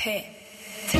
P3. 0.00 0.98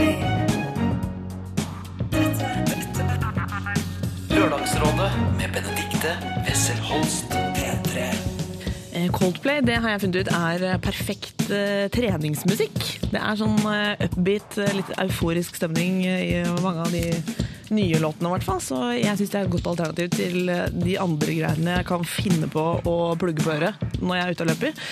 Lørdagsrådet 4.31 5.13
med 5.39 5.49
Benedikte 5.55 6.11
Wessel 6.45 6.77
Holst. 6.85 7.33
P3. 7.57 8.03
Eh, 8.93 9.09
Coldplay 9.09 9.63
det 9.65 9.79
har 9.81 9.95
jeg 9.95 10.03
funnet 10.05 10.21
ut 10.21 10.33
er 10.37 10.65
eh, 10.69 10.81
perfekt 10.85 11.47
eh, 11.49 11.87
treningsmusikk. 11.97 12.77
Det 13.15 13.23
er 13.23 13.41
sånn 13.41 13.57
upbeat, 13.65 14.61
litt 14.77 14.93
euforisk 15.01 15.57
stemning 15.57 16.03
i 16.05 16.45
mange 16.61 16.85
av 16.85 16.93
de 16.93 17.07
nye 17.75 18.01
låtene, 18.03 18.31
i 18.31 18.35
hvert 18.37 18.47
fall. 18.47 18.61
Så 18.65 18.81
jeg 18.97 19.19
syns 19.19 19.33
det 19.33 19.41
er 19.41 19.49
et 19.49 19.55
godt 19.55 19.71
alternativ 19.73 20.13
til 20.17 20.53
eh, 20.53 20.67
de 20.75 20.97
andre 21.03 21.37
greiene 21.39 21.77
jeg 21.79 21.89
kan 21.89 22.07
finne 22.07 22.51
på 22.51 22.67
å 22.89 22.97
plugge 23.21 23.45
på 23.47 23.55
øret 23.57 24.01
når 24.01 24.17
jeg 24.17 24.25
er 24.25 24.35
ute 24.35 24.47
og 24.47 24.51
løper. 24.53 24.87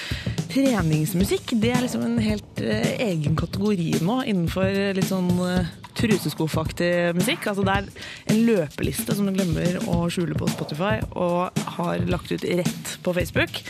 Treningsmusikk 0.49 1.53
det 1.61 1.75
er 1.75 1.85
liksom 1.85 2.07
en 2.07 2.19
helt 2.23 2.63
eh, 2.65 2.95
egen 3.09 3.37
kategori 3.39 3.99
nå 4.05 4.23
innenfor 4.31 4.97
litt 4.97 5.11
sånn 5.11 5.31
eh, 5.45 5.73
truseskuffaktig 5.99 6.93
musikk. 7.19 7.49
Altså 7.51 7.67
det 7.67 7.75
er 7.75 7.89
en 8.33 8.45
løpeliste 8.49 9.17
som 9.17 9.29
du 9.29 9.35
glemmer 9.37 9.81
å 9.91 10.05
skjule 10.13 10.39
på 10.39 10.51
Spotify 10.53 10.99
og 11.11 11.59
har 11.79 12.07
lagt 12.09 12.33
ut 12.33 12.47
rett 12.47 12.95
på 13.05 13.17
Facebook. 13.19 13.63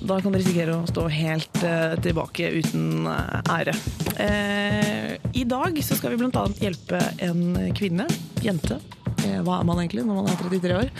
Da 0.00 0.16
kan 0.20 0.32
du 0.32 0.38
risikere 0.40 0.78
å 0.78 0.86
stå 0.88 1.04
helt 1.12 1.62
eh, 1.66 1.92
tilbake 2.00 2.48
uten 2.56 3.06
eh, 3.10 3.52
ære. 3.52 3.74
Eh, 4.16 5.10
I 5.36 5.44
dag 5.48 5.76
så 5.84 5.98
skal 5.98 6.14
vi 6.14 6.22
bl.a. 6.22 6.44
hjelpe 6.62 7.00
en 7.26 7.42
kvinne, 7.76 8.06
jente. 8.40 8.80
Eh, 9.26 9.40
hva 9.44 9.58
er 9.60 9.68
man 9.68 9.82
egentlig 9.82 10.06
når 10.08 10.22
man 10.22 10.30
er 10.32 10.40
33 10.40 10.78
år? 10.78 10.94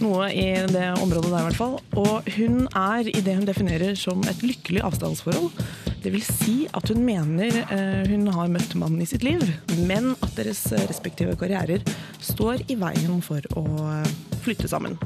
Noe 0.00 0.30
i 0.32 0.48
det 0.72 0.88
området 0.98 1.30
der 1.30 1.44
i 1.44 1.46
hvert 1.46 1.60
fall. 1.60 1.76
Og 2.00 2.30
hun 2.38 2.64
er 2.66 3.10
i 3.12 3.22
det 3.22 3.36
hun 3.38 3.46
definerer 3.46 3.94
som 3.98 4.24
et 4.26 4.42
lykkelig 4.42 4.82
avstandsforhold. 4.88 5.52
Det 6.00 6.10
vil 6.14 6.24
si 6.24 6.56
at 6.74 6.90
hun 6.90 7.04
mener 7.06 7.54
eh, 7.68 8.02
hun 8.08 8.26
har 8.34 8.50
møtt 8.50 8.74
mannen 8.80 9.04
i 9.04 9.08
sitt 9.08 9.22
liv, 9.26 9.44
men 9.84 10.14
at 10.24 10.34
deres 10.38 10.64
respektive 10.88 11.36
karrierer 11.38 11.84
står 12.24 12.64
i 12.72 12.78
veien 12.80 13.20
for 13.22 13.44
å 13.60 13.66
eh, 13.92 14.14
flytte 14.42 14.70
sammen. 14.72 14.98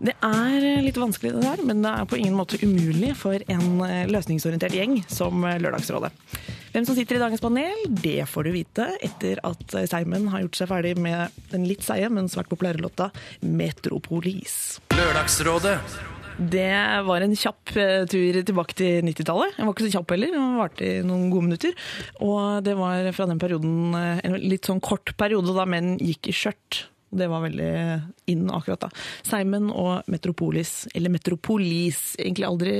Det 0.00 0.14
er 0.24 0.64
litt 0.80 0.96
vanskelig 0.96 1.34
det 1.34 1.42
der, 1.44 1.60
men 1.66 1.82
det 1.84 1.90
er 1.92 2.06
på 2.08 2.16
ingen 2.16 2.38
måte 2.38 2.60
umulig 2.62 3.12
for 3.20 3.42
en 3.52 3.82
eh, 3.84 4.06
løsningsorientert 4.08 4.76
gjeng 4.76 5.00
som 5.12 5.44
eh, 5.44 5.58
Lørdagsrådet. 5.60 6.12
Hvem 6.70 6.86
som 6.86 6.94
sitter 6.96 7.18
i 7.18 7.20
dagens 7.20 7.42
panel, 7.42 7.82
det 7.90 8.22
får 8.30 8.46
du 8.46 8.52
vite 8.54 8.86
etter 9.02 9.40
at 9.44 9.74
Seimen 9.90 10.20
Simon 10.20 10.30
har 10.32 10.44
gjort 10.44 10.58
seg 10.60 10.70
ferdig 10.70 10.94
med 11.00 11.42
den 11.50 11.66
litt 11.68 11.84
seige, 11.84 12.08
men 12.12 12.30
svært 12.30 12.48
populære 12.50 12.82
låta 12.82 13.10
Metropolis. 13.42 14.80
Lørdagsrådet. 14.94 15.76
Det 16.40 17.02
var 17.04 17.20
en 17.20 17.36
kjapp 17.36 17.74
eh, 17.76 18.06
tur 18.08 18.38
tilbake 18.48 18.76
til 18.78 19.04
90-tallet. 19.04 19.58
Den 19.58 19.68
var 19.68 19.74
ikke 19.74 19.86
så 19.88 19.98
kjapp 19.98 20.14
heller, 20.14 20.32
den 20.32 20.56
varte 20.56 20.86
i 20.86 21.02
noen 21.04 21.28
gode 21.32 21.50
minutter. 21.50 21.74
Og 22.24 22.64
det 22.64 22.78
var 22.78 23.10
fra 23.16 23.28
den 23.28 23.42
perioden, 23.42 23.92
eh, 23.98 24.22
en 24.24 24.38
litt 24.40 24.70
sånn 24.70 24.80
kort 24.80 25.12
periode 25.20 25.52
da 25.56 25.66
menn 25.68 25.98
gikk 26.00 26.30
i 26.32 26.36
skjørt. 26.36 26.86
Det 27.10 27.26
var 27.30 27.42
veldig 27.42 27.70
inn 28.30 28.46
akkurat 28.54 28.86
da. 28.86 28.90
Simon 29.26 29.70
og 29.74 30.06
Metropolis, 30.10 30.84
eller 30.94 31.12
Metropolis, 31.12 32.14
egentlig 32.20 32.46
aldri 32.46 32.74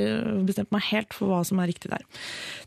bestemt 0.46 0.70
meg 0.74 0.86
helt 0.90 1.16
for 1.16 1.32
hva 1.32 1.40
som 1.46 1.58
er 1.62 1.70
riktig 1.72 1.90
der. 1.90 2.04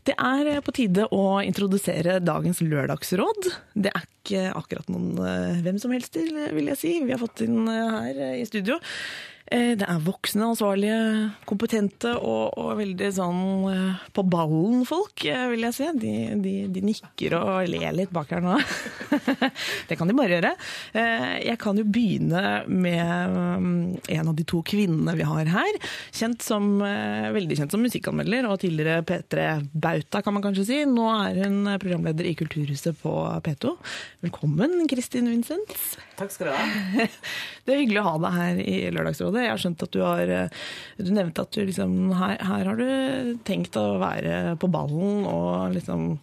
Det 0.04 0.16
er 0.20 0.50
eh, 0.52 0.62
på 0.64 0.74
tide 0.76 1.08
å 1.14 1.24
introdusere 1.44 2.20
dagens 2.24 2.60
lørdagsråd. 2.64 3.50
Det 3.72 3.92
er 3.94 4.08
ikke 4.08 4.48
akkurat 4.52 4.90
noen 4.92 5.16
eh, 5.24 5.62
hvem 5.64 5.80
som 5.80 5.94
helst 5.96 6.18
vil 6.20 6.72
jeg 6.74 6.80
si. 6.80 6.96
Vi 7.04 7.14
har 7.14 7.22
fått 7.22 7.46
inn 7.46 7.62
eh, 7.64 7.96
her 7.98 8.24
i 8.36 8.44
studio. 8.48 8.80
Eh, 9.52 9.74
Det 9.76 9.84
er 9.84 10.00
voksne, 10.00 10.46
ansvarlige, 10.54 10.98
kompetente 11.44 12.14
og, 12.16 12.54
og 12.56 12.78
veldig 12.78 13.10
sånn 13.12 13.40
eh, 13.68 14.04
på 14.16 14.24
ballen-folk, 14.32 15.26
eh, 15.28 15.44
vil 15.52 15.66
jeg 15.66 15.76
si. 15.76 15.88
De, 16.00 16.12
de, 16.40 16.54
de 16.72 16.82
nikker 16.84 17.36
og 17.36 17.68
ler 17.68 17.92
litt 17.92 18.12
bak 18.14 18.32
her 18.32 18.40
nå. 18.44 18.56
det 19.90 19.98
kan 20.00 20.08
de 20.08 20.16
bare 20.16 20.38
gjøre. 20.38 20.52
Jeg 21.44 21.58
kan 21.60 21.76
jo 21.78 21.84
begynne 21.84 22.42
med 22.70 24.00
en 24.14 24.30
av 24.30 24.34
de 24.36 24.46
to 24.48 24.62
kvinnene 24.66 25.16
vi 25.18 25.26
har 25.28 25.50
her. 25.52 25.78
Kjent 26.14 26.44
som, 26.44 26.78
veldig 26.80 27.58
kjent 27.58 27.74
som 27.74 27.84
musikkanmelder 27.84 28.48
og 28.48 28.60
tidligere 28.62 29.04
P3-bauta, 29.06 30.22
kan 30.24 30.36
man 30.36 30.44
kanskje 30.46 30.66
si. 30.70 30.80
Nå 30.88 31.06
er 31.18 31.42
hun 31.44 31.68
programleder 31.82 32.28
i 32.30 32.34
Kulturhuset 32.38 32.96
på 33.02 33.12
P2. 33.44 33.74
Velkommen, 34.24 34.80
Kristin 34.90 35.28
Vincent. 35.30 35.76
Takk 36.18 36.32
skal 36.32 36.50
du 36.50 36.56
ha. 36.56 37.08
Det 37.64 37.72
er 37.74 37.80
hyggelig 37.80 38.02
å 38.02 38.08
ha 38.08 38.16
deg 38.22 38.38
her 38.38 38.58
i 38.64 38.76
Lørdagsrådet. 38.94 39.33
Jeg 39.42 39.52
har 39.52 39.62
skjønt 39.62 39.86
at 39.86 39.94
du 39.94 40.02
har 40.04 40.30
Du 40.98 41.10
nevnte 41.10 41.42
at 41.42 41.56
du 41.56 41.64
liksom 41.64 42.12
her, 42.18 42.38
her 42.38 42.70
har 42.70 42.78
du 42.78 43.34
tenkt 43.46 43.76
å 43.80 43.96
være 44.02 44.54
på 44.60 44.70
ballen 44.72 45.26
og 45.28 45.74
liksom 45.74 46.14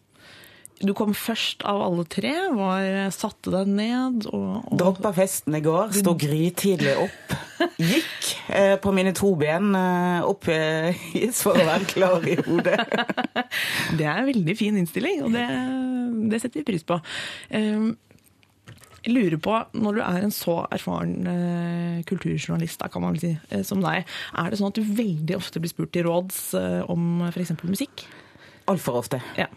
Du 0.81 0.93
kom 0.97 1.13
først 1.13 1.65
av 1.67 1.81
alle 1.85 2.07
tre. 2.09 2.33
Var, 2.57 3.11
satte 3.13 3.53
deg 3.53 3.69
ned 3.69 4.27
og, 4.31 4.71
og 4.71 4.77
Droppa 4.81 5.13
festen 5.17 5.57
i 5.57 5.63
går, 5.65 5.93
sto 5.99 6.15
grytidlig 6.17 6.95
opp. 7.03 7.35
Gikk 7.77 8.29
eh, 8.49 8.75
på 8.81 8.93
mine 8.95 9.13
to 9.17 9.33
ben 9.39 9.75
eh, 9.77 10.27
opp 10.27 10.47
eh, 10.51 10.97
for 11.41 11.57
å 11.57 11.67
være 11.67 11.89
klar 11.89 12.27
i 12.27 12.37
hodet. 12.39 12.79
Det 13.97 14.05
er 14.05 14.21
en 14.21 14.29
veldig 14.29 14.55
fin 14.57 14.77
innstilling, 14.79 15.23
og 15.25 15.35
det, 15.35 15.45
det 16.31 16.39
setter 16.41 16.61
vi 16.61 16.67
pris 16.71 16.85
på. 16.87 16.97
Um, 17.53 17.91
jeg 19.01 19.13
lurer 19.15 19.39
på, 19.41 19.55
når 19.81 19.97
du 19.97 20.01
er 20.05 20.25
en 20.27 20.33
så 20.35 20.59
erfaren 20.71 21.15
eh, 21.31 22.03
kulturjournalist 22.09 22.83
da, 22.83 22.89
kan 22.93 23.01
man 23.01 23.15
vel 23.15 23.23
si, 23.23 23.31
eh, 23.49 23.63
som 23.65 23.81
deg, 23.81 24.05
er 24.37 24.51
det 24.53 24.59
sånn 24.59 24.69
at 24.69 24.77
du 24.77 24.83
veldig 25.01 25.37
ofte 25.39 25.61
blir 25.63 25.71
spurt 25.73 25.93
til 25.95 26.05
råds 26.05 26.41
eh, 26.59 26.81
om 26.91 27.23
f.eks. 27.31 27.55
musikk? 27.65 28.05
Altfor 28.69 28.99
ofte. 29.01 29.21
Ja. 29.39 29.47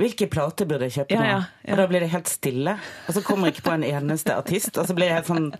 Hvilke 0.00 0.30
plater 0.32 0.68
burde 0.70 0.86
jeg 0.88 1.00
kjøpe 1.00 1.16
Ja, 1.16 1.20
nå? 1.20 1.26
ja, 1.32 1.40
ja. 1.66 1.72
Og 1.74 1.82
da 1.82 1.88
blir 1.90 2.00
det 2.06 2.12
helt 2.14 2.30
stille. 2.30 2.76
Og 3.08 3.16
så 3.18 3.24
kommer 3.26 3.50
jeg 3.50 3.58
ikke 3.58 3.66
på 3.66 3.74
en 3.74 3.84
eneste 3.90 4.32
artist, 4.38 4.78
og 4.80 4.86
så 4.88 4.96
blir 4.96 5.10
jeg 5.10 5.18
helt 5.18 5.28
sånn 5.28 5.50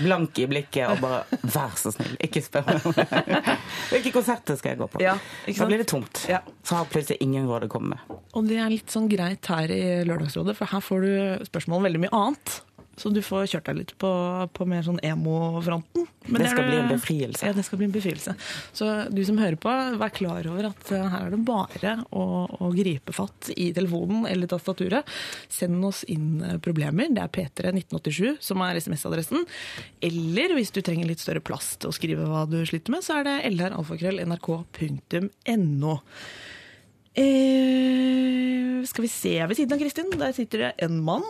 blank 0.00 0.38
i 0.40 0.46
blikket 0.50 0.88
og 0.90 1.02
bare 1.02 1.40
Vær 1.50 1.76
så 1.78 1.92
snill, 1.94 2.16
ikke 2.22 2.42
spør 2.44 2.66
meg. 2.68 3.28
Hvilke 3.90 4.12
konserter 4.14 4.58
skal 4.58 4.74
jeg 4.74 4.80
gå 4.80 4.88
på? 4.92 5.02
Ja, 5.02 5.16
ikke 5.44 5.56
sant? 5.56 5.62
da 5.62 5.68
blir 5.70 5.82
det 5.82 5.88
tomt. 5.90 6.24
Ja. 6.30 6.40
Så 6.66 6.78
har 6.78 6.90
plutselig 6.90 7.20
ingen 7.24 7.48
råd 7.50 7.66
å 7.66 7.70
komme 7.72 7.96
med. 7.96 8.18
Og 8.36 8.48
det 8.48 8.60
er 8.62 8.72
litt 8.72 8.92
sånn 8.92 9.08
greit 9.10 9.46
her 9.50 9.72
i 9.74 9.82
Lørdagsrådet, 10.06 10.56
for 10.58 10.70
her 10.70 10.84
får 10.84 11.06
du 11.06 11.46
spørsmål 11.50 11.80
om 11.80 11.88
veldig 11.88 12.02
mye 12.04 12.14
annet. 12.20 12.56
Så 12.98 13.08
du 13.14 13.20
får 13.24 13.46
kjørt 13.48 13.68
deg 13.70 13.76
litt 13.78 13.92
på, 14.00 14.08
på 14.52 14.64
mer 14.68 14.82
sånn 14.84 14.98
emo-fronten. 15.06 16.06
Det 16.26 16.48
skal 16.50 16.64
det, 16.64 16.68
bli 16.68 16.78
en 16.82 16.88
befrielse. 16.90 17.46
Ja, 17.46 17.52
det 17.56 17.62
skal 17.64 17.78
bli 17.80 17.86
en 17.88 17.94
befrielse. 17.94 18.34
Så 18.76 18.84
du 19.08 19.24
som 19.24 19.38
hører 19.40 19.56
på, 19.60 19.70
vær 20.00 20.12
klar 20.12 20.46
over 20.50 20.64
at 20.68 20.92
eh, 20.92 21.06
her 21.14 21.22
er 21.28 21.30
det 21.32 21.48
bare 21.48 21.92
å, 22.12 22.24
å 22.60 22.70
gripe 22.74 23.12
fatt 23.16 23.50
i 23.56 23.72
telefonen 23.76 24.26
eller 24.28 24.46
tastaturet. 24.50 25.04
Send 25.48 25.84
oss 25.88 26.04
inn 26.12 26.42
eh, 26.44 26.58
problemer. 26.62 27.06
Det 27.08 27.22
er 27.24 27.34
P3 27.38 27.72
1987 27.72 28.36
som 28.50 28.62
er 28.66 28.80
SMS-adressen. 28.82 29.40
Eller 30.04 30.48
hvis 30.58 30.72
du 30.74 30.80
trenger 30.84 31.06
litt 31.08 31.24
større 31.24 31.44
plass 31.44 31.66
til 31.80 31.88
å 31.90 31.96
skrive 31.96 32.28
hva 32.28 32.42
du 32.50 32.58
sliter 32.68 32.90
med, 32.92 33.02
så 33.06 33.12
er 33.20 33.24
det 33.30 33.36
lralfakrøll.nrk.no. 33.56 35.94
Eh, 37.20 38.86
skal 38.86 39.02
vi 39.02 39.12
se 39.12 39.46
ved 39.46 39.56
siden 39.56 39.74
av 39.74 39.80
Kristin, 39.80 40.12
der 40.20 40.36
sitter 40.36 40.66
det 40.66 40.72
en 40.84 41.00
mann. 41.04 41.24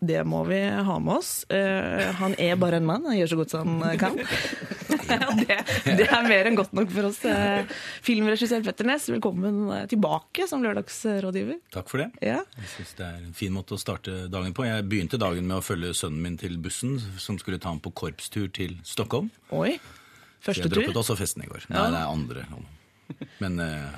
Det 0.00 0.22
må 0.24 0.38
vi 0.48 0.58
ha 0.64 0.94
med 0.98 1.18
oss. 1.20 1.44
Eh, 1.52 2.06
han 2.16 2.32
er 2.40 2.56
bare 2.56 2.78
en 2.80 2.86
mann, 2.88 3.04
han 3.04 3.18
gjør 3.18 3.28
så 3.34 3.36
godt 3.36 3.52
som 3.52 3.82
han 3.84 3.98
kan. 4.00 4.16
det, 5.44 5.58
det 5.98 6.06
er 6.08 6.24
mer 6.24 6.48
enn 6.48 6.56
godt 6.56 6.72
nok 6.76 6.88
for 6.94 7.08
oss. 7.10 7.18
Eh, 7.28 7.68
filmregissør 8.06 8.64
Petter 8.64 8.88
Næss, 8.88 9.10
velkommen 9.12 9.58
tilbake 9.92 10.46
som 10.48 10.64
lørdagsrådgiver. 10.64 11.60
Takk 11.76 11.92
for 11.92 12.00
det. 12.00 12.08
Ja. 12.24 12.38
Jeg 12.56 12.72
synes 12.78 12.96
Det 12.96 13.06
er 13.10 13.20
en 13.26 13.36
fin 13.36 13.52
måte 13.52 13.76
å 13.76 13.80
starte 13.82 14.16
dagen 14.32 14.56
på. 14.56 14.64
Jeg 14.70 14.88
begynte 14.88 15.20
dagen 15.20 15.44
med 15.50 15.58
å 15.60 15.64
følge 15.68 15.92
sønnen 16.00 16.24
min 16.24 16.40
til 16.40 16.56
bussen, 16.64 16.96
som 17.20 17.36
skulle 17.42 17.60
ta 17.60 17.68
ham 17.74 17.84
på 17.84 17.92
korpstur 17.92 18.48
til 18.56 18.78
Stockholm. 18.88 19.28
Oi. 19.52 19.76
første 20.40 20.64
tur? 20.64 20.70
jeg 20.70 20.76
droppet 20.78 21.02
også 21.04 21.18
festen 21.20 21.44
i 21.44 21.50
går. 21.52 21.68
Nei, 21.68 21.86
det 21.92 22.00
er 22.00 22.08
andre. 22.16 22.48
Men 23.44 23.60
eh, 23.68 23.96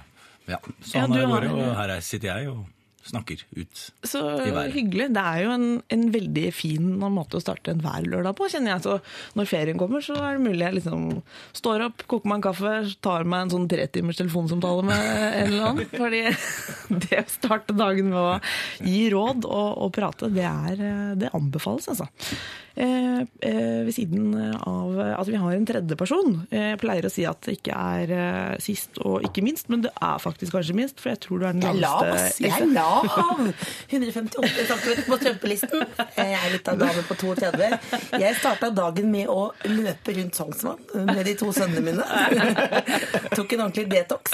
ja, 0.50 0.58
sånn 0.82 1.14
Ja, 1.14 1.28
er 1.30 1.46
det. 1.46 1.54
og 1.54 1.76
her 1.78 1.94
er- 2.00 2.06
sitter 2.10 2.32
jeg 2.34 2.50
og 2.56 2.66
snakker 3.04 3.42
ut. 3.58 3.82
Så 4.06 4.20
i 4.20 4.52
været. 4.52 4.72
hyggelig. 4.76 5.08
Det 5.16 5.22
er 5.22 5.42
jo 5.44 5.54
en, 5.56 5.66
en 5.92 6.04
veldig 6.14 6.46
fin 6.54 6.92
måte 7.02 7.38
å 7.38 7.42
starte 7.42 7.74
enhver 7.74 8.06
lørdag 8.06 8.36
på, 8.38 8.48
kjenner 8.52 8.74
jeg. 8.74 8.84
Så 8.86 9.38
når 9.38 9.50
ferien 9.50 9.80
kommer, 9.80 10.04
så 10.04 10.16
er 10.20 10.38
det 10.38 10.44
mulig 10.46 10.62
jeg 10.62 10.78
liksom 10.78 11.06
står 11.58 11.86
opp, 11.88 12.06
koker 12.10 12.30
meg 12.30 12.40
en 12.40 12.46
kaffe, 12.48 12.74
tar 13.04 13.26
meg 13.28 13.46
en 13.46 13.54
sånn 13.56 13.68
tretimers 13.70 14.20
telefonsamtale 14.20 14.86
med 14.86 15.02
en 15.02 15.50
eller 15.50 15.68
annen. 15.70 15.92
Fordi 16.02 16.24
det 17.06 17.22
å 17.24 17.28
starte 17.36 17.78
dagen 17.78 18.12
med 18.12 18.20
å 18.22 18.34
gi 18.86 19.06
råd 19.12 19.46
og, 19.48 19.70
og 19.86 19.94
prate, 19.96 20.30
det, 20.32 20.46
er, 20.48 20.84
det 21.18 21.32
anbefales, 21.36 21.90
altså. 21.92 22.08
Eh, 22.76 23.20
eh, 23.42 23.80
ved 23.86 23.92
siden 23.96 24.34
av 24.66 24.98
at 25.20 25.28
vi 25.28 25.36
har 25.40 25.52
en 25.56 25.66
tredjeperson. 25.68 26.46
Jeg 26.52 26.78
pleier 26.82 27.06
å 27.08 27.12
si 27.12 27.24
at 27.28 27.40
det 27.46 27.58
ikke 27.58 27.76
er 27.76 28.12
eh, 28.16 28.56
sist 28.62 28.98
og 29.04 29.24
ikke 29.26 29.44
minst, 29.44 29.68
men 29.72 29.84
det 29.86 29.92
er 30.02 30.18
faktisk 30.22 30.56
kanskje 30.56 30.76
minst, 30.78 31.00
for 31.02 31.12
jeg 31.12 31.20
tror 31.24 31.42
du 31.42 31.46
er 31.48 31.52
den 31.56 31.62
Jeg 31.66 31.76
er 31.76 31.80
lav, 31.82 32.04
laveste. 32.06 32.44
Jeg 32.46 32.52
er 32.52 32.72
lav! 32.72 33.52
158 33.92 34.66
cm 34.70 35.02
på 35.08 35.18
strømpelisten. 35.20 35.84
Jeg 36.16 36.36
er 36.38 36.48
litt 36.54 36.68
av 36.72 36.80
dame 36.80 37.04
på 37.08 37.16
32. 37.20 37.70
Jeg 38.22 38.38
starta 38.40 38.70
dagen 38.74 39.10
med 39.12 39.30
å 39.32 39.50
løpe 39.68 40.14
rundt 40.16 40.38
Sognsvann 40.38 40.80
med 41.12 41.22
de 41.28 41.34
to 41.40 41.50
sønnene 41.54 41.82
mine. 41.84 42.06
Tok 43.32 43.52
en 43.56 43.64
ordentlig 43.66 43.86
detox. 43.92 44.32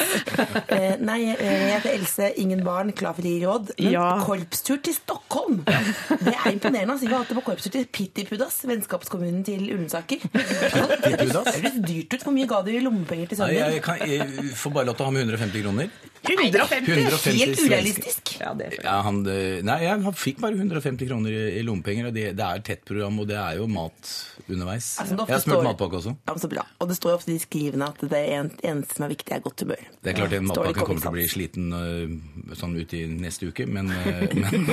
Eh, 0.69 0.96
Nei, 1.02 1.20
eh, 1.32 1.43
jeg 1.43 1.73
heter 1.76 1.94
Else, 1.96 2.31
ingen 2.43 2.62
barn, 2.67 2.93
klar 2.96 3.14
for 3.17 3.26
å 3.26 3.31
gi 3.32 3.43
råd. 3.44 3.73
Men 3.79 3.93
Ja. 3.93 4.06
korpstur 4.25 4.81
til 4.82 4.94
Stockholm! 4.94 5.62
Det 5.64 6.35
er 6.35 6.52
imponerende. 6.52 6.93
Altså. 6.94 7.06
Jeg 7.08 7.14
hatt 7.17 7.29
det 7.32 7.38
på 7.38 7.44
korpstur 7.50 7.73
til 7.75 7.87
Pittipudas, 8.28 8.58
vennskapskommunen 8.69 9.40
til 9.40 9.70
Ullensaker. 9.72 10.20
Det 10.28 11.30
høres 11.32 11.78
dyrt 11.80 12.12
ut. 12.12 12.25
Hvor 12.26 12.34
mye 12.36 12.48
ga 12.50 12.58
du 12.60 12.69
i 12.75 12.82
lommepenger 12.84 13.30
til 13.30 13.38
sønnen 13.38 13.56
din? 13.56 13.78
jeg, 13.78 13.82
kan, 13.86 14.02
jeg 14.04 14.52
får 14.60 14.75
bare 14.75 14.84
lov 14.90 14.98
til 14.98 15.06
å 15.06 15.08
ha 15.08 15.14
med 15.16 15.25
150 15.25 15.64
kroner. 15.64 15.94
150! 16.28 16.92
150 16.92 17.38
Helt 17.38 17.62
urealistisk. 17.64 18.34
Ja, 18.40 18.52
det. 18.58 18.70
Ja, 18.82 18.98
han, 19.06 19.20
eh, 19.26 19.60
nei, 19.66 19.78
jeg 19.84 20.14
fikk 20.19 20.42
bare 20.42 20.58
150 20.58 21.08
kroner 21.08 21.34
i, 21.34 21.42
i 21.58 21.64
lommepenger, 21.66 22.10
og 22.10 22.16
det, 22.16 22.26
det 22.38 22.44
er 22.44 22.60
et 22.60 22.66
tett 22.69 22.84
program, 22.88 23.19
og 23.22 23.28
det 23.30 23.38
er 23.40 23.58
jo 23.60 23.69
mat 23.70 24.12
underveis. 24.48 24.90
Altså, 25.02 25.16
jeg 25.19 25.34
har 25.34 25.42
smurt 25.44 25.66
matpakke 25.66 26.00
også. 26.00 26.14
Ja, 26.26 26.34
men 26.34 26.42
så 26.42 26.50
bra. 26.52 26.64
Og 26.78 26.90
det 26.90 26.98
står 26.98 27.16
ofte 27.19 27.34
i 27.34 27.38
skrivene 27.42 27.88
at 27.92 28.04
det 28.12 28.22
en- 28.36 28.52
eneste 28.62 28.98
som 28.98 29.06
er 29.08 29.12
viktig, 29.14 29.34
er 29.36 29.44
godt 29.44 29.64
humør. 29.64 29.82
Det 30.02 30.12
er 30.12 30.19
klart 30.20 30.36
en 30.38 30.48
matpakken 30.48 30.86
kommer 30.88 31.04
til 31.04 31.10
å 31.10 31.14
bli 31.16 31.26
sliten 31.30 31.72
øh, 31.76 32.54
sånn 32.58 32.76
ut 32.78 32.94
i 32.96 33.02
neste 33.10 33.50
uke, 33.50 33.66
men, 33.69 33.90
øh, 33.92 34.25
men 34.42 34.69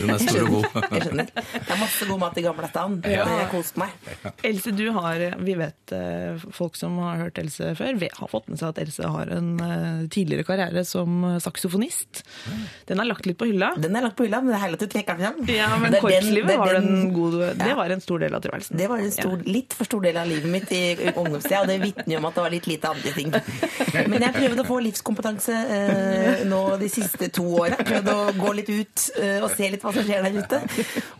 den 0.00 0.14
er 0.14 0.22
stor 0.22 0.42
og 0.44 0.52
god. 0.56 0.68
Jeg 0.90 1.06
skjønner. 1.06 1.32
Det 1.36 1.74
er 1.76 1.82
masse 1.82 2.10
god 2.10 2.22
mat 2.22 2.40
i 2.40 2.46
gamle 2.46 2.66
Ja. 2.66 2.90
Det 3.02 3.16
har 3.30 3.40
jeg 3.44 3.50
kost 3.54 3.80
meg. 3.80 3.94
Else, 4.46 4.74
du 4.76 4.84
har, 4.96 5.24
vi 5.42 5.56
vet 5.58 5.94
eh, 5.96 6.46
folk 6.54 6.76
som 6.78 6.98
har 7.02 7.24
hørt 7.26 7.38
Else 7.42 7.74
før, 7.78 7.98
vi 8.00 8.10
har 8.12 8.30
fått 8.30 8.48
med 8.50 8.60
seg 8.60 8.72
at 8.74 8.82
Else 8.84 9.10
har 9.16 9.30
en 9.36 9.52
eh, 9.60 10.06
tidligere 10.12 10.46
karriere 10.46 10.55
som 10.86 11.24
eh, 11.24 11.38
saksofonist. 11.42 12.22
Den 12.88 13.00
er 13.02 13.04
lagt 13.08 13.26
litt 13.26 13.38
på 13.38 13.46
hylla. 13.50 13.72
Den 13.80 13.96
er 13.96 14.02
lagt 14.06 14.16
på 14.18 14.24
hylla, 14.26 14.40
men 14.40 14.52
det 14.52 14.56
er 14.58 14.62
herlig 14.64 14.78
at 14.80 14.84
du 14.86 14.92
trekker 14.94 15.16
den 15.18 15.26
fram. 15.26 15.50
Ja, 15.56 15.68
men 15.82 15.92
korpslivet 16.00 16.58
var, 16.58 16.72
den- 16.74 16.88
en 17.06 17.12
god, 17.14 17.36
det 17.58 17.74
var 17.76 17.90
en 17.90 18.00
stor 18.04 18.18
del 18.24 18.34
av 18.34 18.42
tilværelsen. 18.44 18.76
Det 18.76 18.88
var 18.88 18.98
en 19.04 19.12
stor, 19.12 19.36
litt 19.46 19.72
for 19.76 19.84
stor 19.88 20.00
del 20.06 20.16
av 20.16 20.26
livet 20.30 20.50
mitt 20.50 20.72
i 20.72 20.82
ungdomstida, 21.12 21.60
og 21.62 21.68
det 21.72 21.78
vitner 21.82 22.14
jo 22.16 22.18
om 22.22 22.28
at 22.30 22.34
det 22.38 22.44
var 22.46 22.54
litt 22.56 22.66
lite 22.70 22.92
andre 22.94 23.12
ting. 23.16 23.32
Men 24.10 24.26
jeg 24.26 24.36
prøvde 24.38 24.64
å 24.64 24.68
få 24.68 24.80
livskompetanse 24.86 25.56
eh, 25.76 26.44
nå 26.48 26.62
de 26.80 26.88
siste 26.92 27.28
to 27.34 27.46
åra. 27.62 27.76
Prøvde 27.82 28.14
å 28.16 28.26
gå 28.38 28.52
litt 28.60 28.70
ut 28.72 29.06
eh, 29.20 29.38
og 29.44 29.50
se 29.56 29.70
litt 29.72 29.82
hva 29.84 29.92
som 29.96 30.04
skjer 30.06 30.26
der 30.26 30.40
ute. 30.42 30.62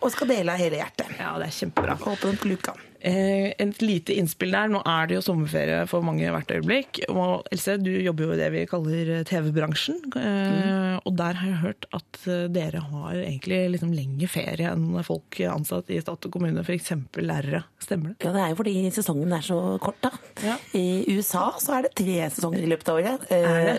Og 0.01 0.11
skal 0.15 0.29
dele 0.33 0.53
av 0.55 0.61
hele 0.61 0.81
hjertet. 0.83 1.11
Ja, 1.19 1.35
det 1.41 1.49
er 1.51 1.57
kjempebra. 1.61 1.97
Håper 2.03 2.33
den 2.35 2.53
luka. 2.53 2.75
Eh, 3.07 3.53
et 3.63 3.83
lite 3.85 4.15
innspill 4.19 4.51
der. 4.51 4.67
Nå 4.73 4.81
er 4.83 5.07
det 5.07 5.15
jo 5.21 5.23
sommerferie 5.23 5.85
for 5.87 6.03
mange 6.03 6.27
hvert 6.35 6.51
øyeblikk. 6.57 7.05
Og 7.13 7.47
Else, 7.55 7.77
du 7.79 7.93
jobber 8.03 8.27
jo 8.27 8.35
i 8.35 8.39
det 8.41 8.49
vi 8.55 8.65
kaller 8.67 9.13
TV-bransjen. 9.29 10.01
Eh, 10.19 10.99
Og 11.07 11.15
der 11.15 11.37
har 11.39 11.47
jeg 11.53 11.61
hørt 11.63 11.87
at 11.95 12.19
eh, 12.27 12.47
dere 12.51 12.81
har 12.83 13.15
egentlig 13.15 13.61
liksom 13.77 13.93
lengre 13.95 14.27
ferie 14.33 14.73
enn 14.73 14.89
folk 15.07 15.39
ansatt 15.53 15.91
i 15.95 16.01
stat 16.03 16.27
og 16.27 16.33
kommune, 16.35 16.65
f.eks. 16.67 16.91
lærere. 17.23 17.63
Stemmer 17.79 18.15
det? 18.17 18.27
Ja, 18.27 18.33
det 18.35 18.43
er 18.43 18.51
jo 18.51 18.59
fordi 18.59 18.75
sesongen 18.91 19.33
er 19.37 19.45
så 19.47 19.59
kort, 19.83 20.01
da. 20.03 20.11
Ja. 20.43 20.57
I 20.75 21.05
USA 21.15 21.53
så 21.63 21.77
er 21.79 21.87
det 21.87 21.95
tre 22.01 22.17
sesonger 22.35 22.65
i 22.65 22.71
løpet 22.73 22.91
av 22.91 22.99
året. 22.99 23.29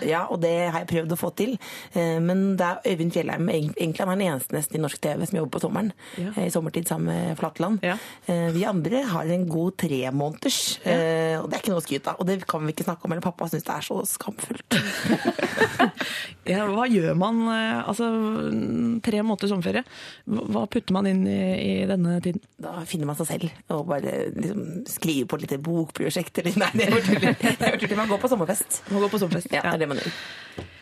Ja, 0.08 0.22
og 0.32 0.40
det 0.40 0.54
har 0.70 0.80
jeg 0.80 0.88
prøvd 0.94 1.12
å 1.12 1.20
få 1.20 1.32
til. 1.36 1.56
Eh, 1.92 2.16
Men 2.24 2.56
det 2.56 2.64
er 2.64 2.94
Øyvind 2.94 3.12
Fjellheim 3.12 3.48
egentlig 3.52 3.98
han 4.00 4.14
er 4.14 4.16
den 4.22 4.26
eneste 4.32 4.56
nesten 4.56 4.78
i 4.78 4.82
norsk 4.86 5.00
TV 5.04 5.26
som 5.28 5.38
jobber 5.42 5.58
på 5.58 5.62
sommeren. 5.66 5.92
Ja. 6.16 6.32
I 6.40 6.48
sommertid 6.54 6.88
sammen 6.88 7.12
med 7.12 7.36
Flatland. 7.40 7.84
Ja. 7.84 7.98
Eh, 8.26 8.48
Vi 8.56 8.64
andre 8.64 9.02
har 9.04 9.17
en 9.26 9.48
god 9.50 9.76
tre 9.80 9.98
måneders, 10.14 10.78
eh, 10.86 11.34
og 11.40 11.48
det 11.50 11.58
er 11.58 11.62
ikke 11.64 11.72
noe 11.74 11.82
å 11.82 11.86
skryte 11.86 12.12
av. 12.12 12.20
Og 12.22 12.26
det 12.28 12.36
kan 12.48 12.62
vi 12.66 12.72
ikke 12.74 12.86
snakke 12.86 13.04
om, 13.08 13.12
eller 13.16 13.24
pappa 13.24 13.48
syns 13.50 13.66
det 13.66 13.74
er 13.74 13.86
så 13.88 13.98
skamfullt. 14.06 14.78
Ja, 16.48 16.62
hva 16.72 16.86
gjør 16.88 17.12
man? 17.18 17.42
eh, 17.52 17.82
Altså, 17.90 18.06
tre 19.04 19.20
måneder 19.20 19.50
sommerferie. 19.50 19.82
Hva 20.24 20.62
putter 20.70 20.94
man 20.96 21.08
inn 21.10 21.26
i, 21.28 21.36
i 21.60 21.72
denne 21.90 22.14
tiden? 22.24 22.40
Da 22.56 22.78
finner 22.88 23.10
man 23.10 23.18
seg 23.18 23.28
selv 23.28 23.74
og 23.74 23.84
bare 23.90 24.14
liksom 24.32 24.86
skriver 24.88 25.28
på 25.28 25.36
et 25.36 25.44
lite 25.44 25.60
bokprosjekt 25.60 26.40
eller 26.40 26.56
Nei, 26.62 26.70
det 26.78 26.88
er 26.88 27.76
tull. 27.82 27.96
Man 28.00 28.08
går 28.08 28.22
på 28.24 28.32
sommerfest. 28.32 28.80
Man 28.88 29.04
går 29.04 29.12
på 29.12 29.20
sommerfest. 29.20 29.52
Ja, 29.52 29.66
det 29.68 29.74
er 29.76 29.84
det 29.84 29.90
man 29.92 30.00
gjør. 30.00 30.18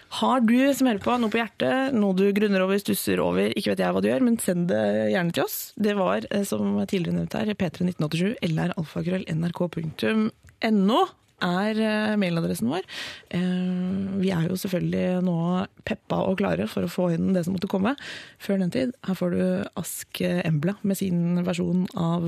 Har 0.08 0.40
du 0.40 0.54
som 0.74 0.86
hører 0.86 1.02
på 1.02 1.16
noe 1.18 1.32
på 1.32 1.40
hjertet, 1.40 1.94
noe 1.96 2.14
du 2.16 2.28
grunner 2.36 2.62
over, 2.64 2.78
stusser 2.80 3.20
over, 3.22 3.50
ikke 3.50 3.72
vet 3.72 3.82
jeg 3.82 3.92
hva 3.92 4.02
du 4.02 4.08
gjør, 4.08 4.24
men 4.24 4.38
send 4.40 4.68
det 4.70 5.10
gjerne 5.12 5.34
til 5.34 5.44
oss. 5.44 5.58
Det 5.76 5.96
var, 5.98 6.26
eh, 6.30 6.44
som 6.46 6.78
tidligere 6.86 7.18
nevnt 7.18 7.34
her, 7.36 7.52
p31987 7.58 8.36
eller 8.46 8.74
nrk.no 9.36 11.00
er 11.36 11.80
eh, 11.84 12.14
mailadressen 12.16 12.70
vår. 12.70 12.86
Eh, 13.34 14.14
Vi 14.22 14.30
er 14.32 14.46
jo 14.46 14.56
selvfølgelig 14.56 15.26
nå 15.26 15.36
peppa 15.84 16.22
og 16.30 16.38
klare 16.40 16.68
for 16.70 16.86
å 16.86 16.92
få 16.92 17.10
inn 17.12 17.34
det 17.34 17.44
som 17.44 17.58
måtte 17.58 17.68
komme. 17.68 17.96
Før 18.40 18.62
den 18.62 18.72
tid, 18.72 18.94
her 19.04 19.18
får 19.18 19.36
du 19.36 19.42
Ask 19.76 20.22
Embla 20.22 20.78
med 20.82 20.96
sin 21.02 21.42
versjon 21.44 21.84
av 21.92 22.24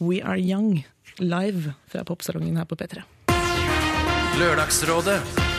We 0.00 0.18
Are 0.24 0.40
Young 0.40 0.82
live 1.20 1.76
fra 1.92 2.02
popsalongen 2.08 2.56
her 2.56 2.66
på 2.66 2.80
P3. 2.80 3.04
Lørdagsrådet. 4.40 5.51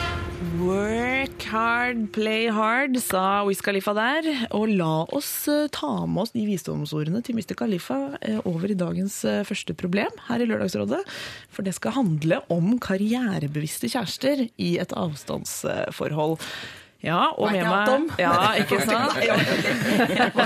Work 0.44 1.42
hard, 1.48 2.10
play 2.12 2.48
hard, 2.52 2.98
sa 3.00 3.44
Wiz 3.46 3.62
Khalifa 3.64 3.94
der. 3.96 4.26
Og 4.56 4.68
la 4.76 5.04
oss 5.14 5.46
eh, 5.48 5.68
ta 5.72 6.04
med 6.04 6.24
oss 6.24 6.34
de 6.34 6.44
visdomsordene 6.48 7.22
til 7.24 7.38
Mr. 7.38 7.54
Khalifa 7.56 7.98
eh, 8.20 8.40
over 8.44 8.72
i 8.72 8.76
dagens 8.78 9.22
eh, 9.28 9.40
første 9.48 9.76
problem 9.78 10.12
her 10.28 10.44
i 10.44 10.48
Lørdagsrådet. 10.50 11.00
For 11.54 11.64
det 11.64 11.76
skal 11.78 11.96
handle 11.96 12.42
om 12.52 12.74
karrierebevisste 12.82 13.88
kjærester 13.94 14.46
i 14.60 14.70
et 14.82 14.92
avstandsforhold. 14.98 16.36
Ja, 17.04 17.34
og 17.36 17.52
med 17.52 17.66
meg 17.68 18.16
Ja, 18.20 18.54
ikke 18.56 18.78
sant? 18.88 19.12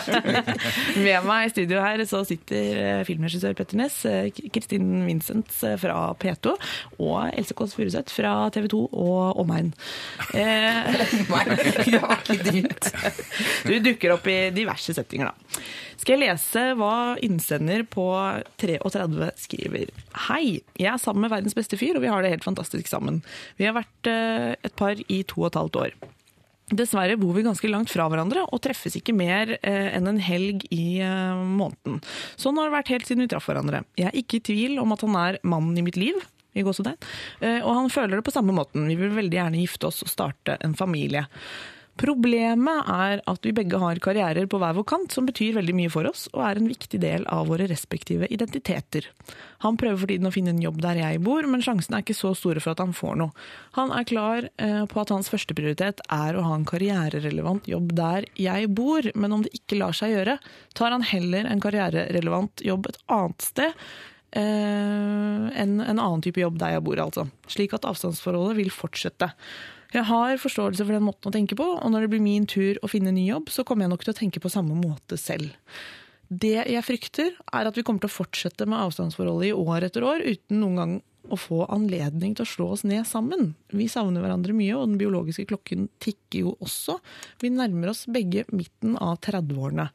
Med 0.98 1.22
meg 1.28 1.46
i 1.46 1.50
studio 1.52 1.78
her 1.82 2.02
så 2.08 2.24
sitter 2.26 2.78
eh, 2.82 3.02
filmregissør 3.06 3.54
Petter 3.58 3.76
Næss, 3.78 4.00
eh, 4.08 4.30
Kristin 4.54 5.04
Vincent 5.06 5.50
eh, 5.66 5.76
fra 5.78 6.14
P2 6.18 6.54
og 6.98 7.18
Else 7.30 7.54
Kåss 7.58 7.76
Furuseth 7.78 8.10
fra 8.14 8.32
TV 8.54 8.66
2 8.74 8.80
og 8.90 9.38
omegn. 9.42 9.70
Du 13.68 13.74
dukker 13.84 14.10
opp 14.14 14.26
i 14.30 14.38
diverse 14.54 14.94
settinger, 14.96 15.26
da. 15.30 15.34
Skal 15.98 16.14
jeg 16.16 16.22
lese 16.28 16.62
hva 16.78 17.16
innsender 17.24 17.80
på 17.90 18.04
33 18.60 19.30
skriver? 19.38 19.86
Hei, 20.28 20.60
jeg 20.78 20.90
er 20.92 21.00
sammen 21.02 21.22
med 21.26 21.32
verdens 21.34 21.56
beste 21.58 21.76
fyr, 21.80 21.94
og 21.98 22.02
vi 22.04 22.10
har 22.12 22.20
det 22.24 22.32
helt 22.34 22.46
fantastisk 22.46 22.86
sammen. 22.90 23.16
Vi 23.58 23.64
har 23.68 23.74
vært 23.76 24.04
et 24.08 24.74
par 24.78 24.94
i 25.06 25.18
to 25.28 25.36
og 25.42 25.48
et 25.50 25.60
halvt 25.60 25.76
år. 25.82 25.90
Dessverre 26.68 27.16
bor 27.16 27.32
vi 27.36 27.44
ganske 27.46 27.68
langt 27.70 27.90
fra 27.92 28.08
hverandre 28.10 28.42
og 28.52 28.60
treffes 28.64 28.98
ikke 28.98 29.14
mer 29.16 29.54
eh, 29.62 29.88
enn 29.96 30.10
en 30.10 30.20
helg 30.20 30.66
i 30.74 31.00
eh, 31.00 31.38
måneden. 31.38 32.02
Sånn 32.36 32.58
har 32.60 32.68
det 32.68 32.76
vært 32.76 32.92
helt 32.92 33.08
siden 33.08 33.24
vi 33.24 33.30
traff 33.32 33.48
hverandre. 33.48 33.84
Jeg 33.96 34.10
er 34.10 34.18
ikke 34.20 34.40
i 34.40 34.44
tvil 34.50 34.82
om 34.82 34.92
at 34.92 35.04
han 35.06 35.16
er 35.16 35.40
mannen 35.48 35.78
i 35.80 35.86
mitt 35.86 35.96
liv, 36.00 36.18
i 36.58 36.64
gåsetegn, 36.66 36.98
eh, 37.40 37.60
og 37.62 37.72
han 37.72 37.90
føler 37.92 38.18
det 38.18 38.26
på 38.26 38.34
samme 38.34 38.52
måten. 38.56 38.88
Vi 38.90 38.98
vil 39.00 39.16
veldig 39.16 39.40
gjerne 39.40 39.62
gifte 39.62 39.88
oss 39.88 40.02
og 40.04 40.12
starte 40.12 40.58
en 40.64 40.76
familie. 40.76 41.24
Problemet 41.98 42.86
er 42.92 43.20
at 43.26 43.46
vi 43.46 43.50
begge 43.56 43.78
har 43.82 43.98
karrierer 44.02 44.46
på 44.50 44.60
hver 44.62 44.76
vår 44.76 44.84
kant 44.86 45.14
som 45.14 45.26
betyr 45.26 45.56
veldig 45.56 45.74
mye 45.74 45.90
for 45.90 46.06
oss, 46.06 46.28
og 46.30 46.44
er 46.46 46.60
en 46.60 46.68
viktig 46.70 47.00
del 47.02 47.24
av 47.34 47.48
våre 47.50 47.66
respektive 47.70 48.28
identiteter. 48.30 49.08
Han 49.64 49.78
prøver 49.80 49.98
for 49.98 50.12
tiden 50.12 50.28
å 50.28 50.32
finne 50.34 50.52
en 50.54 50.62
jobb 50.62 50.78
der 50.84 51.00
jeg 51.00 51.22
bor, 51.26 51.46
men 51.50 51.64
sjansen 51.64 51.96
er 51.96 52.04
ikke 52.04 52.14
så 52.14 52.30
store 52.38 52.62
for 52.62 52.76
at 52.76 52.82
han 52.84 52.94
får 52.94 53.16
noe. 53.18 53.46
Han 53.74 53.90
er 53.96 54.06
klar 54.06 54.46
eh, 54.62 54.84
på 54.86 55.00
at 55.02 55.10
hans 55.14 55.30
førsteprioritet 55.32 56.04
er 56.14 56.38
å 56.38 56.44
ha 56.46 56.52
en 56.54 56.66
karriererelevant 56.68 57.66
jobb 57.70 57.90
der 57.98 58.28
jeg 58.38 58.68
bor, 58.78 59.08
men 59.18 59.34
om 59.34 59.42
det 59.46 59.56
ikke 59.58 59.80
lar 59.80 59.96
seg 59.96 60.14
gjøre, 60.14 60.36
tar 60.78 60.94
han 60.94 61.06
heller 61.08 61.48
en 61.50 61.64
karriererelevant 61.64 62.62
jobb 62.62 62.86
et 62.92 63.00
annet 63.10 63.48
sted. 63.48 63.88
enn 64.38 65.50
en, 65.56 65.80
en 65.80 65.98
annen 65.98 66.22
type 66.22 66.38
jobb 66.38 66.58
der 66.60 66.76
jeg 66.76 66.84
bor, 66.86 67.00
altså. 67.00 67.26
Slik 67.48 67.74
at 67.74 67.88
avstandsforholdet 67.88 68.58
vil 68.60 68.70
fortsette. 68.70 69.32
Jeg 69.94 70.04
har 70.04 70.40
forståelse 70.40 70.84
for 70.84 70.92
den 70.92 71.06
måten 71.06 71.30
å 71.30 71.32
tenke 71.32 71.56
på, 71.56 71.64
og 71.78 71.92
når 71.92 72.04
det 72.04 72.10
blir 72.12 72.24
min 72.24 72.44
tur 72.48 72.76
å 72.84 72.90
finne 72.92 73.12
ny 73.14 73.24
jobb, 73.30 73.48
så 73.48 73.64
kommer 73.64 73.86
jeg 73.86 73.94
nok 73.94 74.04
til 74.04 74.12
å 74.12 74.18
tenke 74.18 74.42
på 74.44 74.52
samme 74.52 74.76
måte 74.76 75.16
selv. 75.20 75.48
Det 76.28 76.58
jeg 76.68 76.84
frykter, 76.84 77.30
er 77.56 77.68
at 77.68 77.76
vi 77.78 77.84
kommer 77.86 78.04
til 78.04 78.10
å 78.10 78.18
fortsette 78.18 78.66
med 78.68 78.82
avstandsforholdet 78.82 79.48
i 79.48 79.56
år 79.56 79.86
etter 79.88 80.04
år, 80.04 80.26
uten 80.28 80.60
noen 80.60 80.76
gang 80.76 80.96
å 81.32 81.38
få 81.40 81.62
anledning 81.72 82.34
til 82.36 82.44
å 82.44 82.48
slå 82.48 82.66
oss 82.74 82.84
ned 82.88 83.06
sammen. 83.08 83.54
Vi 83.72 83.88
savner 83.88 84.24
hverandre 84.24 84.56
mye, 84.56 84.74
og 84.76 84.90
den 84.90 84.98
biologiske 85.00 85.46
klokken 85.48 85.88
tikker 86.04 86.44
jo 86.44 86.56
også. 86.64 86.98
Vi 87.40 87.52
nærmer 87.52 87.94
oss 87.94 88.04
begge 88.12 88.44
midten 88.52 88.96
av 89.00 89.16
30-årene. 89.24 89.88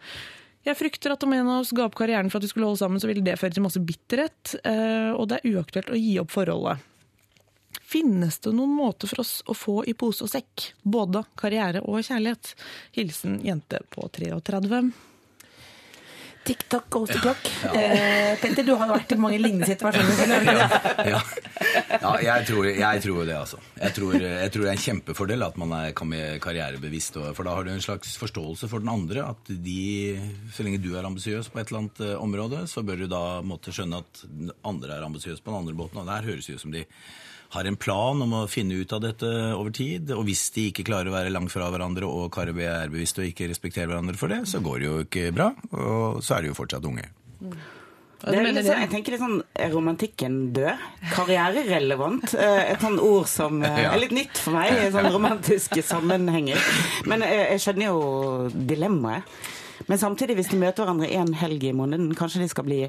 Jeg 0.63 0.79
frykter 0.79 1.13
at 1.13 1.25
om 1.25 1.33
en 1.35 1.49
av 1.51 1.61
oss 1.61 1.73
ga 1.75 1.85
opp 1.85 1.97
karrieren 1.99 2.31
for 2.31 2.39
at 2.39 2.47
vi 2.47 2.53
skulle 2.53 2.69
holde 2.69 2.81
sammen, 2.81 3.01
så 3.01 3.09
ville 3.09 3.25
det 3.25 3.37
føre 3.37 3.53
til 3.53 3.65
masse 3.65 3.81
bitterhet, 3.83 4.55
eh, 4.63 5.11
og 5.13 5.27
det 5.29 5.41
er 5.41 5.57
uaktuelt 5.57 5.93
å 5.93 5.99
gi 5.99 6.17
opp 6.21 6.33
forholdet. 6.33 6.89
Finnes 7.81 8.39
det 8.43 8.53
noen 8.55 8.75
måter 8.77 9.09
for 9.11 9.23
oss 9.23 9.39
å 9.49 9.55
få 9.57 9.79
i 9.89 9.95
pose 9.97 10.25
og 10.25 10.31
sekk, 10.31 10.69
både 10.83 11.23
karriere 11.39 11.83
og 11.85 12.03
kjærlighet? 12.03 12.53
Hilsen 12.97 13.39
jente 13.45 13.81
på 13.93 14.07
33. 14.13 14.83
TikTok 16.43 16.89
goes 16.89 17.09
to 17.09 17.35
Ja. 17.63 17.81
Eh, 17.81 18.39
Petter, 18.39 18.63
du 18.63 18.73
har 18.75 18.89
jo 18.89 18.95
vært 18.97 19.13
i 19.15 19.17
mange 19.19 19.39
lignende 19.39 19.67
situasjoner. 19.67 20.33
Ja, 21.07 21.21
ja 22.03 22.13
jeg, 22.19 22.47
tror, 22.49 22.67
jeg 22.67 23.03
tror 23.05 23.21
det, 23.23 23.37
altså. 23.37 23.59
Jeg 23.79 23.95
tror, 23.95 24.17
jeg 24.19 24.51
tror 24.51 24.65
det 24.65 24.71
er 24.71 24.75
en 24.75 24.83
kjempefordel 24.83 25.45
at 25.47 25.59
man 25.61 25.75
er 25.77 25.93
karrierebevisst. 25.95 27.21
For 27.37 27.47
da 27.47 27.55
har 27.55 27.63
du 27.63 27.71
en 27.71 27.83
slags 27.85 28.17
forståelse 28.19 28.67
for 28.71 28.83
den 28.83 28.91
andre. 28.91 29.23
At 29.31 29.47
de, 29.47 30.19
så 30.53 30.67
lenge 30.67 30.81
du 30.83 30.91
er 30.97 31.07
ambisiøs 31.07 31.51
på 31.53 31.61
et 31.61 31.71
eller 31.71 31.85
annet 31.85 32.03
eh, 32.09 32.15
område, 32.19 32.65
så 32.67 32.83
bør 32.83 33.05
du 33.05 33.07
da 33.11 33.23
måtte 33.45 33.75
skjønne 33.75 34.03
at 34.03 34.25
andre 34.67 34.97
er 34.97 35.07
ambisiøs 35.07 35.39
på 35.39 35.53
den 35.53 35.61
andre 35.61 35.77
båten. 35.79 36.03
Og 36.03 36.11
der 36.11 36.27
høres 36.27 36.49
det 36.49 36.57
ut 36.57 36.65
som 36.65 36.75
de 36.75 36.83
har 37.53 37.67
en 37.69 37.75
plan 37.77 38.21
om 38.25 38.31
å 38.33 38.43
finne 38.49 38.79
ut 38.81 38.93
av 38.95 39.03
dette 39.03 39.29
over 39.53 39.69
tid. 39.75 40.09
Og 40.15 40.23
hvis 40.27 40.47
de 40.55 40.67
ikke 40.71 40.85
klarer 40.87 41.11
å 41.11 41.15
være 41.15 41.31
langt 41.33 41.53
fra 41.53 41.67
hverandre 41.73 42.07
og 42.09 42.31
Karabé 42.33 42.65
er 42.71 42.89
bevisst 42.93 43.19
og 43.21 43.27
ikke 43.29 43.47
respekterer 43.51 43.91
hverandre 43.91 44.17
for 44.17 44.31
det, 44.33 44.41
så 44.49 44.61
går 44.65 44.81
det 44.81 44.87
jo 44.89 44.97
ikke 45.05 45.29
bra. 45.37 45.51
Og 45.71 46.19
så 46.25 46.37
er 46.39 46.43
de 46.47 46.51
jo 46.53 46.57
fortsatt 46.57 46.85
unge. 46.89 47.05
Ja, 48.23 48.31
Det 48.31 48.37
er 48.39 48.45
litt 48.55 48.63
sånn, 48.63 48.79
jeg 48.85 48.89
tenker 48.93 49.11
litt 49.11 49.19
sånn 49.19 49.39
er 49.59 49.73
romantikken 49.75 50.35
død? 50.55 50.83
Karriererelevant? 51.11 52.33
eh, 52.39 52.71
Et 52.71 52.79
sånt 52.81 53.01
ord 53.03 53.27
som 53.27 53.61
eh, 53.63 53.81
er 53.91 53.99
litt 53.99 54.13
nytt 54.15 54.39
for 54.39 54.55
meg 54.55 54.71
i 54.79 54.91
sånne 54.93 55.11
romantiske 55.13 55.83
sammenhenger. 55.83 56.61
Men 57.09 57.25
jeg, 57.27 57.43
jeg 57.51 57.63
skjønner 57.65 57.89
jo 57.89 58.49
dilemmaet. 58.71 59.27
Men 59.89 59.99
samtidig, 59.99 60.37
hvis 60.39 60.49
de 60.53 60.61
møter 60.61 60.85
hverandre 60.85 61.09
én 61.11 61.33
helg 61.35 61.63
i 61.67 61.73
måneden, 61.75 62.13
kanskje 62.15 62.39
de 62.45 62.47
skal 62.51 62.63
bli 62.67 62.81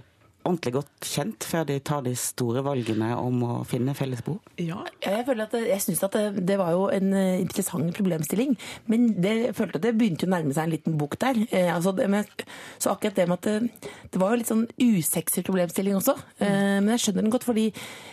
ordentlig 0.44 0.74
godt 0.76 1.08
kjent 1.08 1.46
før 1.48 1.66
de 1.68 1.78
tar 1.84 2.04
de 2.04 2.12
store 2.18 2.62
valgene 2.66 3.10
om 3.16 3.42
å 3.46 3.52
finne 3.68 3.94
felles 3.96 4.22
bo? 4.24 4.36
Ja, 4.60 4.82
jeg 5.04 5.24
føler 5.26 5.46
at 5.46 5.56
det, 5.56 5.62
jeg 5.70 5.84
synes 5.84 6.04
at 6.06 6.16
det, 6.16 6.44
det 6.48 6.58
var 6.60 6.74
jo 6.76 6.86
en 6.92 7.12
eh, 7.16 7.40
interessant 7.42 7.90
problemstilling, 7.96 8.54
men 8.92 9.10
det, 9.16 9.34
jeg 9.48 9.56
følte 9.58 9.80
at 9.80 9.86
det 9.86 9.94
begynte 9.98 10.28
å 10.28 10.32
nærme 10.34 10.54
seg 10.54 10.68
en 10.68 10.74
liten 10.76 10.98
bok 11.00 11.18
der. 11.22 11.40
Eh, 11.50 11.70
altså 11.74 11.94
med, 11.96 12.46
så 12.78 12.94
akkurat 12.94 13.18
det 13.18 13.28
med 13.30 13.38
at 13.40 13.50
det, 13.50 13.90
det 14.12 14.22
var 14.22 14.32
jo 14.32 14.40
litt 14.42 14.52
sånn 14.52 14.66
usexy 14.80 15.44
problemstilling 15.46 15.98
også. 16.00 16.16
Eh, 16.38 16.78
men 16.80 16.94
jeg 16.94 17.06
skjønner 17.06 17.26
den 17.26 17.34
godt, 17.34 17.48
fordi 17.48 17.68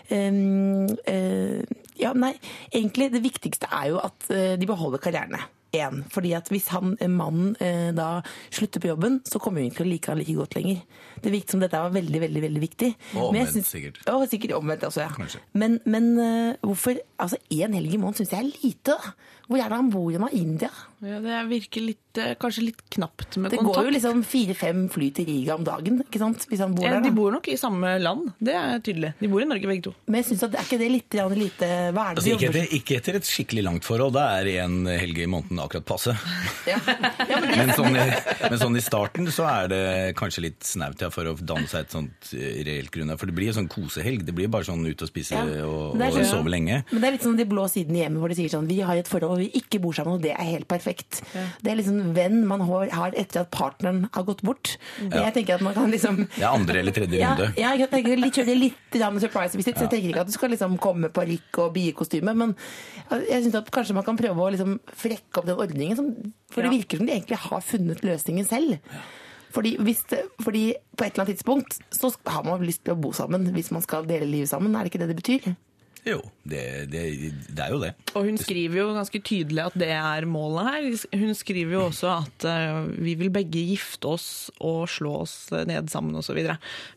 eh, 0.09 0.43
eh, 1.15 1.79
Ja, 2.01 2.15
nei, 2.17 2.33
egentlig 2.73 3.11
det 3.13 3.21
viktigste 3.21 3.69
er 3.69 3.91
jo 3.91 3.99
at 4.01 4.31
eh, 4.33 4.55
de 4.57 4.69
beholder 4.69 5.03
karrierene. 5.03 5.43
En, 5.73 6.01
fordi 6.11 6.33
at 6.35 6.49
Hvis 6.51 6.67
han, 6.73 6.97
mannen 7.07 7.53
eh, 7.63 7.91
da 7.95 8.21
slutter 8.51 8.81
på 8.83 8.89
jobben, 8.91 9.21
så 9.23 9.39
kommer 9.39 9.61
hun 9.61 9.69
ikke 9.69 9.77
til 9.81 9.87
å 9.87 9.91
like 9.93 10.11
han 10.11 10.19
like 10.19 10.35
godt 10.35 10.55
lenger. 10.57 10.81
Det 11.23 11.31
virket 11.31 11.53
som 11.55 11.61
dette 11.63 11.79
var 11.79 11.93
veldig 11.95 12.19
veldig, 12.25 12.41
veldig 12.43 12.61
viktig. 12.65 12.89
Og 13.15 13.29
omvendt, 13.29 13.53
synes- 13.53 13.71
sikkert. 13.71 14.01
Å, 14.11 14.17
sikkert 14.27 14.55
omvendt 14.57 14.83
også, 14.83 15.05
ja. 15.05 15.09
Kanskje. 15.15 15.39
Men, 15.53 15.79
men 15.85 16.11
eh, 16.19 16.55
hvorfor 16.65 16.99
Altså, 17.21 17.37
én 17.53 17.71
helg 17.77 17.93
i 17.93 17.97
måneden 18.01 18.19
syns 18.25 18.31
jeg 18.35 18.43
er 18.43 18.51
lite. 18.51 18.97
da. 18.97 19.13
Hvor 19.47 19.59
er 19.63 19.69
det 19.69 19.77
han 19.79 19.91
bor 19.93 20.09
igjen? 20.11 20.27
India? 20.33 20.69
Ja, 21.01 21.19
det 21.23 21.37
virker 21.49 21.81
litt, 21.85 22.17
eh, 22.21 22.33
kanskje 22.39 22.63
litt 22.67 22.81
knapt 22.93 23.37
med 23.41 23.51
Det 23.51 23.57
kontakt. 23.59 23.75
går 23.75 23.87
jo 23.87 23.93
liksom 23.95 24.23
fire-fem 24.27 24.81
fly 24.91 25.09
til 25.17 25.25
Riga 25.25 25.55
om 25.55 25.63
dagen, 25.65 25.99
ikke 26.05 26.19
sant? 26.21 26.45
Hvis 26.49 26.59
han 26.59 26.75
bor 26.75 26.85
Ja, 26.85 26.91
der. 26.99 27.01
de 27.09 27.11
bor 27.15 27.31
nok 27.31 27.47
i 27.47 27.55
samme 27.57 27.99
land, 28.01 28.33
det 28.41 28.53
er 28.53 28.79
tydelig. 28.79 29.13
De 29.19 29.27
bor 29.27 29.41
i 29.41 29.45
Norge 29.45 29.65
begge 29.65 29.83
to. 29.83 29.93
Men 30.07 30.21
jeg 30.21 30.25
synes 30.37 30.43
at 30.43 30.55
er 30.59 30.63
ikke 30.67 30.79
det 30.79 30.91
litt 30.91 31.09
lite 31.11 31.69
Hva 31.93 32.11
er 32.11 32.15
det 32.15 32.21
Altså, 32.21 32.35
ikke, 32.37 32.49
etter, 32.51 32.67
ikke 32.77 32.95
etter 32.99 33.15
et 33.15 33.23
skikkelig 33.23 33.63
langt 33.63 33.83
forhold. 33.83 34.13
Da 34.13 34.39
er 34.41 34.47
en 34.63 34.85
helg 34.85 35.17
i 35.17 35.25
måneden 35.25 35.59
akkurat 35.59 35.85
passe. 35.85 36.15
Ja. 36.67 36.77
Ja, 36.85 37.39
men 37.41 37.57
Men 37.57 37.69
sånn, 37.73 37.95
i, 37.97 38.49
men 38.51 38.59
sånn 38.59 38.75
i 38.77 38.81
starten 38.85 39.25
så 39.33 39.47
er 39.49 39.67
det 39.71 40.15
kanskje 40.15 40.41
litt 40.45 40.61
snaut 40.63 40.99
ja, 41.01 41.09
for 41.09 41.25
å 41.25 41.33
danne 41.39 41.65
seg 41.67 41.87
et 41.87 41.91
sånt 41.95 42.33
eh, 42.37 42.61
reelt 42.67 42.91
grunnlag. 42.91 43.17
For 43.17 43.25
det 43.25 43.33
blir 43.35 43.47
jo 43.49 43.55
sånn 43.57 43.67
kosehelg. 43.71 44.23
Det 44.27 44.35
blir 44.35 44.47
bare 44.47 44.63
sånn 44.67 44.85
ut 44.85 45.01
og 45.01 45.09
spise 45.09 45.31
Ja, 45.33 45.65
og, 45.65 45.97
det 45.97 46.11
og 46.11 46.19
sånn- 46.19 46.29
sove 46.29 46.49
lenge. 46.53 46.83
Men 46.91 47.01
det 47.01 47.07
er 47.09 47.11
litt 47.17 47.25
sånn 47.25 47.37
de 47.37 47.45
blå 47.49 47.65
sidene 47.71 47.97
i 47.97 48.03
hjemmet 48.05 48.19
hvor 48.21 48.29
de 48.29 48.35
sier 48.37 48.49
sånn 48.53 48.67
Vi 48.69 48.79
har 48.85 48.95
et 49.01 49.07
forhold 49.09 49.31
hvor 49.33 49.41
vi 49.41 49.49
ikke 49.57 49.81
bor 49.81 49.93
sammen, 49.97 50.13
og 50.19 50.21
det 50.21 50.35
er 50.37 50.43
helt 50.51 50.67
perfekt. 50.67 50.90
Det 51.61 51.71
er 51.71 51.77
liksom 51.79 52.13
venn 52.15 52.41
man 52.47 52.61
har 52.67 53.15
etter 53.17 53.41
at 53.43 53.51
partneren 53.53 54.03
har 54.13 54.25
gått 54.27 54.41
bort. 54.47 54.75
Jeg 55.01 55.33
tenker 55.35 55.55
at 55.55 55.63
man 55.65 55.73
kan 55.77 55.91
liksom 55.91 56.23
Det 56.35 56.43
er 56.43 56.49
andre 56.51 56.79
eller 56.83 56.95
tredje 56.95 57.21
runde. 57.21 57.47
ja, 57.57 57.73
jeg 57.79 57.89
tenker 57.91 58.17
litt, 58.21 58.35
kjøre 58.35 58.57
litt 58.57 58.99
med 59.01 59.21
surprise 59.23 59.57
visit, 59.57 59.77
så 59.77 59.87
jeg 59.87 59.93
tenker 59.95 60.09
ikke 60.11 60.25
at 60.25 60.27
du 60.27 60.35
skal 60.35 60.51
liksom 60.53 60.77
komme 60.81 61.07
med 61.07 61.13
parykk 61.15 61.61
og 61.65 61.73
biekostyme, 61.73 62.35
men 62.37 62.55
jeg 63.29 63.43
syns 63.45 63.55
at 63.61 63.71
kanskje 63.73 63.95
man 63.97 64.03
kan 64.07 64.17
prøve 64.19 64.37
å 64.45 64.51
liksom 64.53 64.77
frekke 64.93 65.41
opp 65.41 65.47
den 65.49 65.57
ordningen, 65.57 65.95
som, 65.97 66.11
for 66.51 66.61
det 66.61 66.71
Ja. 66.71 66.77
virker 66.77 66.97
som 67.01 67.05
de 67.07 67.13
egentlig 67.17 67.37
har 67.37 67.61
funnet 67.61 68.03
løsningen 68.05 68.45
selv. 68.47 68.77
Fordi, 69.51 69.73
hvis 69.83 70.05
det, 70.07 70.21
fordi 70.39 70.73
på 70.95 71.03
et 71.03 71.11
eller 71.11 71.25
annet 71.25 71.35
tidspunkt 71.35 71.79
så 71.91 72.13
har 72.31 72.43
man 72.47 72.61
lyst 72.63 72.85
til 72.85 72.93
å 72.93 73.01
bo 73.01 73.11
sammen 73.11 73.49
hvis 73.51 73.71
man 73.75 73.81
skal 73.83 74.05
dele 74.07 74.23
livet 74.29 74.47
sammen, 74.47 74.75
er 74.75 74.85
det 74.85 74.93
ikke 74.93 75.01
det 75.03 75.09
det 75.11 75.17
betyr? 75.19 75.55
Jo, 76.07 76.17
det, 76.49 76.61
det, 76.89 77.01
det 77.53 77.61
er 77.61 77.73
jo 77.75 77.77
det. 77.83 77.91
Og 78.17 78.25
hun 78.25 78.37
skriver 78.41 78.79
jo 78.79 78.87
ganske 78.95 79.19
tydelig 79.21 79.61
at 79.67 79.75
det 79.77 79.91
er 79.93 80.25
målet 80.25 80.65
her. 80.71 80.87
Hun 81.21 81.35
skriver 81.37 81.75
jo 81.77 81.83
også 81.91 82.09
at 82.15 82.45
eh, 82.49 82.79
vi 83.05 83.13
vil 83.19 83.29
begge 83.33 83.61
gifte 83.69 84.09
oss 84.09 84.25
og 84.57 84.87
slå 84.89 85.11
oss 85.27 85.35
ned 85.69 85.91
sammen 85.93 86.17
osv. 86.17 86.39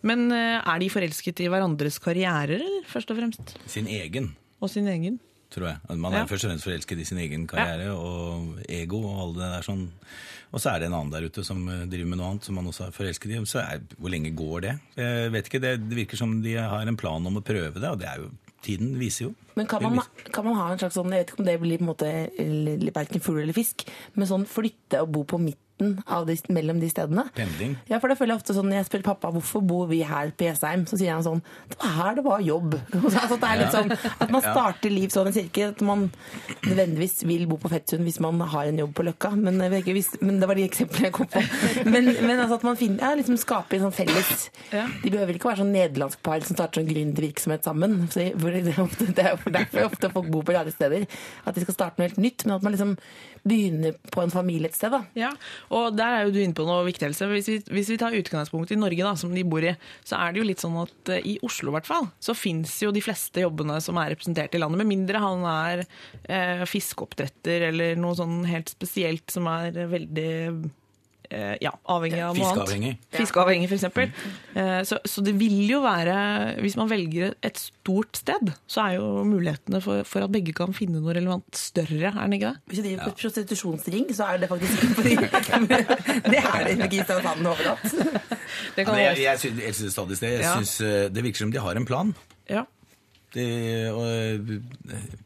Men 0.09 0.25
eh, 0.33 0.57
er 0.63 0.81
de 0.81 0.89
forelsket 0.93 1.45
i 1.45 1.51
hverandres 1.53 2.01
karrierer, 2.01 2.57
eller, 2.65 2.87
først 2.89 3.13
og 3.13 3.21
fremst? 3.21 3.55
Sin 3.69 3.91
egen, 3.93 4.33
Og 4.65 4.73
sin 4.73 4.89
egen? 4.89 5.21
tror 5.55 5.69
jeg. 5.69 5.99
Man 6.01 6.11
er 6.17 6.25
Ja. 6.25 6.27
først 6.27 6.47
og 6.49 6.51
fremst 6.51 6.67
forelsket 6.67 6.99
i 6.99 7.05
sin 7.07 7.19
egen 7.23 7.45
karriere 7.47 7.93
og 7.95 8.57
ego 8.67 9.05
og 9.07 9.21
alle 9.23 9.35
det 9.39 9.51
der 9.53 9.67
sånn. 9.69 9.85
Og 10.51 10.59
så 10.63 10.73
er 10.73 10.81
det 10.83 10.89
en 10.89 10.97
annen 10.97 11.13
der 11.13 11.29
ute 11.29 11.45
som 11.47 11.61
eh, 11.71 11.85
driver 11.87 12.09
med 12.11 12.19
noe 12.19 12.31
annet 12.33 12.49
som 12.49 12.57
man 12.59 12.67
også 12.73 12.89
er 12.89 12.97
forelsket 12.97 13.37
i. 13.37 13.43
Så 13.47 13.61
er, 13.63 13.85
hvor 14.01 14.11
lenge 14.11 14.33
går 14.35 14.65
det? 14.65 14.73
Jeg 14.99 15.31
vet 15.37 15.47
ikke, 15.53 15.61
det, 15.63 15.75
det 15.91 16.01
virker 16.01 16.19
som 16.19 16.41
de 16.43 16.57
har 16.59 16.89
en 16.89 16.99
plan 16.99 17.29
om 17.31 17.39
å 17.39 17.45
prøve 17.45 17.77
det, 17.77 17.87
og 17.93 18.01
det 18.01 18.09
er 18.11 18.25
jo 18.25 18.33
Tiden 18.65 18.95
viser 19.01 19.29
jo. 19.29 19.33
Men 19.59 19.69
kan 19.71 19.85
man, 19.85 20.01
kan 20.35 20.47
man 20.47 20.57
ha 20.59 20.71
en 20.73 20.81
slags 20.81 20.97
sånn, 20.99 21.13
jeg 21.13 21.25
vet 21.25 21.33
ikke 21.33 21.43
om 21.43 21.49
det 21.49 21.59
blir 21.63 21.81
på 21.81 21.85
en 21.85 21.91
måte 21.93 22.13
verken 22.97 23.23
fugl 23.23 23.43
eller 23.43 23.57
fisk, 23.57 23.85
men 24.17 24.31
sånn 24.31 24.49
flytte 24.51 25.03
og 25.05 25.13
bo 25.15 25.23
på 25.29 25.39
midten 25.75 26.03
av 26.07 26.27
de, 26.27 26.37
mellom 26.49 26.81
de 26.81 26.89
stedene? 26.91 27.25
Pendling. 27.35 27.77
Ja, 27.89 27.99
for 28.01 28.09
det 28.09 28.17
føler 28.19 28.35
jeg 28.35 28.43
ofte 28.43 28.55
sånn, 28.55 28.69
Når 28.71 28.79
jeg 28.79 28.89
spør 28.89 29.05
pappa 29.11 29.31
hvorfor 29.35 29.63
bor 29.65 29.87
vi 29.91 30.03
her 30.07 30.31
på 30.37 30.47
Jessheim, 30.47 30.87
så 30.87 30.97
sier 30.99 31.15
han 31.15 31.25
sånn 31.25 31.43
Det 31.71 31.79
var 31.81 31.95
her 31.99 32.15
det 32.19 32.25
var 32.25 32.41
jobb. 32.45 32.77
altså, 32.95 33.39
det 33.41 33.51
er 33.51 33.61
litt 33.61 33.75
sånn 33.75 33.93
At 33.95 34.31
man 34.31 34.45
starter 34.45 34.91
liv 34.93 35.13
sånn 35.15 35.31
en 35.31 35.37
kirke. 35.37 35.71
At 35.75 35.83
man 35.85 36.07
nødvendigvis 36.65 37.25
vil 37.29 37.47
bo 37.51 37.59
på 37.61 37.71
Fettsund 37.73 38.05
hvis 38.07 38.21
man 38.23 38.41
har 38.41 38.71
en 38.71 38.81
jobb 38.85 38.95
på 38.97 39.07
Løkka. 39.09 39.33
Men, 39.37 39.61
ikke, 39.81 39.97
hvis, 39.97 40.15
men 40.23 40.41
det 40.41 40.49
var 40.51 40.59
de 40.59 40.67
eksemplene 40.69 41.11
jeg 41.11 41.17
kom 41.17 41.31
på. 41.31 41.43
Men, 41.95 42.07
men 42.25 42.39
altså 42.41 42.57
at 42.57 42.65
man 42.67 42.77
finner, 42.79 43.03
ja, 43.03 43.17
liksom 43.19 43.37
skaper 43.39 43.77
en 43.77 43.85
sånn 43.87 43.95
felles. 43.95 44.47
De 44.71 45.11
behøver 45.13 45.37
ikke 45.37 45.51
være 45.51 45.61
sånn 45.63 45.73
nederlandsk 45.75 46.21
par 46.25 46.43
som 46.47 46.57
starter 46.57 46.81
sånn 46.81 46.89
gründervirksomhet 46.89 47.67
sammen. 47.67 48.07
Så 48.13 48.23
det, 48.23 48.63
er 48.73 48.81
ofte, 48.83 49.09
det 49.15 49.25
er 49.27 49.43
derfor 49.59 49.89
ofte 49.89 50.11
folk 50.15 50.31
bor 50.33 50.47
på 50.47 50.55
rare 50.57 50.73
steder. 50.75 51.05
At 51.45 51.57
de 51.57 51.65
skal 51.65 51.77
starte 51.77 52.01
noe 52.01 52.09
helt 52.09 52.21
nytt. 52.23 52.47
Men 52.47 52.57
at 52.57 52.67
man 52.67 52.75
liksom 52.75 52.95
begynner 53.45 53.97
på 54.13 54.23
en 54.23 54.33
familie 54.33 54.71
et 54.71 54.77
sted. 54.77 54.93
da. 54.95 55.03
Ja, 55.19 55.31
og 55.75 55.97
der 55.99 56.17
er 56.17 56.27
jo 56.27 56.35
du 56.35 56.41
inne 56.43 56.57
på 56.57 56.67
noe 56.67 56.85
viktig. 56.87 57.13
Hvis 57.13 57.51
vi, 57.51 57.59
hvis 57.69 57.91
vi 57.93 57.99
tar 58.01 58.17
utgangspunkt 58.17 58.73
i 58.73 58.79
Norge, 58.81 59.05
da, 59.05 59.15
som 59.21 59.35
de 59.35 59.45
bor 59.47 59.65
i, 59.65 59.75
så 60.07 60.19
er 60.21 60.33
det 60.33 60.43
jo 60.43 60.49
litt 60.49 60.65
sånn 60.65 60.79
at 60.83 61.13
eh, 61.13 61.27
i 61.35 61.37
Oslo 61.47 61.73
i 61.73 61.77
hvert 61.77 61.91
fall, 61.91 62.09
så 62.25 62.37
fins 62.37 62.77
jo 62.83 62.93
de 62.95 63.05
fleste 63.05 63.45
jobbene 63.45 63.81
som 63.85 64.01
er 64.01 64.15
representert 64.15 64.57
i 64.57 64.63
landet, 64.63 64.81
med 64.81 64.93
mindre 64.93 65.21
han 65.23 65.45
er 65.49 65.85
eh, 65.85 66.65
fiskeoppdretter 66.69 67.69
eller 67.71 68.01
noe 68.01 68.17
sånn 68.19 68.43
helt 68.49 68.73
spesielt 68.73 69.29
som 69.33 69.49
er 69.51 69.85
veldig 69.93 70.33
ja, 71.63 71.71
avhengig 71.89 72.21
av 72.23 72.37
noe 72.37 72.51
annet. 72.53 72.99
Fiskeavhengig. 73.15 73.69
For 73.71 73.75
eksempel. 73.79 74.11
Eh, 74.55 74.83
så, 74.85 74.99
så 75.09 75.23
det 75.25 75.35
vil 75.41 75.69
jo 75.71 75.81
være 75.85 76.17
Hvis 76.61 76.77
man 76.77 76.91
velger 76.91 77.35
et 77.43 77.59
stort 77.59 78.17
sted, 78.21 78.53
så 78.71 78.81
er 78.89 78.97
jo 78.99 79.25
mulighetene 79.25 79.81
for, 79.85 80.03
for 80.05 80.27
at 80.27 80.33
begge 80.33 80.53
kan 80.57 80.75
finne 80.77 81.01
noe 81.01 81.15
relevant 81.17 81.57
større, 81.57 82.13
er 82.13 82.21
den 82.27 82.37
ikke 82.39 82.53
det? 82.53 82.61
Hvis 82.71 82.79
du 82.79 82.85
driver 82.89 83.05
på 83.05 83.15
et 83.15 83.23
prostitusjonsring, 83.23 84.07
så 84.15 84.29
er 84.35 84.43
det 84.45 84.49
faktisk 84.49 84.85
fordi 84.99 85.17
Det 85.17 86.41
er 86.45 86.65
det 86.65 86.77
ikke 86.77 86.85
i 86.85 86.93
Kristiansand 86.99 87.47
overalt. 87.47 87.89
Det 88.77 88.85
Ja, 88.85 88.85
kan 88.85 88.99
jeg, 88.99 89.11
også- 89.11 89.23
jeg, 89.23 89.39
synes- 89.39 89.63
jeg 89.65 89.75
synes 89.75 89.93
stadig 89.93 90.21
det. 90.21 90.31
Jeg 90.33 90.41
Ja. 90.41 90.55
synes, 90.55 90.81
eh, 90.81 91.09
det 91.15 91.23
virker 91.25 91.39
som 91.39 91.53
de 91.53 91.59
har 91.59 91.71
en 91.77 91.85
plan. 91.87 92.15
ja. 92.51 92.63
Det, 93.35 93.45
og, 93.91 94.05
eh, 94.07 94.61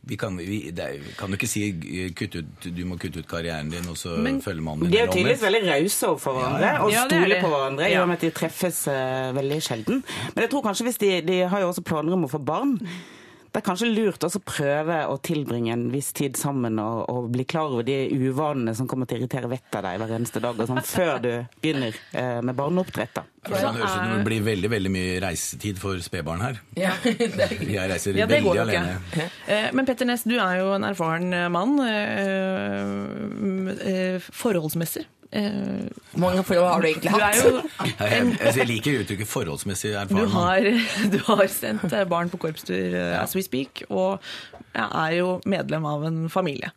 vi, 0.08 0.16
kan, 0.16 0.36
vi 0.40 0.70
det 0.72 0.84
er, 0.84 1.08
kan 1.18 1.28
jo 1.28 1.36
ikke 1.36 1.48
si 1.50 1.66
eh, 1.68 2.06
kutt 2.16 2.38
ut, 2.40 2.68
du 2.72 2.80
må 2.88 2.96
kutte 2.96 3.20
ut 3.20 3.28
karrieren 3.28 3.68
din, 3.72 3.84
og 3.92 3.98
så 4.00 4.14
Men 4.24 4.40
følger 4.42 4.64
mannen 4.64 4.86
din. 4.86 4.94
De 4.94 4.98
er 5.02 5.06
jo 5.06 5.12
tydeligvis 5.12 5.42
veldig 5.44 5.60
rause 5.68 6.08
overfor 6.08 6.38
hverandre 6.38 6.70
og 6.70 6.72
Ja, 6.72 6.86
og 6.86 6.92
ja, 6.94 7.04
stoler 7.10 7.42
på 7.44 7.52
hverandre. 7.52 7.88
i 7.90 7.92
Ja. 7.92 8.00
og 8.02 8.08
med 8.08 8.16
at 8.16 8.24
de 8.24 8.30
treffes 8.38 8.80
uh, 8.88 9.28
veldig 9.36 9.60
sjelden. 9.62 10.02
Men 10.34 10.42
jeg 10.46 10.50
tror 10.54 10.64
kanskje 10.70 10.88
hvis 10.88 10.98
de, 11.04 11.12
de 11.28 11.38
har 11.52 11.60
jo 11.60 11.68
også 11.74 11.84
planer 11.84 12.16
om 12.16 12.24
å 12.24 12.32
få 12.32 12.40
barn. 12.40 12.78
Det 13.48 13.62
er 13.62 13.64
kanskje 13.64 13.88
lurt 13.90 14.22
også 14.26 14.38
å 14.42 14.44
prøve 14.44 14.96
å 15.08 15.16
tilbringe 15.24 15.72
en 15.72 15.86
viss 15.92 16.12
tid 16.16 16.36
sammen 16.36 16.76
og, 16.82 16.98
og 17.08 17.30
bli 17.32 17.44
klar 17.48 17.72
over 17.72 17.82
de 17.86 17.96
uvanene 18.12 18.74
som 18.76 18.86
kommer 18.90 19.08
til 19.08 19.16
å 19.16 19.20
irritere 19.22 19.48
vettet 19.50 19.78
av 19.80 19.86
deg 19.88 19.98
hver 20.02 20.12
eneste 20.18 20.42
dag, 20.44 20.58
og 20.60 20.68
sånn, 20.68 20.82
før 20.84 21.14
du 21.24 21.30
begynner 21.62 21.96
eh, 22.12 22.38
med 22.44 22.54
barneoppdrett. 22.58 23.14
da. 23.16 23.24
Det 23.48 23.54
høres 23.56 23.78
ut 23.80 23.88
som 23.88 24.12
det 24.12 24.24
blir 24.26 24.42
veldig 24.44 24.70
veldig 24.74 24.92
mye 24.92 25.18
reisetid 25.24 25.78
for 25.80 25.98
spedbarn 26.04 26.44
her. 26.44 26.60
Ja, 26.84 26.92
det 27.02 27.30
er 27.48 27.56
Jeg 27.64 27.90
reiser 27.94 28.18
Ja, 28.20 28.26
veldig 28.28 28.52
nok 28.52 28.62
alene. 28.66 28.98
Eh, 29.48 29.68
Men 29.72 29.88
Petter 29.88 30.06
Næss, 30.08 30.26
du 30.28 30.36
er 30.36 30.60
jo 30.60 30.74
en 30.76 30.84
erfaren 30.92 31.32
mann. 31.54 31.78
eh, 31.88 32.84
eh, 33.92 34.28
Forholdsmessig. 34.32 35.06
Eh, 35.30 35.88
Hvor 36.14 36.20
mange 36.22 36.42
forhold 36.44 36.68
har 36.72 36.80
du 36.80 36.86
egentlig 36.88 37.10
Du 37.12 37.18
er 37.18 37.24
hatt? 37.24 37.36
jo 37.44 37.58
Jeg, 37.84 37.96
jeg, 38.00 38.54
jeg 38.56 38.66
liker 38.70 39.00
uttrykket 39.02 39.28
forholdsmessig 39.28 39.90
Du 40.08 40.22
har, 40.32 40.68
du 41.14 41.18
har 41.26 41.42
sendt 41.52 41.92
eh, 41.92 42.06
barn 42.08 42.32
på 42.32 42.40
korpstur 42.40 42.94
ja. 42.96 43.18
as 43.20 43.36
we 43.36 43.44
speak, 43.44 43.82
og 43.90 44.22
er 44.78 45.12
jo 45.18 45.28
medlem 45.48 45.84
av 45.88 46.04
en 46.06 46.18
familie. 46.30 46.70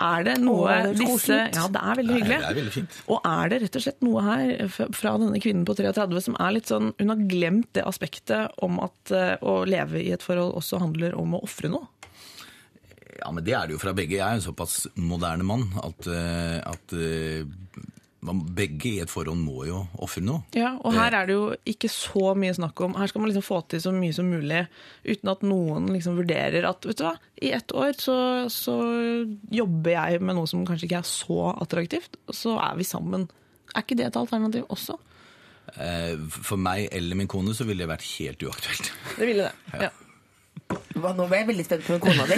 Er 0.00 0.24
det 0.24 0.36
noe 0.40 0.64
Åh, 0.64 0.86
det 0.88 0.90
er 0.90 0.98
disse. 0.98 1.38
Ja, 1.54 1.66
det 1.70 1.82
er 1.82 1.98
veldig 2.00 2.16
hyggelig. 2.16 2.38
Det 2.40 2.48
er 2.48 2.58
veldig 2.58 2.74
fint. 2.74 2.98
Og 3.12 3.26
er 3.28 3.52
det 3.52 3.60
rett 3.64 3.78
og 3.78 3.84
slett 3.84 4.04
noe 4.06 4.24
her 4.24 4.52
fra 4.96 5.14
denne 5.20 5.42
kvinnen 5.42 5.66
på 5.68 5.76
33 5.78 6.24
som 6.26 6.38
er 6.40 6.56
litt 6.56 6.70
sånn 6.72 6.92
Hun 6.98 7.12
har 7.12 7.24
glemt 7.30 7.70
det 7.76 7.84
aspektet 7.86 8.62
om 8.64 8.80
at 8.82 9.14
eh, 9.14 9.34
å 9.44 9.60
leve 9.68 10.02
i 10.02 10.10
et 10.14 10.24
forhold 10.24 10.56
også 10.58 10.80
handler 10.82 11.14
om 11.18 11.36
å 11.36 11.44
ofre 11.46 11.70
noe. 11.72 11.86
Ja, 13.20 13.30
men 13.36 13.44
det 13.46 13.54
er 13.56 13.68
det 13.68 13.76
jo 13.76 13.82
fra 13.82 13.92
begge. 13.96 14.16
Jeg 14.18 14.26
er 14.26 14.38
en 14.38 14.44
såpass 14.44 14.86
moderne 14.96 15.44
mann 15.46 15.66
at, 15.84 16.06
eh, 16.08 16.58
at 16.70 16.94
eh, 16.96 17.44
man, 18.26 18.40
begge 18.56 18.90
i 18.90 19.00
et 19.02 19.12
forhold 19.12 19.38
må 19.40 19.66
jo 19.68 19.82
ofre 20.04 20.22
noe. 20.24 20.42
Ja, 20.56 20.74
og 20.80 20.94
her 20.96 21.16
er 21.18 21.28
det 21.28 21.36
jo 21.36 21.46
ikke 21.68 21.90
så 21.92 22.32
mye 22.38 22.54
snakk 22.56 22.80
om 22.84 22.96
Her 22.98 23.10
skal 23.10 23.22
man 23.22 23.30
liksom 23.32 23.44
få 23.46 23.60
til 23.68 23.82
så 23.84 23.92
mye 23.96 24.16
som 24.16 24.28
mulig 24.32 24.62
uten 25.06 25.32
at 25.32 25.44
noen 25.46 25.88
liksom 25.94 26.18
vurderer 26.20 26.66
at 26.68 26.88
vet 26.88 27.00
du 27.00 27.04
hva, 27.06 27.14
i 27.40 27.52
ett 27.56 27.72
år 27.76 27.94
så, 28.00 28.16
så 28.52 28.76
jobber 29.52 29.94
jeg 29.94 30.20
med 30.24 30.36
noe 30.36 30.48
som 30.50 30.64
kanskje 30.68 30.88
ikke 30.90 31.00
er 31.00 31.08
så 31.08 31.52
attraktivt, 31.54 32.20
og 32.28 32.36
så 32.36 32.56
er 32.60 32.76
vi 32.80 32.88
sammen. 32.88 33.28
Er 33.74 33.84
ikke 33.84 33.96
det 34.00 34.10
et 34.10 34.20
alternativ 34.20 34.68
også? 34.72 34.98
Eh, 35.76 36.16
For 36.42 36.58
meg 36.60 36.88
eller 36.92 37.18
min 37.20 37.28
kone 37.30 37.54
så 37.56 37.64
ville 37.68 37.84
det 37.84 37.92
vært 37.92 38.06
helt 38.18 38.42
uaktuelt. 38.48 38.92
Det 39.16 39.28
ville 39.28 39.48
det. 39.50 39.56
Ja. 39.86 39.92
Hva, 41.00 41.12
Nå 41.16 41.26
ble 41.30 41.38
jeg 41.40 41.46
veldig 41.48 41.64
spent 41.64 41.86
på 41.86 41.96
kona 42.02 42.26
di. 42.28 42.36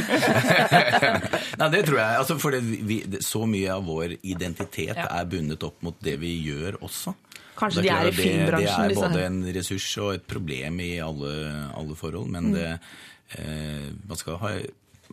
Nei, 1.61 1.69
det 1.75 1.83
tror 1.89 1.99
jeg. 1.99 2.19
Altså, 2.21 2.37
for 2.43 2.57
vi, 2.61 2.99
så 3.25 3.43
mye 3.49 3.73
av 3.75 3.85
vår 3.89 4.17
identitet 4.23 4.97
Ja. 4.97 5.09
er 5.21 5.25
bundet 5.31 5.65
opp 5.67 5.83
mot 5.83 5.97
det 6.05 6.17
vi 6.23 6.35
gjør 6.47 6.79
også. 6.85 7.15
Kanskje 7.59 7.83
er 7.83 7.85
de 7.85 7.91
er 7.91 7.93
i 7.93 8.09
at 8.09 8.17
det- 8.17 8.23
filmbransjen, 8.25 8.89
Det 8.89 8.97
er 8.97 9.01
både 9.03 9.25
en 9.27 9.41
ressurs 9.55 9.89
og 10.03 10.15
et 10.15 10.27
problem 10.27 10.81
i 10.81 10.93
alle, 11.05 11.33
alle 11.77 11.95
forhold, 11.99 12.29
men 12.31 12.45
Mm. 12.51 12.55
det, 12.55 12.81
eh, 13.39 13.91
man 14.09 14.17
skal 14.17 14.39
ha 14.39 14.49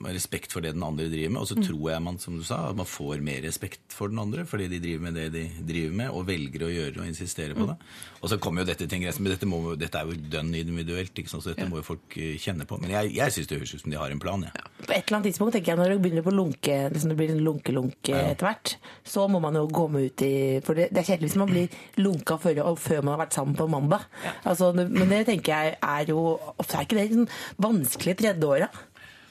respekt 0.05 0.51
for 0.51 0.61
det 0.61 0.73
den 0.73 0.83
andre 0.83 1.09
driver 1.09 1.29
med, 1.35 1.41
og 1.41 1.47
så 1.47 1.55
Mm. 1.57 1.63
tror 1.67 1.91
jeg 1.91 2.01
man, 2.01 2.17
som 2.19 2.37
du 2.37 2.43
sa, 2.43 2.69
at 2.69 2.75
man 2.75 2.85
får 2.85 3.21
mer 3.21 3.41
respekt 3.41 3.79
for 3.89 4.07
den 4.07 4.19
andre, 4.19 4.45
fordi 4.45 4.67
de 4.69 4.79
driver 4.79 5.01
med 5.01 5.13
det 5.13 5.31
de 5.33 5.43
driver 5.67 5.93
med, 5.95 6.09
og 6.09 6.25
velger 6.27 6.59
å 6.63 6.71
gjøre 6.71 6.97
og 7.01 7.07
insistere 7.07 7.53
Mm. 7.55 7.59
på 7.61 7.67
det. 7.67 7.77
Og 8.21 8.29
så 8.29 8.37
kommer 8.39 8.61
jo 8.61 8.65
dette 8.67 8.87
til 8.87 8.95
en 8.97 9.03
grense, 9.05 9.19
men 9.21 9.31
dette, 9.31 9.45
må, 9.47 9.75
dette 9.77 9.95
er 9.95 10.05
jo 10.05 10.13
dønn 10.29 10.53
individuelt, 10.55 11.13
ikke 11.15 11.29
sant? 11.29 11.43
så 11.43 11.55
dette 11.55 11.69
må 11.69 11.77
jo 11.77 11.83
folk 11.83 12.17
eh, 12.17 12.37
kjenne 12.37 12.65
på. 12.67 12.79
Men 12.81 12.89
jeg, 12.91 13.13
jeg 13.15 13.31
syns 13.31 13.47
det 13.47 13.57
høres 13.59 13.73
ut 13.75 13.81
som 13.81 13.91
de 13.91 13.97
har 13.97 14.11
en 14.11 14.19
plan, 14.19 14.41
jeg. 14.43 14.51
På 14.85 14.91
et 14.93 15.03
eller 15.07 15.17
annet 15.19 15.27
tidspunkt 15.33 15.53
tenker 15.53 15.73
jeg 15.73 15.77
når 15.77 15.89
det 15.89 16.01
begynner 16.01 16.23
på 16.23 16.35
lunke, 16.35 16.75
liksom 16.93 17.09
det 17.09 17.17
blir 17.17 17.31
en 17.31 17.43
lunke-lunk 17.43 18.09
etter 18.09 18.45
hvert, 18.47 18.75
så 19.05 19.27
må 19.29 19.39
man 19.41 19.53
jo 19.55 19.67
gå 19.67 19.89
med 19.91 20.05
ut 20.11 20.21
i 20.21 20.59
For 20.63 20.73
det, 20.75 20.89
det 20.93 20.97
er 21.03 21.07
kjedelig 21.15 21.29
hvis 21.31 21.35
man 21.39 21.49
blir 21.49 21.69
lunka 21.97 22.37
før, 22.39 22.75
før 22.77 23.03
man 23.03 23.17
har 23.17 23.25
vært 23.25 23.33
sammen 23.33 23.55
på 23.55 23.67
mandag. 23.69 24.01
Altså, 24.45 24.73
men 24.75 25.09
det 25.09 25.25
tenker 25.27 25.51
jeg 25.53 25.77
er 25.81 26.05
jo 26.07 26.39
Ofte 26.59 26.77
er 26.77 26.85
ikke 26.85 26.95
det 26.99 27.11
sånn 27.13 27.29
vanskelig 27.59 28.17
tredjeåra. 28.19 28.69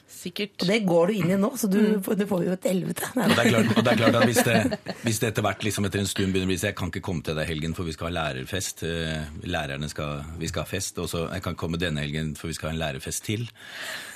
Sikkert. 0.09 0.55
Og 0.61 0.67
det 0.67 0.79
går 0.89 1.07
du 1.07 1.13
inn 1.13 1.31
i 1.31 1.37
nå, 1.39 1.51
så 1.55 1.69
du, 1.69 1.77
Mm. 1.79 2.01
du 2.17 2.25
får 2.27 2.43
jo 2.45 2.51
et 2.51 2.63
helvete. 2.65 3.05
Og 3.15 3.29
det 3.35 3.43
er 3.45 3.49
klart, 3.51 3.77
og 3.77 3.83
det 3.85 3.91
er 3.93 3.99
klart 4.01 4.15
at 4.15 4.25
hvis 4.27 4.43
det, 4.43 4.79
hvis 5.05 5.19
det 5.21 5.27
etter 5.29 5.45
hvert 5.45 5.63
liksom 5.63 5.85
etter 5.85 5.99
en 6.01 6.09
stund 6.09 6.33
begynner 6.33 6.49
å 6.49 6.51
bli 6.51 6.57
så 6.57 6.67
jeg 6.71 6.75
kan 6.75 6.89
ikke 6.91 7.01
komme 7.05 7.23
til 7.23 7.35
deg 7.37 7.47
helgen 7.47 7.75
for 7.77 7.83
vi 7.87 7.93
skal 7.93 8.09
ha 8.09 8.15
lærerfest, 8.17 8.83
eh, 8.89 9.29
lærerne 9.45 9.89
skal, 9.89 10.23
vi 10.41 10.47
skal 10.51 10.65
ha 10.65 10.69
fest, 10.71 10.97
og 10.99 11.07
så 11.11 11.27
jeg 11.31 11.43
kan 11.45 11.53
ikke 11.53 11.63
komme 11.63 11.77
denne 11.79 12.01
helgen 12.03 12.33
for 12.35 12.47
vi 12.49 12.57
skal 12.57 12.71
ha 12.71 12.75
en 12.75 12.81
lærerfest 12.81 13.23
til. 13.29 13.47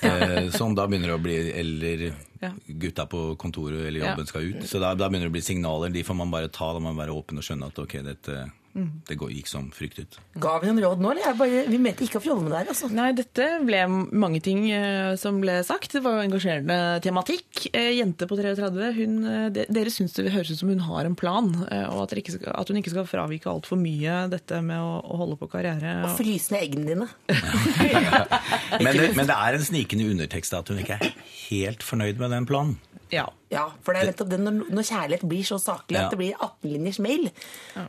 Eh, 0.02 0.50
Sånn 0.54 0.74
da 0.76 0.86
begynner 0.90 1.14
det 1.14 1.18
å 1.18 1.22
bli, 1.22 1.38
eller 1.62 2.04
Ja. 2.42 2.50
gutta 2.68 3.06
på 3.08 3.36
kontoret 3.40 3.86
eller 3.86 4.00
jobben 4.02 4.26
Ja. 4.26 4.30
skal 4.34 4.42
ut. 4.50 4.62
Så 4.68 4.80
da, 4.80 4.94
da 4.94 5.08
begynner 5.08 5.30
det 5.30 5.32
å 5.32 5.38
bli 5.38 5.40
signaler, 5.46 5.90
de 5.92 6.02
får 6.02 6.16
man 6.16 6.30
bare 6.30 6.48
ta, 6.48 6.72
da 6.74 6.78
må 6.80 6.92
man 6.92 7.06
være 7.06 7.14
åpen 7.16 7.38
og 7.38 7.44
skjønne 7.46 7.66
at 7.70 7.78
ok, 7.78 8.02
dette, 8.04 8.50
det 8.74 9.14
gikk 9.14 9.46
som 9.46 9.68
fryktet. 9.70 10.16
Ga 10.42 10.56
vi 10.58 10.66
noen 10.66 10.80
råd 10.82 11.02
nå, 11.02 11.12
eller? 11.12 11.22
Jeg 11.28 11.38
bare, 11.38 11.60
vi 11.70 11.78
mente 11.78 12.02
ikke 12.06 12.18
å 12.18 12.24
fjolle 12.24 12.42
med 12.42 12.50
det 12.50 12.62
her, 12.62 12.70
altså. 12.72 12.88
Nei, 12.90 13.12
dette 13.14 13.46
ble 13.62 13.82
mange 13.86 14.40
ting 14.42 14.64
eh, 14.74 15.14
som 15.20 15.38
ble 15.42 15.60
sagt. 15.66 15.94
Det 15.94 16.02
var 16.02 16.16
jo 16.16 16.24
engasjerende 16.24 16.78
tematikk. 17.04 17.68
Eh, 17.70 17.92
jente 18.00 18.26
på 18.26 18.38
33, 18.40 18.88
hun, 18.98 19.14
eh, 19.30 19.46
de, 19.54 19.66
dere 19.70 19.92
syns 19.94 20.16
det 20.18 20.32
høres 20.34 20.50
ut 20.50 20.58
som 20.58 20.72
hun 20.72 20.82
har 20.88 21.06
en 21.06 21.14
plan, 21.18 21.52
og 21.54 22.00
at, 22.02 22.10
dere 22.10 22.24
ikke 22.24 22.34
skal, 22.34 22.56
at 22.58 22.72
hun 22.72 22.80
ikke 22.80 22.94
skal 22.96 23.06
fravike 23.08 23.50
altfor 23.50 23.78
mye 23.78 24.24
dette 24.32 24.58
med 24.66 24.82
å, 24.82 24.98
å 25.06 25.20
holde 25.22 25.38
på 25.38 25.50
karriere. 25.54 26.00
Og 26.08 26.18
fryse 26.18 26.54
ned 26.54 26.66
eggene 26.66 26.90
dine. 26.90 27.08
Men 28.84 28.98
det, 28.98 29.12
men 29.14 29.28
det 29.28 29.36
er 29.36 29.56
en 29.56 29.64
snikende 29.64 30.08
undertekst 30.10 30.54
at 30.56 30.70
hun 30.72 30.80
ikke 30.82 30.98
er 30.98 31.14
helt 31.46 31.86
fornøyd 31.86 32.18
med 32.18 32.34
den 32.34 32.48
planen. 32.48 32.74
Ja. 33.12 33.28
Ja, 33.54 33.68
for 33.86 33.94
det 33.94 34.00
er 34.02 34.08
nettopp 34.10 34.30
det 34.32 34.38
når, 34.42 34.54
når 34.74 34.82
kjærlighet 34.88 35.24
blir 35.30 35.44
så 35.46 35.58
saklig 35.62 35.94
Ja. 35.94 36.06
at 36.08 36.10
det 36.10 36.18
blir 36.18 36.32
18-linjers 36.42 36.98
mail, 37.04 37.28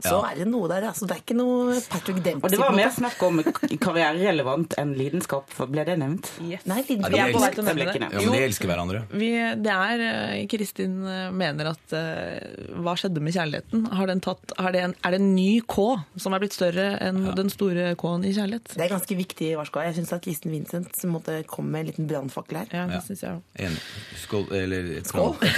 så 0.03 0.19
er 0.29 0.35
det 0.37 0.45
noe 0.51 0.67
der. 0.69 0.83
Altså, 0.91 1.07
det 1.09 1.15
er 1.15 1.21
ikke 1.23 1.37
noe 1.39 1.79
Patrick 1.89 2.19
Dempsey. 2.21 2.43
Og 2.45 2.51
det 2.53 2.59
var 2.59 2.75
mer 2.75 2.91
snakk 2.93 3.23
om 3.25 3.39
karriererelevant 3.81 4.75
enn 4.81 4.93
lidenskap. 4.97 5.49
for 5.49 5.65
Ble 5.71 5.85
det 5.87 5.95
nevnt? 6.01 6.29
Yes. 6.45 6.65
Nei, 6.69 6.83
lidenskap. 6.85 7.15
Er 7.15 7.33
å 7.33 7.65
Det 7.65 7.75
ble 7.77 7.87
ikke 7.87 8.01
nevnt. 8.03 8.13
Ja, 8.13 8.21
men 8.27 8.35
de 8.37 8.43
elsker 8.45 8.69
hverandre. 8.69 9.01
Vi, 9.15 9.29
det 9.65 9.73
er 9.73 10.03
eh, 10.05 10.45
Kristin 10.51 10.99
eh, 11.09 11.31
mener 11.35 11.71
at 11.71 11.95
eh, 11.97 12.75
Hva 12.85 12.93
skjedde 12.99 13.23
med 13.25 13.33
kjærligheten? 13.35 13.87
Har 13.95 14.11
den 14.11 14.21
tatt, 14.25 14.53
har 14.59 14.75
det 14.75 14.83
en, 14.85 14.95
er 15.01 15.15
det 15.15 15.21
en 15.23 15.31
ny 15.35 15.61
K 15.65 15.87
som 16.21 16.35
er 16.37 16.43
blitt 16.43 16.53
større 16.57 16.87
enn 17.05 17.23
den 17.39 17.49
store 17.53 17.95
K-en 17.99 18.27
i 18.27 18.35
kjærlighet? 18.35 18.75
Det 18.75 18.85
er 18.85 18.93
ganske 18.93 19.17
viktig, 19.17 19.51
varsko. 19.57 19.81
Jeg 19.87 19.97
syns 19.99 20.13
at 20.19 20.23
Kristin 20.25 20.53
Vincent 20.53 21.01
måtte 21.09 21.41
komme 21.49 21.73
med 21.73 21.85
en 21.85 21.91
liten 21.93 22.09
brannfakkel 22.11 22.61
her. 22.61 22.69
Ja, 22.75 22.85
det 22.91 22.99
Ja. 22.99 23.03
synes 23.07 23.25
jeg 23.25 23.41
En. 23.65 23.77
Skål, 24.21 24.47
eller 24.53 24.91
Skål. 25.05 25.35
et. 25.41 25.55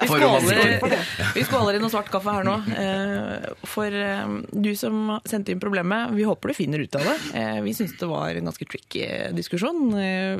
Vi 0.00 0.08
skåler, 0.08 0.94
vi 1.34 1.42
skåler 1.44 1.76
i 1.76 1.80
noe 1.82 1.90
svart 1.92 2.08
kaffe 2.12 2.32
her 2.32 2.46
nå. 2.46 2.54
Eh, 2.74 3.50
For 3.68 3.92
eh, 3.94 4.32
du 4.56 4.70
som 4.78 5.12
sendte 5.28 5.52
inn 5.52 5.60
problemet, 5.62 6.14
vi 6.16 6.24
håper 6.26 6.50
du 6.50 6.56
finner 6.56 6.82
ut 6.82 6.96
av 6.98 7.04
det. 7.06 7.16
Eh, 7.38 7.58
Vi 7.66 7.74
syns 7.76 7.92
det 8.00 8.08
var 8.10 8.34
en 8.34 8.48
ganske 8.50 8.66
tricky 8.70 9.04
diskusjon. 9.36 9.92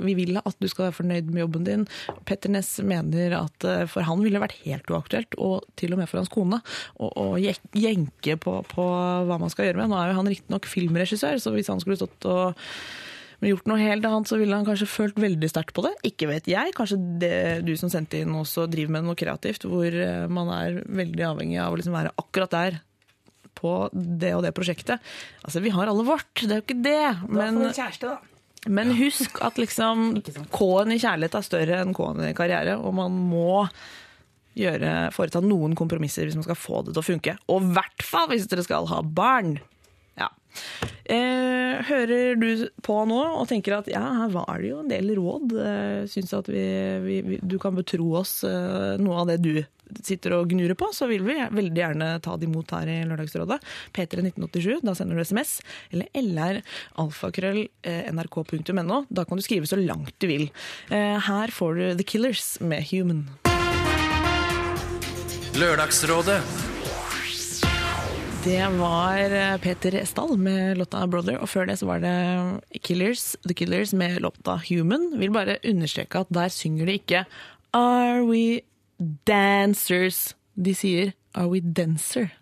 Vi 0.05 0.15
vil 0.19 0.41
at 0.41 0.57
du 0.59 0.69
skal 0.71 0.89
være 0.89 0.99
fornøyd 1.01 1.31
med 1.31 1.45
jobben 1.45 1.67
din. 1.69 1.87
Petter 2.29 2.53
Ness 2.53 2.73
mener 2.83 3.37
at 3.43 3.69
for 3.93 4.07
han 4.09 4.25
ville 4.25 4.39
det 4.41 4.45
vært 4.47 4.63
helt 4.65 4.91
uaktuelt, 4.91 5.37
og 5.39 5.69
til 5.81 5.95
og 5.95 6.01
med 6.01 6.11
for 6.11 6.23
hans 6.23 6.33
kone, 6.33 6.61
å 7.01 7.29
jenke 7.41 8.37
på, 8.41 8.57
på 8.73 8.89
hva 9.29 9.39
man 9.41 9.53
skal 9.53 9.69
gjøre 9.71 9.83
med. 9.83 9.93
Nå 9.93 10.01
er 10.01 10.13
jo 10.13 10.19
han 10.21 10.33
riktignok 10.33 10.69
filmregissør, 10.71 11.39
så 11.43 11.53
hvis 11.55 11.71
han 11.73 11.83
skulle 11.83 12.01
stått 12.01 12.29
og 12.31 12.59
men 13.41 13.55
gjort 13.55 13.69
noe 13.71 13.81
helt 13.81 14.05
annet, 14.05 14.29
så 14.29 14.37
ville 14.37 14.57
han 14.57 14.67
kanskje 14.69 14.89
følt 14.91 15.21
veldig 15.21 15.49
sterkt 15.49 15.73
på 15.77 15.85
det. 15.87 15.95
Ikke 16.05 16.29
vet 16.29 16.49
jeg. 16.51 16.75
Kanskje 16.77 16.99
det 17.23 17.37
du 17.65 17.73
som 17.81 17.89
sendte 17.93 18.21
inn 18.21 18.35
også 18.37 18.67
driver 18.69 18.99
med 18.99 19.07
noe 19.09 19.19
kreativt, 19.19 19.65
hvor 19.69 19.89
eh, 19.89 20.27
man 20.29 20.53
er 20.53 20.83
veldig 20.85 21.25
avhengig 21.31 21.61
av 21.65 21.73
å 21.73 21.81
liksom 21.81 21.97
være 21.97 22.13
akkurat 22.21 22.53
der 22.53 22.81
på 23.57 23.75
det 23.93 24.35
og 24.37 24.45
det 24.45 24.53
prosjektet. 24.57 25.01
Altså, 25.45 25.63
vi 25.65 25.73
har 25.73 25.89
alle 25.89 26.05
vårt, 26.07 26.29
det 26.43 26.53
er 26.53 26.61
jo 26.61 26.67
ikke 26.67 26.83
det. 26.85 26.99
Da 27.01 27.17
får 27.25 27.41
Men, 27.41 27.63
du 27.63 27.81
kjæreste, 27.81 28.13
da. 28.13 28.69
men 28.77 28.93
husk 29.01 29.41
at 29.49 29.61
liksom 29.61 30.05
K-en 30.59 30.95
i 30.95 31.01
kjærlighet 31.01 31.41
er 31.41 31.49
større 31.49 31.81
enn 31.85 31.97
K-en 31.97 32.23
i 32.29 32.37
karriere, 32.37 32.77
og 32.77 32.97
man 33.01 33.17
må 33.33 33.65
gjøre, 34.59 34.95
foreta 35.15 35.41
noen 35.45 35.77
kompromisser 35.79 36.27
hvis 36.27 36.37
man 36.37 36.45
skal 36.45 36.59
få 36.59 36.85
det 36.85 36.93
til 36.93 37.03
å 37.03 37.07
funke. 37.07 37.37
Og 37.49 37.65
i 37.65 37.75
hvert 37.79 38.05
fall 38.05 38.29
hvis 38.33 38.49
dere 38.51 38.67
skal 38.67 38.89
ha 38.91 39.01
barn. 39.01 39.57
Eh, 41.11 41.81
hører 41.89 42.39
du 42.39 42.69
på 42.87 43.01
nå 43.09 43.19
og 43.41 43.49
tenker 43.51 43.81
at 43.81 43.91
ja, 43.91 44.03
her 44.23 44.33
var 44.35 44.61
det 44.61 44.71
jo 44.71 44.81
en 44.85 44.93
del 44.93 45.13
råd. 45.19 45.57
Eh, 45.59 45.99
Syns 46.11 46.33
at 46.37 46.51
vi, 46.51 46.65
vi, 47.07 47.21
vi, 47.27 47.41
du 47.43 47.59
kan 47.63 47.77
betro 47.79 48.13
oss 48.21 48.41
eh, 48.47 48.97
noe 49.01 49.23
av 49.23 49.31
det 49.33 49.41
du 49.45 49.55
sitter 50.07 50.37
og 50.37 50.51
gnurer 50.53 50.77
på, 50.79 50.91
så 50.95 51.09
vil 51.11 51.25
vi 51.27 51.37
veldig 51.51 51.83
gjerne 51.83 52.11
ta 52.23 52.37
det 52.39 52.47
imot 52.49 52.75
her 52.77 52.91
i 52.91 53.01
Lørdagsrådet. 53.09 53.59
P3 53.97 54.23
1987, 54.31 54.87
da 54.87 54.95
sender 54.95 55.19
du 55.19 55.25
SMS. 55.27 55.57
Eller 55.91 56.07
lr 56.15 56.61
eh. 57.83 58.11
Da 59.11 59.25
kan 59.25 59.41
du 59.41 59.45
skrive 59.45 59.67
så 59.67 59.79
langt 59.81 60.15
du 60.19 60.31
vil. 60.31 60.51
Eh, 60.91 61.19
her 61.27 61.55
får 61.55 61.75
du 61.75 61.85
The 61.99 62.07
Killers 62.07 62.59
med 62.61 62.87
Human. 62.93 63.27
Lørdagsrådet 65.59 66.70
Det 68.45 68.69
var 68.79 69.19
eh, 69.21 69.57
Peter 69.61 69.95
Estal 69.95 70.39
med 70.39 70.79
låta 70.79 71.07
'Brother', 71.07 71.37
og 71.37 71.49
før 71.49 71.67
det 71.69 71.77
så 71.77 71.87
var 71.87 72.01
det 72.01 72.81
Killers, 72.81 73.37
The 73.45 73.55
Killers 73.55 73.93
med 73.93 74.23
låta 74.23 74.57
'Human'. 74.57 75.19
Vil 75.19 75.31
bare 75.31 75.59
understreke 75.65 76.19
at 76.19 76.27
der 76.33 76.49
synger 76.49 76.87
de 76.87 76.93
ikke 76.93 77.25
'Are 77.75 78.25
we 78.25 78.61
dancers'? 79.29 80.33
De 80.57 80.75
sier 80.75 81.13
'Are 81.37 81.49
we 81.49 81.61
dancer'? 81.61 82.33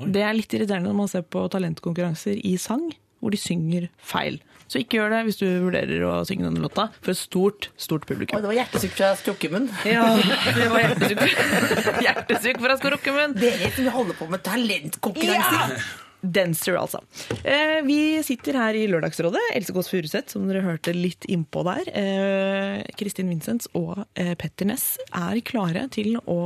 Det 0.00 0.22
er 0.22 0.32
litt 0.32 0.54
irriterende 0.54 0.88
når 0.88 0.96
man 0.96 1.08
ser 1.08 1.20
på 1.20 1.48
talentkonkurranser 1.48 2.40
i 2.44 2.56
sang, 2.56 2.94
hvor 3.20 3.30
de 3.30 3.36
synger 3.36 3.88
feil. 3.98 4.40
Så 4.68 4.80
ikke 4.80 4.98
gjør 4.98 5.12
det 5.12 5.20
hvis 5.28 5.40
du 5.40 5.44
vurderer 5.66 6.04
å 6.08 6.14
synge 6.28 6.46
denne 6.48 6.62
låta 6.62 6.88
for 7.00 7.12
et 7.12 7.20
stort, 7.20 7.68
stort 7.80 8.06
publikum. 8.08 8.40
det 8.40 8.48
var 8.48 8.58
hjertesukk 8.58 8.94
fra 8.96 9.10
Skrukkemunn. 9.20 9.68
Ja, 9.88 10.06
det 10.58 10.70
var 10.72 10.86
hjertesukk. 10.86 11.44
Hjertesukk 12.06 12.62
fra 12.64 12.78
Skrukkemunn. 12.80 13.36
Dere 13.38 13.70
som 13.76 13.90
holder 13.98 14.18
på 14.18 14.30
med 14.32 14.44
talentkonkurranser. 14.46 15.84
Dancer, 16.24 16.78
altså. 16.80 17.00
Eh, 17.44 17.80
vi 17.84 17.98
sitter 18.24 18.56
her 18.56 18.76
i 18.78 18.86
Lørdagsrådet. 18.88 19.42
Else 19.54 19.74
Kåss 19.76 19.90
Furuseth, 19.92 20.32
som 20.32 20.46
dere 20.48 20.64
hørte 20.64 20.94
litt 20.96 21.26
innpå 21.28 21.64
der. 21.68 21.90
Eh, 21.92 22.80
Kristin 22.98 23.28
Vincents 23.32 23.68
og 23.76 24.06
eh, 24.20 24.32
Petter 24.40 24.68
Ness 24.70 24.94
er 25.12 25.42
klare 25.44 25.86
til 25.94 26.16
å 26.24 26.40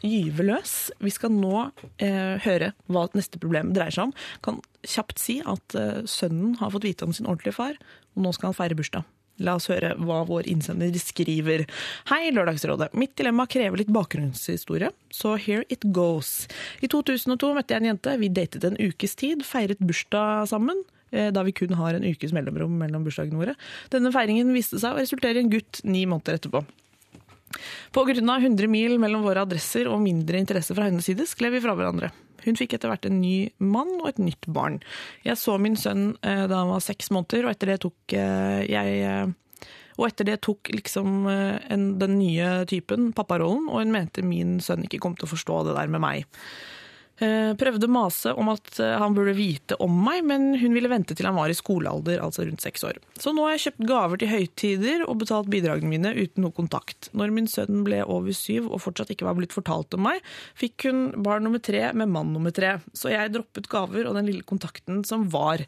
gyve 0.00 0.48
løs. 0.48 0.76
Vi 1.04 1.12
skal 1.12 1.34
nå 1.36 1.68
eh, 2.00 2.38
høre 2.46 2.72
hva 2.88 3.06
neste 3.18 3.40
problem 3.42 3.74
dreier 3.76 3.94
seg 3.94 4.08
om. 4.08 4.16
Kan 4.44 4.62
kjapt 4.86 5.20
si 5.20 5.38
at 5.44 5.76
eh, 5.78 6.02
sønnen 6.08 6.56
har 6.62 6.72
fått 6.74 6.88
vite 6.88 7.08
om 7.08 7.14
sin 7.14 7.28
ordentlige 7.28 7.58
far, 7.58 7.78
og 8.16 8.24
nå 8.24 8.34
skal 8.36 8.52
han 8.52 8.60
feire 8.60 8.78
bursdag. 8.78 9.06
La 9.44 9.54
oss 9.58 9.68
høre 9.70 9.92
hva 10.02 10.24
vår 10.26 10.48
innsender 10.50 10.94
skriver. 10.98 11.64
Hei, 12.10 12.30
Lørdagsrådet. 12.34 12.90
Mitt 12.98 13.14
dilemma 13.18 13.46
krever 13.50 13.78
litt 13.78 13.92
bakgrunnshistorie, 13.94 14.90
så 15.14 15.36
here 15.38 15.64
it 15.70 15.86
goes. 15.94 16.48
I 16.82 16.90
2002 16.90 17.52
møtte 17.54 17.74
jeg 17.76 17.84
en 17.84 17.90
jente. 17.92 18.16
Vi 18.18 18.28
datet 18.34 18.66
en 18.66 18.78
ukes 18.82 19.14
tid, 19.18 19.44
feiret 19.46 19.78
bursdag 19.78 20.48
sammen. 20.50 20.82
eh, 21.12 21.30
Da 21.30 21.42
vi 21.42 21.52
kun 21.52 21.72
har 21.78 21.94
en 21.94 22.04
ukes 22.04 22.32
mellomrom 22.32 22.74
mellom 22.78 23.04
bursdagene 23.06 23.38
våre. 23.38 23.54
Denne 23.90 24.12
feiringen 24.12 24.52
viste 24.52 24.78
seg 24.78 24.92
å 24.92 24.98
resultere 24.98 25.38
i 25.38 25.46
en 25.46 25.50
gutt 25.50 25.80
ni 25.84 26.04
måneder 26.04 26.38
etterpå. 26.38 26.64
På 27.92 28.04
grunn 28.04 28.28
av 28.28 28.42
100 28.42 28.68
mil 28.68 28.98
mellom 28.98 29.22
våre 29.24 29.40
adresser 29.46 29.88
og 29.88 30.02
mindre 30.04 30.36
interesse 30.38 30.74
fra 30.76 30.84
hennes 30.90 31.06
side, 31.08 31.24
skled 31.26 31.54
vi 31.54 31.62
fra 31.64 31.74
hverandre. 31.78 32.10
Hun 32.48 32.56
fikk 32.58 32.78
etter 32.78 32.92
hvert 32.92 33.04
en 33.08 33.20
ny 33.20 33.50
mann 33.60 33.98
og 34.00 34.08
et 34.12 34.22
nytt 34.22 34.48
barn. 34.48 34.80
Jeg 35.26 35.36
så 35.40 35.58
min 35.60 35.76
sønn 35.78 36.14
eh, 36.22 36.46
da 36.48 36.62
han 36.62 36.72
var 36.72 36.84
seks 36.84 37.12
måneder, 37.14 37.44
og 37.44 37.52
etter 37.52 37.74
det 37.74 37.82
tok 37.84 38.16
eh, 38.16 38.64
jeg 38.68 39.04
eh, 39.04 39.36
og 39.98 40.06
etter 40.06 40.28
det 40.28 40.36
tok 40.46 40.68
liksom 40.70 41.26
en, 41.26 41.84
den 41.98 42.12
nye 42.20 42.60
typen 42.70 43.08
papparollen, 43.18 43.64
og 43.66 43.80
hun 43.80 43.90
mente 43.90 44.22
min 44.22 44.60
sønn 44.62 44.84
ikke 44.86 45.00
kom 45.02 45.16
til 45.18 45.26
å 45.26 45.32
forstå 45.32 45.56
det 45.66 45.74
der 45.74 45.90
med 45.90 46.04
meg. 46.04 46.36
Eh, 47.18 47.50
Prøvde 47.58 47.88
å 47.88 47.90
mase 47.90 48.30
om 48.38 48.50
at 48.52 48.76
eh, 48.78 48.94
han 49.00 49.14
burde 49.16 49.34
vite 49.34 49.74
om 49.82 49.94
meg, 50.04 50.20
men 50.28 50.52
hun 50.60 50.74
ville 50.76 50.90
vente 50.90 51.16
til 51.18 51.26
han 51.26 51.34
var 51.38 51.50
i 51.50 51.56
skolealder, 51.56 52.20
altså 52.22 52.44
rundt 52.46 52.62
seks 52.62 52.84
år. 52.86 53.00
Så 53.18 53.32
nå 53.34 53.42
har 53.46 53.56
jeg 53.56 53.64
kjøpt 53.64 53.86
gaver 53.88 54.20
til 54.20 54.30
høytider 54.30 55.02
og 55.08 55.18
betalt 55.24 55.50
bidragene 55.50 55.90
mine 55.90 56.12
uten 56.14 56.44
noe 56.46 56.54
kontakt. 56.54 57.10
Når 57.18 57.32
min 57.34 57.48
sønn 57.50 57.82
ble 57.86 58.04
over 58.06 58.36
syv 58.36 58.68
og 58.70 58.82
fortsatt 58.84 59.10
ikke 59.14 59.26
var 59.26 59.38
blitt 59.38 59.56
fortalt 59.56 59.96
om 59.98 60.06
meg, 60.06 60.22
fikk 60.58 60.86
hun 60.86 61.00
barn 61.26 61.42
nummer 61.46 61.62
tre 61.62 61.88
med 61.90 62.12
mann 62.12 62.30
nummer 62.36 62.54
tre. 62.54 62.76
Så 62.94 63.10
jeg 63.10 63.32
droppet 63.34 63.66
gaver 63.72 64.06
og 64.06 64.14
den 64.18 64.28
lille 64.30 64.46
kontakten 64.46 65.02
som 65.08 65.26
var. 65.32 65.64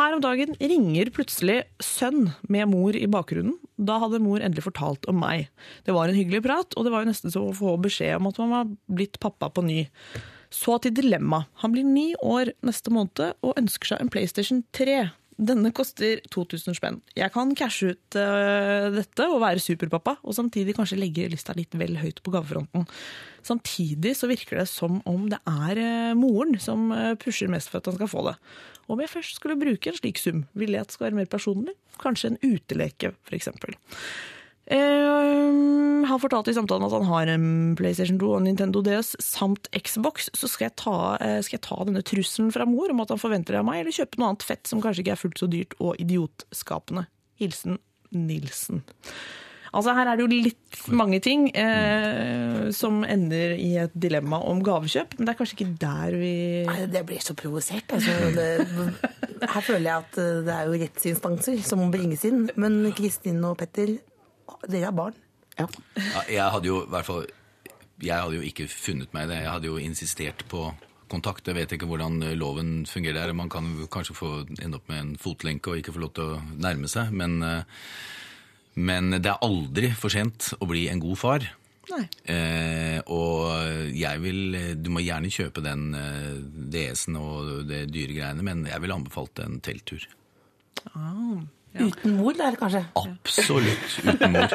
Her 0.00 0.16
om 0.16 0.22
dagen 0.24 0.56
ringer 0.60 1.12
plutselig 1.12 1.58
sønn 1.84 2.30
med 2.48 2.70
mor 2.72 2.96
i 2.96 3.04
bakgrunnen. 3.10 3.58
Da 3.76 3.98
hadde 4.00 4.22
mor 4.24 4.40
endelig 4.40 4.64
fortalt 4.64 5.04
om 5.12 5.20
meg. 5.20 5.50
Det 5.84 5.92
var 5.92 6.08
en 6.08 6.16
hyggelig 6.16 6.40
prat, 6.46 6.72
og 6.72 6.86
det 6.86 6.94
var 6.94 7.04
jo 7.04 7.10
nesten 7.10 7.34
så 7.34 7.44
å 7.50 7.52
få 7.56 7.76
beskjed 7.84 8.16
om 8.16 8.30
at 8.30 8.40
man 8.40 8.54
var 8.54 8.72
blitt 8.96 9.20
pappa 9.20 9.52
på 9.52 9.66
ny. 9.66 9.82
Så 10.52 10.78
til 10.82 10.94
dilemma. 10.96 11.44
Han 11.62 11.74
blir 11.74 11.86
ni 11.86 12.10
år 12.22 12.52
neste 12.66 12.92
måned 12.94 13.38
og 13.42 13.56
ønsker 13.58 13.92
seg 13.92 14.02
en 14.02 14.12
PlayStation 14.12 14.62
3. 14.76 14.98
Denne 15.36 15.68
koster 15.76 16.22
2000 16.32 16.78
spenn. 16.78 17.02
Jeg 17.12 17.28
kan 17.34 17.50
cashe 17.58 17.90
ut 17.92 18.16
uh, 18.16 18.88
dette 18.94 19.26
og 19.28 19.42
være 19.42 19.60
superpappa, 19.60 20.14
og 20.24 20.36
samtidig 20.36 20.72
kanskje 20.78 20.96
legge 20.96 21.26
lista 21.28 21.52
litt 21.56 21.76
vel 21.76 21.98
høyt 22.00 22.22
på 22.24 22.32
gavefronten. 22.32 22.86
Samtidig 23.44 24.14
så 24.16 24.30
virker 24.30 24.62
det 24.62 24.68
som 24.70 25.02
om 25.04 25.26
det 25.28 25.42
er 25.44 25.82
uh, 25.82 26.16
moren 26.16 26.56
som 26.62 26.88
eh, 26.94 27.12
pusher 27.20 27.52
mest 27.52 27.68
for 27.70 27.82
at 27.82 27.90
han 27.90 27.98
skal 27.98 28.10
få 28.10 28.24
det. 28.30 28.34
Om 28.88 29.02
jeg 29.02 29.12
først 29.12 29.36
skulle 29.36 29.58
bruke 29.60 29.90
en 29.90 29.98
slik 29.98 30.22
sum, 30.22 30.46
ville 30.56 30.78
jeg 30.78 30.86
at 30.86 30.90
det 30.90 30.96
skal 30.96 31.10
være 31.10 31.20
mer 31.20 31.28
personlig? 31.30 31.76
Kanskje 32.00 32.32
en 32.32 32.40
uteleke, 32.40 33.12
f.eks. 33.28 33.52
Uh, 34.66 36.02
han 36.06 36.22
fortalte 36.22 36.50
i 36.52 36.56
samtalen 36.56 36.86
at 36.86 36.94
han 36.94 37.08
har 37.08 37.30
en 37.30 37.48
PlayStation 37.78 38.18
2 38.20 38.30
og 38.38 38.44
Nintendo 38.46 38.82
DS 38.84 39.14
samt 39.22 39.68
Xbox. 39.74 40.30
Så 40.36 40.50
skal 40.50 40.70
jeg, 40.70 40.76
ta, 40.80 41.16
eh, 41.20 41.40
skal 41.44 41.58
jeg 41.58 41.64
ta 41.66 41.78
denne 41.86 42.04
trusselen 42.06 42.52
fra 42.54 42.66
mor 42.68 42.92
om 42.92 43.02
at 43.04 43.12
han 43.12 43.20
forventer 43.20 43.56
det 43.56 43.62
av 43.62 43.66
meg, 43.68 43.82
eller 43.82 43.96
kjøpe 43.96 44.20
noe 44.20 44.32
annet 44.32 44.46
fett 44.46 44.70
som 44.70 44.82
kanskje 44.84 45.04
ikke 45.04 45.16
er 45.16 45.22
fullt 45.22 45.42
så 45.42 45.50
dyrt 45.50 45.76
og 45.82 45.98
idiotskapende. 46.02 47.08
Hilsen 47.40 47.80
Nilsen. 48.14 48.84
Altså 49.76 49.92
Her 49.92 50.08
er 50.08 50.16
det 50.16 50.24
jo 50.24 50.30
litt 50.46 50.78
mange 50.88 51.18
ting 51.20 51.48
eh, 51.50 52.68
som 52.72 53.02
ender 53.04 53.56
i 53.60 53.74
et 53.82 53.92
dilemma 53.92 54.38
om 54.48 54.62
gavekjøp, 54.64 55.18
men 55.18 55.28
det 55.28 55.34
er 55.34 55.38
kanskje 55.40 55.56
ikke 55.58 55.74
der 55.82 56.16
vi 56.16 56.34
Nei, 56.68 56.86
Det 56.94 57.02
blir 57.08 57.20
så 57.20 57.36
provosert. 57.36 57.92
Altså, 57.92 58.14
det, 58.36 59.42
her 59.42 59.66
føler 59.66 59.90
jeg 59.90 59.96
at 59.98 60.20
eh, 60.22 60.42
det 60.46 60.54
er 60.54 60.70
jo 60.70 60.80
rettsinstanser 60.80 61.60
som 61.66 61.82
må 61.82 61.90
bringes 61.92 62.24
inn. 62.28 62.46
Men 62.56 62.78
Kristin 62.96 63.42
og 63.44 63.58
Petter, 63.60 63.98
dere 64.68 64.90
er 64.90 64.96
barn. 64.96 65.16
Ja. 65.56 65.66
Ja, 65.96 66.22
jeg 66.28 66.50
hadde 66.52 66.68
jo 66.68 66.82
i 66.84 66.88
hvert 66.92 67.06
fall 67.08 67.22
Jeg 68.02 68.20
hadde 68.20 68.36
jo 68.36 68.44
ikke 68.44 68.66
funnet 68.68 69.14
meg 69.16 69.24
i 69.24 69.30
det. 69.30 69.38
Jeg 69.40 69.52
hadde 69.54 69.70
jo 69.70 69.78
insistert 69.80 70.44
på 70.50 70.66
kontakt. 71.08 71.46
Jeg 71.48 71.56
vet 71.56 71.72
ikke 71.72 71.88
hvordan 71.88 72.20
loven 72.36 72.72
fungerer 72.88 73.22
der. 73.22 73.36
Man 73.36 73.48
kan 73.52 73.70
kanskje 73.92 74.16
få 74.18 74.30
ende 74.60 74.76
opp 74.76 74.90
med 74.92 75.00
en 75.00 75.14
fotlenke 75.20 75.72
og 75.72 75.80
ikke 75.80 75.94
få 75.96 76.02
lov 76.04 76.12
til 76.16 76.34
å 76.34 76.42
nærme 76.60 76.90
seg. 76.92 77.14
Men, 77.16 77.38
eh, 77.42 77.62
men 78.76 79.16
det 79.16 79.30
er 79.32 79.46
aldri 79.46 79.94
for 79.96 80.12
sent 80.12 80.52
å 80.60 80.68
bli 80.68 80.88
en 80.92 81.00
god 81.00 81.18
far. 81.22 81.48
Nei. 81.86 82.04
Eh, 82.26 82.98
og 83.14 83.94
jeg 83.94 84.18
vil 84.24 84.56
Du 84.82 84.90
må 84.90 85.04
gjerne 85.04 85.30
kjøpe 85.30 85.62
den 85.62 85.94
eh, 85.94 86.34
DS-en 86.74 87.16
og 87.20 87.68
det 87.68 87.86
dyre 87.94 88.16
greiene, 88.16 88.42
men 88.42 88.66
jeg 88.66 88.82
ville 88.82 88.96
anbefalt 88.98 89.38
en 89.44 89.60
telttur. 89.62 90.04
Uten 91.80 92.16
mor 92.16 92.36
der, 92.36 92.56
kanskje. 92.58 92.82
Absolutt 92.96 93.96
uten 94.04 94.32
mor. 94.34 94.54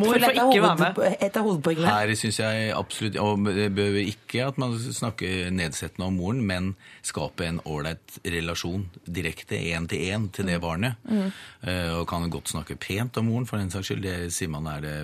Mor 0.00 0.16
får 0.16 0.34
ikke 0.34 0.62
være 0.64 0.78
med. 0.80 1.00
Et 1.20 1.36
av 1.38 1.46
hovedpoengene. 1.46 1.92
Her 1.94 2.14
syns 2.18 2.40
jeg 2.42 2.72
absolutt 2.76 3.18
Og 3.22 3.46
det 3.56 3.68
behøver 3.76 4.10
ikke 4.10 4.46
at 4.48 4.58
man 4.60 4.76
snakker 4.80 5.50
nedsettende 5.54 6.08
om 6.08 6.18
moren, 6.20 6.42
men 6.46 6.72
skape 7.06 7.46
en 7.46 7.60
ålreit 7.68 8.18
relasjon 8.24 8.86
direkte 9.06 9.58
én 9.58 9.88
til 9.90 10.10
én 10.10 10.28
til 10.34 10.50
det 10.50 10.60
barnet. 10.62 10.98
Eh, 11.10 11.92
og 11.94 12.06
kan 12.10 12.28
godt 12.32 12.52
snakke 12.52 12.78
pent 12.80 13.18
om 13.20 13.30
moren, 13.30 13.46
for 13.48 13.60
den 13.60 13.72
saks 13.72 13.90
skyld. 13.90 14.04
Det 14.04 14.32
sier 14.34 14.52
man 14.52 14.68
er 14.70 14.84
det 14.84 14.98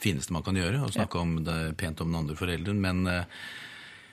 fineste 0.00 0.34
man 0.36 0.46
kan 0.46 0.58
gjøre. 0.58 0.84
Å 0.84 0.92
snakke 0.94 1.20
om 1.20 1.40
det 1.46 1.58
pent 1.80 2.00
om 2.04 2.12
den 2.12 2.22
andre 2.22 2.38
forelderen. 2.38 2.80
Men 2.82 3.04
eh, 3.10 3.42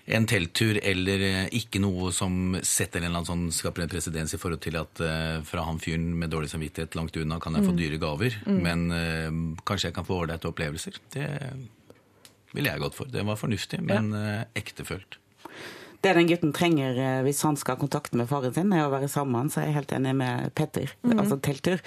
en 0.08 0.28
telttur 0.28 0.80
eller 0.88 1.24
eh, 1.28 1.48
ikke 1.60 1.82
noe 1.84 2.14
som 2.16 2.56
setter 2.64 3.02
en 3.02 3.10
eller 3.10 3.20
annen 3.20 3.28
sånn, 3.28 3.48
skaper 3.52 3.84
en 3.84 3.92
presedens 3.92 4.34
i 4.34 4.40
forhold 4.40 4.62
til 4.64 4.80
at 4.80 5.02
eh, 5.04 5.40
fra 5.48 5.66
han 5.68 5.82
fyren 5.84 6.14
med 6.16 6.32
dårlig 6.32 6.52
samvittighet 6.54 6.96
langt 6.96 7.20
unna 7.20 7.42
kan 7.44 7.58
jeg 7.58 7.68
få 7.68 7.76
dyre 7.76 8.00
gaver, 8.02 8.38
men 8.48 8.88
eh, 8.96 9.28
kanskje 9.68 9.92
jeg 9.92 9.98
kan 9.98 10.08
få 10.08 10.22
ålreite 10.24 10.48
opplevelser. 10.48 11.02
Det 11.14 11.28
ville 12.56 12.72
jeg 12.72 12.84
gått 12.86 12.96
for. 12.96 13.12
Det 13.12 13.26
var 13.28 13.40
fornuftig, 13.40 13.82
men 13.84 14.14
eh, 14.16 14.44
ektefølt. 14.58 15.20
Det 16.08 16.14
den 16.16 16.30
gutten 16.30 16.54
trenger 16.56 16.96
eh, 16.96 17.22
hvis 17.26 17.42
han 17.44 17.58
skal 17.60 17.76
ha 17.76 17.82
kontakt 17.82 18.14
med 18.16 18.30
faren 18.30 18.54
sin, 18.56 18.72
er 18.72 18.86
å 18.86 18.92
være 18.94 19.10
sammen 19.12 19.34
med 19.34 19.42
han, 19.42 19.50
så 19.52 19.60
er 19.60 19.66
jeg 19.68 19.76
helt 19.82 19.94
enig 19.98 20.14
med 20.16 20.54
Petter. 20.56 20.94
Altså 21.04 21.36
telttur. 21.44 21.84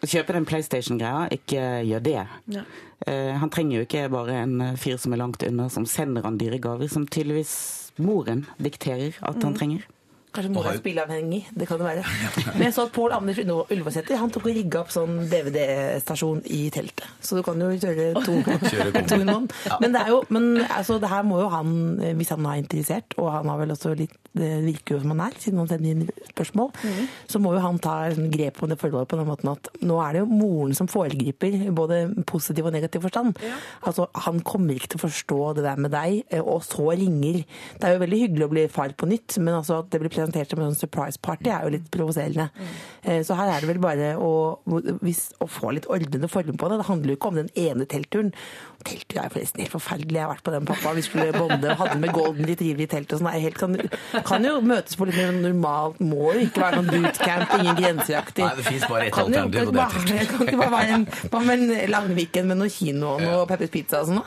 Kjøpe 0.00 0.34
den 0.34 0.46
PlayStation-greia, 0.48 1.28
ikke 1.36 1.62
gjør 1.86 2.02
det. 2.02 2.16
Ja. 2.50 2.64
Eh, 3.06 3.30
han 3.38 3.52
trenger 3.52 3.78
jo 3.78 3.86
ikke 3.86 4.08
bare 4.10 4.40
en 4.42 4.72
fyr 4.80 4.98
som 4.98 5.14
er 5.14 5.20
langt 5.22 5.44
unna, 5.46 5.68
som 5.70 5.86
sender 5.86 6.26
han 6.26 6.40
dyre 6.40 6.58
gaver, 6.58 6.90
som 6.90 7.06
tydeligvis 7.06 7.54
moren 8.02 8.42
dikterer 8.58 9.20
at 9.22 9.38
han 9.44 9.54
trenger. 9.54 9.86
Kanskje 10.30 10.52
mor 10.54 10.66
har 10.68 10.76
er 10.76 10.82
spilleavhengig. 10.82 11.40
Det 11.58 11.66
kan 11.68 11.80
det 11.80 11.88
være. 11.88 12.04
Men 12.56 12.66
jeg 12.68 12.74
så 12.76 12.86
at 12.86 12.92
Pål 12.94 13.16
Anders 13.16 13.40
Ullevåsæter 13.42 14.20
han 14.20 14.30
tok 14.30 14.46
og 14.46 14.54
rigga 14.54 14.84
opp 14.84 14.92
sånn 14.94 15.24
DVD-stasjon 15.30 16.44
i 16.46 16.62
teltet. 16.74 17.06
Så 17.18 17.38
du 17.38 17.42
kan 17.46 17.58
jo 17.58 17.70
kjøre 17.74 18.12
to, 18.22 18.38
to 19.10 19.20
in 19.20 19.32
one. 19.32 19.50
Men, 19.82 19.94
det, 19.96 20.04
er 20.04 20.14
jo, 20.14 20.22
men 20.30 20.50
altså, 20.68 21.00
det 21.02 21.10
her 21.10 21.26
må 21.26 21.42
jo 21.42 21.50
han, 21.50 21.74
hvis 22.18 22.30
han 22.34 22.46
er 22.46 22.62
interessert, 22.62 23.18
og 23.18 23.32
han 23.34 23.50
har 23.50 23.62
vel 23.64 23.74
også 23.74 23.96
litt 23.98 24.14
det 24.30 24.50
virker 24.62 24.94
jo 24.94 25.00
som 25.02 25.10
han 25.10 25.22
er, 25.24 25.36
siden 25.42 25.58
han 25.58 25.68
sender 25.70 25.90
inn 25.90 26.26
spørsmål, 26.30 26.68
så 27.30 27.40
må 27.42 27.54
jo 27.56 27.62
han 27.64 27.80
ta 27.82 27.94
sånn 28.14 28.30
grep 28.30 28.60
om 28.62 28.70
det 28.70 28.78
forholdet 28.78 29.10
på 29.10 29.18
den 29.18 29.26
måten 29.26 29.50
at 29.50 29.70
nå 29.82 29.96
er 30.04 30.14
det 30.14 30.22
jo 30.22 30.28
moren 30.30 30.76
som 30.78 30.88
foregriper, 30.90 31.56
både 31.74 31.98
positiv 32.30 32.68
og 32.68 32.76
negativ 32.76 33.02
forstand. 33.08 33.40
Altså, 33.82 34.06
han 34.26 34.38
kommer 34.46 34.78
ikke 34.78 34.92
til 34.92 35.00
å 35.00 35.04
forstå 35.08 35.40
det 35.58 35.64
der 35.66 35.82
med 35.82 35.94
deg, 35.94 36.20
eh, 36.30 36.44
og 36.44 36.62
så 36.66 36.92
ringer. 36.92 37.42
Det 37.80 37.88
er 37.88 37.96
jo 37.96 38.04
veldig 38.04 38.20
hyggelig 38.22 38.46
å 38.46 38.52
bli 38.54 38.66
far 38.70 38.94
på 38.94 39.10
nytt, 39.10 39.40
men 39.42 39.56
altså 39.58 39.80
at 39.82 39.90
det 39.90 40.02
blir 40.02 40.14
presentert 40.20 40.50
som 40.52 40.60
en 40.64 40.74
surprise 40.74 41.18
party 41.22 41.50
er 41.50 41.64
jo 41.64 41.72
litt 41.76 41.90
provoserende. 41.90 42.50
Eh, 43.02 43.22
Så 43.24 43.34
her 43.36 43.48
er 43.48 43.60
det 43.60 43.68
vel 43.68 43.80
bare 43.82 44.14
å, 44.16 44.60
å 44.60 45.46
få 45.48 45.72
litt 45.74 45.88
ordnede 45.90 46.28
former 46.28 46.56
på 46.56 46.68
det. 46.68 46.78
Det 46.80 46.88
handler 46.90 47.14
jo 47.14 47.16
ikke 47.18 47.28
om 47.32 47.40
den 47.40 47.50
ene 47.56 47.86
teltturen. 47.86 48.32
Telttur 48.84 49.18
er 49.20 49.28
forresten 49.28 49.60
helt 49.60 49.72
forferdelig. 49.74 50.16
Jeg 50.16 50.24
har 50.24 50.30
vært 50.34 50.42
på 50.46 50.52
den 50.54 50.64
pappa. 50.68 50.92
Vi 50.96 51.02
skulle 51.04 51.32
bonde 51.36 51.68
og 51.74 51.76
hadde 51.82 51.98
med 52.00 52.12
golden 52.16 52.46
retriever 52.48 52.80
i 52.80 52.86
teltet. 52.88 53.18
sånn. 53.20 53.28
Helt, 53.30 53.58
kan, 53.60 53.76
kan 54.24 54.44
jo 54.46 54.54
møtes 54.64 54.96
på 54.96 55.06
litt 55.08 55.16
mer 55.20 55.32
normalt. 55.36 56.00
Må 56.00 56.32
jo 56.34 56.46
ikke 56.46 56.62
være 56.64 56.80
noen 56.80 57.04
bootcamp, 57.04 57.52
ingen 57.60 57.76
grensejakter. 57.76 58.46
Nei, 58.46 58.54
det 58.56 58.64
finnes 58.70 58.86
bare 58.88 59.06
ett 59.10 59.18
alternativ, 59.20 59.68
og 59.68 59.74
det 59.74 59.82
er 59.82 59.90
bare- 59.90 60.26
Kan 60.30 60.46
ikke 60.48 60.60
bare 60.62 60.72
være 60.76 60.94
en, 60.96 61.04
bare 61.30 61.56
en 61.58 61.90
Langviken 61.90 62.46
med 62.46 62.56
noe 62.62 62.68
kino 62.72 63.14
og 63.16 63.20
noe 63.22 63.46
Peppers 63.50 63.70
Pizza 63.70 64.00
og 64.00 64.06
sånn? 64.08 64.22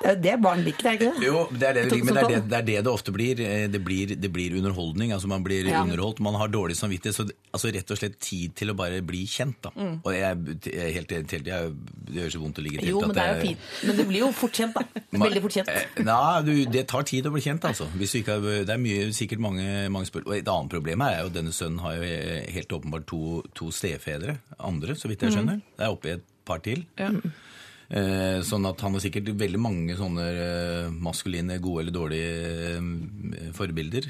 Det 0.00 0.06
er 0.06 0.14
jo 0.16 0.20
det 0.28 0.36
barn 0.42 0.62
liker, 0.64 0.86
er 0.86 0.96
det 0.96 1.00
ikke 1.00 1.18
det? 1.20 1.26
Jo, 1.26 1.46
det 1.50 1.62
er 1.68 1.72
det 1.74 1.82
det 1.86 1.92
Sånn- 1.92 2.04
men 2.06 2.14
det 2.14 2.22
er 2.22 2.26
sånn- 2.26 2.34
det, 2.36 2.48
det 2.48 2.58
er 2.58 2.66
det 2.70 2.84
det 2.86 2.92
ofte 2.92 3.12
blir. 3.12 3.40
Eh, 3.40 3.66
Det 3.68 3.82
blir, 3.84 4.06
det 4.16 4.30
blir 4.32 4.54
underholdning. 4.56 5.12
altså 5.12 5.26
Man 5.28 5.42
blir 5.42 5.66
Ja. 5.66 5.82
underholdt, 5.82 6.20
man 6.20 6.34
har 6.34 6.48
dårlig 6.48 6.76
samvittighet. 6.76 7.14
Så 7.16 7.28
altså 7.52 7.72
rett 7.74 7.90
og 7.90 7.98
slett 7.98 8.18
tid 8.20 8.54
til 8.54 8.68
å 8.70 8.76
bare 8.76 9.02
bli 9.02 9.26
kjent. 9.26 9.56
da. 9.62 9.70
Mm. 9.76 10.00
Og 10.04 10.12
jeg, 10.12 10.72
jeg 10.72 10.94
helt 10.94 11.08
det. 11.08 11.44
jeg- 11.46 11.72
Det 12.06 12.14
gjør 12.22 12.30
så 12.30 12.40
vondt 12.40 12.58
å 12.58 12.62
ligge 12.62 12.82
i 12.82 12.86
Jo, 12.88 13.00
telt 13.00 13.06
men 13.08 13.14
det 13.16 13.24
er 13.24 13.34
jo 13.34 13.40
fint. 13.48 13.95
Men 13.96 14.02
det 14.02 14.08
blir 14.10 14.20
jo 14.26 14.28
fort 14.36 14.52
kjent, 14.60 14.76
da. 14.76 15.02
Veldig 15.16 15.40
fort 15.46 15.54
kjent. 15.56 15.70
Eh, 15.72 16.02
Nei, 16.04 16.42
du, 16.44 16.52
det 16.74 16.82
tar 16.92 17.06
tid 17.08 17.26
å 17.26 17.32
bli 17.32 17.40
kjent, 17.44 17.64
altså. 17.64 17.86
Hvis 17.96 18.12
du 18.12 18.18
ikke 18.20 18.36
har, 18.36 18.44
det 18.68 18.74
er 18.76 18.82
mye, 18.82 19.06
sikkert 19.16 19.40
mange, 19.40 19.64
mange 19.94 20.10
spørsmål. 20.10 20.36
Et 20.42 20.50
annet 20.52 20.72
problem 20.76 21.04
her 21.06 21.16
er 21.16 21.24
jo 21.24 21.30
at 21.32 21.38
denne 21.38 21.54
sønnen 21.56 21.80
har 21.80 21.96
jo 21.96 22.04
eh, 22.12 22.44
helt 22.58 22.76
åpenbart 22.76 23.08
to, 23.08 23.20
to 23.56 23.70
stefedre. 23.72 24.36
Andre, 24.60 24.98
så 25.00 25.08
vidt 25.08 25.24
jeg 25.24 25.32
skjønner. 25.38 25.62
Det 25.80 25.86
er 25.88 25.96
oppe 25.96 26.12
i 26.12 26.16
et 26.18 26.26
par 26.46 26.60
til. 26.66 26.84
Eh, 27.00 28.40
sånn 28.42 28.66
at 28.66 28.80
han 28.82 28.96
har 28.98 29.02
sikkert 29.04 29.32
veldig 29.38 29.60
mange 29.62 29.96
sånne 29.98 30.26
eh, 30.26 30.92
maskuline, 31.06 31.56
gode 31.62 31.84
eller 31.86 31.94
dårlige 31.94 32.76
eh, 32.76 33.50
forbilder. 33.54 34.08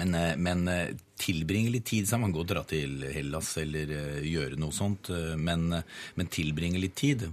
Men, 0.00 0.14
eh, 0.18 0.32
men 0.40 0.64
eh, 0.70 0.92
tilbringe 1.20 1.70
litt 1.74 1.86
tid 1.90 2.08
sammen. 2.10 2.32
Gå 2.34 2.42
og 2.42 2.48
dra 2.50 2.64
til 2.66 3.04
Hellas 3.14 3.52
eller 3.62 3.94
gjøre 4.26 4.58
noe 4.58 4.74
sånt. 4.74 5.10
Men, 5.38 5.68
men 6.18 6.30
tilbringe 6.34 6.80
litt 6.82 6.96
tid. 6.98 7.28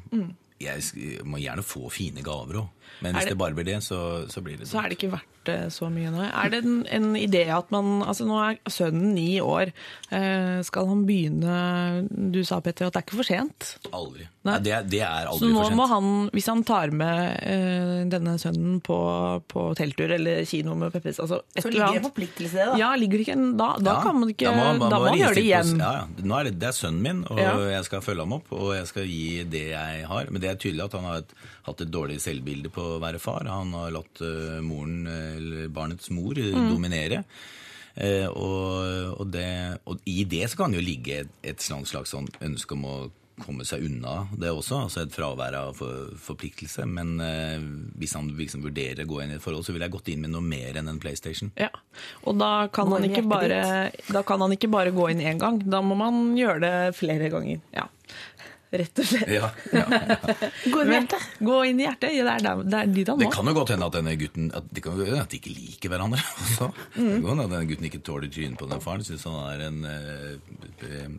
Jeg 0.59 1.21
må 1.25 1.37
gjerne 1.37 1.61
få 1.63 1.89
fine 1.93 2.23
gaver 2.25 2.61
òg. 2.63 2.67
Men 3.01 3.13
hvis 3.13 3.25
det- 3.27 3.33
det 3.35 3.37
bare 3.37 3.53
blir 3.53 3.65
det, 3.67 3.81
så, 3.83 4.25
så 4.31 4.41
blir 4.41 4.57
det 4.57 4.65
Så 4.67 4.79
er 4.79 4.89
det 4.89 4.97
ikke 4.97 5.11
verdt 5.11 5.33
det 5.47 5.71
så 5.71 5.87
mye 5.91 6.09
nå. 6.11 6.23
Er 6.27 6.49
det 6.49 6.63
en, 6.65 6.85
en 6.91 7.13
idé 7.15 7.45
at 7.53 7.69
man 7.71 8.01
Altså 8.03 8.25
nå 8.27 8.35
er 8.41 8.57
sønnen 8.67 9.13
ni 9.13 9.37
år. 9.39 9.69
Eh, 10.11 10.61
skal 10.63 10.87
han 10.87 11.05
begynne 11.05 12.07
Du 12.09 12.41
sa 12.43 12.59
Petter 12.59 12.87
at 12.87 12.93
det 12.95 13.01
er 13.01 13.05
ikke 13.05 13.19
for 13.19 13.27
sent. 13.27 13.67
Aldri. 13.93 14.25
Nei. 14.47 14.57
det, 14.63 14.89
det, 14.89 15.01
er- 15.03 15.27
aldri 15.27 15.39
for 15.39 15.45
sent. 15.45 15.67
Så 15.67 15.69
nå 15.69 15.75
må 15.77 15.87
han, 15.91 16.09
hvis 16.33 16.47
han 16.51 16.63
tar 16.67 16.91
med 16.95 17.37
eh, 17.43 18.01
denne 18.11 18.35
sønnen 18.41 18.79
på, 18.83 18.97
på 19.51 19.67
telttur 19.77 20.11
eller 20.17 20.43
kino 20.47 20.75
med 20.79 20.91
Peppes 20.95 21.19
altså 21.23 21.41
et 21.55 21.63
Så 21.63 21.71
ligger 21.71 21.93
det 21.93 22.01
en 22.01 22.07
forpliktelse 22.09 22.55
i 22.55 22.57
det, 22.63 22.67
da. 22.71 22.77
Ja, 22.81 22.89
ligger 22.99 23.19
det 23.21 23.27
ikke 23.27 23.37
en, 23.37 23.47
da, 23.59 23.69
da 23.77 23.93
Ja, 23.97 24.01
kan 24.07 24.19
man 24.19 24.33
ikke 24.33 24.47
da 24.49 24.55
må, 24.73 24.89
Da 24.89 24.99
må 25.03 25.11
han 25.11 25.19
gjøre 25.21 25.35
det 25.37 25.45
igjen. 25.45 25.73
på-. 25.75 25.83
Ja, 25.85 25.93
ja. 26.01 26.27
Nå 26.31 26.39
er 26.39 26.49
det, 26.49 26.55
det 26.63 26.71
er 26.71 26.77
sønnen 26.79 27.01
min, 27.05 27.23
og 27.29 27.39
Ja. 27.43 27.53
jeg 27.77 27.85
skal 27.91 28.01
følge 28.01 28.25
ham 28.25 28.33
opp. 28.39 28.51
Og 28.57 28.73
jeg 28.75 28.87
skal 28.87 29.05
gi 29.11 29.43
det 29.43 29.65
jeg 29.75 30.05
har. 30.07 30.31
Men 30.31 30.41
det 30.41 30.46
er 30.51 30.59
tydelig 30.61 30.85
at 30.87 30.97
han 30.97 31.07
har 31.09 31.21
et, 31.23 31.35
hatt 31.67 31.81
et 31.85 31.91
dårlig 31.93 32.17
selvbilde 32.23 32.71
på 32.73 32.85
å 32.95 32.99
være 33.03 33.19
far. 33.23 33.47
Han 33.51 33.73
har 33.77 33.93
latt 33.95 34.21
eh, 34.25 34.57
moren, 34.65 35.05
eller 35.07 35.69
barnets 35.69 36.09
mor, 36.15 36.37
eh, 36.37 36.53
Mm. 36.57 36.71
dominere. 36.73 37.23
Eh, 37.97 38.27
og, 38.29 39.13
og, 39.19 39.27
det, 39.33 39.47
og 39.89 39.97
i 40.05 40.23
det 40.29 40.43
så 40.51 40.57
kan 40.59 40.71
det 40.73 40.81
jo 40.83 40.85
ligge 40.89 41.21
et, 41.23 41.31
et 41.43 41.63
slags, 41.65 41.89
slags 41.95 42.11
sånn 42.13 42.27
ønske 42.45 42.75
om 42.77 42.85
å 42.85 42.97
komme 43.37 43.61
seg 43.69 43.83
unna 43.85 44.23
det 44.33 44.49
også, 44.49 44.79
altså 44.87 45.03
et 45.03 45.13
fravær 45.13 45.53
av 45.53 45.75
for, 45.77 46.07
forpliktelse. 46.21 46.85
Men 46.89 47.19
eh, 47.21 47.57
hvis 48.01 48.15
han 48.17 48.29
liksom 48.37 48.63
vurderer 48.65 49.03
å 49.05 49.09
gå 49.11 49.19
inn 49.21 49.33
i 49.33 49.37
et 49.37 49.43
forhold, 49.43 49.65
så 49.65 49.73
ville 49.75 49.85
jeg 49.85 49.93
gått 49.93 50.09
inn 50.13 50.23
med 50.23 50.33
noe 50.33 50.41
mer 50.45 50.77
enn 50.77 50.89
en 50.89 50.97
PlayStation. 51.01 51.51
Ja, 51.57 51.69
og 52.25 52.37
da 52.41 52.67
kan, 52.73 52.89
han 52.93 53.05
ikke 53.09 53.25
bare, 53.29 53.59
da 54.09 54.23
kan 54.25 54.41
han 54.45 54.53
ikke 54.57 54.69
bare 54.73 54.93
gå 54.93 55.09
inn 55.13 55.21
én 55.21 55.41
gang. 55.41 55.59
Da 55.69 55.81
må 55.85 55.97
man 55.97 56.31
gjøre 56.37 56.61
det 56.65 56.73
flere 56.97 57.29
ganger. 57.33 57.61
Ja, 57.77 57.85
rett 58.81 59.01
og 59.01 59.07
slett. 59.09 59.29
Ja, 59.31 59.49
ja. 59.73 59.85
Gå 60.73 60.81
inn 60.81 60.87
i 60.87 60.91
Men 60.91 60.95
hjertet. 60.97 61.29
Gå 61.39 61.61
inn 61.69 61.79
i 61.81 61.87
hjertet. 61.87 62.15
Ja, 62.15 62.25
det, 62.27 62.33
er 62.33 62.45
der, 62.47 62.65
det 62.65 62.81
er 62.81 62.91
de 62.97 63.05
da 63.07 63.15
må. 63.15 63.23
Det 63.23 63.31
kan 63.35 63.51
jo 63.51 63.55
godt 63.57 63.73
hende 63.75 63.87
at 63.89 63.97
denne 63.97 64.17
gutten 64.19 64.51
at 64.57 64.67
de, 64.69 64.83
kan 64.83 65.01
at 65.21 65.31
de 65.31 65.39
ikke 65.39 65.53
liker 65.53 65.93
hverandre. 65.93 66.21
Også. 66.43 66.69
Det 66.97 67.07
kan 67.07 67.31
hende 67.31 67.47
at 67.47 67.55
denne 67.55 67.71
gutten 67.71 67.89
ikke 67.89 68.03
tåler 68.05 68.31
trynet 68.33 68.59
på 68.59 68.69
den 68.69 68.83
faren. 68.83 69.07
Syns 69.07 69.25
han 69.29 69.39
er 69.47 69.65
en 69.67 69.81
uh, 69.87 71.17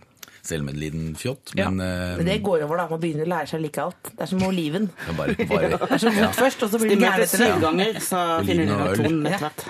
selvmedliden 0.48 1.10
fjott. 1.18 1.54
Ja. 1.58 1.68
Men, 1.70 1.82
uh, 1.84 2.16
Men 2.20 2.30
det 2.30 2.38
går 2.46 2.64
over, 2.66 2.82
da. 2.82 2.88
Man 2.92 3.02
begynner 3.02 3.28
å 3.28 3.32
lære 3.34 3.52
seg 3.52 3.60
å 3.60 3.66
like 3.66 3.84
alt. 3.88 4.12
Det 4.12 4.24
er 4.26 4.32
som 4.32 4.46
oliven. 4.48 4.88
bare, 5.20 5.36
bare, 5.50 5.74
Det 5.74 5.90
er 5.90 6.04
som 6.06 6.18
vondt 6.20 6.40
først, 6.40 6.64
og 6.66 6.72
så 6.72 6.82
blir 6.82 6.94
det 6.94 7.02
gærent 7.04 7.26
etter 7.26 7.44
syv 7.44 7.60
ganger, 7.66 8.00
så 8.04 8.24
finner 8.48 8.72
du 8.72 9.02
tonen 9.02 9.28
etter 9.28 9.46
hvert. 9.48 9.68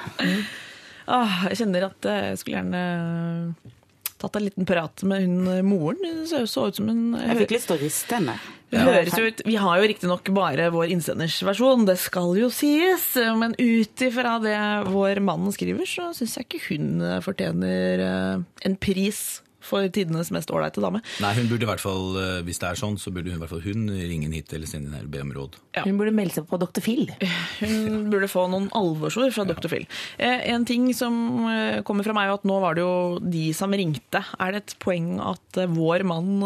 Åh, 1.09 1.43
jeg 1.49 1.63
kjenner 1.63 1.89
at 1.89 2.09
jeg 2.13 2.41
skulle 2.43 2.59
gjerne 2.59 3.75
tatt 4.21 4.39
en 4.39 4.47
liten 4.47 4.69
prat 4.69 5.03
med 5.09 5.25
hun 5.25 5.51
eh, 5.53 5.65
moren. 5.67 6.05
Hun 6.05 6.29
så, 6.29 6.45
så 6.51 6.69
ut 6.69 6.79
som 6.79 6.91
hun 6.91 7.17
Jeg 7.17 7.43
fikk 7.45 7.57
lyst 7.57 7.71
til 7.71 7.79
å 7.79 7.83
riste 7.83 8.19
henne. 8.19 8.37
Det 8.69 8.85
høres 8.85 9.15
jo 9.17 9.29
ut, 9.31 9.43
Vi 9.49 9.57
har 9.57 9.81
jo 9.81 9.89
riktignok 9.89 10.29
bare 10.37 10.69
vår 10.75 10.91
innsenders 10.93 11.39
versjon, 11.47 11.87
det 11.89 11.97
skal 12.03 12.35
jo 12.37 12.51
sies. 12.53 13.11
Men 13.41 13.57
ut 13.57 14.05
ifra 14.05 14.37
det 14.45 14.59
vår 14.93 15.23
mann 15.25 15.49
skriver, 15.55 15.89
så 15.89 16.11
syns 16.17 16.37
jeg 16.37 16.49
ikke 16.49 16.65
hun 16.69 17.05
fortjener 17.25 18.05
eh, 18.05 18.49
en 18.69 18.77
pris 18.81 19.41
for 19.65 19.87
tidenes 19.93 20.31
mest 20.35 20.51
ålreite 20.55 20.83
dame. 20.83 21.01
Nei, 21.23 21.33
hun 21.39 21.49
burde 21.51 21.67
i 21.67 21.69
hvert 21.69 21.83
fall, 21.83 22.17
eh, 22.21 22.43
Hvis 22.47 22.61
det 22.63 22.69
er 22.69 22.79
sånn, 22.79 22.99
så 23.01 23.11
burde 23.15 23.33
hun 23.33 23.39
i 23.39 23.43
hvert 23.43 23.53
fall 23.53 23.65
hun 23.65 23.89
ringe 23.91 24.29
inn 24.29 24.37
hit 24.37 24.53
eller 24.55 24.71
sende 24.71 24.89
inn 24.89 24.97
her 24.99 25.07
og 25.09 25.13
be 25.13 25.23
om 25.25 25.33
råd. 25.35 25.59
Ja. 25.77 25.85
Hun 25.87 25.99
burde 25.99 26.15
melde 26.15 26.39
seg 26.39 26.49
på 26.49 26.61
Dr. 26.63 26.83
Phil. 26.85 27.11
Hun 27.61 28.09
burde 28.13 28.31
få 28.31 28.47
noen 28.51 28.69
alvorsord 28.77 29.33
fra 29.35 29.45
Dr. 29.49 29.69
Phil. 29.71 29.87
Eh, 30.19 30.47
en 30.53 30.65
ting 30.69 30.89
som 30.97 31.15
eh, 31.51 31.81
kommer 31.87 32.07
fra 32.07 32.15
meg, 32.17 32.29
er 32.29 32.39
at 32.39 32.47
nå 32.49 32.59
var 32.63 32.79
det 32.79 32.85
jo 32.85 33.19
de 33.23 33.49
som 33.57 33.75
ringte. 33.75 34.23
Er 34.39 34.55
det 34.55 34.63
et 34.63 34.77
poeng 34.83 35.17
at 35.23 35.63
vår 35.75 36.05
mann 36.07 36.43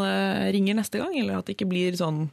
ringer 0.54 0.78
neste 0.78 1.00
gang, 1.02 1.14
eller 1.18 1.38
at 1.38 1.48
det 1.48 1.56
ikke 1.56 1.70
blir 1.70 1.96
sånn 1.98 2.26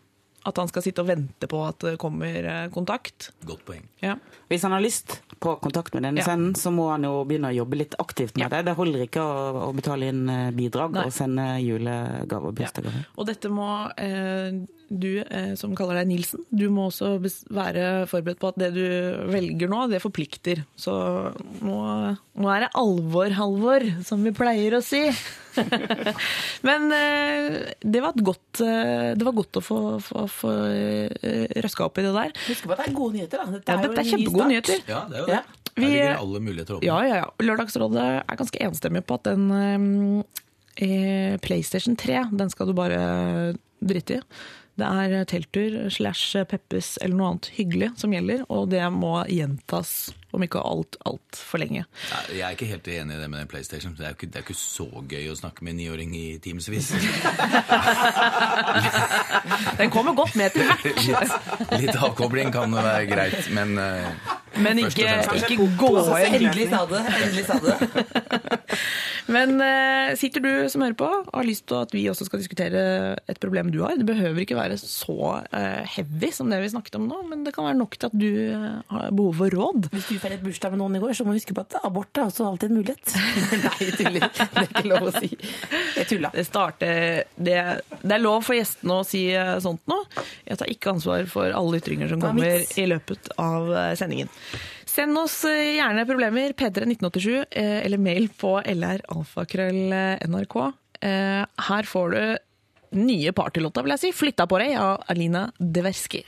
at 0.47 0.57
han 0.57 0.69
skal 0.71 0.83
sitte 0.85 1.03
og 1.03 1.09
vente 1.09 1.49
på 1.51 1.59
at 1.67 1.83
det 1.83 1.97
kommer 2.01 2.69
kontakt? 2.73 3.31
Godt 3.47 3.65
poeng. 3.67 3.83
Ja. 4.03 4.15
Hvis 4.49 4.63
han 4.65 4.73
har 4.73 4.83
lyst 4.83 5.19
på 5.39 5.55
kontakt 5.63 5.93
med 5.93 6.03
denne 6.03 6.19
Ja. 6.19 6.25
scenen, 6.27 6.53
så 6.55 6.71
må 6.71 6.89
han 6.91 7.03
jo 7.07 7.23
begynne 7.25 7.49
å 7.51 7.55
jobbe 7.55 7.77
litt 7.77 7.95
aktivt 7.99 8.35
med 8.37 8.43
Ja. 8.45 8.49
det. 8.49 8.65
Det 8.65 8.75
holder 8.75 9.05
ikke 9.07 9.21
å, 9.23 9.69
å 9.69 9.73
betale 9.75 10.09
inn 10.11 10.27
eh, 10.29 10.51
bidrag 10.51 10.91
Nei. 10.93 11.05
og 11.05 11.11
sende 11.15 11.45
julegaver 11.63 12.47
og 12.51 12.55
bursdagsgaver. 12.55 13.05
Og 13.17 13.25
dette 13.25 13.49
må 13.49 13.69
eh, 13.97 14.51
du 14.89 15.19
eh, 15.21 15.51
som 15.59 15.75
kaller 15.77 15.99
deg 16.01 16.07
Nilsen, 16.09 16.41
du 16.49 16.65
må 16.73 16.87
også 16.89 17.13
bes- 17.21 17.43
være 17.53 18.07
forberedt 18.09 18.39
på 18.41 18.49
at 18.49 18.57
det 18.57 18.69
du 18.73 18.83
velger 19.29 19.69
nå, 19.69 19.83
det 19.91 20.01
forplikter. 20.01 20.63
Så 20.79 20.93
nå, 21.61 21.77
nå 22.41 22.49
er 22.53 22.65
det 22.65 22.71
alvor, 22.81 23.29
Halvor, 23.37 23.85
som 24.07 24.25
vi 24.25 24.33
pleier 24.33 24.77
å 24.79 24.81
si. 24.83 25.03
Men 26.67 26.89
eh, 26.95 27.57
det 27.85 28.01
var, 28.03 28.13
et 28.17 28.23
godt, 28.25 28.61
eh, 28.65 29.13
det 29.17 29.27
var 29.27 29.37
godt 29.37 29.59
å 29.61 29.63
få, 29.63 29.79
få, 30.03 30.25
få 30.31 30.53
eh, 30.73 31.45
røska 31.63 31.85
opp 31.87 32.01
i 32.01 32.05
det 32.07 32.13
der. 32.15 32.33
Husk 32.49 32.65
på 32.67 32.75
at 32.75 32.83
det 32.83 32.89
er 32.91 32.97
gode 32.97 33.17
nyheter, 33.19 33.41
da. 33.45 33.61
Ja, 33.61 33.77
jo 33.79 33.87
dette 33.87 34.03
er 34.03 34.11
kjempegode 34.11 34.41
start. 34.41 34.51
nyheter. 34.53 34.83
Ja, 34.89 35.01
det 35.09 35.17
er 35.17 35.23
jo 35.25 35.31
det. 35.31 35.39
Ja. 35.39 35.45
Her 35.79 35.85
ligger 35.87 36.17
alle 36.19 36.39
muligheter 36.43 36.75
åpne. 36.75 36.87
Ja, 36.89 36.97
ja, 37.07 37.19
ja. 37.21 37.27
Lørdagsrådet 37.45 38.05
er 38.19 38.39
ganske 38.41 38.61
enstemmig 38.65 39.05
på 39.07 39.15
at 39.19 39.29
den 39.29 39.45
eh, 40.75 41.35
PlayStation 41.45 41.95
3, 41.99 42.25
den 42.35 42.51
skal 42.51 42.67
du 42.67 42.75
bare 42.75 42.99
drite 43.79 44.17
i. 44.19 44.23
Det 44.79 44.87
er 44.87 45.25
telttur 45.29 45.75
slash 45.91 46.45
Peppes 46.49 46.97
eller 47.03 47.15
noe 47.17 47.33
annet 47.33 47.51
hyggelig 47.57 47.91
som 47.99 48.13
gjelder, 48.15 48.45
og 48.47 48.69
det 48.71 48.85
må 48.95 49.19
gjentas 49.27 50.13
om 50.31 50.43
ikke 50.45 50.61
alt 50.61 50.95
altfor 51.09 51.57
lenge. 51.61 51.85
Jeg 52.29 52.43
er 52.45 52.53
ikke 52.53 52.69
helt 52.69 52.87
enig 52.93 53.15
i 53.15 53.19
det 53.21 53.29
med 53.31 53.39
den 53.41 53.49
PlayStation. 53.49 53.95
Det 53.97 54.05
er 54.05 54.13
jo 54.13 54.17
ikke, 54.19 54.29
det 54.29 54.37
er 54.37 54.45
ikke 54.45 54.57
så 54.61 54.85
gøy 55.09 55.25
å 55.31 55.37
snakke 55.39 55.65
med 55.65 55.73
en 55.73 55.79
niåring 55.81 56.13
i 56.17 56.37
timevis. 56.43 56.91
Den 59.79 59.89
kommer 59.89 60.13
godt 60.13 60.35
med 60.37 60.53
til 60.53 60.67
hvert, 60.69 60.85
litt, 61.07 61.33
litt 61.81 61.95
avkobling 61.97 62.53
kan 62.53 62.73
være 62.75 63.05
greit, 63.09 63.49
men 63.55 63.77
uh, 63.79 64.37
men 64.57 64.79
ikke, 64.81 65.05
ikke 65.35 65.57
gå 65.77 65.91
inn. 66.19 66.39
Endelig 66.39 66.69
sa 66.71 67.59
du 67.59 67.69
det. 67.69 68.57
Men 69.29 69.59
eh, 69.61 70.15
sitter 70.19 70.43
du 70.43 70.51
som 70.71 70.83
hører 70.83 70.97
på 70.97 71.07
og 71.09 71.35
har 71.35 71.45
lyst 71.47 71.67
til 71.69 71.77
at 71.77 71.93
vi 71.93 72.05
også 72.09 72.25
skal 72.27 72.41
diskutere 72.41 72.81
et 73.29 73.39
problem 73.41 73.69
du 73.73 73.81
har, 73.83 73.97
det 73.99 74.07
behøver 74.07 74.43
ikke 74.43 74.57
være 74.57 74.77
så 74.81 75.17
eh, 75.53 75.85
heavy 75.95 76.31
som 76.33 76.49
det 76.49 76.61
vi 76.63 76.71
snakket 76.73 76.97
om 76.99 77.05
nå, 77.09 77.21
men 77.29 77.43
det 77.45 77.53
kan 77.55 77.67
være 77.67 77.77
nok 77.77 77.97
til 77.97 78.09
at 78.09 78.17
du 78.17 78.29
eh, 78.29 78.65
har 78.89 79.11
behov 79.13 79.37
for 79.41 79.57
råd. 79.59 79.89
Hvis 79.93 80.09
du 80.09 80.21
feiret 80.21 80.43
bursdag 80.45 80.73
med 80.73 80.81
noen 80.81 80.97
i 80.97 81.03
går, 81.03 81.13
så 81.17 81.27
må 81.27 81.35
du 81.35 81.39
huske 81.39 81.55
på 81.57 81.65
at 81.65 81.77
abort 81.83 82.17
er 82.17 82.25
også 82.29 82.47
alltid 82.49 82.71
en 82.71 82.79
mulighet. 82.79 83.15
Nei, 83.67 83.91
tuller. 83.99 84.27
Det 84.39 84.63
er 84.63 84.69
ikke 84.69 84.85
lov 84.89 85.09
å 85.11 85.13
si. 85.19 85.31
Jeg 85.99 86.09
tulla. 86.09 86.33
Det, 86.33 86.45
starter, 86.47 87.23
det, 87.37 87.59
det 88.01 88.17
er 88.17 88.23
lov 88.23 88.41
for 88.47 88.57
gjestene 88.57 88.99
å 89.01 89.05
si 89.07 89.27
eh, 89.35 89.55
sånt 89.63 89.85
nå. 89.89 90.01
Jeg 90.47 90.61
tar 90.61 90.73
ikke 90.73 90.95
ansvar 90.95 91.29
for 91.29 91.53
alle 91.53 91.81
ytringer 91.81 92.11
som 92.11 92.23
kommer 92.23 92.65
i 92.65 92.89
løpet 92.89 93.31
av 93.37 93.71
eh, 93.75 93.93
sendingen. 93.99 94.31
Send 94.99 95.15
oss 95.15 95.45
eh, 95.47 95.77
gjerne 95.77 96.03
problemer, 96.03 96.51
P31987, 96.59 97.45
eh, 97.55 97.85
eller 97.85 98.01
mail 98.03 98.25
på 98.35 98.49
lralfakrøll.nrk. 98.67 100.55
Eh, 100.99 101.43
Her 101.67 101.87
får 101.87 102.09
du 102.11 102.99
nye 102.99 103.31
partylåta, 103.31 103.79
vil 103.85 103.93
jeg 103.95 104.01
si. 104.01 104.11
'Flytta 104.11 104.43
på 104.43 104.59
deg' 104.59 104.75
av 104.75 105.05
Alina 105.07 105.45
Deverski. 105.55 106.25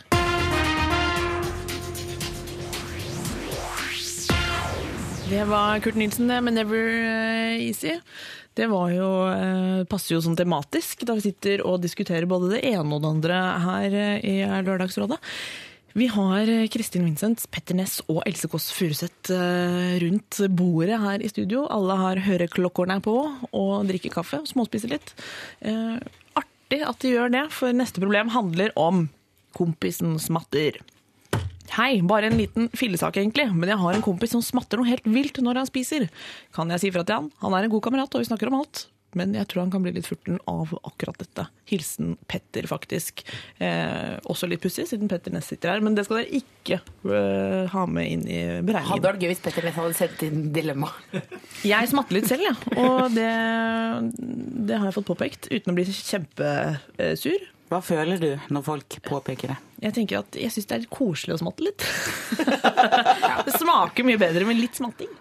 Det 5.28 5.44
var 5.50 5.84
Kurt 5.84 6.00
Nilsen 6.00 6.32
det, 6.32 6.40
med 6.40 6.54
'Never 6.54 7.60
Easy'. 7.60 8.00
Det 8.56 8.72
jo, 8.72 9.10
passer 9.90 10.16
jo 10.16 10.22
sånn 10.24 10.38
tematisk 10.40 11.04
da 11.04 11.14
vi 11.16 11.28
sitter 11.28 11.60
og 11.68 11.82
diskuterer 11.84 12.26
både 12.26 12.56
det 12.56 12.64
ene 12.72 12.96
og 12.96 13.02
det 13.02 13.12
andre 13.20 13.36
her 13.68 13.92
i 14.24 14.48
Lørdagsrådet. 14.64 15.20
Vi 15.98 16.08
har 16.08 16.48
eh, 16.48 16.68
Kristin 16.72 17.04
Vincent, 17.04 17.44
Petter 17.52 17.76
Ness 17.76 18.00
og 18.08 18.22
Else 18.28 18.48
Kåss 18.52 18.70
Furuseth 18.76 19.34
eh, 19.36 19.98
rundt 20.04 20.40
bordet 20.56 21.00
her 21.02 21.24
i 21.24 21.32
studio. 21.32 21.66
Alle 21.68 21.98
har 22.00 22.22
høreklokkene 22.28 23.02
på 23.04 23.16
og 23.52 23.74
drikker 23.90 24.14
kaffe 24.14 24.40
og 24.40 24.48
småspiser 24.50 24.94
litt. 24.94 25.12
Eh, 25.60 25.98
Artig 26.40 26.86
at 26.88 27.04
de 27.04 27.12
gjør 27.12 27.34
det, 27.34 27.44
for 27.52 27.76
neste 27.76 28.00
problem 28.00 28.32
handler 28.32 28.72
om 28.80 29.10
kompisen 29.58 30.16
smatter. 30.24 30.80
Hei, 31.76 32.00
bare 32.04 32.28
en 32.28 32.40
liten 32.40 32.72
fillesak 32.76 33.20
egentlig, 33.20 33.50
men 33.52 33.70
jeg 33.72 33.80
har 33.80 33.96
en 33.96 34.04
kompis 34.04 34.32
som 34.36 34.44
smatter 34.44 34.80
noe 34.80 34.88
helt 34.88 35.06
vilt 35.08 35.40
når 35.44 35.62
han 35.62 35.68
spiser. 35.68 36.08
Kan 36.56 36.72
jeg 36.72 36.84
si 36.84 36.92
fra 36.96 37.04
til 37.08 37.20
han? 37.20 37.30
Han 37.44 37.56
er 37.56 37.68
en 37.68 37.72
god 37.76 37.84
kamerat, 37.88 38.16
og 38.16 38.24
vi 38.24 38.28
snakker 38.32 38.52
om 38.52 38.62
alt. 38.62 38.86
Men 39.17 39.36
jeg 39.36 39.47
tror 39.52 39.65
han 39.65 39.71
kan 39.74 39.84
bli 39.84 39.93
litt 39.95 40.08
furten 40.08 40.39
av 40.50 40.71
akkurat 40.88 41.17
dette. 41.19 41.45
Hilsen 41.71 42.15
Petter, 42.32 42.67
faktisk. 42.69 43.24
Eh, 43.60 44.17
også 44.32 44.47
litt 44.47 44.63
pussig, 44.63 44.88
siden 44.89 45.12
Petter 45.12 45.34
Ness 45.36 45.50
sitter 45.52 45.74
her, 45.74 45.84
men 45.84 45.97
det 45.97 46.06
skal 46.08 46.21
dere 46.21 46.41
ikke 46.41 46.80
eh, 46.80 47.71
ha 47.74 47.86
med 47.91 48.08
inn 48.08 48.26
i 48.28 48.41
beregningen. 48.63 48.91
Hadde 48.93 49.10
vært 49.10 49.24
gøy 49.24 49.32
hvis 49.34 49.43
Petter 49.43 49.67
Ness 49.67 49.80
hadde 49.80 49.97
sendt 50.00 50.26
inn 50.28 50.45
dilemma. 50.56 50.91
Jeg 51.74 51.91
smatter 51.91 52.17
litt 52.17 52.30
selv, 52.32 52.47
ja. 52.47 52.56
Og 52.82 53.15
det, 53.15 53.32
det 54.67 54.78
har 54.80 54.88
jeg 54.88 54.95
fått 54.95 55.10
påpekt, 55.12 55.50
uten 55.52 55.74
å 55.74 55.76
bli 55.78 55.86
kjempesur. 55.86 57.50
Hva 57.71 57.80
føler 57.86 58.19
du 58.19 58.32
når 58.52 58.63
folk 58.65 58.97
påpeker 59.06 59.54
det? 59.54 59.58
Jeg 59.86 59.95
tenker 59.95 60.19
at 60.19 60.36
jeg 60.36 60.52
syns 60.52 60.67
det 60.67 60.76
er 60.76 60.82
litt 60.84 60.91
koselig 60.93 61.38
å 61.38 61.39
smatte 61.39 61.63
litt. 61.63 61.86
det 63.47 63.54
smaker 63.56 64.08
mye 64.08 64.19
bedre 64.19 64.47
med 64.50 64.60
litt 64.60 64.80
smatting. 64.80 65.12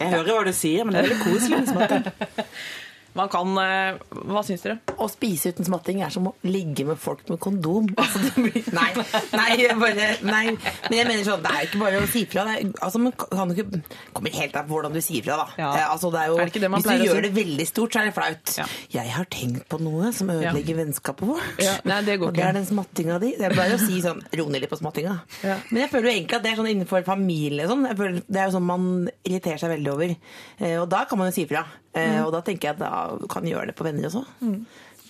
Jeg 0.00 0.14
hører 0.16 0.32
hva 0.32 0.42
du 0.48 0.54
sier, 0.56 0.86
men 0.86 0.96
det 0.96 1.02
er 1.02 1.08
veldig 1.08 1.22
koselig 1.22 1.60
med 1.60 1.70
smatting. 1.70 2.48
Man 3.18 3.30
kan 3.32 3.56
eh, 3.58 3.98
Hva 4.30 4.42
syns 4.46 4.62
dere? 4.64 4.78
Å 5.00 5.06
spise 5.10 5.50
uten 5.54 5.66
smatting 5.66 6.02
er 6.04 6.12
som 6.14 6.28
å 6.30 6.34
ligge 6.46 6.84
med 6.88 6.98
folk 7.00 7.24
med 7.30 7.40
kondom. 7.42 7.88
Altså, 8.00 8.20
det 8.24 8.42
blir, 8.42 8.64
nei, 8.74 8.88
nei, 9.36 9.66
bare, 9.78 10.06
nei, 10.24 10.42
men 10.88 10.94
jeg 10.96 11.06
mener 11.06 11.24
sånn, 11.26 11.42
det 11.44 11.50
er 11.52 11.60
jo 11.62 11.68
ikke 11.68 11.80
bare 11.82 12.00
å 12.00 12.06
si 12.10 12.22
fra. 12.30 12.44
Det 12.48 12.54
altså, 12.82 13.00
man 13.02 13.14
kan 13.20 13.52
ikke, 13.54 13.80
kommer 14.16 14.34
helt 14.34 14.56
an 14.58 14.66
på 14.66 14.74
hvordan 14.74 14.96
du 14.96 15.00
sier 15.04 15.22
fra, 15.26 15.36
da. 15.42 15.46
Ja. 15.60 15.70
Eh, 15.76 15.86
Altså, 15.90 16.10
det 16.14 16.20
er 16.22 16.30
jo, 16.30 16.36
Er 16.38 16.48
det 16.48 16.52
ikke 16.54 16.62
det 16.62 16.70
man 16.72 16.80
hvis 16.80 16.86
pleier 16.88 17.02
du 17.02 17.08
gjør 17.10 17.24
det 17.26 17.30
veldig 17.36 17.66
stort, 17.68 17.92
så 17.94 18.00
er 18.00 18.08
det 18.08 18.14
flaut. 18.16 18.52
Ja. 18.60 18.66
Jeg 18.94 19.14
har 19.14 19.28
tenkt 19.32 19.66
på 19.70 19.80
noe 19.82 20.10
som 20.16 20.30
ødelegger 20.32 20.78
vennskapet 20.80 21.28
vårt. 21.28 21.60
Ja, 21.62 21.74
nei, 21.88 22.00
det 22.06 22.16
går 22.22 22.30
og 22.32 22.38
det 22.38 22.46
er 22.46 22.56
den 22.56 22.68
smattinga 22.68 23.18
di. 23.22 23.32
Det 23.38 23.48
er 23.50 23.56
bare 23.58 23.76
å 23.76 23.82
si 23.82 24.00
sånn 24.04 24.22
ro 24.40 24.46
ned 24.50 24.64
litt 24.64 24.72
på 24.72 24.78
smattinga. 24.80 25.16
Ja. 25.46 25.58
Men 25.70 25.84
jeg 25.84 25.92
føler 25.92 26.08
jo 26.10 26.14
egentlig 26.16 26.38
at 26.38 26.46
det 26.46 26.52
er 26.54 26.60
sånn 26.62 26.70
innenfor 26.72 27.04
familie 27.06 27.68
sånn. 27.70 27.86
Føler, 27.98 28.22
det 28.26 28.40
er 28.42 28.48
jo 28.48 28.56
sånn 28.56 28.68
man 28.70 28.88
irriterer 29.26 29.60
seg 29.62 29.74
veldig 29.76 29.92
over. 29.94 30.16
Eh, 30.60 30.76
og 30.80 30.88
da 30.92 31.04
kan 31.10 31.20
man 31.20 31.30
jo 31.30 31.36
si 31.40 31.46
fra. 31.50 31.66
Eh, 31.92 32.20
Mm. 32.20 32.26
Og 32.26 32.32
da 32.32 32.40
tenker 32.46 32.68
jeg 32.68 32.76
at 32.76 32.78
da 32.78 33.26
kan 33.28 33.42
gjøre 33.44 33.66
det 33.66 33.74
på 33.74 33.84
venner 33.84 34.06
også. 34.06 34.24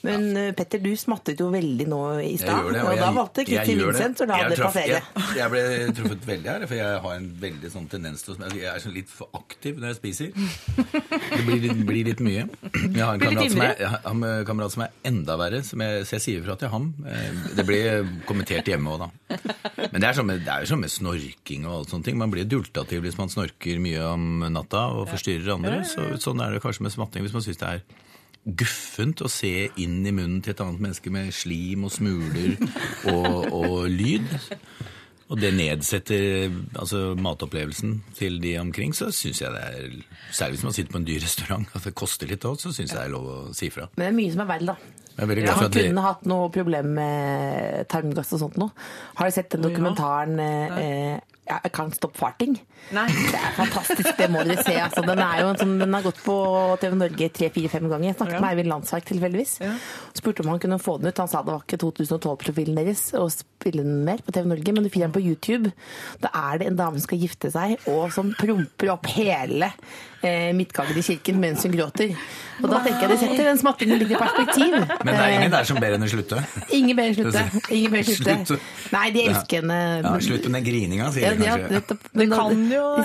Men 0.06 0.24
ja. 0.36 0.52
Petter, 0.56 0.80
du 0.80 0.90
smattet 0.96 1.40
jo 1.42 1.50
veldig 1.52 1.86
nå 1.90 2.00
i 2.24 2.36
stad. 2.40 2.64
Og, 2.64 2.70
Og, 2.72 2.90
jeg- 2.94 3.00
da 3.02 3.10
valgte 3.12 3.44
Kristin. 3.48 3.80
Vincent 3.84 4.22
å 4.24 4.26
la 4.30 4.38
det 4.48 4.58
passere. 4.60 5.00
Jeg, 5.00 5.24
jeg 5.36 5.50
ble 5.52 5.62
truffet 5.98 6.26
veldig 6.30 6.50
her, 6.52 6.66
for 6.70 6.74
jeg 6.78 7.00
har 7.04 7.16
en 7.18 7.28
veldig 7.42 7.70
sånn 7.74 7.88
tendens 7.92 8.22
til 8.24 8.34
å 8.34 8.50
Jeg 8.54 8.68
er 8.74 8.80
sånn 8.80 8.94
litt 8.96 9.08
for 9.12 9.28
aktiv 9.36 9.76
når 9.80 9.92
jeg 9.92 9.98
spiser. 10.00 10.32
Det 10.34 11.42
blir 11.46 11.60
litt, 11.66 11.82
blir 11.86 12.04
litt 12.10 12.22
mye. 12.24 12.46
Jeg 12.48 13.04
har 13.04 13.14
en 13.14 13.20
Blir 13.22 13.34
litt 13.36 13.38
kamerat 13.38 13.52
som, 13.52 13.62
er, 13.66 13.76
jeg 13.78 13.90
har 13.92 14.00
en 14.40 14.44
kamerat 14.48 14.74
som 14.76 14.84
er 14.86 14.90
enda 15.10 15.36
verre, 15.40 15.62
som 15.66 15.84
jeg, 15.84 16.04
så 16.08 16.16
jeg 16.18 16.24
sier 16.26 16.44
fra 16.46 16.56
til 16.60 16.72
ham. 16.72 16.90
Eh, 17.06 17.30
Det 17.60 17.66
blir 17.68 18.08
kommentert 18.28 18.68
hjemme 18.72 18.94
òg, 18.96 19.04
da. 19.04 19.10
Men 19.92 20.00
det 20.00 20.08
er, 20.10 20.16
sånn 20.16 20.26
med, 20.30 20.44
det 20.46 20.52
er 20.54 20.64
jo 20.64 20.72
sånn 20.74 20.80
med 20.84 20.90
snorking 20.92 21.66
og 21.68 21.74
alt 21.80 21.92
sånne 21.94 22.04
ting. 22.08 22.18
Man 22.20 22.30
blir 22.32 22.48
dultativ 22.48 23.02
hvis 23.04 23.18
man 23.20 23.28
snorker 23.32 23.80
mye 23.82 24.02
om 24.14 24.28
natta 24.54 24.86
og 24.96 25.08
forstyrrer 25.12 25.54
andre. 25.58 25.82
Så, 25.88 26.08
sånn 26.22 26.40
er 26.44 26.56
det 26.56 26.62
kanskje 26.64 26.86
med 26.88 26.94
smatting 26.94 27.26
hvis 27.26 27.36
man 27.36 27.44
syns 27.44 27.60
det 27.60 27.68
er 27.76 27.82
guffent 28.44 29.20
å 29.20 29.28
se 29.30 29.68
inn 29.80 30.00
i 30.06 30.12
munnen 30.14 30.40
til 30.44 30.54
et 30.54 30.62
annet 30.64 30.80
menneske 30.80 31.12
med 31.12 31.32
slim 31.34 31.84
og 31.88 31.92
smuler 31.92 32.56
og, 33.12 33.50
og 33.52 33.76
lyd. 33.92 34.30
Og 35.30 35.38
det 35.38 35.52
nedsetter 35.54 36.48
altså, 36.74 37.12
matopplevelsen 37.14 38.00
til 38.18 38.40
de 38.42 38.56
omkring, 38.58 38.94
så 38.96 39.12
syns 39.14 39.44
jeg 39.44 39.52
det 39.54 39.60
er 39.62 39.92
Særlig 40.34 40.58
hvis 40.58 40.64
man 40.66 40.74
sitter 40.74 40.94
på 40.94 40.98
en 40.98 41.06
dyr 41.06 41.20
restaurant, 41.22 41.68
at 41.76 41.86
det 41.86 41.92
koster 41.98 42.30
litt 42.30 42.46
òg, 42.48 42.58
så 42.58 42.72
syns 42.74 42.90
jeg 42.90 42.98
det 42.98 43.04
er 43.04 43.12
lov 43.12 43.28
å 43.30 43.36
si 43.54 43.70
fra. 43.70 43.86
Men 43.94 44.08
det 44.08 44.10
er 44.10 44.16
mye 44.18 44.34
som 44.34 44.42
er 44.42 44.50
verre, 44.50 44.74
da. 44.74 44.96
Jeg 45.10 45.26
er 45.26 45.40
Ja, 45.42 45.54
han 45.58 45.72
kunne 45.74 46.00
det, 46.00 46.04
hatt 46.06 46.28
noe 46.30 46.50
problem 46.54 46.92
med 46.96 47.88
tarmgass 47.92 48.30
og 48.38 48.42
sånt 48.42 48.58
nå. 48.62 48.70
Har 49.18 49.28
du 49.28 49.34
sett 49.34 49.50
den 49.52 49.66
dokumentaren 49.66 50.38
ja, 50.40 51.18
I 51.64 51.70
kan 51.74 51.90
stoppe 51.92 52.18
Farting? 52.20 52.54
Nei. 52.94 53.06
Det 53.12 53.36
er 53.38 53.52
fantastisk, 53.58 54.10
det 54.18 54.28
må 54.32 54.42
dere 54.46 54.62
se. 54.64 54.74
Altså, 54.80 55.02
den, 55.06 55.20
er 55.22 55.42
jo 55.42 55.48
en 55.52 55.58
sånn, 55.60 55.74
den 55.82 55.94
har 55.94 56.04
gått 56.06 56.20
på 56.24 56.36
TV 56.80 56.96
Norge 56.96 57.28
tre-fire-fem 57.36 57.88
ganger. 57.90 58.08
Jeg 58.10 58.16
snakket 58.18 58.36
Ja. 58.38 58.40
med 58.44 58.50
Eivind 58.54 58.70
Landsverk 58.72 59.04
tilfeldigvis. 59.10 59.52
Ja. 59.62 59.74
Spurte 60.16 60.44
om 60.44 60.52
han 60.54 60.62
kunne 60.62 60.78
få 60.82 60.96
den 61.00 61.10
ut. 61.12 61.18
Han 61.22 61.28
sa 61.30 61.42
det 61.44 61.52
var 61.52 61.64
ikke 61.66 61.80
2012-profilen 61.84 62.78
deres 62.80 63.04
å 63.18 63.26
spille 63.32 63.84
den 63.84 64.04
mer 64.06 64.22
på 64.24 64.32
TV 64.32 64.48
Norge, 64.48 64.72
men 64.74 64.86
du 64.86 64.90
finner 64.90 65.10
den 65.10 65.16
på 65.18 65.22
YouTube. 65.24 65.72
Da 66.24 66.30
er 66.52 66.58
det 66.62 66.70
en 66.70 66.78
dame 66.80 66.98
som 66.98 67.06
skal 67.08 67.20
gifte 67.22 67.50
seg, 67.52 67.76
og 67.92 68.08
som 68.14 68.32
promper 68.38 68.94
opp 68.96 69.06
hele 69.12 69.68
eh, 70.24 70.50
midtgangen 70.56 70.96
i 70.98 71.04
kirken 71.04 71.38
mens 71.42 71.62
hun 71.66 71.76
gråter. 71.76 72.16
Og 72.60 72.68
da 72.68 72.80
tenker 72.84 73.06
jeg 73.06 73.12
det 73.14 73.20
setter 73.22 73.46
den 73.52 73.60
smattingen 73.60 74.00
litt 74.02 74.10
i 74.12 74.18
perspektiv. 74.20 74.74
men 75.04 75.12
det 75.14 75.20
er 75.20 75.36
ingen 75.36 75.52
der 75.54 75.68
som 75.68 75.78
ber 75.80 75.94
henne 75.96 76.08
slutte. 76.10 76.40
Ingen 76.76 76.96
ber 76.98 77.14
slutte. 77.16 77.44
Ingen 77.72 77.94
ber 77.94 78.08
slutte. 78.08 78.36
Slutt. 78.50 78.66
Nei, 78.92 79.06
de 79.14 79.26
elsker 79.30 79.62
henne. 79.62 79.78
Ja, 80.04 80.12
slutt 80.24 80.48
med 80.48 80.58
den 80.60 80.66
grininga, 80.68 81.12
sier 81.14 81.36
de 81.38 81.39
ja, 81.46 81.56
det, 81.56 81.98
det 82.12 82.26
kan 82.32 82.64
jo- 82.70 83.04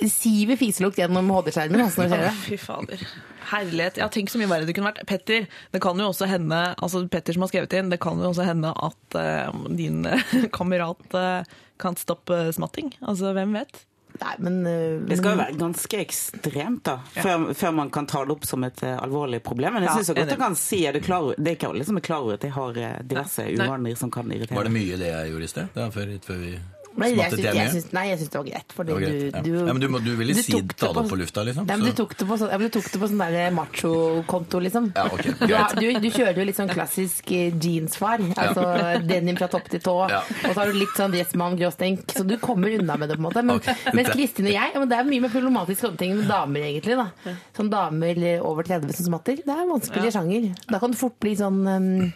Det 0.00 0.10
siver 0.12 0.56
fiselukt 0.60 0.98
gjennom 1.00 1.30
HD-skjermen 1.34 1.84
altså, 1.86 2.08
det 2.08 2.20
det. 2.24 2.32
fy 2.46 2.56
fader. 2.60 3.06
Herlighet. 3.50 3.98
Ja, 4.00 4.08
tenk 4.08 4.30
så 4.32 4.38
mye 4.40 4.48
verre 4.48 4.64
det 4.68 4.74
kunne 4.76 4.88
vært. 4.92 5.02
Petter, 5.06 5.46
det 5.74 5.80
kan 5.84 5.98
jo 6.00 6.06
også 6.10 6.26
hende 6.30 6.60
altså 6.80 7.04
Petter 7.12 7.36
som 7.36 7.44
har 7.44 7.52
skrevet 7.52 7.74
inn, 7.76 7.90
det 7.92 8.00
kan 8.00 8.18
jo 8.22 8.30
også 8.32 8.46
hende 8.48 8.70
at 8.72 9.18
uh, 9.20 9.64
din 9.76 10.04
eh, 10.08 10.22
kamerat 10.58 11.18
uh, 11.18 11.58
kan 11.80 11.98
stoppe 12.00 12.46
smatting. 12.56 12.94
Altså, 13.04 13.34
hvem 13.36 13.52
vet? 13.58 13.82
Nei, 14.14 14.32
men 14.46 14.60
uh, 14.62 15.00
Det 15.10 15.16
skal 15.18 15.34
jo 15.34 15.40
være 15.42 15.56
ganske 15.58 15.98
ekstremt 16.00 16.84
da, 16.86 17.00
før, 17.18 17.48
før 17.58 17.72
man 17.74 17.90
kan 17.90 18.06
ta 18.06 18.20
det 18.24 18.30
opp 18.36 18.46
som 18.46 18.62
et 18.64 18.78
uh, 18.86 18.94
alvorlig 19.02 19.42
problem. 19.44 19.74
Men 19.76 19.82
jeg 19.84 19.90
Ja, 19.90 19.96
synes 19.98 20.06
så 20.12 20.14
godt 20.16 20.30
jeg 20.32 20.40
kan 20.40 20.54
si, 20.56 20.78
er 20.86 20.94
du 20.96 21.00
klar 21.04 21.32
det 21.36 21.50
er 21.50 21.58
ikke 21.58 21.72
alle 21.74 21.84
som 21.88 21.98
er 21.98 22.04
klar 22.06 22.22
over 22.24 22.38
at 22.38 22.46
jeg 22.46 22.54
har 22.54 22.78
diverse 23.10 23.44
uvaner 23.58 23.98
som 23.98 24.10
kan 24.14 24.30
irritere. 24.32 24.56
Var 24.56 24.70
det 24.70 24.74
mye 24.78 25.00
det 25.02 25.10
jeg 25.12 25.34
gjorde 25.34 25.50
i 25.50 25.52
sted? 25.52 25.68
Det 25.74 25.82
er 25.84 25.92
før, 25.98 26.14
før 26.30 26.40
vi 26.46 26.54
Nei, 26.96 27.08
jeg 27.10 27.30
syns, 27.32 27.40
jeg 27.42 27.54
jeg 27.58 27.70
syns, 27.72 27.86
nei, 27.92 28.02
jeg 28.10 28.18
syns 28.20 28.30
det 28.30 28.38
var 28.38 28.44
greit. 28.46 28.72
Fordi 28.76 28.86
Det 28.86 28.94
var 28.94 29.02
greit, 29.02 29.20
du, 29.20 29.24
ja. 29.34 29.40
du, 29.42 29.66
Ja, 29.66 29.72
men 29.74 29.80
du 29.82 29.98
du 30.04 30.10
ville 30.16 30.34
si- 30.34 30.52
ta 30.52 30.60
det 30.60 30.94
på- 30.94 31.08
på 31.10 31.16
lufta, 31.18 31.42
liksom, 31.44 31.66
Nei, 31.66 31.76
men 31.76 31.86
du 31.88 31.92
tok 31.92 32.12
det 32.16 32.26
på, 32.28 32.36
sånn- 32.38 32.50
ja, 32.52 32.58
men 32.58 32.68
du 32.70 32.74
tok 32.78 32.90
det 32.92 33.00
på 33.02 33.08
sånn 33.10 33.18
der 33.18 33.50
macho-konto, 33.50 34.60
liksom. 34.62 34.92
Ja, 34.94 35.06
okay, 35.10 35.32
du, 35.48 35.54
har, 35.54 35.74
greit. 35.74 35.94
du, 35.98 36.00
du 36.06 36.10
kjører 36.14 36.38
jo 36.38 36.44
litt 36.44 36.56
sånn 36.60 36.70
klassisk 36.70 37.32
eh, 37.32 37.50
jeansfar. 37.50 38.22
Altså 38.36 38.66
denim 39.06 39.36
fra 39.36 39.48
topp 39.48 39.68
til 39.74 39.80
tå. 39.80 39.96
Ja. 40.10 40.20
Og 40.22 40.54
så 40.54 40.58
har 40.60 40.66
du 40.70 40.78
litt 40.78 40.94
sånn 40.96 41.10
dressmann, 41.16 41.56
gråstenk. 41.58 42.06
Så 42.14 42.22
du 42.26 42.36
kommer 42.38 42.70
unna 42.78 42.96
med 42.96 43.08
det, 43.10 43.16
på 43.18 43.24
en 43.24 43.28
måte. 43.28 43.42
Men, 43.44 43.56
okay. 43.58 43.74
mens 43.92 44.08
Kristin 44.14 44.46
og 44.46 44.52
jeg 44.54 44.70
ja, 44.74 44.78
men 44.78 44.88
Det 44.88 44.98
er 45.00 45.04
mye 45.10 45.20
mer 45.26 45.34
problematisk 45.34 45.80
sånne 45.88 45.98
ting 45.98 46.14
med 46.16 46.28
damer, 46.30 46.60
egentlig. 46.70 46.96
da. 46.96 47.34
Sånn 47.56 47.70
damer 47.74 48.22
over 48.46 48.62
30 48.62 48.94
som 48.94 49.06
smatter. 49.10 49.42
Det 49.42 49.50
er 49.50 49.64
en 49.66 49.72
vanskelig 49.74 50.12
sjanger. 50.14 50.54
Da 50.70 50.78
kan 50.78 50.90
det 50.94 50.98
fort 51.02 51.18
bli 51.18 51.34
sånn 51.34 51.60
um, 51.66 52.12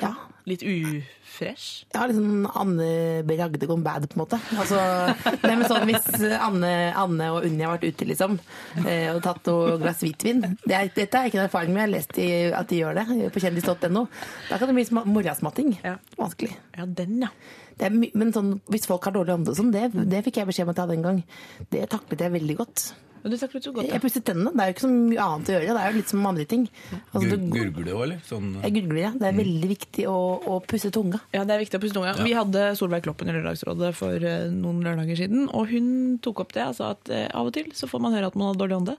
Ja. 0.00 0.14
Litt 0.48 0.62
ufresh? 1.40 1.86
Ja, 1.94 2.04
litt 2.06 2.18
sånn 2.18 2.46
Anne 2.46 2.88
B. 3.26 3.36
Ragde 3.40 3.68
gone 3.68 3.84
bad, 3.84 4.06
på 4.10 4.18
en 4.18 4.22
måte. 4.22 4.40
Altså, 4.60 4.80
nei, 5.46 5.54
men 5.54 5.64
sånn, 5.70 5.86
hvis 5.88 6.10
Anne, 6.36 6.72
Anne 7.00 7.30
og 7.34 7.46
Unni 7.48 7.64
har 7.64 7.78
vært 7.78 7.88
ute, 7.94 8.08
liksom, 8.10 8.36
eh, 8.84 9.08
og 9.14 9.22
tatt 9.24 9.48
noe 9.48 9.78
glass 9.80 10.02
hvitvin 10.04 10.44
det 10.64 10.76
er, 10.76 10.92
Dette 10.94 11.18
er 11.18 11.30
ikke 11.30 11.40
en 11.40 11.46
erfaring, 11.46 11.72
men 11.72 11.82
jeg 11.82 11.88
har 11.88 11.94
lest 11.94 12.20
i, 12.20 12.28
at 12.60 12.70
de 12.70 12.82
gjør 12.82 13.00
det 13.00 13.32
på 13.32 13.42
kjendis.no. 13.42 14.04
Da 14.50 14.60
kan 14.60 14.70
det 14.70 14.76
bli 14.76 15.02
morgensmatting. 15.16 15.74
Ja. 15.84 15.96
Vanskelig. 16.20 16.52
Ja, 16.76 16.86
den, 16.86 17.20
ja. 17.24 17.32
Men 17.88 18.34
sånn, 18.34 18.58
hvis 18.68 18.88
folk 18.88 19.06
har 19.08 19.14
dårlig 19.16 19.38
ånde 19.38 19.54
og 19.54 19.56
sånn, 19.56 19.72
det, 19.72 19.88
det 20.10 20.24
fikk 20.26 20.42
jeg 20.42 20.50
beskjed 20.50 20.68
om 20.68 20.74
at 20.74 20.80
jeg 20.80 20.88
hadde 20.88 20.98
en 20.98 21.06
gang. 21.06 21.22
Det 21.72 21.86
taklet 21.92 22.26
jeg 22.26 22.36
veldig 22.36 22.58
godt. 22.60 22.90
Du 23.22 23.36
taklet 23.36 23.62
så 23.66 23.72
godt. 23.72 23.86
Jeg 23.86 23.94
Ja. 23.94 23.98
pusset 24.00 24.24
tennene. 24.24 24.50
Det 24.54 24.60
er 24.60 24.66
jo 24.70 24.74
ikke 24.74 24.84
så 24.86 24.90
mye 24.90 25.20
annet 25.24 25.46
å 25.50 25.52
gjøre. 25.54 25.74
Det 25.76 25.80
er 25.82 25.90
jo 25.92 25.96
litt 25.98 26.08
som 26.08 26.26
andre 26.26 26.44
ting. 26.46 26.68
Altså, 27.14 27.28
Gur- 27.36 27.50
Gurgler 27.52 27.84
du 27.84 27.92
òg, 27.92 28.02
eller? 28.06 28.20
Sånn, 28.24 28.46
jeg 28.62 28.72
gurgler, 28.78 29.00
ja. 29.02 29.10
Det 29.12 29.26
er 29.28 29.36
veldig 29.36 29.68
viktig 29.76 30.04
å, 30.08 30.16
å 30.46 30.60
pusse 30.66 30.90
tunga. 30.90 31.20
Ja, 31.34 31.44
det 31.44 31.50
er 31.56 31.60
viktig 31.64 31.78
å 31.78 31.82
pusse 31.84 31.94
tunga. 31.94 32.14
Vi 32.24 32.32
hadde 32.32 32.64
Solveig 32.76 33.02
Kloppen 33.04 33.28
i 33.28 33.32
Lørdagsrådet 33.36 33.94
for 33.94 34.14
eh, 34.14 34.48
noen 34.50 34.80
lørdager 34.82 35.16
siden, 35.16 35.48
og 35.52 35.68
hun 35.68 36.18
tok 36.22 36.40
opp 36.40 36.52
det. 36.52 36.62
Altså 36.64 36.90
at 36.94 37.10
eh, 37.10 37.28
av 37.34 37.46
og 37.46 37.52
til 37.52 37.68
så 37.76 37.86
får 37.90 38.00
man 38.00 38.12
høre 38.16 38.26
at 38.32 38.36
man 38.36 38.54
har 38.54 38.60
dårlig 38.60 38.78
ånde. 38.80 38.96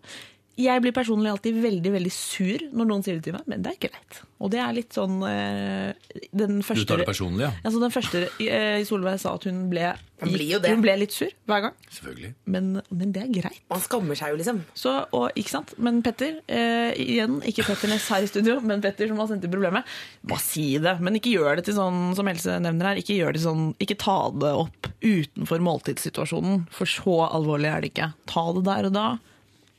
Jeg 0.60 0.84
blir 0.84 0.92
personlig 0.96 1.32
alltid 1.32 1.62
veldig 1.64 1.92
veldig 1.94 2.12
sur 2.12 2.64
når 2.76 2.88
noen 2.90 3.06
sier 3.06 3.18
det 3.18 3.24
til 3.30 3.36
meg, 3.38 3.48
men 3.48 3.64
det 3.64 3.72
er 3.72 3.80
greit. 3.88 4.22
Og 4.42 4.50
det 4.52 4.60
er 4.60 4.74
litt 4.76 4.96
sånn 4.96 5.22
eh, 5.24 5.92
den 6.34 6.60
du 6.60 6.84
tar 6.88 7.00
det 7.00 7.08
personlig, 7.08 7.46
ja? 7.46 7.52
Altså 7.62 7.82
den 7.82 7.94
første 7.94 8.24
eh, 8.42 8.82
Solveig 8.88 9.22
sa 9.22 9.36
at 9.38 9.46
hun 9.48 9.62
ble, 9.72 9.92
det. 9.94 10.72
hun 10.74 10.84
ble 10.84 10.96
litt 11.00 11.16
sur 11.16 11.30
hver 11.50 11.64
gang. 11.68 11.76
Selvfølgelig. 11.94 12.32
Men, 12.52 12.72
men 12.90 13.14
det 13.16 13.24
er 13.24 13.32
greit. 13.38 13.62
Man 13.72 13.84
skammer 13.86 14.18
seg 14.18 14.34
jo, 14.34 14.42
liksom. 14.42 14.62
Så, 14.78 14.96
og, 15.16 15.30
ikke 15.40 15.54
sant? 15.54 15.76
Men 15.82 16.02
Petter, 16.06 16.42
eh, 16.52 16.92
igjen, 17.00 17.40
ikke 17.48 17.68
Petter 17.70 17.94
Ness 17.94 18.10
her 18.12 18.26
i 18.26 18.30
studio, 18.32 18.58
men 18.66 18.84
Petter 18.84 19.12
som 19.12 19.22
har 19.22 19.32
sendt 19.32 19.48
inn 19.48 19.54
problemet. 19.54 19.88
Bare 20.28 20.44
si 20.44 20.68
det, 20.82 20.98
men 21.06 21.22
ikke 21.22 21.36
gjør 21.36 21.62
det 21.62 21.70
til 21.70 21.78
sånn 21.78 22.12
som 22.18 22.32
Else 22.32 22.60
nevner 22.66 22.92
her. 22.92 23.02
Ikke 23.02 23.18
gjør 23.18 23.38
det 23.38 23.46
sånn, 23.46 23.72
ikke 23.82 24.00
ta 24.02 24.20
det 24.42 24.56
opp 24.66 24.92
utenfor 25.02 25.62
måltidssituasjonen, 25.64 26.66
for 26.74 26.90
så 26.90 27.22
alvorlig 27.30 27.72
er 27.72 27.84
det 27.84 27.94
ikke. 27.94 28.14
Ta 28.30 28.50
det 28.58 28.66
der 28.68 28.90
og 28.90 28.98
da, 28.98 29.08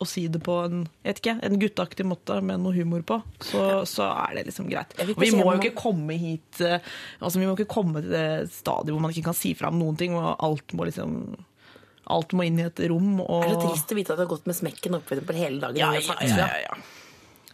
og 0.02 0.08
si 0.10 0.26
det 0.32 0.42
på 0.44 0.56
en, 0.66 0.84
ikke, 1.06 1.36
en 1.46 1.58
gutteaktig 1.62 2.06
måte 2.08 2.38
med 2.44 2.62
noe 2.62 2.74
humor 2.76 3.04
på, 3.06 3.20
så, 3.42 3.82
så 3.88 4.08
er 4.26 4.38
det 4.38 4.46
liksom 4.50 4.68
greit. 4.70 4.94
Og 4.98 5.14
vi 5.22 5.30
må 5.36 5.46
jo 5.46 5.60
ikke 5.60 5.76
komme 5.78 6.18
hit 6.18 6.60
eh, 6.64 6.82
altså 7.20 7.40
Vi 7.40 7.46
må 7.46 7.54
ikke 7.56 7.70
komme 7.70 8.02
til 8.02 8.12
det 8.12 8.26
stadiet 8.52 8.92
hvor 8.94 9.02
man 9.02 9.14
ikke 9.14 9.30
kan 9.30 9.38
si 9.38 9.54
fra 9.58 9.70
om 9.72 9.80
noen 9.80 9.98
ting, 10.00 10.16
og 10.18 10.34
alt 10.36 10.76
må 10.76 10.88
liksom 10.90 11.16
Alt 12.12 12.34
må 12.34 12.42
inn 12.44 12.58
i 12.58 12.64
et 12.66 12.80
rom. 12.90 13.20
Og... 13.22 13.44
Det 13.46 13.52
er 13.52 13.54
så 13.54 13.68
trist 13.70 13.92
å 13.94 13.96
vite 13.96 14.10
at 14.12 14.18
du 14.18 14.24
har 14.24 14.30
gått 14.32 14.48
med 14.50 14.56
smekken 14.58 14.96
oppe 14.98 15.20
på 15.22 15.36
hele 15.38 15.62
dagen. 15.62 15.78
Ja, 15.78 15.92
ja, 15.94 16.16
ja, 16.26 16.48
ja, 16.50 16.56
ja. 16.66 16.80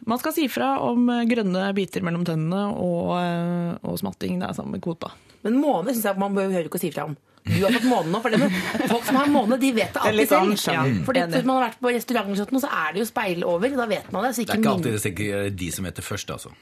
Man 0.08 0.18
skal 0.18 0.32
si 0.32 0.46
fra 0.50 0.78
om 0.86 1.04
eh, 1.12 1.26
grønne 1.28 1.68
biter 1.76 2.04
mellom 2.06 2.24
tennene 2.26 2.62
og, 2.72 3.12
eh, 3.20 3.74
og 3.84 3.98
smatting. 4.00 4.40
Det 4.40 4.48
er 4.48 4.56
samme 4.56 4.80
kvota. 4.82 5.12
Men 5.44 5.60
måne 5.60 5.92
syns 5.92 6.08
jeg 6.08 6.20
man 6.20 6.36
behøver 6.36 6.68
ikke 6.68 6.80
å 6.80 6.82
si 6.82 6.90
fra 6.94 7.04
om. 7.10 7.16
Du 7.44 7.58
har 7.64 7.72
fått 7.76 7.86
måne 7.88 8.12
nå. 8.12 8.20
For 8.24 8.30
det, 8.34 8.50
folk 8.90 9.04
som 9.08 9.16
har 9.20 9.26
måne, 9.32 9.58
de 9.60 9.72
vet 9.76 9.92
det 9.94 10.02
er 10.02 10.10
alltid 10.12 10.28
selv. 10.28 10.54
sjanger. 10.62 11.04
Fordi. 11.06 11.24
Hvis 11.34 11.44
man 11.48 11.56
har 11.60 11.68
vært 11.68 11.80
på 11.80 11.92
restaurant, 11.94 12.36
så 12.62 12.70
er 12.70 12.92
det 12.96 13.02
jo 13.04 13.08
speil 13.08 13.44
over. 13.44 13.76
Da 13.82 13.86
vet 13.90 14.12
man 14.12 14.24
det. 14.28 14.34
Så 14.36 14.44
Det 14.44 14.54
er 14.56 14.62
ikke 14.62 14.72
alltid 14.76 14.98
det 15.18 15.28
er 15.42 15.50
de 15.50 15.70
som 15.72 15.84
heter 15.88 16.02
først, 16.02 16.30
altså. 16.34 16.52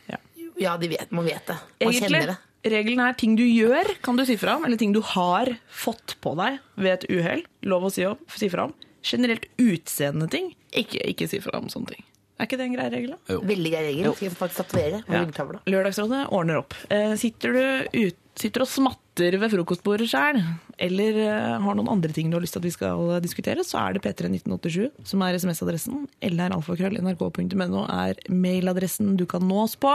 Ja, 0.59 0.77
de 0.81 0.89
vet, 0.89 1.11
man 1.13 1.25
vet 1.27 1.45
det. 1.47 1.57
Man 1.57 1.93
Egentlig, 1.93 2.01
kjenner 2.09 2.27
det. 2.33 2.37
regelen 2.73 3.01
er 3.05 3.13
ting 3.21 3.37
du 3.37 3.45
gjør, 3.45 3.91
kan 4.03 4.17
du 4.17 4.25
si 4.25 4.37
fra 4.41 4.55
om, 4.57 4.65
eller 4.65 4.79
ting 4.81 4.93
du 4.95 5.03
har 5.05 5.51
fått 5.69 6.17
på 6.25 6.33
deg 6.39 6.59
ved 6.81 6.93
et 6.95 7.05
uhell. 7.13 7.43
Lov 7.69 7.85
å 7.85 7.93
si, 7.93 8.07
om, 8.09 8.17
si 8.33 8.49
fra 8.49 8.65
om. 8.71 8.75
Generelt 9.07 9.45
utseende 9.61 10.27
ting, 10.33 10.55
ikke, 10.73 11.03
ikke 11.13 11.29
si 11.29 11.39
fra 11.45 11.61
om 11.61 11.69
sånne 11.69 11.93
ting. 11.93 12.05
Er 12.41 12.49
ikke 12.49 12.57
det 12.61 12.67
en 12.67 12.75
grei 12.77 12.87
regel, 12.93 13.13
da? 13.15 13.19
Jo. 13.33 13.41
Veldig 13.49 13.71
grei 13.73 13.83
regel. 13.87 14.09
Skal 14.17 14.27
jeg 14.29 14.37
faktisk 14.37 14.59
tatovere 14.65 14.99
på 15.07 15.13
Ja. 15.15 15.21
ryggtavla. 15.25 15.61
Lørdagsrådet 15.73 16.23
ordner 16.37 16.59
opp. 16.59 16.75
Eh, 16.91 17.15
sitter 17.17 17.53
du 17.53 17.63
ut, 18.09 18.19
sitter 18.37 18.65
og 18.65 18.69
smatter 18.69 19.37
ved 19.41 19.53
frokostbordet 19.55 20.09
sjøl, 20.11 20.39
eller 20.83 21.19
eh, 21.25 21.55
har 21.65 21.77
noen 21.79 21.89
andre 21.89 22.13
ting 22.13 22.29
du 22.29 22.37
har 22.37 22.45
lyst 22.45 22.57
til 22.57 22.61
at 22.61 22.69
vi 22.69 22.75
skal 22.75 23.15
diskutere, 23.25 23.65
så 23.65 23.81
er 23.81 23.97
det 23.97 24.03
P31987 24.05 24.91
som 25.09 25.23
er 25.25 25.39
SMS-adressen. 25.41 26.03
lralfakrøll.nrk.no 26.21 27.87
er 27.89 28.21
mailadressen 28.29 29.15
du 29.17 29.25
kan 29.31 29.47
nå 29.49 29.63
oss 29.65 29.77
på. 29.81 29.95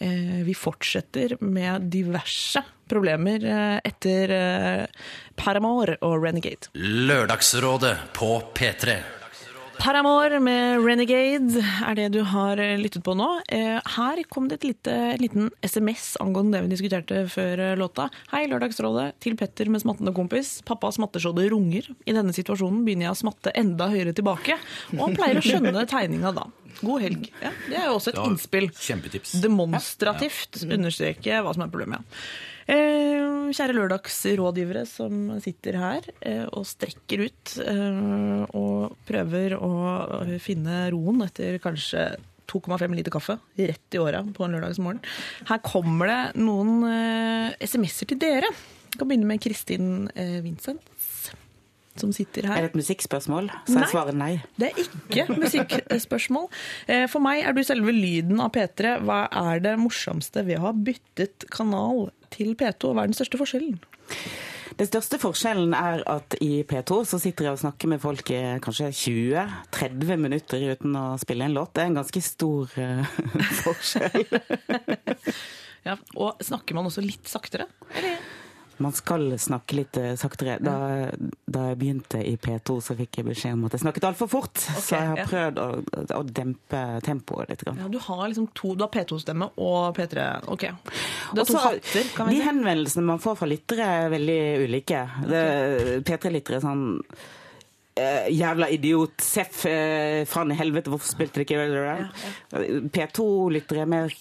Eh, 0.00 0.42
Vi 0.48 0.54
fortsetter 0.58 1.36
med 1.44 1.88
diverse 1.92 2.64
problemer 2.88 3.44
eh, 3.44 3.76
etter 3.84 4.32
eh, 4.32 5.06
Paramore 5.38 5.98
og 6.02 6.22
Renegade. 6.24 6.70
Lørdagsrådet 6.74 7.94
på 8.16 8.32
P3. 8.56 9.17
Paramore 9.78 10.40
med 10.42 10.80
Renegade 10.82 11.60
er 11.86 11.94
det 11.94 12.08
du 12.16 12.18
har 12.26 12.58
eh, 12.58 12.74
lyttet 12.80 13.04
på 13.06 13.14
nå. 13.14 13.28
Eh, 13.54 13.78
Her 13.94 14.20
kom 14.26 14.48
det 14.50 14.58
et 14.58 14.66
lite, 14.72 14.94
liten 15.22 15.52
SMS 15.62 16.16
angående 16.22 16.58
det 16.58 16.64
vi 16.66 16.72
diskuterte 16.72 17.20
før 17.30 17.62
eh, 17.62 17.76
låta. 17.78 18.08
Hei, 18.32 18.42
Lørdagsrådet. 18.50 19.12
Til 19.22 19.36
Petter 19.38 19.70
med 19.70 19.84
smattende 19.84 20.10
kompis. 20.16 20.56
Pappa 20.66 20.90
smatter 20.94 21.22
så 21.22 21.30
det 21.36 21.46
runger. 21.54 21.86
I 22.10 22.16
denne 22.16 22.34
situasjonen 22.34 22.82
begynner 22.86 23.06
jeg 23.08 23.14
å 23.14 23.20
smatte 23.22 23.54
enda 23.54 23.86
høyere 23.92 24.16
tilbake, 24.18 24.58
og 24.96 25.04
han 25.06 25.16
pleier 25.18 25.38
å 25.38 25.46
skjønne 25.46 25.86
tegninga 25.88 26.34
da. 26.36 26.48
God 26.82 27.02
helg. 27.06 27.30
Ja, 27.42 27.54
det 27.70 27.78
er 27.78 27.88
jo 27.88 27.96
også 28.00 28.12
et 28.16 28.22
innspill. 28.26 28.68
kjempetips. 28.82 29.38
Demonstrativt 29.42 30.62
understreke 30.66 31.38
hva 31.46 31.54
som 31.54 31.64
er 31.64 31.70
problemet. 31.72 32.18
Eh, 32.68 33.48
kjære 33.56 33.76
lørdagsrådgivere 33.78 34.84
som 34.88 35.30
sitter 35.40 35.78
her 35.80 36.08
eh, 36.20 36.44
og 36.52 36.66
strekker 36.68 37.22
ut 37.24 37.54
eh, 37.64 38.42
og 38.52 38.98
prøver 39.08 39.54
å 39.56 39.70
finne 40.42 40.82
roen 40.92 41.24
etter 41.24 41.56
kanskje 41.64 42.10
2,5 42.48 42.96
liter 42.96 43.12
kaffe 43.12 43.38
rett 43.56 43.96
i 43.96 44.00
åra 44.00 44.22
på 44.24 44.44
en 44.44 44.56
lørdagsmorgen. 44.56 45.00
Her 45.48 45.62
kommer 45.64 46.12
det 46.12 46.20
noen 46.40 46.84
eh, 46.88 47.56
SMS-er 47.64 48.12
til 48.12 48.20
dere. 48.20 48.52
Jeg 48.88 49.00
kan 49.00 49.08
begynne 49.08 49.28
med 49.28 49.42
Kristin 49.44 50.08
eh, 50.16 50.38
Vincents, 50.44 50.97
som 52.00 52.12
sitter 52.16 52.46
her. 52.48 52.56
Er 52.58 52.66
det 52.66 52.70
et 52.72 52.78
musikkspørsmål? 52.80 53.50
Så 53.68 53.74
Nei. 53.76 53.82
er 53.84 53.92
svaret 53.92 54.18
nei. 54.18 54.30
Det 54.58 54.70
er 54.72 54.82
ikke 54.84 55.26
musikkspørsmål. 55.38 56.48
Eh, 56.88 57.06
For 57.10 57.24
meg 57.24 57.44
er 57.46 57.56
du 57.56 57.62
selve 57.66 57.92
lyden 57.94 58.40
av 58.44 58.52
P3. 58.56 58.98
Hva 59.06 59.24
er 59.52 59.60
det 59.64 59.76
morsomste 59.80 60.44
ved 60.46 60.58
å 60.60 60.68
ha 60.68 60.72
byttet 60.76 61.48
kanal 61.54 62.08
til 62.34 62.54
P2? 62.58 62.92
Hva 62.94 63.04
er 63.06 63.12
den 63.12 63.18
største 63.18 63.40
forskjellen? 63.40 63.78
Den 64.78 64.86
største 64.86 65.18
forskjellen 65.18 65.72
er 65.74 66.04
at 66.06 66.36
i 66.44 66.60
P2 66.68 67.00
så 67.08 67.18
sitter 67.18 67.48
jeg 67.48 67.56
og 67.56 67.62
snakker 67.64 67.90
med 67.90 67.98
folk 68.02 68.30
i 68.30 68.42
kanskje 68.62 68.92
20-30 68.94 70.20
minutter 70.22 70.62
uten 70.70 70.94
å 70.94 71.06
spille 71.18 71.48
en 71.48 71.56
låt. 71.56 71.72
Det 71.74 71.82
er 71.82 71.90
en 71.90 71.98
ganske 71.98 72.22
stor 72.22 72.70
uh, 72.78 73.16
forskjell. 73.64 74.28
Ja, 75.86 75.94
og 76.20 76.40
snakker 76.44 76.74
man 76.76 76.88
også 76.90 77.00
litt 77.00 77.28
saktere? 77.30 77.64
Eller? 77.96 78.18
Man 78.78 78.94
skal 78.94 79.32
snakke 79.40 79.78
litt 79.78 79.98
eh, 79.98 80.12
saktere. 80.18 80.58
Da, 80.62 80.74
da 81.46 81.64
jeg 81.70 81.78
begynte 81.80 82.20
i 82.22 82.36
P2, 82.40 82.78
så 82.84 82.96
fikk 82.98 83.20
jeg 83.20 83.28
beskjed 83.30 83.56
om 83.56 83.66
at 83.68 83.76
jeg 83.76 83.82
snakket 83.84 84.08
altfor 84.10 84.30
fort. 84.30 84.58
så 84.58 84.98
jeg 84.98 85.10
har 85.12 85.22
ja. 85.22 85.26
prøvd 85.30 85.62
å, 85.62 85.68
å 86.18 86.22
dempe 86.26 86.82
tempoet 87.06 87.50
litt. 87.52 87.64
Grann. 87.66 87.80
Ja, 87.82 87.88
du 87.90 87.98
har 88.02 88.22
liksom 88.26 88.50
to, 88.54 88.74
du 88.78 88.84
har 88.86 88.92
P2-stemme 88.94 89.50
og 89.56 89.98
P3. 89.98 90.28
Ok. 90.54 90.68
Du 91.34 91.42
har 91.42 91.50
to 91.50 91.58
hatter, 91.64 92.12
kan 92.14 92.30
vi 92.30 92.38
de 92.38 92.42
si. 92.42 92.46
henvendelsene 92.46 93.08
man 93.08 93.22
får 93.22 93.40
fra 93.42 93.50
lyttere, 93.50 93.90
er 94.04 94.14
veldig 94.14 94.40
ulike. 94.68 95.02
Okay. 95.24 95.98
P3-lyttere 96.06 96.60
er 96.60 96.66
sånn 96.68 96.86
eh, 97.98 98.30
Jævla 98.34 98.70
idiot. 98.74 99.18
Seff, 99.24 99.64
uh, 99.68 100.22
faen 100.28 100.54
i 100.54 100.58
helvete, 100.58 100.92
hvorfor 100.92 101.12
spilte 101.12 101.42
dere 101.42 101.98
ikke 101.98 102.88
P2-lyttere 102.94 103.84
er 103.84 103.90
mer 103.90 104.14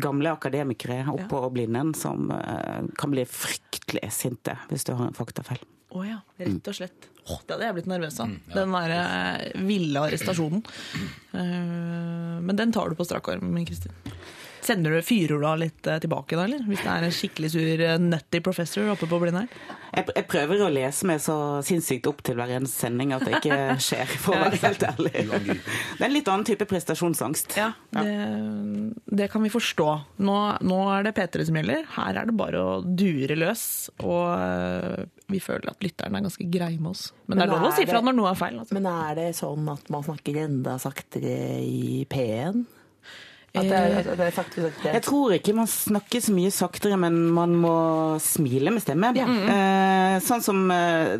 gamle 0.00 0.32
akademikere 0.36 1.02
oppå 1.12 1.42
blinden 1.54 1.94
som 1.98 2.30
uh, 2.30 2.86
kan 2.98 3.12
bli 3.12 3.26
fryktelig 3.26 4.12
sinte 4.14 4.56
hvis 4.70 4.86
du 4.86 4.94
har 4.94 5.08
en 5.08 5.16
faktafeil. 5.16 5.62
Å 5.90 6.04
ja, 6.06 6.20
rett 6.38 6.68
og 6.70 6.76
slett. 6.76 7.08
Åh, 7.26 7.40
det 7.46 7.54
hadde 7.54 7.66
jeg 7.66 7.76
blitt 7.80 7.88
nervøs 7.90 8.18
av. 8.22 8.34
Den 8.54 8.74
der 8.74 8.92
eh, 8.94 9.64
ville 9.66 10.02
arrestasjonen. 10.06 10.62
Uh, 11.34 12.38
men 12.42 12.58
den 12.58 12.74
tar 12.74 12.90
du 12.90 12.98
på 12.98 13.06
strak 13.06 13.28
arm, 13.32 13.56
Kristin. 13.66 13.94
Sender 14.64 14.96
du, 14.96 15.02
Fyrer 15.04 15.40
du 15.40 15.46
av 15.48 15.58
litt 15.60 15.86
eh, 15.88 16.00
tilbake 16.02 16.36
da, 16.36 16.44
eller? 16.44 16.64
Hvis 16.68 16.82
det 16.84 16.90
er 16.92 17.06
en 17.06 17.14
skikkelig 17.14 17.50
sur 17.54 17.84
eh, 17.86 17.98
nutty 18.02 18.40
professor 18.44 18.90
oppe 18.92 19.08
på 19.10 19.20
Blindern? 19.22 19.48
Jeg, 19.90 20.06
jeg 20.14 20.26
prøver 20.30 20.62
å 20.62 20.68
lese 20.70 21.06
meg 21.08 21.18
så 21.24 21.34
sinnssykt 21.66 22.06
opp 22.06 22.20
til 22.26 22.36
hver 22.38 22.52
eneste 22.54 22.84
sending 22.84 23.14
at 23.16 23.24
det 23.26 23.40
ikke 23.40 23.58
skjer, 23.88 24.12
for 24.22 24.36
å 24.36 24.44
være 24.44 24.60
helt 24.62 24.84
ærlig. 24.86 25.12
Det 25.18 25.98
er 25.98 26.06
en 26.06 26.14
litt 26.14 26.30
annen 26.30 26.46
type 26.46 26.68
prestasjonsangst. 26.70 27.56
Ja, 27.58 27.72
det, 27.96 28.14
det 29.20 29.30
kan 29.32 29.42
vi 29.42 29.52
forstå. 29.52 29.88
Nå, 30.22 30.36
nå 30.62 30.80
er 30.94 31.08
det 31.08 31.14
P3 31.18 31.48
som 31.48 31.58
gjelder. 31.58 31.86
Her 31.96 32.20
er 32.22 32.30
det 32.30 32.36
bare 32.38 32.62
å 32.62 32.76
dure 32.84 33.38
løs. 33.38 33.64
Og 34.04 34.26
eh, 34.36 35.06
vi 35.30 35.42
føler 35.42 35.72
at 35.72 35.82
lytteren 35.84 36.18
er 36.18 36.26
ganske 36.28 36.46
grei 36.52 36.74
med 36.78 36.92
oss. 36.92 37.08
Men 37.26 37.40
det 37.40 37.48
er 37.48 37.54
lov 37.54 37.70
å 37.70 37.74
si 37.74 37.86
fra 37.88 38.02
når 38.04 38.18
noe 38.18 38.30
er 38.30 38.38
feil. 38.38 38.60
Altså. 38.62 38.76
Men 38.76 38.90
er 38.92 39.16
det 39.18 39.30
sånn 39.38 39.72
at 39.72 39.90
man 39.92 40.06
snakker 40.06 40.44
enda 40.44 40.76
saktere 40.82 41.34
i 41.64 42.04
P1? 42.10 42.62
At 43.50 43.66
det 43.66 43.74
er, 43.74 43.96
at 43.98 44.08
det 44.14 44.26
er 44.28 44.34
faktisk 44.34 44.66
at 44.68 44.76
det 44.84 44.92
Jeg 44.94 45.02
tror 45.02 45.32
ikke 45.34 45.54
man 45.58 45.66
snakker 45.66 46.22
så 46.22 46.34
mye 46.36 46.52
saktere, 46.54 46.98
men 47.02 47.16
man 47.34 47.56
må 47.58 47.72
smile 48.22 48.70
med 48.70 48.84
stemmen. 48.84 49.18
Eh, 49.18 50.18
sånn 50.22 50.44
som, 50.44 50.62
eh, 50.70 51.16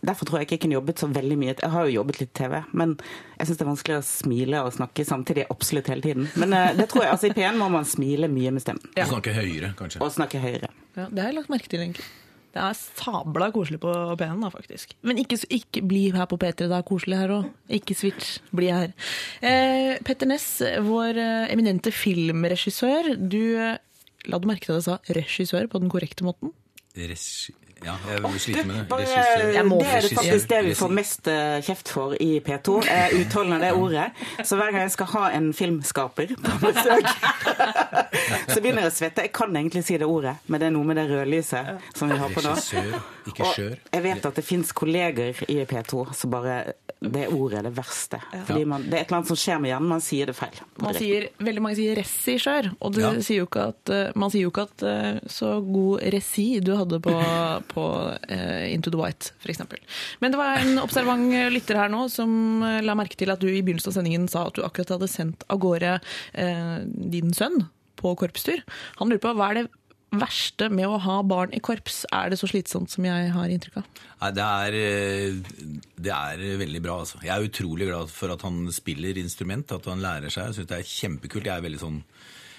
derfor 0.00 0.24
tror 0.24 0.40
jeg 0.40 0.48
ikke 0.48 0.56
jeg 0.56 0.64
kunne 0.64 0.78
jobbet 0.78 1.04
så 1.04 1.10
veldig 1.12 1.36
mye. 1.42 1.52
Jeg 1.60 1.72
har 1.74 1.84
jo 1.84 1.98
jobbet 1.98 2.20
litt 2.22 2.32
TV, 2.32 2.62
men 2.72 2.96
jeg 3.36 3.50
syns 3.50 3.60
det 3.60 3.66
er 3.66 3.72
vanskelig 3.74 3.98
å 4.00 4.06
smile 4.08 4.64
og 4.64 4.72
snakke 4.72 5.04
samtidig 5.04 5.48
absolutt 5.52 5.92
hele 5.92 6.06
tiden. 6.08 6.30
Men 6.40 6.56
eh, 6.56 6.72
det 6.80 6.88
tror 6.88 7.04
jeg, 7.04 7.12
altså 7.12 7.28
i 7.28 7.36
P1 7.36 7.60
må 7.60 7.68
man 7.76 7.84
smile 7.84 8.32
mye 8.32 8.56
med 8.56 8.64
stemmen. 8.64 8.88
Og 8.96 9.12
snakke 9.12 9.36
høyere, 9.36 9.74
kanskje. 9.76 10.00
Og 10.00 10.14
snakke 10.16 10.40
høyere. 10.40 10.72
Ja, 10.96 11.10
det 11.10 11.20
har 11.20 11.28
jeg 11.28 11.42
lagt 11.42 11.52
merke 11.52 11.68
til, 11.68 11.84
egentlig. 11.84 12.08
Det 12.56 12.62
er 12.64 12.76
sabla 12.96 13.50
koselig 13.52 13.82
på 13.82 13.92
P1, 14.16 14.38
da, 14.40 14.48
faktisk. 14.52 14.94
Men 15.04 15.20
ikke, 15.20 15.36
ikke 15.52 15.82
bli 15.84 16.06
her 16.14 16.28
på 16.30 16.38
P3, 16.40 16.70
det 16.70 16.76
er 16.78 16.86
koselig 16.88 17.18
her 17.20 17.34
òg. 17.34 17.50
Ikke 17.76 17.96
switch, 17.98 18.38
bli 18.56 18.70
her. 18.72 18.94
Eh, 19.44 19.98
Petter 20.06 20.30
Ness, 20.30 20.62
vår 20.86 21.20
eh, 21.20 21.50
eminente 21.52 21.92
filmregissør. 21.92 23.12
Du 23.20 23.42
eh, 23.60 23.76
La 24.26 24.40
du 24.42 24.48
merke 24.48 24.66
til 24.66 24.74
at 24.74 24.80
jeg 24.80 24.86
sa 24.88 25.14
regissør 25.14 25.68
på 25.70 25.78
den 25.82 25.92
korrekte 25.92 26.26
måten? 26.26 26.50
Res 26.96 27.28
ja, 27.84 27.94
jeg 28.08 28.22
vil 28.22 28.40
slite 28.40 28.62
med 28.66 28.76
det. 28.78 28.84
Bare, 28.88 29.04
det, 29.04 29.54
Jeg 29.54 29.66
må 29.68 29.78
det 29.82 29.86
er 29.92 30.00
det 30.06 30.12
faktisk 30.16 30.48
det 30.48 30.60
vi 30.64 30.74
får 30.78 30.94
mest 30.96 31.28
eh, 31.28 31.58
kjeft 31.66 31.88
for 31.92 32.14
i 32.20 32.40
P2. 32.40 32.76
er 32.88 33.14
Uttalen 33.20 33.52
av 33.58 33.60
det 33.60 33.72
ordet. 33.76 34.06
Så 34.44 34.56
hver 34.56 34.72
gang 34.72 34.86
jeg 34.86 34.94
skal 34.96 35.06
ha 35.12 35.24
en 35.36 35.50
filmskaper 35.56 36.32
på 36.40 36.56
besøk, 36.62 37.10
så 38.52 38.60
begynner 38.62 38.86
jeg 38.86 38.92
å 38.92 38.96
svette. 38.96 39.26
Jeg 39.26 39.32
kan 39.36 39.54
egentlig 39.56 39.84
si 39.86 39.98
det 40.00 40.08
ordet, 40.08 40.36
men 40.48 40.62
det 40.62 40.70
er 40.70 40.74
noe 40.76 40.88
med 40.88 40.98
det 41.00 41.06
rødlyset 41.10 41.92
som 41.98 42.10
vi 42.10 42.18
har 42.20 42.32
på 42.34 42.44
nå. 42.46 42.56
Og 43.36 43.60
jeg 43.60 44.02
vet 44.04 44.26
at 44.30 44.36
det 44.40 44.44
fins 44.46 44.72
kolleger 44.76 45.44
i 45.50 45.60
P2 45.66 46.04
som 46.14 46.30
bare 46.32 46.58
Det 46.96 47.26
ordet 47.28 47.58
er 47.60 47.66
det 47.66 47.74
verste. 47.76 48.18
Fordi 48.48 48.64
man, 48.64 48.86
det 48.88 48.94
er 48.96 49.02
et 49.04 49.10
eller 49.10 49.18
annet 49.18 49.28
som 49.28 49.36
skjer 49.38 49.58
med 49.60 49.68
hjernen. 49.68 49.88
Man 49.90 50.00
sier 50.02 50.30
det 50.30 50.34
feil. 50.38 50.56
Man 50.80 50.94
sier, 50.96 51.26
veldig 51.44 51.62
mange 51.62 51.76
sier 51.76 51.98
regissør, 52.00 52.70
og 52.80 52.94
det 52.96 53.02
Ja. 53.04 53.10
sier 53.22 53.42
jo 53.42 53.46
ikke 53.50 53.66
at, 53.74 53.90
eh, 53.92 54.12
man 54.16 54.32
sier 54.32 54.46
jo 54.46 54.50
ikke 54.50 54.64
at 54.70 54.82
eh, 54.88 55.18
så 55.28 55.50
god 55.66 56.06
resi 56.16 56.46
du 56.64 56.72
hadde 56.78 56.98
på, 57.04 57.12
på 57.70 57.84
eh, 58.32 58.72
Into 58.72 58.92
the 58.92 59.00
White, 59.00 59.32
f.eks. 59.42 59.62
Men 60.22 60.34
det 60.34 60.40
var 60.40 60.60
en 60.62 60.82
observant 60.82 61.32
lytter 61.52 61.80
her 61.80 61.92
nå 61.92 62.06
som 62.12 62.62
eh, 62.66 62.82
la 62.84 62.96
merke 62.98 63.18
til 63.18 63.32
at 63.32 63.42
du 63.42 63.48
i 63.50 63.62
begynnelsen 63.62 63.92
av 63.92 63.98
sendingen 63.98 64.28
sa 64.30 64.46
at 64.48 64.58
du 64.58 64.64
akkurat 64.66 64.96
hadde 64.96 65.10
sendt 65.10 65.46
av 65.52 65.60
gårde 65.62 65.96
eh, 65.98 66.76
din 66.86 67.34
sønn 67.36 67.66
på 67.96 68.14
korpstur. 68.20 68.62
Han 69.00 69.10
lurer 69.10 69.22
på 69.22 69.34
hva 69.36 69.50
er 69.50 69.62
det 69.62 69.68
verste 70.16 70.68
med 70.72 70.86
å 70.88 71.00
ha 71.02 71.16
barn 71.26 71.52
i 71.56 71.60
korps? 71.64 72.04
Er 72.14 72.30
det 72.30 72.38
så 72.40 72.48
slitsomt 72.50 72.92
som 72.92 73.06
jeg 73.06 73.30
har 73.34 73.52
inntrykk 73.52 73.80
av? 73.80 73.88
Nei, 74.22 74.30
det 74.36 74.46
er, 74.46 74.78
eh, 74.80 75.82
det 76.06 76.14
er 76.14 76.44
veldig 76.62 76.82
bra, 76.84 77.00
altså. 77.04 77.20
Jeg 77.24 77.34
er 77.34 77.48
utrolig 77.50 77.90
glad 77.90 78.12
for 78.12 78.32
at 78.32 78.44
han 78.46 78.64
spiller 78.74 79.18
instrument, 79.20 79.72
at 79.72 79.88
han 79.90 80.04
lærer 80.04 80.32
seg. 80.32 80.50
Jeg 80.50 80.60
syns 80.60 80.70
det 80.72 80.78
er 80.80 80.90
kjempekult. 80.92 81.50
Jeg 81.50 81.56
er 81.56 81.66
veldig 81.66 81.82
sånn 81.82 82.00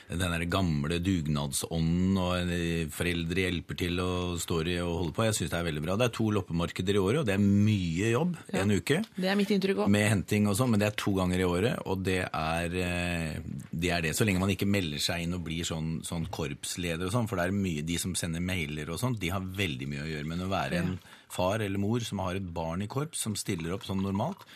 den 0.07 0.31
der 0.31 0.45
gamle 0.47 0.99
dugnadsånden 1.03 2.15
og 2.21 2.51
eh, 2.53 2.87
foreldre 2.93 3.43
hjelper 3.43 3.77
til 3.81 3.99
og 3.99 4.37
står 4.39 4.69
i 4.71 4.77
og 4.79 4.93
holder 5.01 5.15
på. 5.17 5.25
Jeg 5.27 5.35
syns 5.35 5.51
det 5.51 5.59
er 5.59 5.67
veldig 5.67 5.83
bra. 5.83 5.97
Det 5.99 6.07
er 6.07 6.15
to 6.15 6.27
loppemarkeder 6.37 6.95
i 6.95 7.01
året, 7.01 7.19
og 7.21 7.27
det 7.27 7.35
er 7.35 7.43
mye 7.43 8.13
jobb 8.13 8.37
en 8.61 8.71
uke. 8.77 9.01
Det 9.17 9.31
er 9.31 9.39
mitt 9.39 9.51
inntrykk 9.51 9.83
òg. 9.83 9.91
Med 9.97 10.07
henting 10.13 10.47
og 10.47 10.55
sånn, 10.59 10.71
men 10.71 10.83
det 10.83 10.87
er 10.87 10.97
to 11.03 11.13
ganger 11.17 11.43
i 11.43 11.49
året, 11.49 11.83
og 11.91 12.07
det 12.07 12.21
er, 12.23 12.79
eh, 12.87 13.35
det 13.71 13.91
er 13.91 14.07
det. 14.07 14.15
Så 14.15 14.27
lenge 14.27 14.43
man 14.43 14.55
ikke 14.55 14.69
melder 14.69 15.03
seg 15.03 15.25
inn 15.25 15.35
og 15.35 15.43
blir 15.49 15.67
sånn, 15.67 15.97
sånn 16.07 16.29
korpsleder 16.31 17.09
og 17.09 17.15
sånn, 17.17 17.27
for 17.27 17.41
det 17.41 17.49
er 17.49 17.59
mye, 17.59 17.83
de 17.87 17.99
som 17.99 18.15
sender 18.15 18.43
mailer 18.43 18.87
og 18.93 19.01
sånn, 19.03 19.19
de 19.19 19.35
har 19.35 19.43
veldig 19.43 19.91
mye 19.91 20.07
å 20.07 20.11
gjøre. 20.13 20.31
Men 20.31 20.47
å 20.47 20.51
være 20.51 20.83
en 20.83 20.97
far 21.27 21.59
eller 21.59 21.81
mor 21.83 21.99
som 22.07 22.23
har 22.23 22.39
et 22.39 22.53
barn 22.55 22.85
i 22.85 22.87
korps, 22.87 23.19
som 23.27 23.35
stiller 23.35 23.75
opp 23.75 23.83
som 23.83 23.99
normalt, 23.99 24.47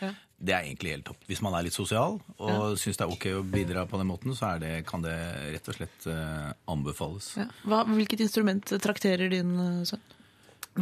det 0.42 0.54
er 0.56 0.66
egentlig 0.66 0.96
helt 0.96 1.06
topp. 1.06 1.20
Hvis 1.30 1.42
man 1.44 1.54
er 1.54 1.66
litt 1.68 1.76
sosial 1.76 2.18
og 2.18 2.72
synes 2.74 2.82
syns 2.82 2.98
det 2.98 3.06
er 3.06 3.14
ok 3.14 3.26
å 3.38 3.44
bidra 3.46 3.84
på 3.86 4.00
den 4.00 4.10
måten, 4.10 4.34
så 4.34 4.54
er 4.56 4.62
det, 4.64 4.72
kan 4.88 5.04
det 5.04 5.14
rett 5.54 5.70
og 5.70 5.78
slett 5.78 6.08
uh, 6.10 6.50
anbefales. 6.72 7.30
Ja. 7.38 7.46
Hva, 7.62 7.84
hvilket 7.86 8.24
instrument 8.26 8.74
trakterer 8.82 9.30
din 9.30 9.54
eh, 9.54 9.80
sønn? 9.86 10.02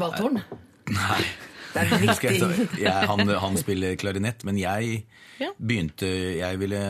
Valthorn? 0.00 0.40
Nei. 0.90 1.22
Det 1.70 1.84
er 1.84 2.00
viktig. 2.02 2.30
jeg, 2.82 2.90
han, 3.06 3.28
han 3.44 3.58
spiller 3.60 3.94
klarinett, 4.00 4.42
men 4.48 4.56
jeg 4.58 5.04
Ja. 5.40 5.52
begynte 5.56 6.08
jeg 6.36 6.58
ville, 6.60 6.80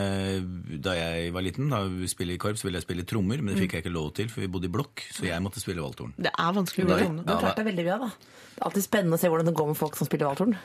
Da 0.82 0.94
jeg 0.96 1.34
var 1.34 1.44
liten, 1.44 1.68
da 1.70 1.82
vi 1.84 2.08
spille 2.08 2.34
i 2.34 2.40
korps, 2.40 2.64
ville 2.64 2.80
jeg 2.80 2.86
spille 2.86 3.04
trommer, 3.04 3.42
men 3.42 3.52
det 3.52 3.60
fikk 3.60 3.76
jeg 3.76 3.84
ikke 3.84 3.92
lov 3.92 4.08
til, 4.16 4.30
for 4.32 4.40
vi 4.40 4.48
bodde 4.48 4.70
i 4.70 4.72
blokk, 4.72 5.04
så 5.12 5.28
jeg 5.28 5.44
måtte 5.44 5.60
spille 5.60 5.84
valthorn. 5.84 6.14
Det 6.16 6.32
er 6.32 6.56
vanskelig 6.56 6.86
å 6.86 6.90
bli 6.90 6.98
sånn. 7.04 7.20
Du 7.26 7.30
har 7.30 7.42
klart 7.44 7.60
deg 7.60 7.68
veldig 7.68 7.84
bra, 7.90 7.98
da. 8.06 8.08
Det 8.54 8.62
er 8.62 8.66
alltid 8.70 8.86
spennende 8.88 9.18
å 9.18 9.20
se 9.20 9.30
hvordan 9.30 9.50
det 9.50 9.56
går 9.60 9.68
med 9.70 9.78
folk 9.78 10.00
som 10.00 10.08
spiller 10.08 10.30
valthorn. 10.30 10.56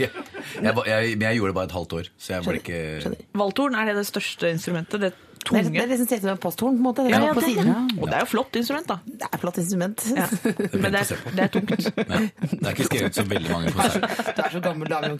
Jeg, 0.60 0.74
jeg, 0.86 1.16
men 1.16 1.22
jeg 1.28 1.36
gjorde 1.38 1.50
det 1.52 1.54
bare 1.60 1.68
et 1.70 1.72
halvt 1.78 1.92
år, 2.00 2.08
så 2.18 2.32
jeg 2.34 2.44
var 2.46 2.56
ikke 2.58 2.78
Skjønner. 3.04 3.24
Valthorn, 3.40 3.74
er 3.80 3.84
det 3.92 3.98
det 4.00 4.06
største 4.10 4.50
instrumentet? 4.52 5.00
Det 5.00 5.12
Det 5.40 5.56
er, 5.56 5.62
tunge? 5.64 5.72
det 5.72 5.80
er 5.80 5.88
liksom 5.88 6.08
ser 6.10 6.18
ut 6.18 6.24
som 6.26 6.30
en 6.34 6.40
posthorn, 6.42 6.74
på 6.76 6.80
en 6.80 6.84
måte. 6.84 7.00
Det, 7.06 7.10
Ja, 7.14 7.16
er 7.22 7.30
ja, 7.30 7.32
på 7.32 7.40
det, 7.40 7.48
siden. 7.54 7.68
Og 7.96 8.08
det 8.10 8.16
er 8.18 8.20
jo 8.20 8.28
flott 8.28 8.56
instrument, 8.60 8.86
da. 8.90 8.96
det 9.22 9.28
er 9.32 9.38
flott 9.40 9.56
instrument. 9.62 10.02
Ja. 10.12 10.26
Men 10.82 10.92
det 10.92 11.00
er, 11.00 11.22
det 11.38 11.44
er 11.46 11.52
tungt. 11.54 11.86
ja, 11.96 12.18
Det 12.50 12.66
er 12.66 12.74
ikke 12.74 12.88
skrevet 12.90 13.16
så 13.16 13.24
veldig 13.30 13.50
mange 13.54 13.72
konserter. 13.72 14.34
Du 14.36 14.42
er 14.44 14.50
så 14.52 14.60
gammel 14.66 14.90
dame. 14.92 15.16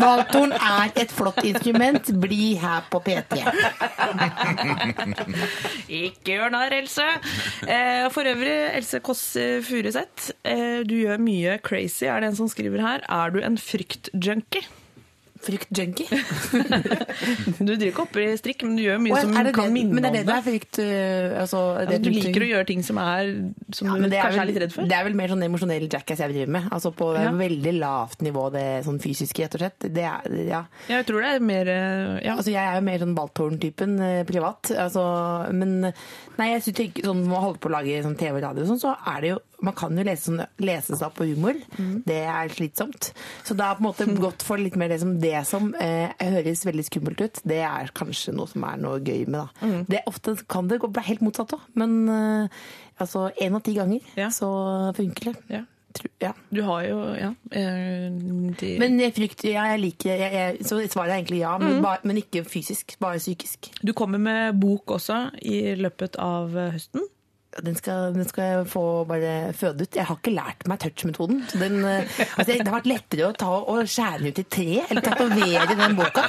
Valthorn 0.00 0.52
er 0.56 0.90
et 1.04 1.14
flott 1.14 1.38
instrument. 1.46 2.10
Bli 2.24 2.48
her 2.58 2.82
på 2.90 2.98
P3. 3.06 3.38
Ikke 5.94 6.34
gjør 6.40 6.50
narr, 6.56 6.74
Else. 6.80 7.06
Eh, 7.70 8.08
for 8.14 8.26
øvrig, 8.26 8.56
Else 8.80 8.98
Kåss 9.06 9.24
Furuseth, 9.68 10.32
eh, 10.42 10.82
du 10.90 10.96
gjør 11.04 11.22
mye 11.22 11.58
crazy, 11.62 12.04
er 12.10 12.20
det 12.26 12.32
en 12.32 12.38
som 12.42 12.50
skriver 12.50 12.82
her. 12.82 13.06
Er 13.06 13.30
du 13.30 13.38
en 13.46 13.56
fryktjunkie? 13.96 14.66
Fruktjunkie? 15.46 16.06
Du 17.60 17.68
driver 17.76 17.90
ikke 17.90 18.02
opp 18.06 18.16
i 18.18 18.24
strikk, 18.40 18.62
men 18.66 18.78
du 18.78 18.82
gjør 18.86 18.98
mye 19.04 19.18
som 19.20 19.34
det 19.36 19.52
kan 19.54 19.66
det- 19.68 19.74
minne 19.74 19.92
Men 19.94 20.02
det 20.02 20.08
er 20.08 20.14
det 20.16 20.22
det. 20.26 20.34
er 20.36 20.44
frykt 20.46 20.78
øh, 20.80 21.34
altså, 21.42 21.60
det 21.76 21.84
Altså, 21.86 21.98
du 22.02 22.08
liker 22.14 22.44
å 22.46 22.48
gjøre 22.50 22.66
ting 22.70 22.82
som, 22.86 22.98
er, 23.02 23.28
som 23.76 23.86
Ja, 23.90 23.94
du 23.94 24.00
men 24.06 24.12
er, 24.16 24.22
kanskje 24.24 24.40
vel, 24.40 24.40
er 24.40 24.50
litt 24.50 24.60
redd 24.64 24.72
for? 24.74 24.88
det 24.90 24.96
er 24.96 25.04
vel 25.06 25.18
mer 25.20 25.32
sånn 25.34 25.44
emosjonell 25.46 25.86
jackass 25.92 26.22
jeg 26.24 26.32
driver 26.32 26.52
med. 26.56 26.68
Altså 26.72 26.92
på 26.96 27.10
Ja. 27.14 27.30
veldig 27.36 27.74
lavt 27.78 28.24
nivå, 28.26 28.46
det 28.56 28.64
sånn 28.88 28.98
fysiske, 29.04 29.44
rett 29.44 29.54
og 29.58 29.60
slett. 29.66 29.88
Det 30.00 30.06
er, 30.08 30.36
ja. 30.48 30.62
Ja, 30.88 30.96
jeg 31.02 31.06
tror 31.12 31.20
det 31.26 31.30
er 31.36 31.46
mer 31.52 31.68
eh, 31.68 32.24
ja. 32.26 32.34
Altså, 32.38 32.50
jeg 32.56 32.64
er 32.64 32.80
jo 32.80 32.86
mer 32.88 33.04
sånn 33.04 33.14
Balthorn-typen 33.20 33.96
eh, 34.08 34.22
privat. 34.28 34.72
Altså, 34.72 35.04
men 35.52 35.76
nei, 35.92 36.48
jeg 36.54 36.64
synes 36.64 36.82
ikke 36.88 37.06
sånn 37.10 37.22
man 37.28 37.44
holder 37.44 37.60
på 37.60 37.70
å 37.70 37.76
lage 37.76 38.02
sånn 38.08 38.16
TV 38.18 38.40
og 38.40 38.44
radio, 38.48 38.64
og 38.66 38.72
sånn, 38.72 38.82
så 38.82 38.96
er 39.14 39.20
det 39.20 39.34
jo 39.36 39.38
Man 39.64 39.72
kan 39.74 39.96
jo 39.96 40.04
lese, 40.04 40.26
sånn, 40.28 40.42
lese 40.60 40.96
seg 40.98 41.06
opp 41.08 41.14
på 41.16 41.24
humor. 41.30 41.56
Mm. 41.78 42.02
Det 42.06 42.18
er 42.28 42.48
slitsomt. 42.52 43.12
Så 43.46 43.54
er 43.56 43.78
på 43.78 43.84
en 43.84 43.86
måte 43.88 44.06
gått 44.26 44.42
for 44.44 44.60
litt 44.60 44.76
mer 44.76 44.88
det 44.92 44.98
som, 45.00 45.14
det 45.22 45.46
som 45.48 45.70
eh, 45.80 46.10
høres 46.20 46.64
veldig 46.66 46.84
skummelt 46.90 47.22
ut. 47.24 47.40
Det 47.44 47.62
er 47.64 47.92
kanskje 47.96 48.34
noe 48.36 48.50
som 48.50 48.66
er 48.68 48.76
noe 48.82 48.98
gøy 49.00 49.24
med, 49.26 49.38
da. 49.40 49.48
Mm. 49.64 49.78
Det, 49.88 50.02
ofte 50.10 50.36
kan 50.48 50.68
det 50.68 50.80
gå 50.82 50.90
helt 51.08 51.24
motsatt 51.24 51.54
òg, 51.56 51.64
men 51.74 51.96
eh, 52.12 52.60
altså 53.00 53.30
én 53.40 53.56
av 53.56 53.64
ti 53.64 53.74
ganger 53.78 54.04
Ja. 54.16 54.28
så 54.34 54.92
funker 54.96 55.32
det. 55.32 55.36
Ja. 55.56 55.62
Ja. 56.20 56.34
Du 56.52 56.58
har 56.66 56.82
jo 56.84 56.96
Ja. 57.16 57.30
eh, 57.56 58.10
de, 58.60 58.74
Men 58.78 58.98
jeg 59.00 59.14
frykter, 59.16 59.48
ja, 59.54 59.62
jeg 59.72 59.80
liker 59.80 60.10
jeg, 60.20 60.32
jeg, 60.34 60.58
Så 60.68 60.76
svaret 60.92 61.08
er 61.14 61.22
egentlig 61.22 61.38
ja, 61.40 61.54
Mm. 61.56 61.64
men, 61.64 61.82
bare, 61.82 62.00
men 62.04 62.16
ikke 62.20 62.42
fysisk. 62.44 62.98
Bare 63.00 63.16
psykisk. 63.16 63.70
du 63.82 63.94
kommer 63.94 64.18
med 64.20 64.60
bok 64.60 64.84
også 64.98 65.30
i 65.40 65.74
løpet 65.80 66.16
av 66.20 66.50
høsten. 66.52 67.08
Den 67.64 67.76
skal, 67.78 68.12
den 68.12 68.26
skal 68.28 68.44
jeg 68.50 68.66
få 68.68 68.82
bare 69.08 69.52
føde 69.56 69.86
ut. 69.86 69.96
Jeg 69.96 70.04
har 70.08 70.16
ikke 70.18 70.34
lært 70.36 70.66
meg 70.68 70.80
touch-metoden. 70.82 71.42
eh, 71.86 72.04
Altså, 72.36 72.52
det 72.52 72.66
har 72.66 72.74
vært 72.76 72.88
lettere 72.90 73.28
å 73.30 73.36
ta 73.36 73.48
og 73.62 73.86
skjære 73.88 74.18
den 74.20 74.28
ut 74.34 74.40
i 74.42 74.44
tre, 74.56 74.66
eller 74.90 75.00
tatovere 75.06 75.76
den 75.78 75.96
boka. 75.96 76.24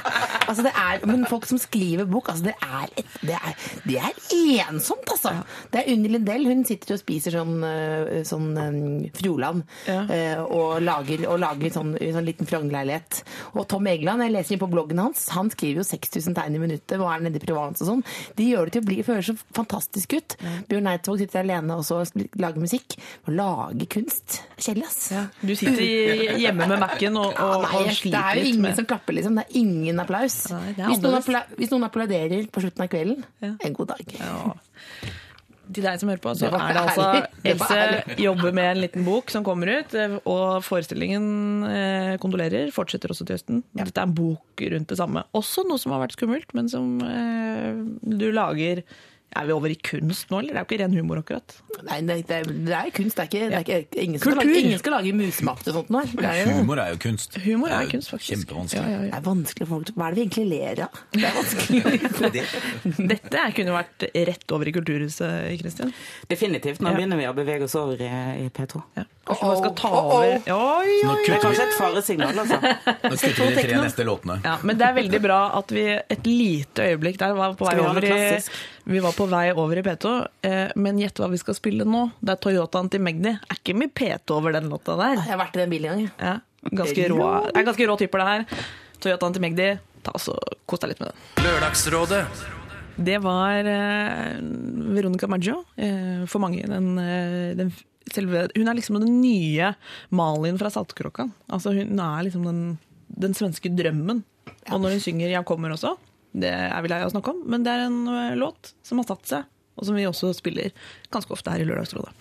Altså, 0.47 0.63
det 0.63 0.71
er, 0.79 1.01
men 1.09 1.25
folk 1.27 1.45
som 1.49 1.59
skriver 1.59 2.05
bok, 2.07 2.29
altså, 2.31 2.47
det 2.47 2.53
er, 2.63 2.93
et, 3.01 3.17
det 3.27 3.35
er, 3.35 3.57
det 3.83 3.97
er 3.99 4.21
ensomt, 4.69 5.09
altså. 5.11 5.33
Det 5.73 5.81
er 5.81 5.91
Unni 5.93 6.11
Lindell, 6.13 6.45
hun 6.47 6.63
sitter 6.67 6.95
og 6.95 7.01
spiser 7.01 7.35
sånn, 7.35 7.57
eh, 7.67 8.21
sånn 8.27 8.47
eh, 8.61 9.11
Froland, 9.17 9.65
Ja. 9.87 10.05
og 10.47 10.79
lager, 10.83 11.25
og 11.31 11.39
lager 11.43 11.73
sånn, 11.73 11.93
sånn 11.99 12.25
liten 12.27 12.47
Frogner-leilighet. 12.47 13.21
Og 13.57 13.67
Tom 13.71 13.87
Egeland, 13.91 14.23
jeg 14.23 14.33
leser 14.37 14.55
inn 14.55 14.61
på 14.63 14.69
bloggen 14.71 14.99
hans, 15.03 15.27
han 15.35 15.51
skriver 15.53 15.81
jo 15.83 15.87
6000 15.89 16.35
tegn 16.37 16.55
i 16.55 16.61
minuttet 16.63 16.97
og 17.01 17.09
er 17.11 17.25
nede 17.27 17.41
i 17.41 17.43
Provence 17.43 17.83
og 17.83 17.91
sånn. 17.91 18.03
De 18.37 18.47
gjør 18.51 18.69
det 18.69 18.77
til 18.77 18.85
å 18.85 18.87
bli, 18.87 19.01
føles 19.07 19.29
så 19.31 19.35
fantastisk 19.57 20.15
ut. 20.17 20.37
Bjørn 20.69 20.89
Eidsvåg 20.93 21.16
sitter 21.19 21.43
alene 21.43 21.77
også 21.77 21.99
og 22.01 22.23
lager 22.39 22.63
musikk. 22.63 22.97
Og 23.25 23.35
lager 23.37 23.89
kunst. 23.97 24.39
Kjedelig, 24.57 24.87
ass. 24.87 25.11
Du 25.41 25.53
sitter 25.57 25.83
hjemme 26.43 26.69
med 26.69 26.81
Mac-en 26.83 27.19
og, 27.21 27.37
Ja, 27.37 27.51
og, 27.57 27.91
sliter 27.91 28.07
litt 28.07 28.07
med 28.07 28.17
det 28.17 28.23
er 28.23 28.41
jo 28.41 28.49
ingen 28.53 28.65
med 28.67 28.79
som 28.81 28.89
klapper, 28.89 29.17
liksom. 29.17 29.37
Det 29.37 29.45
er 29.47 29.61
ingen 29.61 30.03
applaus. 30.03 30.39
Nei, 30.53 30.73
er 30.73 30.89
hvis, 30.89 31.03
noen 31.03 31.19
appla 31.21 31.45
hvis 31.57 31.71
noen 31.73 31.87
applauderer 31.87 32.49
på 32.51 32.65
slutten 32.65 32.87
av 32.87 32.91
kvelden, 32.91 33.23
Ja. 33.43 33.53
en 33.63 33.77
god 33.77 33.95
dag. 33.95 34.17
Ja. 34.19 35.15
Til 35.67 35.83
deg 35.83 35.99
som 35.99 36.09
hører 36.11 36.21
på, 36.23 36.33
så 36.37 36.47
Det 36.47 36.59
er 36.63 36.77
det 36.77 36.83
altså 36.83 37.07
Else 37.51 38.17
jobber 38.23 38.55
med 38.55 38.69
en 38.69 38.81
liten 38.85 39.03
bok 39.07 39.31
som 39.33 39.43
kommer 39.43 39.71
ut, 39.81 39.95
eh, 39.99 40.15
og 40.23 40.63
forestillingen 40.63 41.27
eh, 41.67 42.13
kondolerer, 42.23 42.71
fortsetter 42.75 43.11
også 43.11 43.27
til 43.27 43.37
høsten. 43.37 43.61
Dette 43.75 43.99
er 43.99 44.07
en 44.07 44.15
bok 44.15 44.63
rundt 44.63 44.93
det 44.93 44.99
samme. 44.99 45.25
Også 45.37 45.65
noe 45.67 45.81
som 45.81 45.95
har 45.95 46.05
vært 46.05 46.15
skummelt, 46.15 46.55
men 46.57 46.71
som 46.71 46.95
eh, 47.03 47.83
du 47.99 48.29
lager 48.31 48.85
Er 49.35 49.45
vi 49.45 49.51
over 49.53 49.69
i 49.69 49.75
kunst 49.75 50.29
nå, 50.31 50.39
eller? 50.39 50.55
Det 50.55 50.57
er 50.57 50.63
jo 50.63 50.67
ikke 50.69 50.77
ren 50.81 50.93
humor, 50.95 51.19
akkurat. 51.19 51.53
Nei, 51.85 51.97
det, 52.07 52.15
det, 52.29 52.37
det 52.65 52.73
er 52.73 52.87
kunst. 52.95 53.17
Det 53.19 53.25
er 53.25 53.27
ikke, 53.27 53.49
det 53.51 53.57
er 53.57 53.81
ikke 53.83 54.03
ingen, 54.05 54.21
skal 54.23 54.37
lage, 54.39 54.53
ingen 54.61 54.79
skal 54.79 54.95
lage 54.95 55.11
musemakt 55.13 55.65
til 55.67 55.75
sånt 55.75 55.91
nå. 55.93 56.01
Det 56.13 56.23
er, 56.25 56.37
jo, 56.39 56.53
Humor 56.61 56.79
er 56.81 56.93
jo 56.95 56.99
kunst. 57.03 57.35
Humor 57.43 57.73
er 57.75 57.83
jo 57.85 57.91
kunst, 57.91 58.13
faktisk. 58.13 58.31
Kjempevanskelig. 58.33 58.87
Ja, 58.87 59.01
ja, 59.03 59.09
det 59.11 59.19
er 59.19 59.25
vanskelig 59.27 59.67
for 59.67 59.73
folk 59.75 59.91
Hva 59.99 60.07
er 60.07 60.15
det 60.15 60.17
vi 60.17 60.25
egentlig 60.25 60.47
ler 60.53 60.81
av? 60.87 61.01
Det 61.11 61.27
er 61.27 61.37
vanskelig. 61.37 62.41
Dette 63.11 63.43
kunne 63.59 63.75
vært 63.75 64.07
rett 64.31 64.55
over 64.57 64.71
i 64.71 64.73
Kulturhuset, 64.79 65.35
Kristian. 65.61 65.93
Definitivt. 66.31 66.81
Nå 66.81 66.93
Ja. 66.93 66.97
begynner 66.97 67.19
vi 67.21 67.27
å 67.29 67.35
bevege 67.37 67.67
oss 67.67 67.75
over 67.77 68.01
i, 68.01 68.09
i 68.45 68.47
P2. 68.49 68.81
Ja. 68.97 69.03
Kanskje 69.27 69.47
man 69.51 69.57
skal 69.59 69.73
ta 69.75 69.89
over 69.91 70.07
oh, 70.07 70.53
oh. 70.55 70.79
Oi, 70.79 70.87
Oi, 70.87 70.97
oi, 71.03 71.15
Det 71.27 71.35
er 71.35 71.41
kanskje 71.43 71.65
et 71.67 71.73
faresignal, 71.75 72.37
altså. 72.45 72.61
nå 72.63 73.17
kutter 73.19 73.43
vi 73.43 73.49
de 73.57 73.65
tre 73.67 73.81
neste 73.83 74.05
låtene. 74.07 74.39
Ja, 74.47 74.55
men 74.63 74.79
det 74.79 74.87
er 74.87 74.95
veldig 75.01 75.19
bra 75.27 75.39
at 75.59 75.73
vi 75.75 75.83
et 75.99 76.29
lite 76.31 76.87
øyeblikk 76.93 77.19
der 77.19 77.35
var 77.35 77.57
på 77.59 77.67
vei 77.67 77.75
over 77.83 78.07
i, 78.07 78.11
klassisk? 78.13 78.55
Vi 78.87 78.99
var 79.03 79.11
på 79.11 79.25
vei 79.27 79.49
over 79.51 79.77
i 79.77 79.81
P2, 79.83 80.11
eh, 80.47 80.69
men 80.79 80.99
gjett 81.01 81.19
hva 81.19 81.27
vi 81.27 81.39
skal 81.41 81.57
spille 81.57 81.83
nå. 81.83 82.05
Det 82.23 82.37
er 82.37 82.39
Toyotaen 82.39 82.87
til 82.91 83.01
Magdi. 83.03 83.33
Er 83.35 83.57
ikke 83.59 83.75
mye 83.75 83.91
P2 83.91 84.37
over 84.37 84.55
den 84.55 84.69
låta 84.71 84.95
der. 84.95 85.17
Jeg 85.17 85.27
har 85.27 85.41
vært 85.41 85.57
i 85.57 85.59
den 85.59 85.73
bilen 85.73 85.91
en 85.91 86.05
gang. 86.05 86.13
Ja, 86.21 86.69
ganske 86.71 87.09
rå, 87.11 87.27
det 87.49 87.59
er 87.59 87.67
ganske 87.67 87.87
rå 87.89 87.97
typer, 87.99 88.23
det 88.23 88.29
her. 88.29 88.63
Toyotaen 89.03 89.35
til 89.35 89.43
Magdi. 89.43 89.67
Ta 90.07 90.15
så 90.23 90.37
Kos 90.67 90.79
deg 90.83 90.93
litt 90.93 91.03
med 91.03 91.11
den. 91.11 91.27
Lørdagsrådet. 91.43 92.23
Det 93.09 93.19
var 93.27 93.67
eh, 93.73 94.39
Veronica 94.95 95.27
Maggio. 95.35 95.59
Eh, 95.75 96.23
for 96.31 96.43
mange 96.43 96.63
den, 96.71 96.93
den 97.59 97.75
selve 98.15 98.47
Hun 98.55 98.71
er 98.71 98.79
liksom 98.79 99.01
den 99.03 99.19
nye 99.19 99.73
Malin 100.15 100.59
fra 100.63 100.71
Saltkråkan. 100.71 101.35
Altså, 101.51 101.75
hun 101.75 101.99
er 101.99 102.23
liksom 102.23 102.47
den, 102.47 102.65
den 103.11 103.35
svenske 103.35 103.71
drømmen. 103.75 104.23
Og 104.71 104.79
når 104.79 104.95
hun 104.95 105.03
synger 105.03 105.27
'Jeg 105.27 105.45
kommer' 105.47 105.75
også, 105.75 105.97
det 106.33 106.51
er 106.51 106.81
vi 106.83 106.89
lei 106.91 106.99
av 107.03 107.09
å 107.09 107.13
snakke 107.15 107.31
om, 107.33 107.43
men 107.49 107.63
det 107.65 107.71
er 107.73 107.85
en 107.87 107.99
eh, 108.11 108.35
låt 108.39 108.73
som 108.83 108.99
har 109.01 109.07
satt 109.09 109.25
seg, 109.29 109.47
og 109.77 109.85
som 109.87 109.95
vi 109.97 110.05
også 110.09 110.33
spiller 110.35 110.71
ganske 111.13 111.31
ofte 111.33 111.53
her 111.53 111.63
i 111.63 111.67
Lørdagsrådet. 111.69 112.11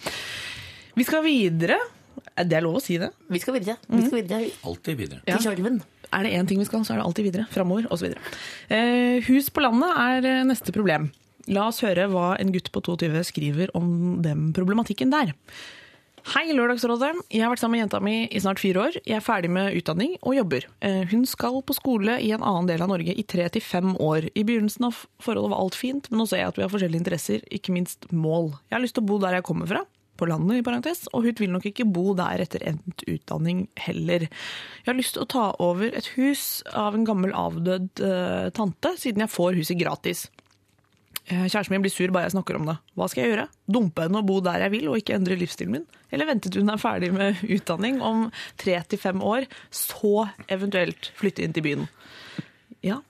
Vi 0.97 1.05
skal 1.05 1.25
videre. 1.25 1.79
Eh, 2.37 2.45
Det 2.45 2.57
er 2.57 2.65
lov 2.65 2.79
å 2.79 2.83
si 2.85 2.97
det. 3.01 3.11
Vi 3.29 3.39
skal 3.43 3.55
videre. 3.59 3.77
Vi 3.89 4.07
skal 4.07 4.23
videre 4.23 4.51
Alltid 4.65 4.97
videre. 4.97 5.21
Ja. 5.27 5.37
til 5.37 5.51
Tjorven. 5.51 5.83
Er 6.13 6.23
det 6.23 6.33
én 6.39 6.47
ting 6.49 6.59
vi 6.63 6.65
skal, 6.69 6.85
så 6.87 6.95
er 6.95 7.01
det 7.01 7.07
alltid 7.09 7.25
videre. 7.27 7.47
Framover 7.51 7.89
osv. 7.93 8.15
Eh, 8.71 9.21
hus 9.27 9.51
på 9.51 9.61
landet 9.65 9.91
er 9.99 10.45
neste 10.47 10.73
problem. 10.73 11.11
La 11.49 11.69
oss 11.69 11.81
høre 11.85 12.09
hva 12.11 12.37
en 12.41 12.53
gutt 12.55 12.71
på 12.75 12.81
22 12.83 13.23
skriver 13.29 13.71
om 13.79 14.21
den 14.23 14.53
problematikken 14.57 15.11
der. 15.13 15.35
Hei, 16.27 16.49
Lørdagsrådet. 16.51 17.13
Jeg 17.31 17.45
har 17.45 17.53
vært 17.53 17.61
sammen 17.63 17.77
med 17.77 17.85
jenta 17.85 18.01
mi 18.03 18.15
i 18.27 18.41
snart 18.43 18.59
fire 18.59 18.81
år. 18.89 18.97
Jeg 19.07 19.15
er 19.21 19.23
ferdig 19.23 19.51
med 19.55 19.77
utdanning 19.79 20.17
og 20.27 20.35
jobber. 20.35 20.65
Eh, 20.83 21.05
Hun 21.13 21.23
skal 21.29 21.61
på 21.63 21.77
skole 21.77 22.17
i 22.19 22.33
en 22.35 22.43
annen 22.43 22.67
del 22.67 22.83
av 22.83 22.91
Norge 22.91 23.15
i 23.15 23.23
tre 23.23 23.47
til 23.55 23.63
fem 23.63 23.93
år. 24.03 24.27
I 24.35 24.43
begynnelsen 24.43 24.89
av 24.89 25.05
forholdet 25.23 25.53
var 25.55 25.63
alt 25.63 25.79
fint, 25.79 26.09
men 26.11 26.19
nå 26.19 26.27
ser 26.27 26.43
jeg 26.43 26.51
at 26.51 26.59
vi 26.59 26.65
har 26.67 26.73
forskjellige 26.73 27.05
interesser, 27.05 27.47
ikke 27.47 27.77
minst 27.77 28.11
mål. 28.11 28.57
Jeg 28.67 28.75
har 28.75 28.83
lyst 28.83 28.99
til 28.99 29.07
å 29.07 29.11
bo 29.13 29.21
der 29.23 29.39
jeg 29.39 29.47
kommer 29.47 29.71
fra, 29.71 29.85
på 30.19 30.27
landet 30.27 30.59
i 30.59 30.67
parentes, 30.67 31.05
og 31.13 31.29
hun 31.29 31.39
vil 31.39 31.53
nok 31.55 31.69
ikke 31.71 31.87
bo 31.95 32.15
der 32.19 32.43
etter 32.43 32.65
endt 32.73 33.07
utdanning 33.07 33.69
heller. 33.87 34.27
Jeg 34.27 34.89
har 34.91 34.99
lyst 34.99 35.15
til 35.15 35.23
å 35.23 35.31
ta 35.31 35.47
over 35.63 35.95
et 35.95 36.11
hus 36.17 36.65
av 36.75 36.97
en 36.97 37.07
gammel 37.07 37.37
avdød 37.37 38.03
uh, 38.03 38.49
tante, 38.57 38.97
siden 38.99 39.23
jeg 39.23 39.31
får 39.31 39.61
huset 39.61 39.79
gratis. 39.79 40.27
Eh, 41.27 41.47
Kjæresten 41.51 41.75
min 41.75 41.83
blir 41.83 41.91
sur 41.91 42.13
bare 42.15 42.29
jeg 42.29 42.37
snakker 42.37 42.59
om 42.59 42.69
det. 42.69 42.77
Hva 42.95 43.09
skal 43.11 43.25
jeg 43.25 43.33
gjøre? 43.33 43.47
Dumpe 43.67 44.05
henne 44.07 44.21
og 44.21 44.29
bo 44.29 44.39
der 44.45 44.63
jeg 44.63 44.75
vil, 44.77 44.87
og 44.93 45.01
ikke 45.01 45.17
endre 45.17 45.39
livsstilen 45.41 45.75
min? 45.75 45.87
Eller 46.15 46.29
vente 46.29 46.53
til 46.53 46.63
hun 46.63 46.71
er 46.71 46.79
ferdig 46.79 47.11
med 47.15 47.41
utdanning 47.57 47.99
om 48.05 48.29
tre 48.63 48.79
til 48.87 49.01
fem 49.03 49.23
år, 49.27 49.49
så 49.75 50.29
eventuelt 50.47 51.11
flytte 51.19 51.43
inn 51.43 51.57
til 51.57 51.67
byen? 51.67 51.89
Ja. 52.87 53.01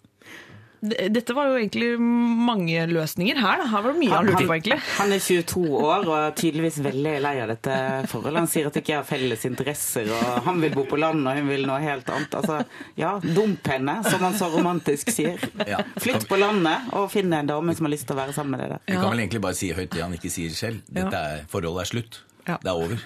Dette 0.86 1.34
var 1.36 1.50
jo 1.50 1.58
egentlig 1.58 1.88
mange 2.00 2.84
løsninger 2.90 3.38
her. 3.40 3.62
Da. 3.62 3.68
Her 3.72 3.84
var 3.84 3.94
det 3.94 4.00
mye 4.02 4.12
han 4.14 4.28
lurte 4.30 4.44
på, 4.46 4.56
egentlig. 4.56 4.78
han 4.96 5.14
er 5.16 5.22
22 5.24 5.64
år 5.80 6.06
og 6.06 6.14
er 6.18 6.36
tydeligvis 6.40 6.78
veldig 6.86 7.14
lei 7.24 7.34
av 7.42 7.52
dette 7.52 7.78
forholdet. 8.12 8.42
Han 8.44 8.50
sier 8.52 8.68
at 8.70 8.76
de 8.76 8.84
ikke 8.84 8.98
har 8.98 9.08
felles 9.08 9.46
interesser, 9.48 10.10
og 10.14 10.46
han 10.46 10.62
vil 10.64 10.76
bo 10.76 10.86
på 10.88 11.00
landet, 11.00 11.26
og 11.32 11.40
hun 11.40 11.50
vil 11.52 11.66
noe 11.68 11.80
helt 11.84 12.10
annet. 12.12 12.38
Altså, 12.40 12.60
ja, 13.00 13.16
dump 13.24 13.72
henne, 13.72 13.98
som 14.06 14.22
han 14.26 14.38
så 14.38 14.50
romantisk 14.54 15.12
sier. 15.14 15.42
Ja. 15.66 15.80
Flytt 16.02 16.28
på 16.30 16.38
landet 16.38 16.92
og 16.96 17.08
finn 17.12 17.32
en 17.34 17.48
dame 17.48 17.74
som 17.76 17.88
har 17.88 17.94
lyst 17.96 18.06
til 18.08 18.16
å 18.16 18.20
være 18.20 18.36
sammen 18.36 18.56
med 18.56 18.64
deg 18.64 18.76
der. 18.76 18.84
Vi 18.86 18.98
kan 19.00 19.10
vel 19.10 19.24
egentlig 19.24 19.42
bare 19.44 19.58
si 19.58 19.72
høyt 19.74 19.92
det 19.94 20.04
han 20.04 20.14
ikke 20.16 20.32
sier 20.32 20.54
selv. 20.56 20.84
Dette 20.86 21.22
er, 21.32 21.44
forholdet 21.50 21.86
er 21.86 21.92
slutt. 21.94 22.20
Ja. 22.46 22.60
Det 22.62 22.70
er 22.70 22.78
over. 22.78 23.00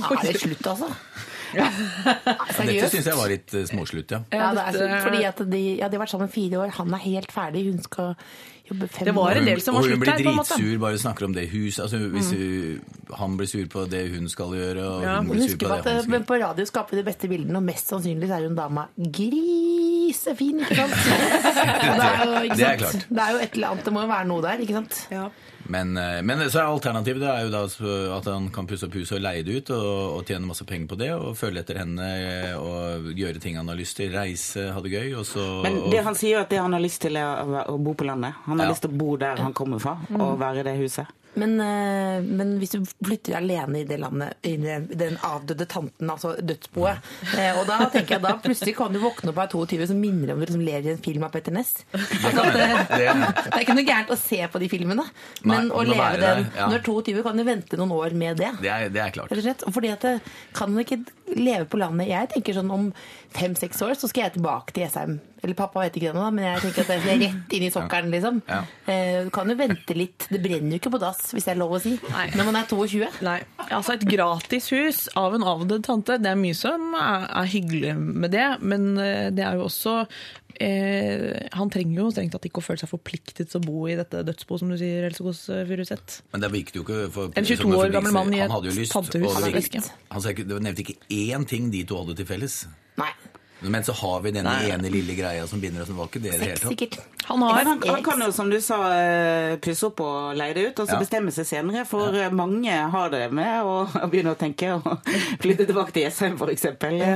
Ja, 0.00 0.08
er 0.16 0.24
det 0.26 0.40
slutt, 0.42 0.66
altså? 0.66 0.88
Dette 1.62 2.54
Seriøst? 2.56 2.94
syns 2.96 3.06
jeg 3.10 3.16
var 3.18 3.28
litt 3.32 3.54
eh, 3.54 3.66
småslutt, 3.68 4.10
ja. 4.16 4.22
Ja, 4.32 4.48
det 4.56 4.62
er, 4.64 4.78
dette- 4.78 5.02
fordi 5.04 5.22
at 5.28 5.44
de, 5.52 5.62
ja, 5.80 5.88
de 5.88 5.96
har 5.98 6.04
vært 6.06 6.14
sammen 6.16 6.32
fire 6.32 6.62
år. 6.64 6.74
Han 6.78 6.94
er 6.96 7.02
helt 7.04 7.32
ferdig. 7.34 7.66
Hun 7.70 7.82
skal 7.84 8.14
jobbe 8.70 8.86
fem 8.88 9.04
Det 9.08 9.14
var 9.16 9.32
en 9.36 9.42
år. 9.42 9.46
del 9.50 9.60
som 9.60 9.74
var 9.74 9.82
hun 9.82 9.90
slutt 9.90 10.00
blir 10.04 10.12
her, 10.12 10.22
på 10.22 10.30
en 10.32 10.36
måte. 10.38 10.56
dritsur, 10.56 10.78
bare 10.80 10.98
snakker 11.02 11.26
om 11.28 11.34
det 11.36 11.44
huset. 11.52 11.82
Altså, 11.84 11.98
hvis 12.14 12.30
hun, 12.32 12.80
han 13.18 13.36
blir 13.36 13.50
sur 13.50 13.66
på 13.74 13.84
det 13.90 14.02
hun 14.14 14.28
skal 14.32 14.54
gjøre, 14.56 14.86
og 14.88 15.02
Ja, 15.02 15.16
hun 15.20 15.28
blir 15.34 15.48
sur 15.48 15.58
på 15.58 15.68
det 15.68 15.78
at 15.78 15.84
han 15.90 15.96
eh, 15.98 16.02
skal 16.06 16.16
gjøre. 16.18 16.28
på 16.30 16.40
radio 16.44 16.64
skaper 16.70 16.96
vi 16.96 17.02
de 17.02 17.06
beste 17.10 17.28
bildene, 17.32 17.56
og 17.60 17.66
mest 17.68 17.92
sannsynlig 17.92 18.30
er 18.30 18.46
hun 18.48 18.56
dama 18.56 18.86
grisefin, 18.96 20.62
ikke 20.64 20.76
sant? 20.82 20.98
Det, 21.92 22.04
er 22.06 22.22
jo, 22.24 22.42
ikke 22.42 22.56
Det 22.56 22.66
er 22.66 22.76
klart. 22.80 23.06
det 23.08 23.22
er 23.26 23.30
jo 23.36 23.40
et 23.44 23.56
eller 23.58 23.72
annet, 23.72 23.84
det 23.88 23.92
må 23.96 24.04
jo 24.06 24.10
være 24.12 24.28
noe 24.30 24.42
der, 24.44 24.62
ikke 24.64 24.78
sant? 24.80 25.02
Men, 25.70 25.96
eh, 25.96 26.22
men 26.22 26.38
så 26.50 26.58
er 26.62 26.70
alternativet 26.72 27.22
er 27.22 27.44
jo 27.44 27.50
da 27.52 27.60
at 28.16 28.24
han 28.26 28.48
kan 28.50 28.66
pusse 28.66 28.86
opp 28.88 28.94
huset 28.98 29.16
og 29.18 29.22
leie 29.22 29.44
det 29.46 29.54
ut 29.62 29.70
og, 29.70 30.16
og 30.18 30.24
tjene 30.26 30.46
masse 30.48 30.64
penger 30.66 30.88
på 30.90 30.98
det 30.98 31.10
og 31.14 31.36
følge 31.38 31.62
etter 31.62 31.78
henne 31.78 32.02
eh, 32.02 32.56
og 32.58 33.12
gjøre 33.14 33.38
ting 33.40 33.56
han 33.60 33.68
har 33.70 33.78
lyst 33.78 33.96
til. 33.96 34.10
Reise, 34.12 34.68
ha 34.74 34.80
det 34.82 34.90
gøy. 34.92 35.14
Og 35.20 35.26
så, 35.26 35.46
Men 35.62 35.90
det 35.92 36.02
han 36.04 36.14
sier 36.18 36.38
jo 36.38 36.42
at 36.44 36.50
det 36.50 36.58
han 36.58 36.72
har 36.72 36.82
lyst 36.82 37.00
til 37.06 37.16
er 37.16 37.42
å, 37.46 37.64
å 37.74 37.78
bo 37.78 37.94
på 37.94 38.04
landet. 38.08 38.34
Han 38.46 38.58
har 38.58 38.66
Ja. 38.66 38.72
lyst 38.74 38.82
til 38.86 38.90
å 38.90 38.98
bo 39.04 39.16
der 39.16 39.36
han 39.42 39.52
kommer 39.54 39.78
fra, 39.82 39.96
og 40.18 40.38
være 40.42 40.60
i 40.60 40.68
det 40.70 40.76
huset. 40.82 41.06
Men, 41.34 41.54
eh, 41.60 42.20
men 42.22 42.56
hvis 42.60 42.74
du 42.74 42.82
flytter 42.84 43.38
alene 43.38 43.80
i 43.80 43.86
det 43.88 43.96
landet, 44.02 44.36
i 44.44 44.56
den 44.58 45.16
avdøde 45.24 45.64
tanten, 45.70 46.10
altså 46.12 46.34
dødsboet, 46.44 47.00
eh, 47.38 47.56
og 47.56 47.64
da 47.70 47.78
tenker 47.92 48.18
jeg 48.18 48.24
da 48.24 48.34
plutselig 48.42 48.74
kan 48.76 48.92
du 48.92 49.00
våkne 49.02 49.32
opp 49.32 49.40
av 49.46 49.48
22 49.54 49.88
som 49.88 50.00
minner 50.00 50.34
om 50.34 50.42
du 50.42 50.44
liksom 50.44 50.64
lever 50.64 50.90
i 50.90 50.94
en 50.96 51.02
film 51.02 51.24
av 51.24 51.32
Petter 51.32 51.54
Ness. 51.56 51.72
Altså, 51.92 52.44
det, 52.52 52.68
det 52.92 53.08
er 53.08 53.64
ikke 53.64 53.78
noe 53.78 53.88
gærent 53.88 54.12
å 54.12 54.18
se 54.20 54.42
på 54.52 54.60
de 54.62 54.68
filmene, 54.72 55.06
men 55.46 55.70
Nei, 55.70 55.76
å 55.76 55.86
leve 55.88 56.10
den 56.20 56.22
der, 56.22 56.44
ja. 56.58 56.68
Når 56.72 56.84
22 56.86 57.24
kan 57.24 57.40
du 57.40 57.46
vente 57.48 57.80
noen 57.80 57.96
år 57.96 58.16
med 58.18 58.40
det. 58.42 58.52
det, 58.60 58.70
er, 58.72 58.92
det 58.92 59.02
er 59.06 59.14
klart. 59.14 59.32
Rett 59.32 59.40
og 59.40 59.48
slett. 59.48 59.66
Fordi 59.72 59.92
at 59.92 60.04
det, 60.04 60.14
Kan 60.56 60.72
man 60.74 60.84
ikke 60.84 61.00
leve 61.38 61.66
på 61.70 61.78
landet? 61.80 62.08
Jeg 62.10 62.28
tenker 62.34 62.56
sånn 62.56 62.70
om 62.74 62.88
fem-seks 63.32 63.80
år 63.86 63.94
så 63.98 64.08
skal 64.10 64.26
jeg 64.28 64.34
tilbake 64.38 64.74
til 64.74 64.84
Jessheim. 64.86 65.20
Eller 65.42 65.56
pappa 65.58 65.80
vet 65.82 65.96
ikke 65.98 66.12
det 66.12 66.20
nå, 66.20 66.26
men 66.36 66.44
jeg 66.46 66.60
tenker 66.62 66.84
at 66.84 66.90
det 66.92 66.96
er 67.10 67.18
rett 67.24 67.54
inn 67.56 67.64
i 67.66 67.70
sokkelen, 67.74 68.12
liksom. 68.14 68.36
Ja. 68.46 68.60
Eh, 68.86 69.24
Du 69.24 69.30
kan 69.34 69.48
jo 69.50 69.56
vente 69.58 69.96
litt. 69.98 70.28
Det 70.30 70.38
brenner 70.44 70.76
jo 70.76 70.78
ikke 70.78 70.92
på 70.94 71.00
dass, 71.02 71.32
hvis 71.34 71.48
det 71.48 71.54
er 71.56 71.58
lov 71.58 71.72
å 71.74 71.80
si. 71.82 71.96
Nei. 72.12 72.28
Når 72.38 72.46
man 72.46 72.58
er 72.60 72.68
22. 72.70 73.08
Nei, 73.26 73.40
altså 73.68 73.96
Et 73.96 74.04
gratis 74.06 74.68
hus 74.70 75.00
av 75.18 75.34
en 75.34 75.42
avdød 75.42 75.82
tante, 75.88 76.18
det 76.22 76.30
er 76.30 76.38
mye 76.38 76.54
som 76.54 76.94
er, 76.94 77.26
er 77.42 77.50
hyggelig 77.56 77.96
med 77.98 78.30
det. 78.36 78.46
Men 78.62 78.86
eh, 79.02 79.30
det 79.34 79.42
er 79.48 79.58
jo 79.58 79.66
også 79.66 79.96
eh, 80.62 81.48
Han 81.58 81.72
trenger 81.72 82.00
jo 82.00 82.10
strengt 82.14 82.34
tatt 82.36 82.46
ikke 82.48 82.62
å 82.62 82.66
føle 82.66 82.82
seg 82.82 82.90
forpliktet 82.90 83.50
til 83.50 83.60
å 83.60 83.64
bo 83.64 83.84
i 83.90 83.96
dette 83.98 84.22
dødsboet, 84.28 84.62
som 84.62 84.72
du 84.72 84.78
sier, 84.80 85.08
Else 85.08 85.26
Kåss 85.26 85.42
Furuseth. 85.68 86.20
Men 86.34 86.44
det 86.44 86.52
virket 86.54 86.78
jo 86.78 86.86
ikke 86.86 87.02
for, 87.14 87.34
En 87.34 87.48
22 87.48 87.58
som 87.66 87.76
år 87.80 87.92
gammel 87.96 88.16
mann 88.16 88.32
i 88.36 88.42
Han 88.44 88.54
hadde 88.56 88.72
jo 88.72 88.86
et 88.86 88.94
tantehus. 88.94 89.36
Han, 89.36 89.90
Han 90.16 90.30
han 90.30 90.68
nevnte 90.68 90.86
ikke 90.86 90.98
én 91.10 91.48
ting 91.48 91.70
de 91.74 91.84
to 91.88 92.00
hadde 92.02 92.18
til 92.22 92.28
felles. 92.28 92.62
Nei. 93.00 93.12
Men 93.62 93.84
så 93.84 93.92
har 93.92 94.20
vi 94.24 94.32
denne 94.34 94.52
ene 94.68 94.90
lille 94.90 95.14
greia 95.14 95.46
som 95.46 95.60
binder 95.62 95.82
oss. 95.84 95.88
Det 95.88 95.96
var 95.96 96.08
ikke 96.10 96.22
det 96.22 96.34
i 96.34 96.38
det 96.38 96.50
hele 96.52 96.76
tatt. 96.76 97.08
Han 97.28 97.42
har 97.42 97.64
han, 97.64 97.82
han 97.86 98.02
kan 98.02 98.20
jo, 98.24 98.32
som 98.34 98.50
du 98.50 98.56
sa, 98.60 98.78
eh, 98.96 99.56
pusse 99.62 99.86
opp 99.86 100.00
og 100.02 100.32
leie 100.36 100.54
det 100.56 100.64
ut, 100.72 100.80
og 100.82 100.88
så 100.88 100.96
Ja. 100.96 100.98
bestemme 101.02 101.30
seg 101.32 101.46
senere. 101.46 101.84
For 101.86 102.14
ja. 102.18 102.30
mange 102.34 102.72
har 102.72 103.10
det 103.12 103.22
med 103.32 103.62
å, 103.62 103.86
å 103.86 104.08
begynne 104.10 104.34
å 104.34 104.38
tenke 104.38 104.72
og 104.74 105.06
flytte 105.44 105.66
tilbake 105.68 105.94
til 105.94 106.02
Jessheim, 106.08 106.34
f.eks. 106.40 106.66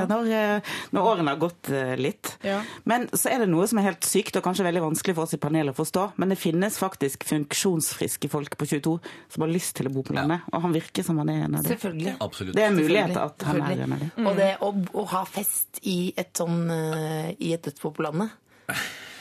Når, 0.06 0.30
eh, 0.30 0.74
når 0.94 1.08
årene 1.10 1.34
har 1.34 1.40
gått 1.42 1.70
eh, 1.74 1.96
litt. 1.98 2.36
Ja. 2.46 2.60
Men 2.84 3.08
så 3.12 3.32
er 3.32 3.42
det 3.42 3.50
noe 3.50 3.66
som 3.66 3.80
er 3.82 3.88
helt 3.90 4.06
sykt, 4.06 4.38
og 4.38 4.46
kanskje 4.46 4.66
veldig 4.68 4.84
vanskelig 4.86 5.16
for 5.18 5.26
oss 5.26 5.34
i 5.34 5.40
panelet 5.42 5.74
å 5.74 5.80
forstå. 5.80 6.06
Men 6.22 6.30
det 6.32 6.38
finnes 6.38 6.78
faktisk 6.78 7.26
funksjonsfriske 7.26 8.30
folk 8.30 8.56
på 8.60 8.68
22 8.70 8.94
som 9.34 9.42
har 9.46 9.50
lyst 9.52 9.74
til 9.80 9.90
å 9.90 9.94
bo 9.94 10.04
på 10.06 10.14
landet. 10.16 10.46
Og 10.52 10.62
han 10.62 10.74
virker 10.76 11.02
som 11.06 11.18
han 11.22 11.32
er 11.34 11.42
en 11.48 11.58
av 11.58 11.66
dem. 11.66 11.72
Selvfølgelig. 11.74 12.16
Absolutt. 12.20 12.54
Det 12.56 12.62
er 12.62 12.70
en 12.70 12.78
mulighet 12.78 13.16
at 13.24 13.46
han 13.50 13.62
er 13.66 13.84
en 13.86 13.96
av 13.98 14.04
dem. 14.06 14.10
Mm. 14.16 14.30
Og 14.30 14.38
det 14.38 14.50
å, 14.62 14.72
å 15.02 15.06
ha 15.16 15.24
fest 15.28 15.80
i 15.82 15.98
et 16.16 16.32
sånn 16.38 16.62
uh, 16.70 17.32
i 17.38 17.52
et 17.56 17.64
dødsbo 17.66 17.92
på 17.96 18.04
landet 18.06 18.30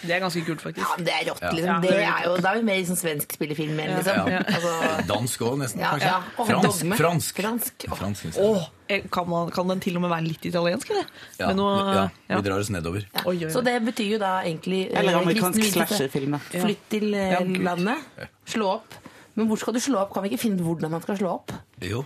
Det 0.05 0.13
er 0.13 0.19
ganske 0.21 0.41
kult, 0.45 0.61
faktisk. 0.61 0.83
Ja, 0.85 0.95
det 1.01 1.13
er 1.15 1.23
rått, 1.31 1.41
liksom. 1.55 1.65
Ja, 1.69 1.75
det 1.81 1.89
det 1.89 2.01
er 2.03 2.09
er 2.11 2.25
jo, 2.27 2.33
da 2.43 2.51
er 2.51 2.59
vi 2.59 2.65
mer 2.67 2.77
i 2.77 2.85
sånn 2.85 2.97
svensk 2.99 3.31
spillefilm 3.37 3.77
liksom. 3.79 4.27
Ja. 4.29 4.41
Altså, 4.55 4.73
Dansk 5.09 5.45
òg, 5.47 5.55
nesten. 5.63 5.81
ja, 5.81 5.93
kanskje. 5.95 6.11
ja. 6.11 6.19
Og 6.37 6.49
Fransk. 6.49 6.91
Fransk. 6.99 7.41
Fransk. 7.41 7.85
Åh. 7.89 7.95
Fransk 7.97 8.91
eh, 8.93 9.07
kan, 9.15 9.25
man, 9.31 9.49
kan 9.55 9.71
den 9.71 9.81
til 9.81 9.97
og 9.97 10.03
med 10.05 10.13
være 10.13 10.27
litt 10.27 10.45
italiensk, 10.45 10.91
eller? 10.93 11.09
Ja, 11.39 11.49
noe- 11.57 11.79
ja, 11.95 12.03
ja. 12.29 12.37
vi 12.37 12.45
drar 12.49 12.61
oss 12.61 12.69
nedover. 12.75 13.07
Ja. 13.07 13.23
Oi, 13.25 13.33
oi, 13.39 13.47
oi. 13.47 13.53
Så 13.55 13.63
det 13.65 13.79
betyr 13.87 14.11
jo 14.13 14.21
da 14.21 14.35
egentlig 14.43 14.83
eh, 14.91 14.99
Eller 15.01 15.17
amerikansk 15.23 15.65
slasherfilm. 15.73 16.37
Flytt 16.53 16.85
til 16.93 17.09
eh, 17.17 17.33
Ja, 17.33 17.41
landet, 17.71 18.29
slå 18.53 18.75
opp. 18.75 18.99
Men 19.35 19.49
hvor 19.49 19.57
skal 19.59 19.73
du 19.73 19.81
slå 19.83 20.03
opp? 20.05 20.13
Kan 20.13 20.23
vi 20.27 20.35
ikke 20.35 20.43
finne 20.45 20.61
ut 20.61 20.67
hvordan 20.69 20.93
man 20.93 21.01
skal 21.03 21.17
slå 21.19 21.33
opp? 21.39 21.55
Jo. 21.83 22.05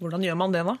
Hvordan 0.00 0.24
gjør 0.26 0.36
man 0.36 0.52
det, 0.54 0.62
da? 0.66 0.74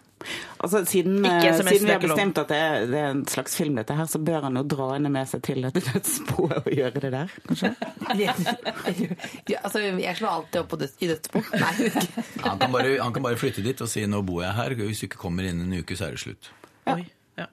Altså, 0.64 0.80
siden, 0.88 1.24
eh, 1.28 1.44
SMS, 1.52 1.68
siden 1.68 1.86
vi 1.86 1.92
har 1.92 2.00
bestemt 2.02 2.38
at 2.40 2.48
det 2.50 2.56
er, 2.58 2.86
det 2.90 2.98
er 2.98 3.10
en 3.12 3.22
slags 3.30 3.56
film, 3.56 3.76
dette 3.78 3.94
her, 3.94 4.08
så 4.10 4.18
bør 4.24 4.46
han 4.48 4.56
jo 4.58 4.62
dra 4.72 4.88
henne 4.94 5.10
med 5.12 5.28
seg 5.30 5.42
til 5.46 5.60
dette 5.66 5.82
dødsboet 5.84 6.56
og 6.64 6.70
gjøre 6.72 7.02
det 7.04 7.10
der, 7.14 7.34
kanskje? 7.48 7.70
ja, 8.24 9.60
altså, 9.62 9.82
jeg 9.84 10.16
slår 10.18 10.32
alltid 10.38 10.60
opp 10.62 10.70
på 10.72 10.80
døds, 10.80 10.96
i 10.98 11.10
dødsbo. 11.12 11.44
Nei. 11.52 11.90
Han 12.46 12.58
kan, 12.58 12.72
bare, 12.72 12.96
han 13.00 13.12
kan 13.14 13.22
bare 13.24 13.38
flytte 13.40 13.62
dit 13.64 13.80
og 13.80 13.88
si 13.88 14.02
'nå 14.06 14.22
bor 14.26 14.42
jeg 14.42 14.52
her'. 14.58 14.74
Hvis 14.84 15.04
du 15.04 15.06
ikke 15.06 15.20
kommer 15.22 15.46
innen 15.46 15.72
en 15.72 15.78
uke, 15.84 15.96
så 15.96 16.08
er 16.08 16.16
det 16.18 16.20
slutt. 16.24 16.50
Oi, 16.90 17.04
ja. 17.38 17.46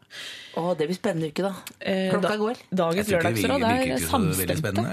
Å, 0.58 0.74
det 0.78 0.88
blir 0.90 0.98
spennende 0.98 1.30
uke, 1.32 1.46
da. 1.46 1.54
Eh, 1.80 2.10
Klokka 2.12 2.34
da- 2.34 2.42
går. 2.42 2.58
Dagens 2.82 3.08
Jeg 3.08 3.22
tror 3.22 3.30
det 3.30 3.46
lørdagsråd 3.46 3.64
er 3.70 4.04
samstemte. 4.10 4.84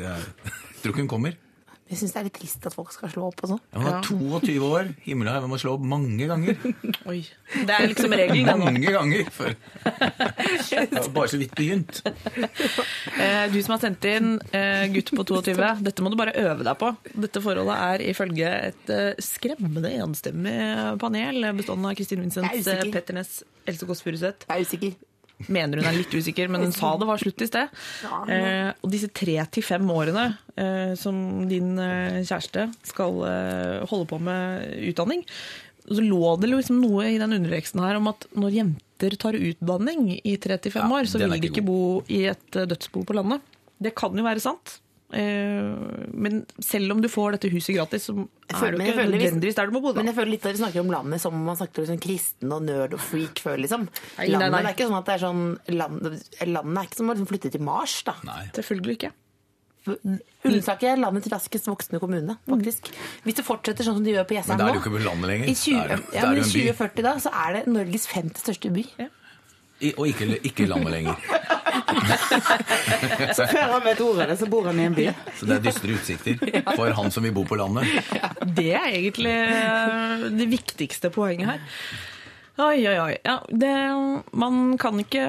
jeg 0.08 0.82
tror 0.82 0.94
ikke 0.94 1.04
hun 1.04 1.12
kommer. 1.12 1.36
Jeg 1.90 1.98
syns 1.98 2.12
det 2.14 2.18
er 2.20 2.26
litt 2.28 2.36
trist 2.38 2.66
at 2.68 2.74
folk 2.76 2.92
skal 2.94 3.10
slå 3.10 3.24
opp 3.32 3.40
og 3.42 3.50
sånn. 3.50 3.60
Ja, 3.74 3.80
Hun 3.80 3.88
er 3.90 4.44
22 4.46 4.52
år. 4.62 4.90
Himla 5.02 5.32
jeg 5.40 5.48
må 5.50 5.56
slå 5.58 5.72
opp 5.74 5.86
mange 5.90 6.28
ganger. 6.30 6.54
Oi. 7.10 7.16
Det 7.50 7.74
er 7.74 7.88
liksom 7.90 8.14
regelen. 8.14 8.46
det. 8.46 8.54
Mange 8.62 8.92
ganger 8.94 9.32
før. 9.34 9.56
Jeg 10.70 10.86
har 10.94 11.08
bare 11.16 11.32
så 11.32 11.40
vidt 11.40 11.56
begynt. 11.58 11.98
Eh, 12.06 13.50
Du 13.50 13.58
som 13.66 13.74
har 13.74 13.82
sendt 13.82 14.06
inn 14.06 14.36
eh, 14.54 14.86
gutt 14.94 15.10
på 15.18 15.24
22, 15.32 15.56
dette 15.82 16.04
må 16.06 16.12
du 16.14 16.18
bare 16.20 16.34
øve 16.38 16.62
deg 16.66 16.78
på. 16.78 16.92
Dette 17.26 17.42
forholdet 17.42 17.82
er 17.90 18.06
ifølge 18.12 18.54
et 18.70 18.94
eh, 18.94 19.10
skremmende 19.24 19.90
enstemmig 19.98 20.56
panel 21.02 21.50
bestående 21.58 21.90
av 21.90 21.98
Kristin 21.98 22.22
Vincent, 22.22 22.46
Petter 22.94 23.18
Ness, 23.18 23.40
Else 23.66 23.88
Kåss 23.90 24.04
Furuseth. 24.06 24.46
Jeg 24.46 24.54
er 24.62 24.68
usikker. 24.70 24.98
Mener 25.48 25.80
hun 25.80 25.88
er 25.88 25.96
litt 25.96 26.12
usikker, 26.12 26.50
men 26.52 26.66
hun 26.66 26.74
sa 26.74 26.92
det 27.00 27.08
var 27.08 27.20
slutt 27.22 27.44
i 27.44 27.48
sted. 27.48 27.72
Ja, 28.04 28.18
Eh, 28.30 28.68
og 28.84 28.92
disse 28.92 29.08
tre 29.14 29.38
til 29.50 29.64
fem 29.64 29.86
årene 29.90 30.26
eh, 30.60 30.92
som 30.98 31.48
din 31.50 31.72
eh, 31.80 32.20
kjæreste 32.20 32.68
skal 32.86 33.22
holde 33.90 34.06
på 34.10 34.20
med 34.22 34.68
utdanning, 34.90 35.24
så 35.90 36.04
lå 36.04 36.34
det 36.38 36.50
liksom 36.52 36.78
noe 36.82 37.08
i 37.10 37.18
den 37.18 37.34
underteksten 37.38 37.82
her 37.82 37.98
om 37.98 38.10
at 38.12 38.28
når 38.38 38.58
jenter 38.58 39.16
tar 39.18 39.38
utdanning 39.38 40.12
i 40.20 40.36
tre 40.42 40.58
til 40.60 40.74
fem 40.74 40.92
år, 40.92 41.08
så 41.10 41.18
vil 41.22 41.34
de 41.34 41.50
ikke 41.50 41.64
bo 41.66 41.80
i 42.12 42.26
et 42.30 42.60
dødsbo 42.60 43.02
på 43.08 43.16
landet. 43.16 43.42
Det 43.80 43.94
kan 43.96 44.14
jo 44.14 44.26
være 44.26 44.42
sant. 44.44 44.78
Eh, 45.12 46.06
men 46.14 46.46
selv 46.62 46.92
om 46.92 47.00
du 47.02 47.08
får 47.10 47.32
dette 47.36 47.50
huset 47.50 47.74
gratis, 47.74 48.04
så 48.06 48.14
er 48.48 48.54
føler- 48.54 48.70
det 48.70 48.78
men 48.78 48.86
ikke 48.86 48.96
nødvendigvis 49.10 49.54
der 49.56 49.66
du 49.66 49.72
må 49.72 49.80
bo. 49.82 49.92
Men 49.94 50.06
jeg 50.06 50.14
føler 50.14 50.30
litt 50.30 50.46
at 50.46 50.52
vi 50.56 50.62
snakker 50.62 50.80
om 50.80 50.90
landet 50.90 51.20
som 51.20 51.34
om 51.34 51.44
man 51.44 51.56
snakker 51.56 51.82
om 51.82 51.86
sånn 51.90 52.00
kristen 52.00 52.52
og 52.52 52.62
nerd 52.62 52.94
og 52.94 53.00
freak 53.00 53.40
før, 53.42 53.58
liksom. 53.58 53.88
Nei, 54.18 54.26
nei, 54.28 54.38
Landet 54.38 54.52
nei. 54.52 54.62
er 54.70 54.74
ikke 54.74 54.88
sånn 54.88 54.98
at 54.98 55.06
det 55.06 55.14
er 55.16 55.26
sånn 55.26 55.58
land, 55.68 56.02
Landet 56.46 56.78
er 56.78 56.86
ikke 56.86 56.96
som 56.96 57.08
å 57.10 57.14
liksom 57.16 57.26
flytte 57.28 57.50
til 57.52 57.60
Mars, 57.62 58.02
da. 58.04 58.14
Nei. 58.24 58.50
Selvfølgelig 58.54 58.96
ikke. 59.00 59.12
Ullensaker 60.44 60.92
er 60.92 60.96
landets 61.00 61.28
raskest 61.32 61.66
voksende 61.66 61.98
kommune, 62.02 62.36
faktisk. 62.48 62.90
Hvis 63.24 63.34
det 63.38 63.44
fortsetter 63.46 63.82
sånn 63.86 63.96
som 63.98 64.04
de 64.04 64.12
gjør 64.12 64.26
på 64.28 64.36
Men 64.36 64.42
Jessheim 64.42 64.58
nå 64.58 64.66
er 64.68 64.72
det 64.72 64.76
er 64.76 64.90
jo 64.90 64.90
ikke 64.90 65.04
landet 65.08 65.30
lenger. 65.30 65.48
i 65.48 65.54
20, 65.54 65.72
Da 65.72 65.80
er 65.80 65.88
det- 65.96 66.10
da 66.10 66.16
ja, 66.16 66.20
er 66.20 66.28
men 66.28 66.36
I 66.36 66.40
jo 66.40 66.44
en 66.44 66.52
by. 66.52 66.72
2040 66.72 67.02
da, 67.02 67.14
så 67.16 67.30
er 67.32 67.52
det 67.54 67.66
Norges 67.66 68.06
femte 68.06 68.38
største 68.40 68.72
by. 68.72 68.84
I, 69.80 69.94
og 69.96 70.10
ikke, 70.10 70.34
ikke 70.44 70.66
landet 70.68 70.92
lenger. 70.92 71.20
Så 73.36 73.46
før 73.48 73.74
han 73.74 73.82
vet 73.84 74.02
ordet 74.04 74.24
av 74.24 74.32
det, 74.32 74.36
så 74.40 74.48
bor 74.50 74.68
han 74.68 74.80
i 74.80 74.86
en 74.88 74.96
by. 74.96 75.08
Så 75.38 75.48
det 75.48 75.56
er 75.56 75.64
dystre 75.64 75.96
utsikter 75.96 76.60
for 76.76 76.92
han 76.96 77.10
som 77.14 77.26
vil 77.26 77.34
bo 77.34 77.44
på 77.48 77.58
landet. 77.58 77.88
Det 78.44 78.70
er 78.76 78.92
egentlig 78.92 79.34
eh, 79.34 80.24
det 80.36 80.48
viktigste 80.50 81.10
poenget 81.14 81.54
her. 81.54 81.66
Oi, 82.60 82.82
oi, 82.84 82.96
oi. 83.00 83.14
Ja, 83.24 83.38
det, 83.48 83.72
man 84.36 84.74
kan 84.80 84.98
ikke 85.00 85.22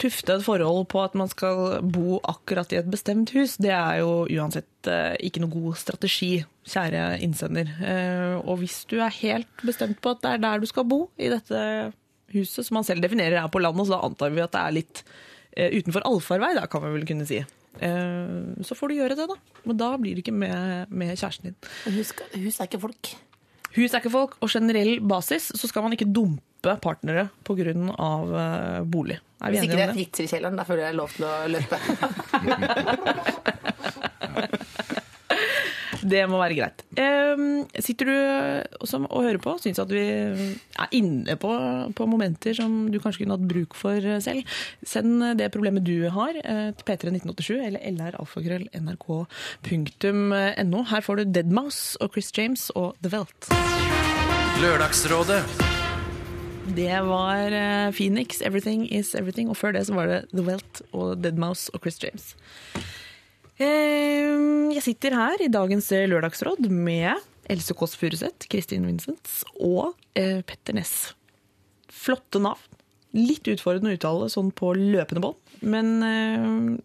tufte 0.00 0.36
et 0.36 0.44
forhold 0.44 0.84
på 0.92 1.00
at 1.00 1.14
man 1.16 1.30
skal 1.30 1.78
bo 1.80 2.18
akkurat 2.28 2.74
i 2.74 2.80
et 2.82 2.90
bestemt 2.90 3.32
hus. 3.32 3.54
Det 3.62 3.72
er 3.72 4.02
jo 4.02 4.26
uansett 4.26 4.90
eh, 4.90 5.14
ikke 5.24 5.40
noe 5.44 5.54
god 5.54 5.78
strategi, 5.80 6.42
kjære 6.68 7.06
innsender. 7.24 7.70
Eh, 7.80 8.34
og 8.42 8.60
hvis 8.60 8.82
du 8.90 8.98
er 9.00 9.14
helt 9.22 9.64
bestemt 9.64 10.02
på 10.04 10.12
at 10.12 10.20
det 10.26 10.34
er 10.34 10.44
der 10.44 10.60
du 10.60 10.68
skal 10.68 10.88
bo, 10.90 11.06
i 11.16 11.32
dette 11.32 11.62
huset, 12.34 12.66
som 12.66 12.80
han 12.80 12.86
selv 12.86 13.04
definerer 13.04 13.40
er 13.42 13.48
på 13.52 13.62
landet, 13.62 13.86
så 13.88 13.96
da 13.96 14.04
antar 14.08 14.34
vi 14.34 14.44
at 14.44 14.54
det 14.54 14.60
er 14.62 14.76
litt 14.76 15.02
eh, 15.56 15.70
utenfor 15.78 16.06
allfarvei, 16.08 16.52
da 16.58 16.66
kan 16.70 16.84
vi 16.84 16.92
vel 16.96 17.08
kunne 17.08 17.26
si. 17.28 17.40
Eh, 17.78 18.64
så 18.66 18.76
får 18.76 18.86
du 18.90 18.94
gjøre 18.98 19.16
det, 19.18 19.26
da. 19.30 19.36
Men 19.64 19.80
da 19.80 19.88
blir 20.00 20.14
du 20.16 20.20
ikke 20.24 20.36
med, 20.36 20.86
med 20.90 21.14
kjæresten 21.14 21.50
din. 21.50 21.58
Husk, 21.96 22.22
hus 22.36 22.60
er 22.60 22.70
ikke 22.70 22.82
folk. 22.82 23.02
Hus 23.76 23.92
er 23.92 24.00
ikke 24.02 24.14
folk, 24.14 24.32
og 24.42 24.48
generell 24.50 25.00
basis 25.00 25.52
så 25.54 25.70
skal 25.70 25.82
man 25.86 25.94
ikke 25.94 26.10
dumpe 26.10 26.74
partnere 26.82 27.28
pga. 27.46 27.72
Uh, 27.72 28.82
bolig. 28.84 29.18
Er 29.40 29.50
vi 29.50 29.56
Hvis 29.56 29.64
ikke 29.64 29.72
enige 29.72 29.78
det 29.78 29.84
er 29.84 29.88
om 29.88 29.96
det? 29.96 30.00
Fritzer 30.02 30.24
i 30.24 30.30
kjelleren, 30.34 30.58
da 30.58 30.64
føler 30.68 30.82
jeg 30.88 30.94
lov 30.98 31.08
til 31.14 31.24
å 31.24 31.32
løpe. 31.54 31.76
Det 36.12 36.22
må 36.30 36.38
være 36.40 36.56
greit. 36.56 36.78
Sitter 37.80 38.04
du 38.08 38.16
som, 38.88 39.06
og 39.10 39.24
hører 39.26 39.38
på, 39.42 39.50
og 39.56 39.62
syns 39.62 39.80
at 39.82 39.90
vi 39.92 40.00
er 40.00 40.86
inne 40.96 41.34
på, 41.40 41.50
på 41.96 42.06
momenter 42.08 42.52
som 42.56 42.70
du 42.92 42.98
kanskje 43.02 43.20
kunne 43.24 43.36
hatt 43.36 43.50
bruk 43.50 43.72
for 43.78 43.98
selv, 44.24 44.40
send 44.86 45.10
det 45.40 45.52
problemet 45.54 45.86
du 45.86 45.98
har 46.12 46.32
eh, 46.40 46.70
til 46.76 46.84
P31987 46.88 47.50
eller 47.68 47.80
lralfakrøll.nrk.no. 47.98 50.78
Her 50.90 51.02
får 51.04 51.14
du 51.20 51.24
Deadmouse 51.34 51.82
og 52.00 52.06
Chris 52.14 52.30
James 52.36 52.62
og 52.74 52.88
The 53.04 53.10
Welt. 53.14 53.42
Lørdagsrådet. 54.60 55.42
Det 56.76 57.00
var 57.06 57.52
eh, 57.52 57.92
Phoenix, 57.96 58.40
Everything 58.44 58.92
Is 58.92 59.14
Everything, 59.14 59.50
og 59.50 59.56
før 59.56 59.72
det 59.72 59.86
så 59.86 59.94
var 59.94 60.06
det 60.06 60.24
The 60.32 60.42
Welt 60.46 60.82
og 60.92 61.24
Deadmouse 61.24 61.70
og 61.74 61.80
Chris 61.80 62.04
James. 62.04 62.36
Eh, 63.60 64.72
Jeg 64.74 64.82
sitter 64.86 65.16
her 65.18 65.42
i 65.44 65.50
dagens 65.52 65.90
lørdagsråd 65.92 66.68
med 66.72 67.18
Else 67.50 67.74
Kåss 67.76 67.96
Furuseth, 67.98 68.46
Kristin 68.48 68.86
Vincents 68.88 69.42
og 69.58 69.92
eh, 70.16 70.40
Petter 70.46 70.76
Ness. 70.78 71.12
Flotte 71.90 72.40
navn. 72.40 72.62
Litt 73.18 73.48
utfordrende 73.50 73.90
å 73.90 73.96
uttale 73.98 74.28
sånn 74.30 74.52
på 74.54 74.70
løpende 74.78 75.20
bånd, 75.24 75.38
men 75.66 75.88
eh, 76.06 76.44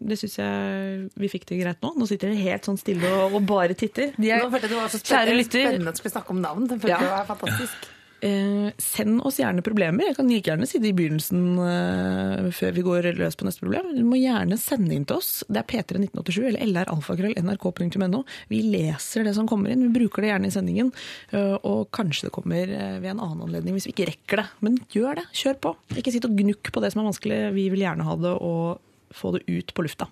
det 0.09 0.17
syns 0.17 0.39
jeg 0.41 1.03
vi 1.21 1.29
fikk 1.29 1.45
det 1.51 1.59
greit 1.61 1.83
nå. 1.85 1.91
Nå 2.01 2.07
sitter 2.09 2.31
dere 2.33 2.41
helt 2.49 2.65
sånn 2.65 2.79
stille 2.81 3.11
og, 3.29 3.37
bare 3.45 3.77
titter. 3.77 4.09
Er, 4.17 4.41
Nå 4.41 4.49
følte 4.49 4.65
jeg 4.65 4.73
det 4.73 4.79
var 4.81 4.89
så 4.89 4.99
spennende, 5.03 5.35
lytter, 5.37 5.67
spennende 5.69 5.93
at 5.93 5.99
vi 5.99 6.01
skulle 6.01 6.15
snakke 6.17 6.33
om 6.33 6.41
navn. 6.41 6.65
Den 6.71 6.81
følte 6.81 6.95
Ja. 6.97 7.03
det 7.05 7.11
var 7.13 7.29
fantastisk. 7.29 7.91
Eh, 8.23 8.71
send 8.77 9.19
oss 9.27 9.37
gjerne 9.41 9.63
problemer. 9.65 10.07
Jeg 10.07 10.17
kan 10.17 10.29
like 10.29 10.49
gjerne 10.49 10.67
si 10.69 10.79
det 10.81 10.93
i 10.93 10.95
begynnelsen 10.97 11.41
eh, 11.61 12.47
før 12.55 12.75
vi 12.77 12.85
går 12.85 13.09
løs 13.19 13.35
på 13.37 13.47
neste 13.47 13.65
problem. 13.65 13.91
Du 13.97 14.03
må 14.07 14.19
gjerne 14.21 14.57
sende 14.59 14.95
inn 14.95 15.05
til 15.07 15.19
oss. 15.19 15.43
Det 15.49 15.61
er 15.61 15.67
p31987 15.69 16.39
eller 16.47 16.85
lralfakrøll.nrk.no. 16.85 18.23
Vi 18.51 18.61
leser 18.71 19.27
det 19.27 19.35
som 19.37 19.49
kommer 19.49 19.73
inn. 19.73 19.83
Vi 19.89 19.99
bruker 19.99 20.23
det 20.23 20.31
gjerne 20.31 20.49
i 20.49 20.55
sendingen. 20.55 20.93
eh, 21.35 21.57
og 21.61 21.91
kanskje 21.95 22.29
det 22.29 22.35
kommer 22.35 22.71
eh, 22.71 22.97
ved 23.03 23.11
en 23.11 23.21
annen 23.21 23.45
anledning 23.49 23.75
hvis 23.75 23.89
vi 23.89 23.95
ikke 23.97 24.09
rekker 24.13 24.43
det. 24.43 24.47
Men 24.65 24.79
gjør 24.95 25.21
det. 25.21 25.27
Kjør 25.35 25.61
på. 25.67 25.75
Ikke 25.99 26.15
sitt 26.15 26.27
og 26.27 26.39
gnukk 26.39 26.71
på 26.71 26.83
det 26.83 26.93
som 26.93 27.03
er 27.03 27.11
vanskelig. 27.11 27.39
Vi 27.59 27.69
vil 27.73 27.85
gjerne 27.85 28.07
ha 28.07 28.17
det. 28.21 28.35
og 28.39 28.81
få 29.15 29.33
det 29.35 29.43
ut 29.47 29.73
på 29.75 29.85
lufta. 29.85 30.07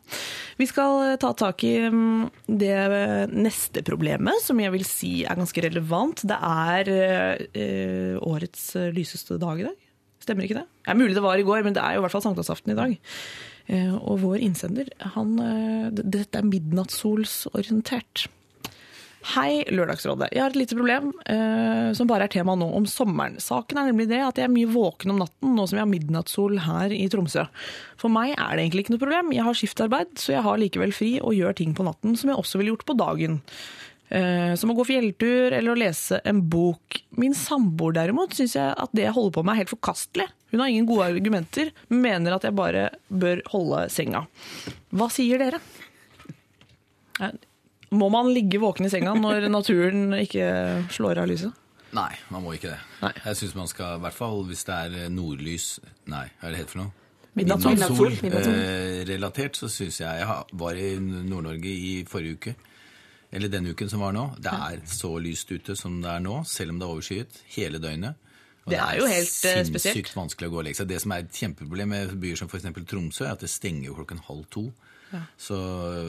Vi 0.59 0.67
skal 0.69 0.99
eh, 1.05 1.19
ta 1.21 1.33
tak 1.37 1.63
i 1.67 1.75
mm, 1.91 2.27
det 2.47 2.75
neste 3.33 3.83
problemet, 3.85 4.41
som 4.43 4.59
jeg 4.61 4.73
vil 4.73 4.85
si 4.87 5.13
er 5.27 5.39
ganske 5.39 5.65
relevant. 5.67 6.25
Det 6.29 6.39
er 6.39 6.93
eh, 6.97 8.19
årets 8.23 8.69
eh, 8.79 8.91
lyseste 8.95 9.39
dag 9.41 9.63
i 9.63 9.67
dag. 9.69 9.79
Stemmer 10.23 10.47
ikke 10.47 10.61
det? 10.61 10.67
Det 10.83 10.93
er 10.93 10.99
mulig 10.99 11.17
det 11.17 11.25
var 11.25 11.39
i 11.39 11.47
går, 11.47 11.65
men 11.65 11.75
det 11.75 11.83
er 11.83 11.95
jo 11.95 12.03
i 12.03 12.05
hvert 12.05 12.15
fall 12.15 12.23
sankthansaften 12.23 12.71
i 12.71 12.79
dag. 12.79 12.95
Eh, 13.71 13.91
og 13.95 14.21
vår 14.23 14.43
innsender, 14.43 14.89
han 15.15 15.35
eh, 15.39 15.89
Dette 15.95 16.39
er 16.39 16.47
midnattssolsorientert. 16.47 18.27
Hei, 19.23 19.63
Lørdagsrådet. 19.71 20.33
Jeg 20.35 20.41
har 20.43 20.51
et 20.51 20.57
lite 20.59 20.75
problem 20.75 21.13
eh, 21.31 21.93
som 21.95 22.09
bare 22.09 22.25
er 22.27 22.31
tema 22.33 22.57
nå, 22.59 22.65
om 22.75 22.83
sommeren. 22.89 23.37
Saken 23.39 23.79
er 23.79 23.87
nemlig 23.87 24.09
det 24.09 24.19
at 24.19 24.39
jeg 24.39 24.49
er 24.49 24.51
mye 24.51 24.67
våken 24.67 25.13
om 25.13 25.21
natten 25.21 25.53
nå 25.55 25.63
som 25.63 25.77
vi 25.77 25.81
har 25.81 25.87
midnattssol 25.87 26.57
her 26.65 26.91
i 26.91 27.05
Tromsø. 27.11 27.45
For 28.01 28.11
meg 28.11 28.33
er 28.33 28.51
det 28.51 28.65
egentlig 28.65 28.83
ikke 28.83 28.97
noe 28.97 29.03
problem. 29.05 29.31
Jeg 29.31 29.45
har 29.47 29.55
skiftarbeid, 29.55 30.11
så 30.19 30.35
jeg 30.35 30.43
har 30.43 30.59
likevel 30.59 30.91
fri 30.95 31.13
og 31.21 31.37
gjør 31.37 31.55
ting 31.61 31.71
på 31.77 31.85
natten 31.87 32.19
som 32.19 32.33
jeg 32.33 32.41
også 32.41 32.59
ville 32.59 32.73
gjort 32.73 32.83
på 32.89 32.97
dagen. 32.99 33.39
Eh, 34.13 34.51
som 34.59 34.73
å 34.73 34.75
gå 34.77 34.83
fjelltur 34.91 35.55
eller 35.55 35.71
å 35.71 35.79
lese 35.79 36.19
en 36.27 36.43
bok. 36.51 36.99
Min 37.15 37.37
samboer 37.37 37.95
derimot 37.95 38.35
syns 38.35 38.57
jeg 38.59 38.75
at 38.75 38.91
det 38.91 39.07
jeg 39.07 39.15
holder 39.15 39.37
på 39.37 39.45
med 39.47 39.55
er 39.55 39.63
helt 39.63 39.73
forkastelig. 39.73 40.27
Hun 40.51 40.61
har 40.65 40.69
ingen 40.69 40.89
gode 40.89 41.07
argumenter, 41.15 41.71
men 41.87 42.03
mener 42.09 42.35
at 42.35 42.43
jeg 42.45 42.59
bare 42.59 42.89
bør 43.07 43.41
holde 43.55 43.87
senga. 43.89 44.25
Hva 44.91 45.07
sier 45.15 45.39
dere? 45.41 45.63
Eh, 47.23 47.39
Må 47.93 48.09
man 48.13 48.31
ligge 48.33 48.61
våken 48.61 48.87
i 48.87 48.91
senga 48.91 49.13
når 49.17 49.49
naturen 49.53 50.15
ikke 50.17 50.47
slår 50.93 51.21
av 51.23 51.29
lyset? 51.29 51.53
Nei, 51.93 52.09
man 52.33 52.41
må 52.41 52.55
ikke 52.57 52.71
det. 52.71 52.79
Nei. 53.03 53.13
Jeg 53.21 53.37
syns 53.37 53.55
man 53.55 53.69
skal, 53.69 53.99
i 53.99 54.03
hvert 54.07 54.17
fall 54.17 54.41
hvis 54.49 54.65
det 54.65 54.77
er 54.87 54.95
eh, 55.03 55.09
nordlys 55.13 55.75
Nei, 56.09 56.25
hva 56.39 56.49
er 56.49 56.55
det 56.55 56.61
helt 56.63 56.71
for 56.73 56.81
noe? 56.81 56.93
Midnattssol. 57.37 57.75
Midnattssol. 57.75 58.15
Midnattssol. 58.25 58.57
Eh, 58.57 58.99
relatert 59.09 59.57
så 59.57 59.69
syns 59.71 59.99
jeg 60.01 60.23
Jeg 60.23 60.57
var 60.63 60.77
i 60.77 60.89
Nord-Norge 61.01 61.69
i 61.69 61.93
forrige 62.09 62.39
uke. 62.39 62.55
Eller 63.33 63.49
denne 63.49 63.73
uken 63.73 63.89
som 63.89 64.01
var 64.05 64.13
nå. 64.13 64.27
Det 64.41 64.53
er 64.53 64.81
så 64.89 65.13
lyst 65.21 65.49
ute 65.53 65.77
som 65.77 66.01
det 66.01 66.11
er 66.11 66.21
nå, 66.21 66.39
selv 66.49 66.73
om 66.73 66.81
det 66.81 66.85
er 66.85 66.95
overskyet 66.97 67.39
hele 67.55 67.81
døgnet. 67.81 68.19
Og 68.63 68.71
Det 68.71 68.79
er 68.79 68.99
jo 68.99 69.07
helt, 69.09 69.27
spesielt. 69.27 69.71
Det 69.73 69.79
er 69.79 69.85
sinnssykt 69.89 70.15
vanskelig 70.15 70.49
å 70.49 70.53
gå 70.53 70.59
og 70.61 70.67
legge 70.69 70.79
seg. 70.79 70.89
Det 70.93 70.99
som 71.03 71.13
er 71.13 71.25
et 71.25 71.39
kjempeproblem 71.41 71.89
med 71.93 72.13
byer 72.21 72.39
som 72.39 72.49
f.eks. 72.51 72.69
Tromsø, 72.87 73.25
er 73.25 73.33
at 73.33 73.43
det 73.43 73.49
stenger 73.51 73.89
jo 73.89 73.97
klokken 73.97 74.21
halv 74.29 74.45
to. 74.53 74.67
Så 75.37 75.57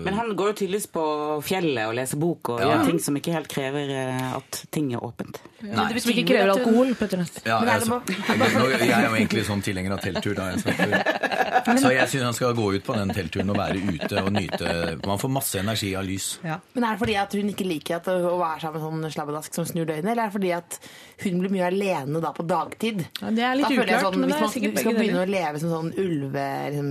Men 0.05 0.15
han 0.15 0.33
går 0.37 0.53
jo 0.53 0.57
tydeligvis 0.63 0.87
på 0.95 1.05
fjellet 1.45 1.89
og 1.89 1.95
leser 1.99 2.21
bok 2.21 2.49
og 2.55 2.61
Ja. 2.61 2.71
gjør 2.73 2.87
ting 2.91 3.01
som 3.01 3.17
ikke 3.19 3.33
helt 3.35 3.49
krever 3.49 3.91
eh, 3.91 4.37
at 4.37 4.61
ting 4.71 4.93
er 4.95 5.05
åpent. 5.05 5.41
Nei. 5.65 5.87
Som 5.99 6.13
ikke 6.13 6.27
krever 6.33 6.53
alkohol, 6.55 6.95
Petter 6.99 7.21
Nøst. 7.21 7.41
Ja, 7.47 7.61
jeg, 7.65 7.81
altså, 7.81 8.01
nå, 8.05 8.69
jeg 8.75 8.91
er 8.91 9.09
jo 9.09 9.15
egentlig 9.17 9.45
sånn 9.49 9.63
tilhenger 9.65 9.97
av 9.97 10.05
telttur. 10.05 10.35
Da, 10.37 10.51
jeg 10.53 11.79
så 11.85 11.93
jeg 11.95 12.09
syns 12.13 12.25
han 12.29 12.37
skal 12.37 12.55
gå 12.57 12.67
ut 12.75 12.85
på 12.85 12.97
den 12.97 13.13
teltturen 13.17 13.51
og 13.55 13.57
være 13.57 13.81
ute 13.81 14.21
og 14.21 14.33
nyte 14.35 14.73
Man 15.07 15.21
får 15.21 15.33
masse 15.33 15.61
energi 15.61 15.95
av 15.97 16.05
lys. 16.07 16.29
Men 16.45 16.85
er 16.85 16.95
det 16.97 17.01
fordi 17.01 17.17
at 17.21 17.37
hun 17.39 17.53
ikke 17.55 17.67
liker 17.69 17.97
at 18.01 18.09
å 18.13 18.37
være 18.41 18.61
sammen 18.67 18.83
med 19.01 19.09
sånn 19.09 19.17
slabbedask 19.17 19.57
som 19.57 19.69
snur 19.69 19.89
døgnet, 19.89 20.11
eller 20.13 20.27
er 20.27 20.33
det 20.33 20.37
fordi 20.37 20.53
at 20.57 20.79
hun 21.25 21.41
blir 21.41 21.53
mye 21.55 21.69
alene 21.71 22.21
da 22.25 22.33
på 22.37 22.47
dagtid? 22.49 23.05
Ja, 23.21 23.31
det 23.35 23.47
er 23.47 23.59
litt 23.59 23.69
Da 23.69 23.75
jeg 23.75 23.85
uklart, 23.85 24.15
er 24.15 24.27
Hvis 24.27 24.41
man 24.41 24.77
skal 24.81 24.99
begynne 24.99 25.25
å 25.25 25.31
leve 25.31 25.63
som 25.63 25.73
sånn 25.73 25.93
ulve 26.01 26.47
liksom, 26.71 26.91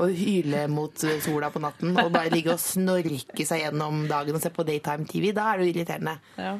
og 0.00 0.12
hyle 0.16 0.66
mot 0.72 1.04
eh, 1.04 1.20
sola 1.24 1.50
på 1.52 1.62
natten 1.62 1.96
og 2.00 2.12
bare 2.14 2.32
ligge 2.32 2.54
og 2.54 2.62
snorke 2.62 3.46
seg 3.46 3.66
gjennom 3.66 4.04
dagen 4.10 4.36
og 4.36 4.44
se 4.44 4.52
på 4.54 4.66
daytime 4.68 5.08
TV, 5.08 5.30
da 5.36 5.50
er 5.52 5.60
det 5.60 5.68
jo 5.68 5.74
irriterende. 5.74 6.18
Ja. 6.40 6.56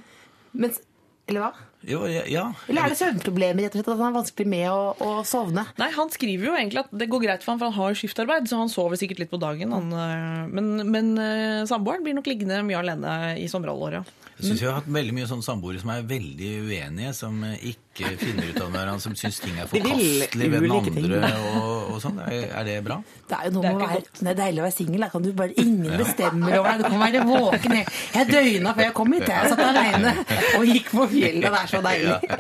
Mens, 0.52 0.82
eller 1.30 1.46
hva? 1.46 1.68
Jo, 1.86 2.04
ja, 2.06 2.22
ja. 2.30 2.44
Eller 2.70 2.84
er 2.84 2.92
det 2.92 2.98
søvnproblemer, 3.00 3.64
rett 3.64 3.74
og 3.74 3.80
slett, 3.80 3.90
at 3.90 3.98
han 3.98 4.12
er 4.12 4.18
vanskelig 4.20 4.48
med 4.52 4.66
å, 4.70 4.82
å 5.02 5.12
sovne? 5.26 5.64
Nei, 5.80 5.88
Han 5.96 6.12
skriver 6.14 6.50
jo 6.50 6.54
egentlig 6.54 6.84
at 6.84 6.92
det 6.94 7.08
går 7.10 7.24
greit 7.24 7.42
for 7.44 7.54
han, 7.54 7.62
for 7.62 7.72
han 7.72 7.78
har 7.78 7.98
skiftarbeid, 7.98 8.46
så 8.50 8.60
han 8.60 8.70
sover 8.70 9.00
sikkert 9.00 9.24
litt 9.24 9.32
på 9.32 9.40
dagen. 9.42 9.74
Han, 9.74 9.88
øh, 9.90 10.52
men 10.52 10.92
men 10.92 11.12
øh, 11.18 11.62
samboeren 11.70 12.04
blir 12.06 12.18
nok 12.18 12.30
liggende 12.30 12.60
mye 12.68 12.82
alene 12.82 13.14
i 13.40 13.48
sommerhalvåret. 13.50 14.12
Jeg 14.38 14.48
syns 14.48 14.62
vi 14.62 14.66
har 14.66 14.78
hatt 14.80 14.90
veldig 14.90 15.14
mye 15.14 15.28
sånne 15.30 15.46
samboere 15.46 15.82
som 15.82 15.90
er 15.94 16.06
veldig 16.08 16.52
uenige, 16.68 17.14
som 17.18 17.42
eh, 17.46 17.66
ikke 17.92 18.10
finner 18.18 18.48
ut 18.48 18.60
av 18.64 18.70
hverandre, 18.72 19.00
som 19.04 19.14
syns 19.18 19.38
ting 19.42 19.58
er 19.60 19.68
forkastelig 19.68 20.46
ved 20.52 20.62
den 20.64 20.72
andre 20.72 21.32
og, 21.52 21.90
og 21.92 21.98
sånn. 22.02 22.18
Er, 22.24 22.46
er 22.60 22.64
det 22.68 22.76
bra? 22.86 22.96
Det 23.28 23.36
er 23.38 23.48
jo 23.48 23.52
noe 23.58 23.62
med 23.66 23.74
å 23.76 23.88
være, 23.90 24.04
det 24.18 24.30
er 24.32 24.38
deilig 24.38 24.62
å 24.62 24.64
være 24.66 24.76
singel. 24.76 25.04
Da 25.04 25.08
kan 25.12 25.24
du 25.26 25.30
bare 25.36 25.56
ingen 25.60 25.98
bestemmer 26.00 26.56
over 26.58 26.70
deg. 26.70 26.82
Du 26.82 26.88
kan 26.88 27.02
være 27.02 27.24
våken. 27.28 27.74
Jeg- 27.76 28.30
døgna 28.32 28.72
før 28.76 28.84
jeg 28.86 28.94
kom 28.96 29.12
hit. 29.12 29.26
Jeg 29.28 29.52
satt 29.52 29.62
alene 29.66 30.12
og 30.56 30.64
gikk 30.68 30.88
på 30.92 31.06
fjellet. 31.12 31.44
Det 31.44 31.60
er 31.60 31.70
så 31.72 31.82
deilig. 31.84 32.38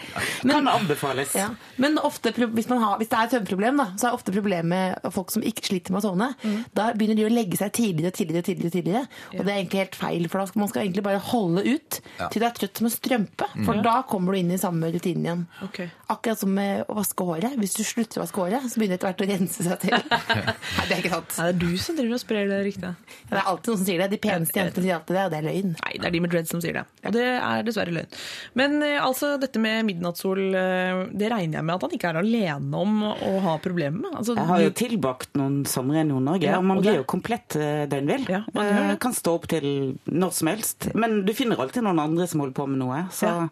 Kan 0.52 0.68
anbefales. 0.72 1.34
Ja. 1.36 1.48
Men 1.82 1.98
ofte, 2.00 2.32
hvis, 2.32 2.68
man 2.72 2.80
har, 2.82 2.96
hvis 3.00 3.10
det 3.12 3.18
er 3.18 3.28
et 3.28 3.36
søvnproblem, 3.36 3.80
da, 3.82 3.86
så 4.00 4.08
er 4.08 4.16
ofte 4.16 4.32
problemet 4.34 4.70
med 4.72 5.12
folk 5.14 5.32
som 5.34 5.44
ikke 5.46 5.66
sliter 5.68 5.92
med 5.94 6.02
å 6.02 6.06
sovne. 6.08 6.30
Da 6.76 6.90
begynner 6.96 7.18
de 7.20 7.26
å 7.28 7.32
legge 7.32 7.58
seg 7.60 7.72
tidligere, 7.76 8.14
tidligere, 8.16 8.46
tidligere. 8.48 8.72
tidligere 8.78 9.04
Og 9.38 9.44
det 9.44 9.52
er 9.52 9.58
egentlig 9.60 9.82
helt 9.84 9.98
feil, 10.00 10.28
for 10.32 10.42
da 10.42 10.48
skal 10.50 10.64
man 10.64 10.72
skal 10.72 10.84
egentlig 10.86 11.04
bare 11.06 11.22
holde 11.32 11.64
ut 11.68 12.00
til 12.32 12.40
du 12.42 12.46
er 12.48 12.56
trøtt 12.56 12.80
som 12.80 12.88
en 12.88 12.94
strømpe. 12.96 13.48
For 13.66 13.82
da 13.84 13.98
kommer 14.08 14.32
du 14.34 14.40
inn 14.42 14.52
i 14.54 14.60
samme 14.60 14.90
rutinen 14.94 15.26
igjen. 15.26 15.41
Ok. 15.64 15.78
Akkurat 16.12 16.38
som 16.38 16.52
med 16.54 16.84
å 16.88 16.94
vaske 16.96 17.24
håret. 17.26 17.56
Hvis 17.60 17.74
du 17.78 17.82
slutter 17.86 18.20
å 18.20 18.24
vaske 18.24 18.40
håret, 18.42 18.66
så 18.72 18.80
begynner 18.80 18.96
det 18.96 19.00
etter 19.00 19.10
hvert 19.10 19.24
å 19.24 19.28
rense 19.32 19.66
seg 19.66 19.78
til. 19.82 19.96
Nei, 20.76 20.86
det 20.88 20.96
er 20.96 21.00
ikke 21.02 21.12
sant. 21.14 21.34
Nei, 21.38 21.46
det 21.46 21.54
er 21.54 21.60
du 21.62 21.78
som 21.84 21.96
driver 21.98 22.16
og 22.18 22.22
sprer 22.22 22.48
det 22.52 22.58
ryktet. 22.66 23.12
Det 23.30 23.38
er 23.40 23.48
alltid 23.52 23.72
noen 23.72 23.80
som 23.82 23.86
sier 23.88 24.02
det. 24.02 24.08
De 24.12 24.20
peneste 24.26 24.58
jentene 24.60 24.84
sier 24.86 24.96
alltid 24.98 25.16
det, 25.18 25.24
og 25.24 25.32
det 25.34 25.38
er 25.42 25.46
løgn. 25.48 25.74
Nei, 25.82 25.92
det 25.98 26.08
er 26.10 26.14
de 26.16 26.22
med 26.26 26.32
dreads 26.34 26.52
som 26.54 26.62
sier 26.64 26.78
det. 26.78 26.84
Og 27.08 27.16
det 27.16 27.26
er 27.38 27.66
dessverre 27.68 27.94
løgn. 27.96 28.18
Men 28.62 28.76
eh, 28.86 28.98
altså, 29.02 29.32
dette 29.42 29.62
med 29.62 29.86
midnattssol, 29.88 30.42
eh, 30.58 31.02
det 31.12 31.30
regner 31.32 31.60
jeg 31.60 31.68
med 31.68 31.76
at 31.78 31.86
han 31.88 31.96
ikke 31.98 32.12
er 32.12 32.20
alene 32.22 32.82
om 32.82 33.02
å 33.12 33.32
ha 33.46 33.56
problemer 33.64 33.98
med. 34.04 34.18
Altså, 34.20 34.36
Jeg 34.38 34.48
har 34.52 34.64
jo 34.66 34.74
tilbakt 34.82 35.34
noen 35.38 35.62
somre 35.70 36.02
i 36.02 36.06
Nord-Norge, 36.08 36.48
Ja, 36.50 36.58
og 36.60 36.64
man 36.68 36.78
og 36.80 36.84
blir 36.86 36.92
det- 36.96 37.02
jo 37.04 37.08
komplett 37.16 37.56
eh, 37.56 37.84
døgnvill. 37.90 38.28
Ja, 38.32 38.42
man 38.54 38.96
Kan 39.02 39.12
stå 39.16 39.34
opp 39.38 39.46
til 39.50 39.64
når 40.06 40.32
som 40.36 40.48
helst. 40.52 40.90
Men 40.94 41.24
du 41.26 41.32
finner 41.34 41.58
alltid 41.62 41.82
noen 41.86 41.98
andre 42.02 42.26
som 42.30 42.40
holder 42.42 42.54
på 42.54 42.66
med 42.68 42.78
noe. 42.82 43.02
Så 43.14 43.26
Ja. 43.26 43.48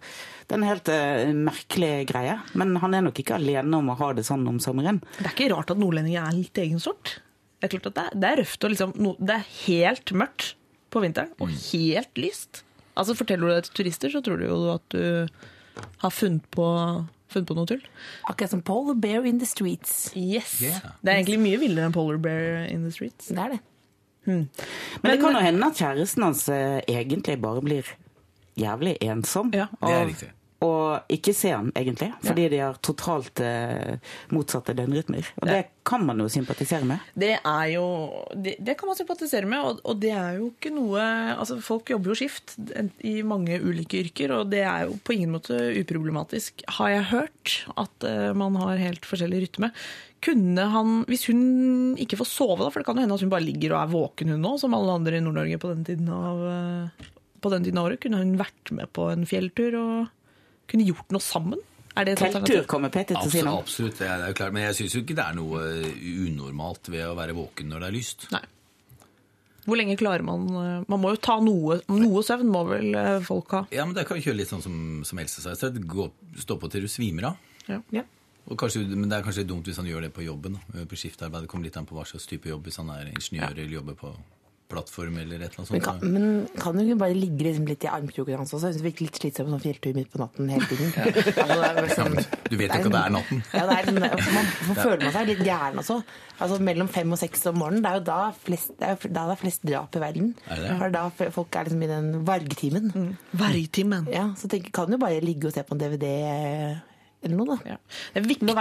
Det 0.51 0.57
er 0.57 0.59
en 0.59 0.67
helt 0.67 0.89
uh, 0.91 1.33
merkelig 1.47 1.91
greie. 2.11 2.33
Men 2.59 2.75
han 2.83 2.95
er 2.97 3.05
nok 3.07 3.21
ikke 3.23 3.37
alene 3.37 3.79
om 3.79 3.93
å 3.93 3.99
ha 4.01 4.09
det 4.19 4.25
sånn 4.27 4.43
om 4.51 4.57
sommeren. 4.59 4.99
Det 5.21 5.29
er 5.29 5.35
ikke 5.37 5.53
rart 5.53 5.71
at 5.71 5.79
nordlendinger 5.79 6.27
er 6.27 6.35
litt 6.35 6.59
egen 6.59 6.83
sort. 6.83 7.21
Det 7.61 7.69
er 7.69 7.75
klart 7.77 7.87
at 7.93 7.95
det 7.95 8.07
er, 8.09 8.17
det 8.19 8.33
er 8.33 8.41
røft 8.41 8.67
og 8.67 8.73
liksom, 8.73 8.97
no, 8.99 9.13
Det 9.21 9.37
er 9.37 9.47
helt 9.69 10.13
mørkt 10.17 10.57
på 10.91 11.05
vinteren, 11.05 11.31
og 11.39 11.53
helt 11.55 12.19
lyst. 12.19 12.65
Altså 12.99 13.15
Forteller 13.15 13.47
du 13.47 13.55
det 13.55 13.69
til 13.69 13.77
turister, 13.79 14.11
så 14.11 14.25
tror 14.27 14.41
du 14.41 14.49
jo 14.49 14.59
at 14.73 14.91
du 14.91 15.31
har 16.03 16.11
funnet 16.11 16.49
på, 16.51 16.67
funnet 17.31 17.47
på 17.53 17.59
noe 17.61 17.71
tull. 17.71 17.87
Akkurat 18.27 18.57
som 18.57 18.65
Polar 18.67 18.99
Bear 18.99 19.29
in 19.31 19.39
the 19.39 19.47
Streets. 19.47 20.11
Yes. 20.19 20.57
Yeah. 20.59 20.83
Det 20.99 21.13
er 21.13 21.21
egentlig 21.21 21.39
mye 21.45 21.63
villere 21.63 21.87
enn 21.87 21.95
Polar 21.95 22.19
Bear 22.19 22.67
in 22.67 22.83
the 22.89 22.91
Streets. 22.91 23.31
Det 23.31 23.39
er 23.39 23.55
det. 23.55 23.63
Men, 24.27 24.49
det 25.07 25.17
kan 25.23 25.39
jo 25.39 25.47
hende 25.47 25.71
at 25.71 25.79
kjæresten 25.79 26.27
hans 26.27 26.43
eh, 26.53 26.83
egentlig 26.91 27.39
bare 27.41 27.63
blir 27.65 27.95
jævlig 28.59 28.99
ensom. 29.07 29.55
Ja. 29.55 29.71
Det 29.79 29.95
er 29.95 30.07
riktig. 30.11 30.33
Og 30.61 31.13
ikke 31.13 31.33
se 31.37 31.53
han, 31.55 31.71
egentlig. 31.77 32.11
Fordi 32.21 32.47
de 32.53 32.59
har 32.61 32.77
totalt 32.85 33.41
eh, 33.45 33.97
motsatte 34.35 34.75
døgnrytmer. 34.77 35.31
Og 35.41 35.49
det 35.49 35.61
kan 35.89 36.05
man 36.05 36.21
jo 36.21 36.27
sympatisere 36.29 36.85
med. 36.85 37.07
Det 37.17 37.33
er 37.39 37.67
jo 37.73 37.87
Det, 38.37 38.59
det 38.61 38.77
kan 38.79 38.91
man 38.91 38.99
sympatisere 38.99 39.49
med, 39.49 39.65
og, 39.65 39.81
og 39.89 40.03
det 40.03 40.13
er 40.13 40.37
jo 40.37 40.51
ikke 40.53 40.73
noe 40.75 41.01
Altså, 41.01 41.57
folk 41.65 41.89
jobber 41.91 42.13
jo 42.13 42.19
skift 42.19 42.59
i 43.07 43.21
mange 43.25 43.57
ulike 43.63 44.03
yrker, 44.05 44.35
og 44.37 44.51
det 44.53 44.61
er 44.67 44.85
jo 44.85 44.99
på 45.05 45.17
ingen 45.17 45.33
måte 45.33 45.57
uproblematisk. 45.81 46.65
Har 46.77 46.93
jeg 46.93 47.09
hørt 47.15 47.57
at 47.81 48.07
eh, 48.07 48.31
man 48.37 48.59
har 48.61 48.85
helt 48.85 49.09
forskjellig 49.09 49.47
rytme. 49.47 49.73
Kunne 50.21 50.67
han, 50.75 50.99
hvis 51.09 51.25
hun 51.31 51.97
ikke 52.01 52.21
får 52.21 52.29
sove, 52.29 52.61
da, 52.61 52.69
for 52.69 52.83
det 52.83 52.91
kan 52.91 53.01
jo 53.01 53.07
hende 53.07 53.17
at 53.17 53.25
hun 53.25 53.33
bare 53.33 53.47
ligger 53.47 53.73
og 53.73 53.81
er 53.81 53.95
våken 53.95 54.35
hun 54.35 54.45
nå, 54.45 54.59
som 54.61 54.77
alle 54.77 54.99
andre 55.01 55.17
i 55.17 55.25
Nord-Norge 55.25 55.61
på 55.63 55.73
den 55.73 55.87
tiden 55.89 56.13
av 56.13 56.45
eh, 56.51 57.09
på 57.41 57.49
den 57.49 57.65
tiden 57.65 57.81
av 57.81 57.89
året, 57.89 58.01
kunne 58.03 58.21
hun 58.21 58.35
vært 58.37 58.73
med 58.77 58.91
på 58.93 59.09
en 59.09 59.25
fjelltur 59.29 59.77
og 59.81 60.11
kunne 60.71 60.87
gjort 60.89 61.12
noe 61.14 61.25
sammen? 61.25 61.61
Er 61.99 62.07
det 62.07 62.14
et 62.14 62.23
Telttur 62.23 62.64
kommer 62.71 62.93
Peter 62.95 63.18
til 63.18 63.27
å 63.27 63.33
si 63.33 63.43
nå. 63.43 63.53
absolutt 63.59 63.99
det 63.99 64.07
er 64.07 64.29
jo 64.31 64.37
klart. 64.39 64.55
Men 64.55 64.68
jeg 64.68 64.79
syns 64.79 64.95
jo 64.95 65.03
ikke 65.03 65.16
det 65.18 65.27
er 65.27 65.37
noe 65.37 65.62
unormalt 66.29 66.91
ved 66.93 67.05
å 67.09 67.16
være 67.18 67.35
våken 67.37 67.71
når 67.73 67.83
det 67.83 67.89
er 67.91 67.97
lyst. 67.97 68.27
Nei. 68.35 68.45
Hvor 69.66 69.77
lenge 69.77 69.97
klarer 70.01 70.25
man 70.25 70.47
eh, 70.57 70.87
Man 70.89 71.03
må 71.03 71.11
jo 71.12 71.18
ta 71.21 71.35
noe 71.45 71.77
Noe 71.93 72.23
søvn 72.25 72.49
må 72.49 72.62
vel 72.71 72.95
eh, 72.97 73.18
folk 73.27 73.53
ha. 73.53 73.61
Ja, 73.75 73.85
men 73.85 73.93
det 73.99 74.07
kan 74.09 74.16
vi 74.16 74.25
kjøre 74.25 74.39
litt 74.41 74.49
sånn 74.51 74.64
som, 74.64 74.79
som 75.07 75.21
Else 75.21 75.45
sa 75.45 75.53
i 75.53 75.59
sted. 75.59 75.77
Stå 76.41 76.57
på 76.61 76.71
til 76.73 76.87
du 76.87 76.91
svimer 76.91 77.33
av. 77.33 77.53
Ja. 77.68 77.81
Ja. 77.95 78.07
Og 78.51 78.57
kanskje, 78.59 78.83
men 78.89 79.11
det 79.11 79.18
er 79.18 79.27
kanskje 79.27 79.45
dumt 79.47 79.68
hvis 79.68 79.79
han 79.79 79.87
gjør 79.91 80.07
det 80.07 80.14
på 80.16 80.25
jobben. 80.25 80.57
Da. 80.57 80.87
På 80.89 80.99
skiftarbeid. 80.99 81.45
Det 81.45 81.53
kommer 81.53 81.68
litt 81.68 81.77
an 81.79 81.87
på 81.87 81.99
hva 81.99 82.07
slags 82.09 82.27
type 82.31 82.51
jobb. 82.51 82.64
Hvis 82.66 82.81
han 82.81 82.91
er 82.95 83.12
ingeniør 83.12 83.53
eller 83.53 83.77
jobber 83.77 83.99
på 84.01 84.14
plattform 84.71 85.18
eller 85.21 85.43
et 85.43 85.51
eller 85.51 85.61
annet 85.61 85.71
Men 85.75 85.83
sånt. 85.83 85.85
kan, 85.85 86.12
men 86.14 86.62
kan 86.62 86.77
du 86.79 86.83
ikke 86.85 86.99
bare 87.03 87.16
ligge 87.18 87.45
liksom 87.49 87.66
litt 87.68 87.85
i 87.85 87.91
armkroken 87.91 88.39
hans 88.41 88.55
også? 88.55 88.71
Jeg 88.71 88.77
synes 88.77 88.83
det 88.83 88.89
virker 88.89 89.07
litt 89.09 89.21
slitsomt 89.21 89.49
med 89.51 89.57
sånn 89.59 89.64
fjelltur 89.66 89.97
midt 89.99 90.11
på 90.14 90.21
natten 90.23 90.51
hele 90.55 90.68
tiden. 90.71 90.91
Altså, 90.97 91.61
det 91.61 91.85
er 91.85 91.95
sånn- 91.99 92.18
Du 92.51 92.57
vet 92.57 92.71
jo 92.71 92.81
ikke 92.81 92.91
at 92.91 92.97
det 92.97 93.03
er 93.05 93.14
natten. 93.18 93.43
Ja, 93.53 93.64
det 93.66 93.77
er, 93.79 93.91
sånn- 93.91 94.09
altså, 94.11 94.35
man, 94.39 94.51
man 94.71 94.81
føler 94.85 95.03
man 95.07 95.14
seg 95.18 95.31
litt 95.35 95.43
gæren 95.47 95.83
også. 95.85 95.99
Altså, 96.41 96.61
mellom 96.71 96.89
fem 96.89 97.12
og 97.12 97.18
seks 97.21 97.47
om 97.51 97.59
morgenen, 97.61 97.83
det 97.85 97.91
er 97.91 97.99
jo 98.01 98.05
da, 98.11 98.21
flest, 98.47 98.73
det 98.81 98.89
er, 98.95 99.09
da 99.12 99.27
det 99.29 99.37
er 99.37 99.41
flest 99.45 99.66
drap 99.68 99.97
i 99.99 100.05
verden. 100.07 100.31
Er 100.49 100.62
det? 100.64 100.77
For 100.79 100.87
er 100.89 100.95
da 100.97 101.31
folk 101.37 101.57
er 101.61 101.68
liksom 101.68 101.83
i 101.85 101.91
den 101.91 102.12
vargtimen. 102.25 103.16
Vergtimen. 103.37 104.07
Ja, 104.12 104.29
så 104.41 104.49
tenk, 104.49 104.71
kan 104.73 104.89
du 104.91 104.97
bare 105.03 105.21
ligge 105.25 105.51
og 105.51 105.53
se 105.57 105.62
på 105.66 105.77
en 105.77 105.83
DVD 105.83 106.07
eller 107.21 107.37
noe, 107.37 107.53
da. 107.53 107.75
Ja. 107.75 107.77
Det 108.14 108.23
er 108.23 108.27
viktig 108.29 108.55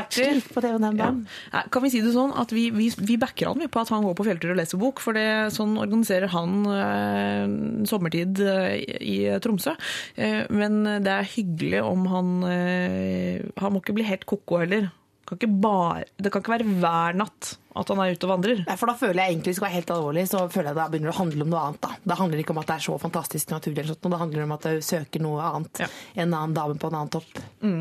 på 0.51 0.63
TV 0.63 0.75
den 0.75 0.99
dagen. 0.99 1.21
Ja. 1.53 1.63
Kan 1.71 1.85
vi 1.85 1.91
si 1.93 2.01
det 2.03 2.11
sånn 2.15 2.33
at 2.35 2.51
vi, 2.55 2.67
vi, 2.75 2.89
vi 2.99 3.15
backer 3.21 3.53
han 3.53 3.63
på 3.71 3.83
at 3.83 3.93
han 3.93 4.03
går 4.07 4.17
på 4.19 4.27
fjelltur 4.27 4.53
og 4.53 4.59
leser 4.59 4.81
bok, 4.81 4.99
for 5.03 5.15
det, 5.15 5.27
sånn 5.55 5.77
organiserer 5.79 6.31
han 6.33 6.59
eh, 6.73 7.55
sommertid 7.89 8.43
eh, 8.43 8.75
i 8.99 9.17
Tromsø. 9.43 9.77
Eh, 10.19 10.43
men 10.51 10.81
det 11.05 11.15
er 11.15 11.33
hyggelig 11.37 11.83
om 11.85 12.07
han 12.11 12.35
eh, 12.49 13.45
Han 13.59 13.73
må 13.73 13.83
ikke 13.83 13.95
bli 13.95 14.07
helt 14.07 14.27
ko-ko 14.29 14.59
heller. 14.63 14.89
Kan 15.29 15.59
bare, 15.61 16.05
det 16.17 16.31
kan 16.33 16.41
ikke 16.41 16.55
være 16.55 16.77
hver 16.81 17.17
natt 17.19 17.51
at 17.79 17.91
han 17.93 18.01
er 18.01 18.15
ute 18.15 18.25
og 18.25 18.31
vandrer. 18.33 18.63
Nei, 18.65 18.77
for 18.79 18.89
da 18.89 18.95
føler 18.97 19.21
jeg 19.21 19.35
egentlig, 19.35 19.53
skal 19.55 19.67
være 19.67 19.77
helt 19.77 19.93
alvorlig, 19.93 20.23
så 20.31 20.41
føler 20.51 20.71
jeg 20.71 20.79
det 20.79 20.87
begynner 20.93 21.13
å 21.13 21.19
handle 21.19 21.45
om 21.45 21.51
noe 21.53 21.61
annet. 21.67 21.81
da. 21.85 21.91
Det 22.11 22.17
handler 22.19 22.41
ikke 22.41 22.55
om 22.55 22.61
at 22.63 22.71
det 22.71 22.75
er 22.75 22.85
så 22.87 22.97
fantastisk 23.01 23.53
naturlig, 23.53 23.83
eller 23.83 23.93
sånt, 23.93 24.09
det 24.09 24.21
handler 24.23 24.47
om 24.47 24.55
at 24.57 24.67
du 24.67 24.81
søker 24.89 25.23
noe 25.23 25.45
annet. 25.51 25.83
Ja. 25.85 25.89
En 26.25 26.33
annen 26.33 26.57
dame 26.57 26.79
på 26.81 26.89
en 26.89 26.97
annen 26.99 27.13
topp. 27.13 27.43
Eh, 27.61 27.79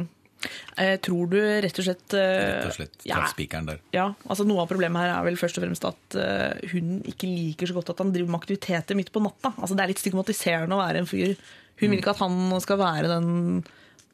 tror 1.03 1.31
du 1.33 1.39
rett 1.39 1.81
og 1.81 1.87
slett 1.87 2.15
eh, 2.17 2.35
Rett 2.39 2.69
og 2.69 2.77
slett 2.77 3.07
ja, 3.09 3.23
spikeren 3.31 3.69
der. 3.69 3.81
Ja, 3.95 4.11
altså 4.31 4.47
Noe 4.49 4.63
av 4.65 4.71
problemet 4.71 5.03
her 5.03 5.15
er 5.17 5.27
vel 5.27 5.39
først 5.41 5.59
og 5.59 5.65
fremst 5.65 5.87
at 5.89 6.19
eh, 6.19 6.69
hun 6.73 7.01
ikke 7.09 7.31
liker 7.31 7.71
så 7.71 7.79
godt 7.79 7.95
at 7.95 8.03
han 8.05 8.13
driver 8.15 8.33
med 8.35 8.41
aktiviteter 8.43 8.99
midt 8.99 9.13
på 9.15 9.23
natta. 9.25 9.55
Altså 9.57 9.75
Det 9.75 9.85
er 9.85 9.93
litt 9.93 10.03
stigmatiserende 10.03 10.79
å 10.79 10.83
være 10.83 11.03
en 11.03 11.11
fyr. 11.11 11.35
Hun 11.79 11.93
vil 11.93 12.01
ikke 12.01 12.15
at 12.15 12.23
han 12.23 12.39
skal 12.63 12.81
være 12.81 13.11
den 13.11 13.29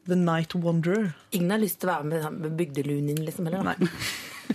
the 0.08 0.16
night 0.18 0.54
wanderer. 0.54 1.12
Ingen 1.32 1.54
har 1.54 1.62
lyst 1.62 1.80
til 1.80 1.88
å 1.88 1.94
være 1.94 2.08
med, 2.10 2.40
med 2.44 2.56
bygdelunien, 2.58 3.20
liksom, 3.24 3.48
heller. 3.48 3.72
Nei. 3.72 3.90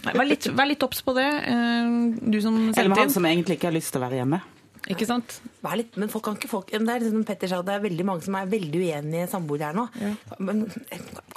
Nei, 0.05 0.13
vær 0.13 0.70
litt, 0.70 0.84
obs 0.86 1.01
på 1.01 1.15
det, 1.17 1.26
eh, 1.49 1.93
du 2.22 2.38
som 2.43 2.57
Eller 2.70 2.91
med 2.91 3.01
han 3.01 3.13
som 3.13 3.26
egentlig 3.26 3.57
ikke 3.57 3.72
har 3.72 3.78
lyst 3.78 3.93
til 3.95 4.01
å 4.01 4.05
være 4.05 4.22
hjemme. 4.22 4.41
Ikke 4.90 5.06
sant? 5.06 5.36
Vær 5.62 5.78
litt, 5.78 5.98
men 6.02 6.10
folk 6.10 6.26
kan 6.26 6.38
ikke 6.40 6.50
folk, 6.50 6.72
det 6.72 6.80
er 6.82 7.04
liksom 7.04 7.20
som 7.20 7.26
Petter 7.28 7.52
sa, 7.52 7.60
det 7.66 7.76
er 7.76 7.84
veldig 7.84 8.06
mange 8.10 8.26
som 8.26 8.38
er 8.40 8.50
veldig 8.50 8.80
uenige 8.82 9.28
samboere 9.30 9.70
her 9.70 9.78
nå. 9.78 9.86
Men 10.42 10.64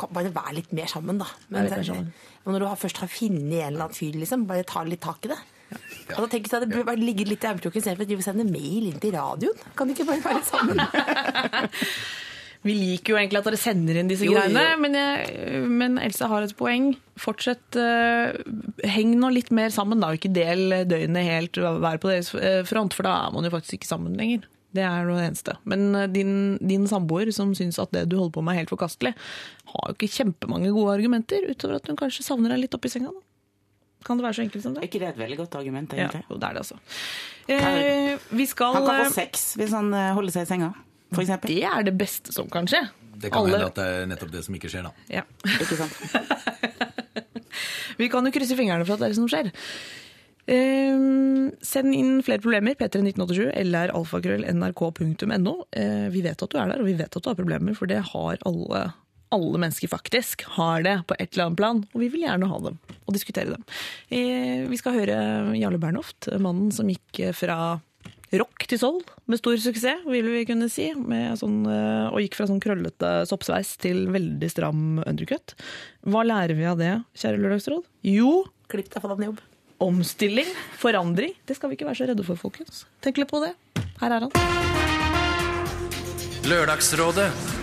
bare 0.08 0.32
være 0.32 0.56
litt 0.60 0.72
mer 0.76 0.88
sammen, 0.88 1.20
da. 1.20 1.28
Men, 1.50 1.68
Vær 1.68 1.76
mer 1.76 1.88
sammen. 1.90 2.12
når 2.46 2.64
du 2.64 2.68
først 2.80 3.02
har 3.04 3.12
funnet 3.12 3.42
en 3.44 3.66
eller 3.74 3.84
annen 3.86 3.98
fyr, 3.98 4.16
liksom, 4.22 4.46
bare 4.48 4.64
ta 4.68 4.84
litt 4.88 5.04
tak 5.04 5.28
i 5.28 5.34
det. 5.34 5.40
Ja. 5.72 6.16
Og 6.16 6.24
da 6.24 6.28
tenker 6.32 6.48
jeg 6.48 6.58
at 6.58 6.64
det 6.66 6.72
burde 6.72 6.88
bare 6.88 7.00
ligget 7.00 7.28
litt 7.30 7.44
i 7.44 7.48
armkroken 7.48 7.80
istedenfor 7.80 8.04
å 8.08 8.16
vil 8.16 8.24
sende 8.24 8.48
mail 8.48 8.88
inn 8.90 9.00
til 9.00 9.14
radioen. 9.16 9.64
Kan 9.76 9.88
de 9.88 9.96
ikke 9.96 10.08
bare 10.08 10.24
være 10.24 10.44
sammen? 10.48 10.80
Vi 12.62 12.74
liker 12.78 13.14
jo 13.14 13.18
egentlig 13.18 13.40
at 13.40 13.46
dere 13.48 13.58
sender 13.58 13.96
inn 13.98 14.06
disse 14.10 14.22
Jo, 14.26 14.36
greiene, 14.36 14.60
jo. 14.62 14.78
Men, 14.84 14.94
jeg, 14.94 15.62
men 15.66 15.96
Else 15.98 16.28
har 16.30 16.44
et 16.46 16.56
poeng. 16.58 16.92
Fortsett, 17.18 17.64
Uh, 17.74 18.30
heng 18.86 19.16
nå 19.18 19.28
litt 19.34 19.50
mer 19.50 19.72
sammen, 19.74 19.98
da, 20.02 20.12
ikke 20.14 20.30
del 20.32 20.84
døgnet 20.86 21.26
helt 21.26 21.58
hver 21.58 21.98
på 22.02 22.10
deres 22.12 22.30
eh, 22.38 22.60
front, 22.68 22.94
for 22.94 23.02
da 23.08 23.16
er 23.26 23.32
man 23.34 23.44
jo 23.48 23.50
faktisk 23.50 23.80
ikke 23.80 23.88
sammen 23.90 24.14
lenger. 24.18 24.44
Det 24.72 24.80
er 24.86 25.04
det 25.10 25.16
eneste. 25.26 25.56
Men 25.68 25.82
eh, 25.98 26.06
din, 26.08 26.32
din 26.62 26.86
samboer 26.88 27.28
som 27.34 27.50
syns 27.58 27.80
at 27.82 27.90
det 27.92 28.06
du 28.08 28.14
holder 28.16 28.32
på 28.38 28.44
med 28.46 28.54
er 28.54 28.62
helt 28.62 28.72
forkastelig, 28.72 29.12
har 29.74 29.90
jo 29.90 29.96
ikke 29.98 30.12
kjempemange 30.14 30.70
gode 30.72 30.94
argumenter, 30.94 31.44
utover 31.50 31.76
at 31.80 31.90
hun 31.90 31.98
kanskje 32.00 32.24
savner 32.24 32.54
deg 32.54 32.62
litt 32.64 32.78
oppi 32.78 32.88
senga. 32.94 33.10
da. 33.12 33.26
Kan 34.06 34.18
det 34.18 34.24
være 34.28 34.38
så 34.38 34.42
enkelt 34.46 34.64
som 34.64 34.72
Er 34.76 34.80
det? 34.80 34.88
ikke 34.88 35.02
det 35.02 35.10
et 35.12 35.20
veldig 35.20 35.36
godt 35.42 35.58
argument, 35.60 35.92
Ja, 35.98 36.06
egentlig? 36.06 36.24
jo, 36.30 36.38
det 36.38 36.48
er 36.48 36.56
det 36.56 36.62
altså. 36.64 36.78
Eh, 37.52 38.16
vi 38.38 38.46
skal 38.50 38.74
Han 38.78 38.86
kan 38.86 39.04
få 39.06 39.12
sex 39.18 39.44
hvis 39.60 39.74
han 39.76 39.92
holder 39.92 40.32
seg 40.38 40.46
i 40.46 40.50
senga, 40.54 40.72
for 41.12 41.22
eksempel. 41.24 41.52
Det 41.54 41.62
er 41.68 41.86
det 41.88 41.94
beste 42.00 42.34
som 42.34 42.48
kan 42.52 42.68
skje. 42.70 42.82
Det 43.22 43.30
kan 43.30 43.44
Alle- 43.44 43.58
hende 43.58 43.70
at 43.70 43.78
det 43.78 43.86
er 43.86 44.06
nettopp 44.10 44.32
det 44.34 44.42
som 44.46 44.56
ikke 44.58 44.70
skjer, 44.72 44.88
da. 44.88 44.92
Ja. 45.12 45.22
Ikke 45.60 45.78
sant? 45.78 45.94
Vi 48.00 48.08
kan 48.10 48.24
jo 48.26 48.32
krysse 48.34 48.56
fingrene 48.58 48.86
for 48.88 48.96
at 48.96 49.02
det 49.02 49.10
er 49.10 49.14
det 49.14 49.20
som 49.20 49.28
skjer. 49.30 49.52
Ehm, 50.50 51.52
send 51.62 51.94
inn 51.94 52.16
flere 52.26 52.42
problemer. 52.42 52.74
P31987 52.78 53.52
eller 53.60 53.92
alfakrøll.nrk.no. 53.94 55.54
Eh, 55.70 56.08
vi 56.10 56.22
vet 56.24 56.42
at 56.42 56.50
du 56.50 56.58
er 56.58 56.72
der, 56.72 56.82
og 56.82 56.88
vi 56.88 56.96
vet 56.98 57.14
at 57.14 57.22
du 57.22 57.30
har 57.30 57.38
problemer, 57.38 57.76
for 57.78 57.90
det 57.90 58.00
har 58.12 58.42
alle. 58.48 58.82
Alle 59.32 59.56
mennesker 59.56 59.88
faktisk 59.88 60.42
har 60.58 60.82
det 60.84 60.98
på 61.08 61.14
et 61.16 61.30
eller 61.32 61.46
annet 61.46 61.56
plan, 61.56 61.78
og 61.94 62.02
vi 62.02 62.10
vil 62.12 62.26
gjerne 62.26 62.50
ha 62.50 62.58
dem 62.66 62.74
og 63.06 63.14
diskutere 63.16 63.54
dem. 63.54 63.62
Eh, 64.12 64.66
vi 64.68 64.76
skal 64.76 64.98
høre 64.98 65.16
Jarle 65.56 65.80
Bernhoft, 65.80 66.28
mannen 66.36 66.68
som 66.74 66.90
gikk 66.92 67.22
fra 67.38 67.78
rock 68.40 68.64
til 68.70 68.78
soul 68.80 69.00
med 69.28 69.38
stor 69.40 69.56
suksess, 69.60 70.04
vil 70.08 70.28
vi 70.32 70.44
kunne 70.48 70.68
si. 70.72 70.88
Med 70.96 71.36
sånn, 71.40 71.60
eh, 71.68 72.08
og 72.12 72.20
gikk 72.24 72.38
fra 72.38 72.46
sånn 72.48 72.62
krøllete 72.62 73.10
soppsveis 73.28 73.74
til 73.82 74.06
veldig 74.14 74.48
stram 74.50 75.02
undercut. 75.04 75.54
Hva 76.08 76.24
lærer 76.24 76.56
vi 76.56 76.64
av 76.68 76.78
det, 76.80 76.92
kjære 77.18 77.40
Lørdagsråd? 77.42 77.84
Jo, 78.08 78.44
Klipp 78.72 78.88
deg 78.88 79.02
fra 79.04 79.14
den 79.18 79.26
jobb. 79.28 79.40
omstilling, 79.84 80.48
forandring. 80.80 81.34
Det 81.44 81.56
skal 81.58 81.68
vi 81.68 81.76
ikke 81.76 81.88
være 81.90 82.00
så 82.00 82.08
redde 82.08 82.24
for, 82.24 82.36
folkens. 82.40 82.86
Tenk 83.04 83.18
litt 83.20 83.28
på 83.28 83.42
det. 83.44 83.52
Her 84.00 84.16
er 84.16 84.28
han. 84.28 84.32
Lørdagsrådet. 86.48 87.61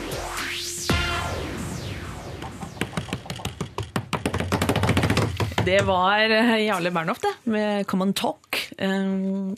Det 5.70 5.82
var 5.86 6.32
eh, 6.34 6.56
Jarle 6.66 6.90
Bernhoft, 6.92 7.22
det, 7.22 7.34
med 7.52 7.86
Come 7.88 8.08
on 8.08 8.14
Talk. 8.18 8.58
Eh, 8.82 9.10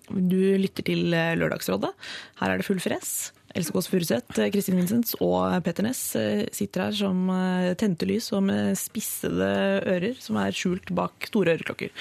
Du 0.10 0.40
lytter 0.60 0.84
til 0.84 1.14
eh, 1.16 1.36
Lørdagsrådet. 1.40 1.92
Her 2.42 2.52
er 2.52 2.60
det 2.60 2.66
full 2.68 2.82
fres. 2.84 3.30
Else 3.56 3.72
Kåss 3.76 3.88
Furuseth, 3.92 4.38
Kristin 4.52 4.78
Vincents 4.80 5.14
og 5.24 5.58
Petter 5.66 5.84
Ness 5.84 6.00
sitter 6.56 6.86
her 6.86 6.94
som 6.96 7.26
tente 7.76 8.08
lys 8.08 8.30
og 8.32 8.46
med 8.48 8.78
spissede 8.80 9.50
ører 9.92 10.14
som 10.24 10.38
er 10.40 10.56
skjult 10.56 10.88
bak 10.96 11.28
store 11.28 11.58
øreklokker. 11.58 11.92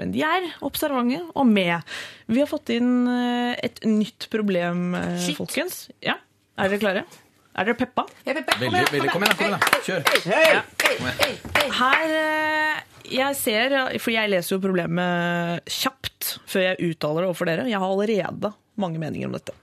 Men 0.00 0.14
de 0.14 0.22
er 0.24 0.46
observante 0.64 1.18
og 1.36 1.44
med. 1.50 1.84
Vi 2.32 2.40
har 2.40 2.48
fått 2.48 2.72
inn 2.72 3.04
et 3.12 3.82
nytt 3.84 4.30
problem, 4.32 4.96
Shit. 5.20 5.36
folkens. 5.42 5.82
Ja, 6.00 6.16
Er 6.56 6.72
dere 6.72 6.80
klare? 6.86 7.04
Er 7.52 7.68
dere 7.68 7.76
peppa? 7.84 8.06
Jeg 8.24 8.40
Veldig, 8.40 8.88
veldig, 8.96 9.12
Kom 9.12 9.28
igjen, 9.28 9.36
da. 9.36 9.36
kom 9.36 9.52
igjen. 9.52 9.84
Kjør. 9.84 10.64
Kom 10.80 11.12
igjen. 11.12 11.70
Her 11.82 12.92
Jeg 13.14 13.36
ser, 13.38 13.74
for 14.02 14.10
jeg 14.14 14.30
leser 14.32 14.56
jo 14.56 14.62
problemet 14.62 15.68
kjapt 15.70 16.32
før 16.50 16.64
jeg 16.70 16.90
uttaler 16.90 17.22
det 17.22 17.28
overfor 17.30 17.50
dere. 17.50 17.68
Jeg 17.70 17.78
har 17.78 17.92
allerede 17.92 18.50
mange 18.80 18.98
meninger 18.98 19.30
om 19.30 19.36
dette. 19.36 19.54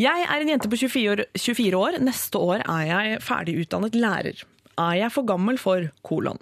Jeg 0.00 0.26
er 0.26 0.42
en 0.42 0.50
jente 0.50 0.68
på 0.68 0.78
24 0.80 1.12
år, 1.12 1.22
24 1.38 1.78
år. 1.78 1.98
Neste 2.02 2.40
år 2.42 2.64
er 2.66 2.84
jeg 2.88 3.22
ferdig 3.24 3.56
utdannet 3.62 3.96
lærer. 3.96 4.42
Er 4.74 4.94
jeg 4.98 5.14
for 5.14 5.26
gammel 5.28 5.58
for 5.60 5.86
kolon? 6.06 6.40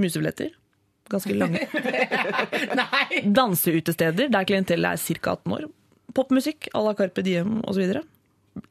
Musebilletter. 0.00 0.54
Ganske 1.12 1.36
lange. 1.36 1.66
Danseutesteder 3.38 4.32
der 4.32 4.48
klientellet 4.48 4.96
er 4.96 5.20
ca. 5.20 5.36
18 5.36 5.56
år. 5.58 5.66
Popmusikk 6.16 6.70
à 6.72 6.82
la 6.86 6.94
Carpe 6.96 7.22
Diem 7.26 7.60
osv. 7.68 8.00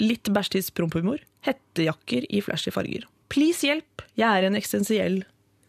Litt 0.01 0.31
bæsjtidsprompehumor. 0.33 1.21
Hettejakker 1.45 2.25
i 2.27 2.41
flashy 2.41 2.73
farger. 2.73 3.05
Please 3.29 3.67
hjelp, 3.67 4.01
jeg 4.17 4.27
er 4.27 4.47
en 4.47 4.57
eksistensiell 4.57 5.21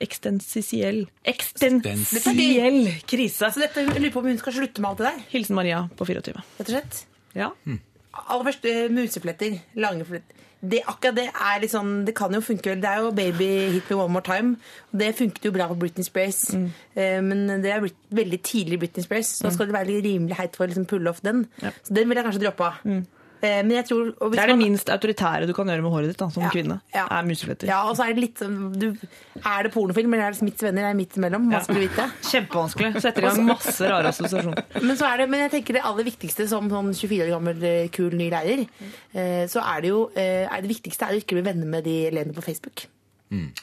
Ekstensiell 0.03 1.05
Ekstensiell 1.31 2.79
krise. 3.09 3.51
Så 3.53 3.63
dette, 3.63 3.85
jeg 3.85 4.01
lurer 4.01 4.15
på 4.15 4.23
om 4.23 4.31
hun 4.31 4.41
skal 4.41 4.57
slutte 4.57 4.83
med 4.83 4.91
alt 4.91 5.03
det 5.03 5.11
der, 5.11 5.27
Hilsen 5.33 5.59
Maria 5.59 5.85
på 5.97 6.07
24. 6.09 6.35
rett 6.59 6.65
og 6.67 6.73
slett. 6.73 7.05
Ja. 7.35 7.51
aller 8.15 8.49
først 8.51 8.67
eh, 8.71 8.89
musefletter. 8.95 9.61
Lange 9.79 10.07
fletter. 10.09 10.43
Det, 10.65 10.81
akkurat 10.89 11.17
det 11.19 11.27
er 11.29 11.59
litt 11.61 11.73
sånn, 11.75 12.07
det 12.07 12.15
kan 12.17 12.33
jo 12.33 12.41
funke. 12.41 12.73
Det 12.81 12.89
er 12.89 13.03
jo 13.05 13.11
'Baby 13.13 13.49
Hit 13.75 13.91
Me 13.91 13.97
One 13.97 14.13
More 14.15 14.25
Time'. 14.25 14.55
Og 14.93 15.01
det 15.01 15.11
funket 15.19 15.45
jo 15.45 15.53
bra 15.53 15.67
på 15.69 15.77
Britney 15.77 16.05
Spears. 16.07 16.55
Mm. 16.55 16.71
men 17.29 17.63
det 17.63 17.73
er 17.73 17.83
blitt 17.85 17.99
veldig 18.11 18.41
tidlig 18.43 18.79
Britney 18.79 19.05
Spears, 19.05 19.27
så 19.27 19.45
da 19.45 19.51
skal 19.51 19.67
det 19.67 19.75
være 19.75 20.01
rimelig 20.01 20.39
heit 20.39 20.57
for 20.57 20.65
å 20.65 20.69
liksom 20.71 20.87
pulle 20.87 21.11
off 21.11 21.21
den. 21.21 21.47
Så 21.61 21.93
den 21.93 22.09
vil 22.09 22.17
jeg 22.17 22.25
kanskje 22.25 22.45
droppe 22.47 22.65
av. 22.65 22.81
Eh, 22.87 23.03
men 23.65 23.75
jeg 23.77 23.87
tror 23.89 24.11
Det 24.33 24.41
er 24.43 24.51
det 24.53 24.57
minst 24.61 24.91
autoritære 24.93 25.49
du 25.49 25.53
kan 25.57 25.69
gjøre 25.71 25.85
med 25.85 25.93
håret 25.95 26.11
ditt 26.13 26.21
da, 26.21 26.29
som 26.33 26.45
Ja, 26.45 26.51
kvinne. 26.55 26.79
ja. 26.95 27.05
er 27.11 27.27
musefletter. 27.29 27.69
Ja, 27.71 27.83
og 27.91 27.97
så 27.99 28.07
er 28.07 28.15
det 28.17 28.25
litt 28.25 28.43
sånn 28.43 28.57
du, 28.79 28.87
Er 29.41 29.67
det 29.67 29.73
pornofilm, 29.75 30.15
eller 30.15 30.29
er 30.31 30.37
det 30.37 30.41
Smiths 30.41 30.63
venner? 30.65 30.87
Det 30.87 30.91
er 30.93 30.99
midt 30.99 31.19
imellom. 31.21 31.51
Vanskelig 31.53 31.83
å 31.83 31.85
vite. 31.87 32.07
Kjempevanskelig. 32.31 32.93
Setter 33.05 33.27
i 33.27 33.29
gang 33.31 33.45
masse 33.49 33.91
rare 33.91 34.13
assosiasjoner. 34.15 34.65
Men, 34.87 34.97
så 35.01 35.09
er 35.11 35.23
det, 35.23 35.29
men 35.31 35.45
jeg 35.47 35.55
tenker 35.59 35.79
det 35.79 35.85
aller 35.87 36.07
viktigste 36.07 36.49
som 36.51 36.69
sånn 36.73 36.91
24 36.95 37.27
år 37.29 37.33
gammel 37.37 37.63
eh, 37.69 37.89
kul 37.95 38.15
ny 38.19 38.31
lærer, 38.33 38.65
eh, 39.15 39.45
så 39.51 39.63
er 39.75 39.85
det 39.85 39.91
jo 39.93 40.03
eh, 40.15 40.45
er 40.49 40.65
det 40.65 40.71
viktigste 40.71 41.07
er 41.09 41.17
å 41.17 41.21
ikke 41.23 41.39
bli 41.39 41.45
venner 41.47 41.69
med 41.77 41.85
de 41.87 41.97
elevene 42.11 42.35
på 42.37 42.45
Facebook. 42.45 42.87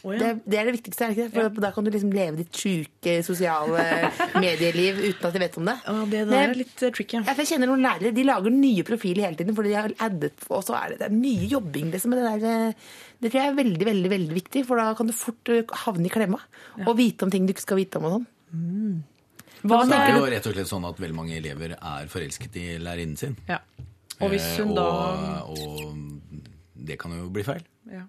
Ja. 0.03 0.17
Det, 0.21 0.29
det 0.45 0.57
er 0.61 0.65
det 0.69 0.73
viktigste, 0.77 1.03
er 1.05 1.11
det 1.13 1.17
ikke 1.17 1.33
det? 1.35 1.43
For 1.55 1.61
da 1.65 1.71
kan 1.75 1.85
du 1.87 1.91
liksom 1.93 2.11
leve 2.15 2.37
ditt 2.41 2.59
sjuke 2.61 3.13
sosiale 3.27 3.85
medieliv 4.43 4.99
uten 5.05 5.27
at 5.29 5.35
de 5.37 5.41
vet 5.43 5.57
om 5.61 5.69
det. 5.69 5.75
Ja, 5.85 5.95
det 6.13 6.21
der 6.31 6.43
er 6.49 6.55
litt 6.59 6.83
eh, 6.83 6.91
tricky. 6.95 7.19
Ja, 7.21 7.25
for 7.33 7.43
jeg 7.43 7.51
kjenner 7.53 7.71
noen 7.71 7.85
lærere 7.85 8.11
de 8.15 8.25
lager 8.27 8.55
nye 8.55 8.83
profiler 8.87 9.27
hele 9.27 9.39
tiden, 9.39 9.55
fordi 9.57 9.73
de 9.73 9.79
har 9.79 9.95
addet, 10.07 10.47
og 10.49 10.65
så 10.67 10.75
er 10.79 10.93
det, 10.95 10.99
det 11.03 11.07
er 11.09 11.15
mye 11.17 11.49
jobbing. 11.55 11.91
Liksom, 11.95 12.13
med 12.15 12.21
det, 12.21 12.33
der, 12.43 12.67
eh, 12.71 12.89
det 13.21 13.31
tror 13.31 13.41
jeg 13.43 13.51
er 13.53 13.59
veldig 13.61 13.87
veldig, 13.91 14.11
veldig 14.17 14.37
viktig, 14.41 14.65
for 14.67 14.81
da 14.81 14.89
kan 14.97 15.07
du 15.11 15.15
fort 15.15 15.53
eh, 15.53 15.63
havne 15.85 16.09
i 16.09 16.13
klemma 16.13 16.41
og 16.85 16.93
vite 16.99 17.27
om 17.27 17.31
ting 17.33 17.45
du 17.47 17.53
ikke 17.55 17.67
skal 17.67 17.79
vite 17.81 18.01
om. 18.01 18.09
og 18.09 18.17
sånn. 18.17 18.27
Hva 19.61 19.83
Det 19.85 19.97
er 19.99 20.15
jo 20.17 20.25
rett 20.31 20.47
og 20.49 20.55
slett 20.55 20.69
sånn 20.71 20.85
at 20.89 20.97
veldig 21.01 21.15
mange 21.17 21.35
elever 21.37 21.75
er 21.77 22.07
forelsket 22.09 22.55
i 22.57 22.65
lærerinnen 22.81 23.17
sin. 23.19 23.37
ja. 23.49 23.59
Og 24.21 24.29
hvis 24.29 24.45
hun 24.59 24.69
Eh, 24.69 24.75
da 24.77 24.83
og, 25.49 25.57
og 25.57 26.85
det 26.87 26.97
kan 27.01 27.13
jo 27.15 27.29
bli 27.33 27.41
feil. 27.45 27.63
ja. 27.89 28.03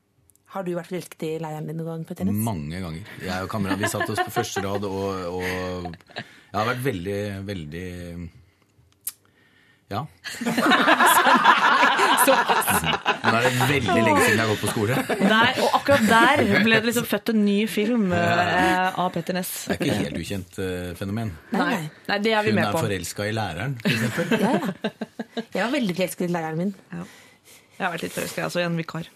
Har 0.52 0.66
du 0.66 0.74
vært 0.76 0.90
forelsket 0.92 1.22
i 1.24 1.32
læreren 1.40 1.66
din 1.70 1.78
noen 1.80 1.88
gang 1.94 2.02
på 2.08 2.14
tennis? 2.18 2.36
Mange 2.44 2.80
ganger. 2.82 3.08
Jeg 3.24 3.46
og 3.46 3.48
kameraet 3.52 3.80
vi 3.80 3.88
satt 3.88 4.10
oss 4.12 4.20
på 4.20 4.34
første 4.34 4.60
rad, 4.66 4.84
og, 4.84 5.02
og 5.32 5.42
jeg 5.42 6.58
har 6.58 6.68
vært 6.68 6.82
veldig, 6.84 7.20
veldig 7.48 7.86
Ja. 9.92 10.02
Nå 13.22 13.32
er 13.36 13.44
det 13.44 13.52
veldig 13.70 13.96
lenge 14.06 14.20
siden 14.24 14.38
jeg 14.38 14.42
har 14.42 14.50
gått 14.52 14.62
på 14.62 14.70
skole. 14.72 14.96
Nei, 15.20 15.48
og 15.62 15.74
akkurat 15.78 16.04
der 16.08 16.42
ble 16.64 16.78
det 16.80 16.88
liksom 16.90 17.06
født 17.08 17.32
en 17.34 17.42
ny 17.46 17.56
film 17.70 18.06
eh, 18.16 18.86
av 19.02 19.10
Petter 19.14 19.36
Ness. 19.36 19.50
Det 19.68 19.76
er 19.76 19.82
ikke 19.88 19.98
helt 20.02 20.20
ukjent 20.22 20.60
eh, 20.64 20.92
fenomen. 20.98 21.32
Nei, 21.54 21.80
Nei, 22.08 22.18
det 22.24 22.32
er 22.36 22.46
vi 22.46 22.52
Hun 22.54 22.60
med 22.60 22.68
er 22.68 22.76
på. 22.76 22.84
forelska 22.86 23.28
i 23.28 23.34
læreren, 23.36 23.76
f.eks. 23.82 23.92
eksempel. 23.98 24.24
Ja, 24.40 24.52
ja. 24.56 25.42
Jeg 25.42 25.60
var 25.64 25.72
veldig 25.76 25.94
forelsket 26.00 26.24
i 26.28 26.32
læreren 26.36 26.58
min. 26.64 26.72
Jeg 27.82 27.88
har 27.88 27.94
vært 27.96 28.02
litt 28.06 28.14
forelska, 28.14 28.44
altså 28.46 28.60
i 28.60 28.62
en 28.62 28.76
vikar. 28.78 29.06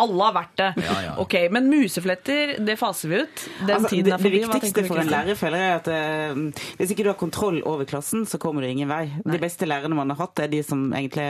Alle 0.00 0.24
har 0.26 0.32
vært 0.34 0.54
det. 0.58 0.68
Ja, 0.82 0.94
ja. 1.04 1.12
Ok, 1.22 1.36
Men 1.54 1.68
musefletter, 1.70 2.56
det 2.66 2.74
faser 2.80 3.12
vi 3.12 3.20
ut. 3.22 3.44
Den 3.60 3.70
Altså, 3.76 3.92
tiden 3.92 4.16
er 4.16 4.18
forbi. 4.18 4.40
Det 4.42 4.48
viktigste 4.50 4.84
for 4.88 4.98
en 4.98 5.12
lærer 5.12 5.38
føler 5.38 5.62
jeg 5.62 5.76
at 5.76 5.90
uh, 5.94 6.64
hvis 6.80 6.90
ikke 6.96 7.06
du 7.06 7.10
har 7.12 7.18
kontroll 7.20 7.60
over 7.62 7.86
klassen, 7.86 8.26
så 8.26 8.40
kommer 8.42 8.66
du 8.66 8.70
ingen 8.72 8.90
vei. 8.90 9.04
De 9.22 9.38
beste 9.38 9.68
lærerne 9.70 9.94
man 9.94 10.10
har 10.10 10.18
hatt, 10.24 10.42
er 10.42 10.50
de 10.50 10.64
som 10.66 10.88
egentlig 10.90 11.28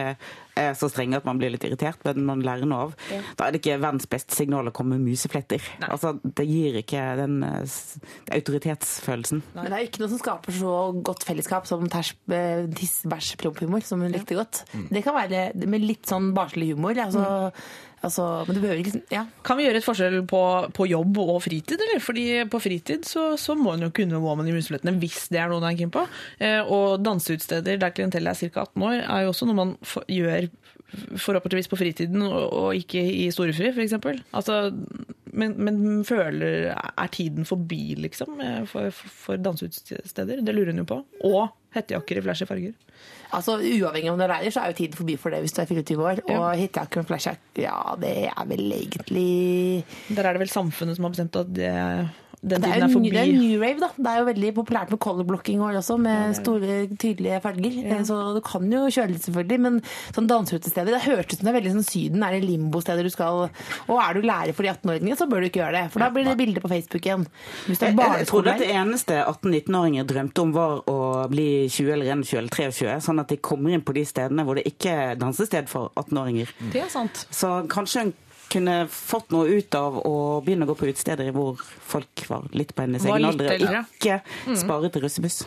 er 0.59 0.75
så 0.79 0.89
strenge 0.91 1.19
at 1.21 1.27
man 1.29 1.41
blir 1.41 1.53
litt 1.55 1.65
irritert, 1.67 2.01
men 2.07 2.25
man 2.29 2.45
lærer 2.45 2.69
noe 2.69 2.89
av. 2.89 2.95
Da 3.39 3.47
er 3.47 3.55
det 3.55 3.61
ikke 3.63 3.79
verdens 3.83 4.09
beste 4.11 4.37
signal 4.37 4.71
å 4.71 4.75
komme 4.75 4.99
med 4.99 5.13
musefletter. 5.13 5.65
Altså, 5.89 6.15
det 6.25 6.47
gir 6.49 6.81
ikke 6.83 7.03
den 7.21 7.41
eh, 7.47 7.77
autoritetsfølelsen. 8.37 9.43
Men 9.57 9.71
det 9.71 9.79
er 9.79 9.87
ikke 9.89 10.03
noe 10.05 10.13
som 10.15 10.23
skaper 10.23 10.57
så 10.57 10.75
godt 11.11 11.27
fellesskap 11.29 11.69
som 11.71 11.87
ters, 11.93 12.15
eh, 12.33 12.65
tiss, 12.79 13.01
bæsj, 13.11 13.35
promp-humor, 13.41 13.85
som 13.87 14.03
hun 14.05 14.13
likte 14.15 14.39
godt. 14.39 14.65
Det 14.91 15.05
kan 15.07 15.17
være 15.17 15.51
med 15.67 15.87
litt 15.87 16.11
sånn 16.11 16.33
barnslig 16.37 16.73
humor. 16.75 16.99
Altså, 17.01 17.25
altså, 18.07 18.27
men 18.47 18.57
du 18.57 18.61
behøver 18.63 18.83
ikke 18.83 19.03
Ja. 19.13 19.25
Kan 19.47 19.59
vi 19.59 19.67
gjøre 19.67 19.81
et 19.81 19.87
forskjell 19.87 20.21
på, 20.29 20.43
på 20.77 20.87
jobb 20.91 21.19
og 21.23 21.43
fritid, 21.45 21.77
eller? 21.81 22.03
Fordi 22.05 22.27
på 22.51 22.61
fritid 22.63 23.07
så, 23.09 23.35
så 23.41 23.57
må 23.59 23.75
en 23.75 23.87
jo 23.87 23.93
kunne 23.95 24.21
Woman 24.23 24.49
i 24.49 24.55
museflettene 24.57 24.97
hvis 25.01 25.29
det 25.33 25.41
er 25.43 25.51
noe 25.51 25.63
man 25.63 25.73
er 25.73 25.81
keen 25.81 25.93
på. 25.95 26.07
Eh, 26.39 26.61
og 26.63 27.01
danseutsteder 27.05 27.81
der 27.81 27.95
klientellet 27.97 28.33
er 28.35 28.53
ca. 28.55 28.67
18 28.69 28.87
år, 28.89 28.97
er 29.05 29.25
jo 29.27 29.33
også 29.35 29.49
noe 29.49 29.61
man 29.61 29.77
gjør 30.09 30.49
forhåpentligvis 31.21 31.71
på 31.71 31.79
fritiden 31.79 32.23
og, 32.27 32.75
ikke 32.77 33.01
i 33.01 33.29
storefri, 33.35 33.71
f.eks. 33.73 33.97
Altså, 34.33 34.61
men, 35.33 35.55
men 35.63 36.05
føler 36.05 36.73
Er 36.75 37.11
tiden 37.13 37.47
forbi, 37.47 37.95
liksom, 37.99 38.41
eh, 38.43 38.63
for, 38.67 38.91
for, 38.91 39.41
danseutsteder? 39.41 40.43
Det 40.43 40.55
lurer 40.55 40.73
hun 40.73 40.83
jo 40.83 40.89
på. 40.91 41.01
Og 41.29 41.49
hettejakker 41.75 42.19
i 42.19 42.25
flashy 42.25 42.49
farger. 42.49 42.75
Altså, 43.37 43.59
Uavhengig 43.59 44.11
av 44.11 44.17
om 44.17 44.21
det 44.21 44.27
er 44.27 44.33
lærer, 44.35 44.55
så 44.55 44.65
er 44.65 44.73
jo 44.73 44.79
tiden 44.81 44.99
forbi 44.99 45.17
for 45.21 45.35
det 45.35 45.43
hvis 45.45 45.55
du 45.55 45.61
er 45.63 45.71
24 45.71 46.09
år. 46.09 46.25
Og 46.35 46.49
hettejakker 46.59 47.03
med 47.03 47.11
flashjack, 47.13 47.45
ja, 47.63 47.77
det 48.01 48.15
er 48.33 48.49
vel 48.51 48.67
egentlig 48.81 49.85
Der 50.11 50.25
er 50.25 50.35
det 50.35 50.43
vel 50.43 50.53
samfunnet 50.53 50.99
som 50.99 51.07
har 51.07 51.15
bestemt 51.15 51.39
at 51.39 51.55
det, 51.55 51.71
den 52.41 52.63
tiden 52.63 52.73
er, 52.73 52.87
er 52.87 52.93
forbi. 52.93 53.11
det 53.13 53.21
er 53.21 53.35
new 53.37 53.61
rave, 53.61 53.81
da. 53.83 53.89
Det 53.97 54.11
er 54.11 54.21
jo 54.23 54.27
veldig 54.31 54.51
populært 54.57 54.93
med 54.95 55.01
colorblocking 55.05 55.61
også, 55.61 55.97
med 56.01 56.37
store, 56.39 56.77
tydelige 56.95 57.41
farger. 57.45 57.75
Ja. 57.85 57.99
Så 58.09 58.17
du 58.33 58.41
kan 58.45 58.65
jo 58.73 58.87
kjøre 58.87 59.13
litt, 59.13 59.27
selvfølgelig. 59.27 59.59
Men 59.67 59.77
sånn 60.17 60.31
danseutesteder, 60.31 60.97
det 60.97 61.03
hørtes 61.05 61.37
ut 61.37 61.43
som 61.43 61.51
det 61.51 61.53
er 61.53 61.59
veldig 61.59 61.75
sånn 61.75 61.89
Syden. 61.91 62.25
Er 62.25 62.37
det 62.37 62.47
limbosteder 62.49 63.05
du 63.05 63.11
skal 63.13 63.43
Og 63.91 64.01
er 64.01 64.17
du 64.17 64.25
lærer 64.25 64.57
for 64.57 64.65
de 64.65 64.73
18-åringene, 64.73 65.19
så 65.21 65.29
bør 65.29 65.45
du 65.45 65.51
ikke 65.51 65.61
gjøre 65.61 65.77
det. 65.77 65.85
For 65.93 66.05
da 66.05 66.09
blir 66.15 66.31
det 66.31 66.39
bilde 66.41 66.65
på 66.65 66.71
Facebook 66.73 67.11
igjen. 67.11 67.27
Jeg, 67.69 67.93
jeg 67.99 68.31
trodde 68.31 68.55
at 68.55 68.65
det 68.65 68.71
eneste 68.73 69.21
18-19-åringer 69.21 70.09
drømte 70.09 70.47
om 70.47 70.57
var 70.57 70.81
å 70.89 70.99
bli 71.33 71.51
20 71.69 71.93
eller 71.99 72.13
21 72.15 72.41
eller 72.41 72.57
23, 72.57 72.97
sånn 73.05 73.21
at 73.21 73.35
de 73.35 73.41
kommer 73.51 73.77
inn 73.77 73.85
på 73.85 73.97
de 73.97 74.07
stedene 74.09 74.47
hvor 74.49 74.57
det 74.57 74.65
ikke 74.71 74.97
er 75.05 75.21
dansested 75.21 75.69
for 75.69 75.93
18-åringer. 76.01 76.57
Det 76.73 76.87
er 76.87 76.93
sant. 76.93 77.27
Så 77.29 77.53
kanskje 77.69 78.09
hun 78.09 78.17
kunne 78.51 78.77
fått 78.93 79.31
noe 79.35 79.49
ut 79.61 79.75
av 79.79 79.99
å 80.07 80.15
begynne 80.45 80.67
å 80.67 80.71
gå 80.73 80.77
på 80.81 80.89
utesteder 80.91 81.31
hvor 81.37 81.61
folk 81.61 82.25
var 82.31 82.49
litt 82.57 82.75
på 82.77 82.83
hennes 82.87 83.05
egen 83.07 83.29
alder, 83.31 83.53
og 83.69 83.95
ikke 84.01 84.21
spare 84.59 84.91
til 84.91 85.05
russebuss. 85.07 85.43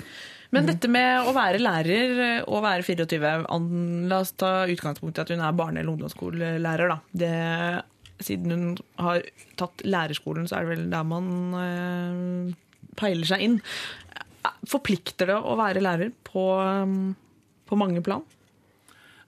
Men 0.54 0.68
dette 0.70 0.86
med 0.92 1.26
å 1.26 1.32
være 1.34 1.58
lærer 1.64 2.44
og 2.48 2.60
være 2.62 2.84
24 2.86 3.32
an- 3.50 4.06
La 4.12 4.20
oss 4.22 4.32
ta 4.38 4.66
utgangspunkt 4.70 5.18
i 5.18 5.22
at 5.24 5.32
hun 5.34 5.42
er 5.42 5.56
barne- 5.58 5.80
eller 5.82 5.96
ungdomsskolelærer. 5.96 6.92
Da. 6.94 7.00
Det, 7.12 7.32
siden 8.24 8.52
hun 8.54 8.78
har 9.02 9.24
tatt 9.58 9.82
lærerskolen, 9.84 10.46
så 10.48 10.60
er 10.60 10.68
det 10.68 10.76
vel 10.78 10.90
der 10.94 11.04
man 11.10 11.32
eh, 11.58 12.54
peiler 13.02 13.26
seg 13.26 13.42
inn. 13.48 13.58
Forplikter 14.70 15.32
det 15.32 15.40
å 15.42 15.56
være 15.58 15.82
lærer 15.82 16.12
på, 16.28 16.46
på 17.66 17.80
mange 17.80 18.04
plan? 18.06 18.22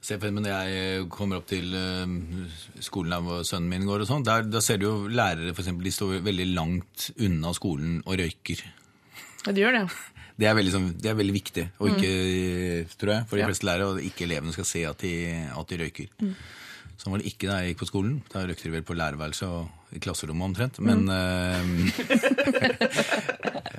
Når 0.06 0.48
jeg 0.50 1.06
kommer 1.10 1.40
opp 1.40 1.48
til 1.50 1.74
eh, 1.74 2.16
skolen 2.86 3.14
der 3.16 3.46
sønnen 3.48 3.72
min 3.72 3.88
går, 3.88 4.04
og 4.04 4.10
sånn, 4.10 4.26
da 4.26 4.62
ser 4.62 4.82
du 4.82 4.86
jo 4.86 4.96
lærere 5.10 5.54
for 5.54 5.64
eksempel, 5.64 5.88
de 5.88 5.94
står 5.96 6.20
veldig 6.26 6.50
langt 6.54 7.08
unna 7.18 7.54
skolen 7.58 8.02
og 8.06 8.20
røyker. 8.22 8.62
Ja, 9.46 9.54
det 9.54 9.64
gjør 9.64 9.80
det. 9.80 9.88
Det 10.36 10.50
er 10.50 10.56
veldig, 10.58 10.72
sånn, 10.74 10.88
det 11.00 11.08
er 11.08 11.14
veldig 11.16 11.32
viktig, 11.32 11.64
ikke, 11.88 12.10
tror 13.00 13.12
jeg, 13.14 13.24
for 13.30 13.40
de 13.40 13.46
fleste 13.48 13.68
lærere, 13.70 13.86
og 13.94 14.04
ikke 14.04 14.26
elevene 14.26 14.52
skal 14.52 14.66
se 14.68 14.82
at 14.84 15.00
de, 15.00 15.12
at 15.48 15.70
de 15.70 15.78
røyker. 15.80 16.10
Sånn 17.00 17.14
var 17.14 17.22
det 17.24 17.30
ikke 17.32 17.48
da 17.48 17.62
jeg 17.62 17.72
gikk 17.72 17.80
på 17.86 17.88
skolen. 17.88 18.18
Da 18.34 18.42
røykte 18.44 18.68
de 18.68 18.74
vel 18.74 18.84
på 18.84 18.98
lærerværelset 19.00 19.48
og 19.48 19.70
i 19.94 20.00
klasserommet 20.02 20.50
omtrent. 20.50 20.80
Men, 20.84 21.06
eh, 21.10 21.64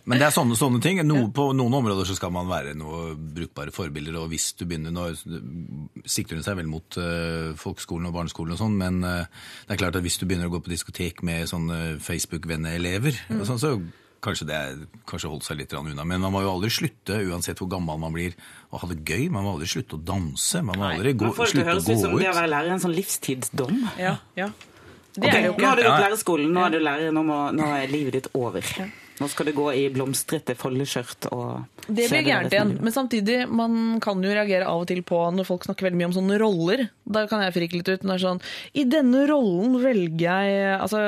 men 0.09 0.21
det 0.21 0.27
er 0.29 0.35
sånne, 0.35 0.57
sånne 0.59 0.81
ting. 0.85 1.01
Noe, 1.07 1.29
på 1.35 1.49
noen 1.57 1.79
områder 1.81 2.05
så 2.09 2.17
skal 2.19 2.33
man 2.35 2.51
være 2.51 2.77
noe 2.79 3.15
brukbare 3.17 3.75
forbilder, 3.75 4.15
og 4.23 4.31
hvis 4.33 4.47
du 4.57 4.63
begynner 4.67 4.95
Nå 4.95 5.05
sikter 6.07 6.39
hun 6.39 6.47
seg 6.47 6.59
vel 6.61 6.71
mot 6.71 6.99
uh, 7.01 7.53
folkeskolen 7.59 8.09
og 8.09 8.17
barneskolen 8.17 8.55
og 8.55 8.63
sånn, 8.63 8.77
men 8.79 8.95
uh, 9.05 9.27
det 9.67 9.77
er 9.77 9.83
klart 9.83 9.99
at 9.99 10.07
hvis 10.07 10.21
du 10.21 10.27
begynner 10.29 10.49
å 10.49 10.55
gå 10.55 10.61
på 10.65 10.73
diskotek 10.73 11.17
med 11.27 11.51
sånne 11.51 11.79
Facebook-venneelever, 12.03 13.15
og 13.37 13.47
sånn, 13.49 13.63
så 13.63 13.71
Kanskje 14.27 14.47
det 14.49 14.55
er, 14.57 14.79
kanskje 15.07 15.29
holdt 15.31 15.45
seg 15.47 15.59
litt 15.61 15.75
unna, 15.77 16.05
men 16.09 16.23
man 16.25 16.33
må 16.35 16.41
jo 16.43 16.55
aldri 16.57 16.71
slutte, 16.73 17.19
uansett 17.29 17.61
hvor 17.61 17.69
gammel 17.71 18.01
man 18.01 18.15
blir, 18.15 18.33
å 18.75 18.81
ha 18.81 18.89
det 18.91 18.97
gøy. 19.07 19.29
Man 19.31 19.45
må 19.45 19.53
aldri 19.55 19.69
slutte 19.71 19.99
å 19.99 20.01
danse. 20.03 20.63
Man 20.67 20.81
må 20.81 20.89
aldri 20.89 21.13
gå, 21.15 21.29
det 21.31 21.49
slutte 21.53 21.63
å 21.63 21.69
høres 21.69 21.87
ut 21.87 22.01
som 22.01 22.17
det 22.17 22.31
å 22.33 22.35
være 22.35 22.51
lærer 22.51 22.73
er 22.73 22.79
en 22.79 22.83
sånn 22.83 22.97
livstidsdom. 22.97 23.77
Ja, 24.01 24.17
ja. 24.39 24.49
Det 25.17 25.29
Ok, 25.29 25.35
er 25.35 25.41
det 25.41 25.49
jo 25.49 25.57
Nå 25.57 25.67
har 25.67 25.77
du 25.77 25.83
gått 25.83 26.05
lærerskolen, 26.05 26.53
nå 26.53 26.67
er 26.67 26.71
du 26.71 26.79
lærer, 26.85 27.11
nå, 27.13 27.23
må, 27.25 27.41
nå 27.57 27.67
er 27.81 27.89
livet 27.89 28.13
ditt 28.21 28.29
over. 28.37 28.63
Nå 29.17 29.27
skal 29.33 29.47
du 29.49 29.53
gå 29.57 29.71
i 29.73 29.87
blomstrete 29.89 30.53
foldeskjørt 30.61 31.31
og 31.33 31.63
Det 31.89 32.05
blir 32.11 32.21
gærent 32.27 32.53
igjen. 32.53 32.75
Men 32.85 32.93
samtidig, 32.93 33.49
man 33.49 33.99
kan 34.05 34.21
jo 34.21 34.29
reagere 34.29 34.67
av 34.69 34.83
og 34.83 34.89
til 34.91 35.01
på 35.09 35.17
når 35.33 35.47
folk 35.49 35.65
snakker 35.65 35.87
veldig 35.87 35.97
mye 36.03 36.09
om 36.11 36.17
sånne 36.19 36.37
roller. 36.43 36.83
Da 37.09 37.23
kan 37.31 37.41
jeg 37.41 37.55
frike 37.55 37.79
litt 37.79 37.89
ut. 37.89 38.05
Når 38.05 38.13
det 38.13 38.19
er 38.21 38.25
sånn, 38.27 38.43
I 38.77 38.85
denne 38.85 39.23
rollen 39.31 39.79
velger 39.81 40.21
jeg 40.45 40.77
altså 40.77 41.01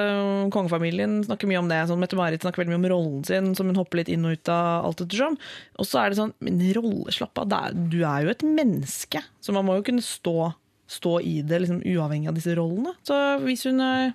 Kongefamilien 0.56 1.18
snakker 1.26 1.50
mye 1.52 1.60
om 1.60 1.68
det. 1.68 1.82
sånn 1.90 2.00
Mette-Marit 2.00 2.40
snakker 2.46 2.62
veldig 2.64 2.72
mye 2.78 2.80
om 2.80 2.90
rollen 2.94 3.24
sin, 3.28 3.52
som 3.58 3.68
hun 3.68 3.76
hopper 3.76 4.00
litt 4.00 4.08
inn 4.08 4.24
og 4.24 4.38
ut 4.38 4.48
av 4.48 4.86
alt 4.88 5.02
ettersom. 5.04 5.36
Og 5.76 5.84
så 5.84 6.00
er 6.06 6.08
det 6.14 6.20
sånn 6.22 6.32
Men 6.40 6.64
rolle, 6.78 7.12
slapp 7.12 7.36
av. 7.44 7.48
det 7.52 7.58
er- 7.60 7.76
Du 7.92 7.98
er 8.04 8.24
jo 8.24 8.30
et 8.30 8.40
menneske. 8.42 9.20
Så 9.42 9.52
man 9.52 9.66
må 9.66 9.76
jo 9.76 9.82
kunne 9.82 10.00
stå, 10.00 10.54
stå 10.88 11.18
i 11.20 11.42
det, 11.42 11.60
liksom 11.64 11.82
uavhengig 11.84 12.30
av 12.30 12.38
disse 12.38 12.54
rollene. 12.58 12.94
Så 13.06 13.18
hvis 13.44 13.66
hun 13.68 13.82
er 13.84 14.14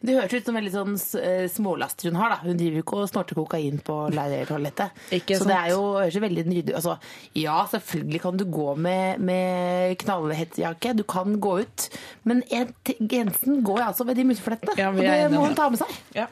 Det 0.00 0.14
høres 0.14 0.32
ut 0.32 0.46
som 0.46 0.56
veldig 0.56 0.70
sånn 0.72 0.94
eh, 1.20 1.46
smålaster 1.50 2.08
hun 2.08 2.16
har. 2.20 2.30
da. 2.32 2.36
Hun 2.44 2.56
driver 2.56 2.78
jo 2.78 2.84
ikke 2.84 2.98
og 3.02 3.10
snorter 3.10 3.36
kokain 3.36 3.80
på 3.84 3.96
leirtoalettet. 4.14 4.96
Så 5.10 5.40
sant? 5.40 5.50
det 5.50 5.56
er 5.56 5.72
jo 5.72 5.82
høres 5.96 6.16
jo 6.16 6.22
veldig 6.24 6.44
nydelig 6.46 6.76
altså, 6.78 6.96
Ja, 7.36 7.58
selvfølgelig 7.72 8.22
kan 8.22 8.40
du 8.40 8.46
gå 8.48 8.74
med, 8.80 9.20
med 9.20 9.96
knallhettejakke. 10.04 10.94
Du 10.96 11.04
kan 11.08 11.36
gå 11.42 11.58
ut. 11.64 11.88
Men 12.28 12.44
grensen 12.46 13.62
går 13.66 13.84
altså 13.90 14.08
ved 14.08 14.20
de 14.20 14.28
museflettene. 14.30 14.76
Ja, 14.80 14.92
og 14.92 15.00
det 15.00 15.30
må 15.34 15.46
hun 15.48 15.58
ta 15.58 15.68
med 15.72 15.82
seg. 15.82 15.96
Ja. 16.16 16.28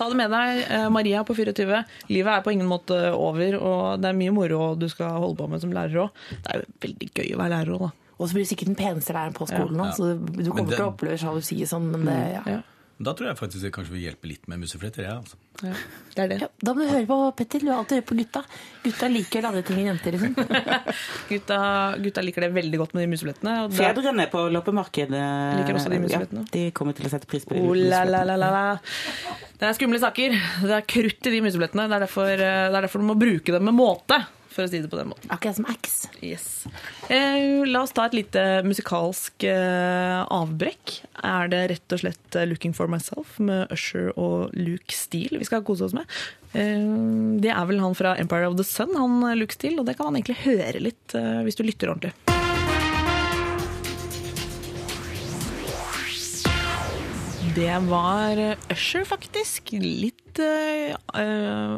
Ta 0.00 0.06
det 0.08 0.16
med 0.16 0.30
deg, 0.32 0.62
eh, 0.64 0.86
Maria 0.88 1.20
på 1.28 1.34
24. 1.36 1.82
Livet 2.08 2.32
er 2.32 2.44
på 2.44 2.52
ingen 2.54 2.68
måte 2.68 2.96
over, 3.12 3.56
og 3.58 4.00
det 4.00 4.08
er 4.08 4.16
mye 4.16 4.32
moro 4.32 4.70
du 4.78 4.86
skal 4.88 5.18
holde 5.20 5.36
på 5.36 5.48
med 5.50 5.60
som 5.60 5.74
lærer 5.76 6.06
òg. 6.06 6.22
Det 6.30 6.54
er 6.54 6.62
jo 6.62 6.70
veldig 6.86 7.08
gøy 7.18 7.34
å 7.34 7.40
være 7.42 7.52
lærer 7.58 7.74
òg, 7.76 7.82
da. 7.84 7.90
Og 8.20 8.28
så 8.28 8.36
blir 8.36 8.44
du 8.44 8.50
sikkert 8.52 8.68
den 8.74 8.76
peneste 8.76 9.14
læreren 9.16 9.32
på 9.32 9.46
skolen 9.48 9.80
Ja, 9.80 9.86
Ja. 9.88 9.92
så 9.96 10.12
du 10.20 10.50
kommer 10.52 10.68
til 10.76 10.84
å 10.84 10.90
oppleve 10.92 11.16
sjalusi 11.18 11.62
og 11.64 11.70
sånn, 11.72 11.88
men 11.94 12.04
det, 12.04 12.18
ja. 12.36 12.42
Ja, 12.52 12.60
Da 13.00 13.14
tror 13.16 13.30
jeg 13.30 13.38
faktisk 13.40 13.62
det 13.64 13.70
kanskje 13.72 13.94
vil 13.96 14.02
hjelpe 14.04 14.28
litt 14.28 14.42
med 14.46 14.60
musefletter. 14.60 15.06
Ja, 15.08 15.14
altså. 15.22 15.38
ja. 15.64 15.72
Det 16.12 16.20
er 16.20 16.28
det. 16.28 16.36
Ja, 16.42 16.48
da 16.60 16.74
må 16.76 16.84
du 16.84 16.90
høre 16.92 17.06
på 17.08 17.16
Petter. 17.38 17.62
Du 17.64 17.70
har 17.72 17.78
alltid 17.80 17.96
hørt 18.02 18.08
på 18.10 18.16
gutta. 18.18 18.42
Gutta 18.84 19.08
liker 19.08 19.40
vel 19.40 19.48
andre 19.48 19.62
ting 19.64 19.78
enn 19.80 19.88
jenter, 19.88 20.12
liksom. 20.18 20.34
Gutta, 21.30 21.60
gutta 21.96 22.20
liker 22.26 22.44
det 22.44 22.50
veldig 22.58 22.78
godt 22.82 22.92
med 22.98 23.06
de 23.06 23.10
museflettene. 23.14 23.54
da- 23.70 23.76
Fedrene 23.78 24.26
på 24.30 24.42
loppemarkedet 24.52 25.22
Liker 25.62 25.78
også 25.80 25.88
de 25.94 26.00
museflettene. 26.04 26.44
Ja, 26.44 26.52
de 26.58 26.64
kommer 26.76 26.92
til 26.98 27.06
å 27.08 27.12
sette 27.14 27.26
pris 27.30 27.46
på 27.48 27.56
de 27.56 27.62
Oh, 27.64 27.72
la, 27.72 28.04
la, 28.04 28.20
museflettene. 28.20 28.26
la, 28.26 28.36
la, 28.36 28.50
la. 28.50 29.38
Det 29.60 29.68
er 29.68 29.72
skumle 29.80 29.98
saker. 30.04 30.36
Det 30.66 30.76
er 30.76 30.84
krutt 30.92 31.26
i 31.26 31.30
de 31.30 31.40
museflettene. 31.48 31.88
Det 31.88 32.02
derfor, 32.04 32.28
eh, 32.36 32.36
det 32.68 32.76
er 32.76 32.84
derfor 32.84 33.00
du 33.00 33.08
må 33.08 33.16
bruke 33.18 33.52
dem 33.56 33.64
med 33.64 33.74
måte, 33.80 34.20
for 34.50 34.66
å 34.66 34.70
si 34.70 34.80
det 34.82 34.90
på 34.90 34.98
den 34.98 35.10
måten. 35.12 35.30
Akkurat 35.32 35.58
som 35.58 35.68
X. 35.70 36.08
Yes. 36.20 36.48
Eh, 37.08 37.62
la 37.68 37.84
oss 37.84 37.94
ta 37.96 38.06
et 38.08 38.16
lite 38.18 38.44
musikalsk 38.66 39.46
eh, 39.48 40.18
avbrekk. 40.26 40.96
Er 41.26 41.52
det 41.52 41.62
rett 41.74 41.96
og 41.96 42.02
slett 42.02 42.36
eh, 42.38 42.48
'Looking 42.48 42.74
for 42.76 42.90
Myself' 42.90 43.38
med 43.38 43.70
Usher 43.74 44.10
og 44.16 44.54
Luke 44.56 44.94
Steele 44.96 45.40
vi 45.40 45.48
skal 45.48 45.64
kose 45.66 45.86
oss 45.86 45.96
med? 45.96 46.08
Eh, 46.52 46.82
det 47.40 47.54
er 47.54 47.70
vel 47.70 47.82
han 47.82 47.96
fra 47.98 48.16
'Empire 48.16 48.50
of 48.50 48.58
the 48.58 48.66
Sun', 48.66 48.96
han 48.98 49.22
Luke 49.38 49.54
Steele, 49.54 49.80
og 49.80 49.86
det 49.86 49.96
kan 49.96 50.10
man 50.10 50.20
egentlig 50.20 50.42
høre 50.44 50.82
litt 50.82 51.14
hvis 51.14 51.58
du 51.58 51.64
lytter 51.66 51.90
ordentlig. 51.92 52.39
Det 57.60 57.78
var 57.78 58.38
eh, 58.38 58.56
Usher, 58.72 59.02
faktisk. 59.04 59.74
Litt 59.76 60.38
eh, 60.40 60.94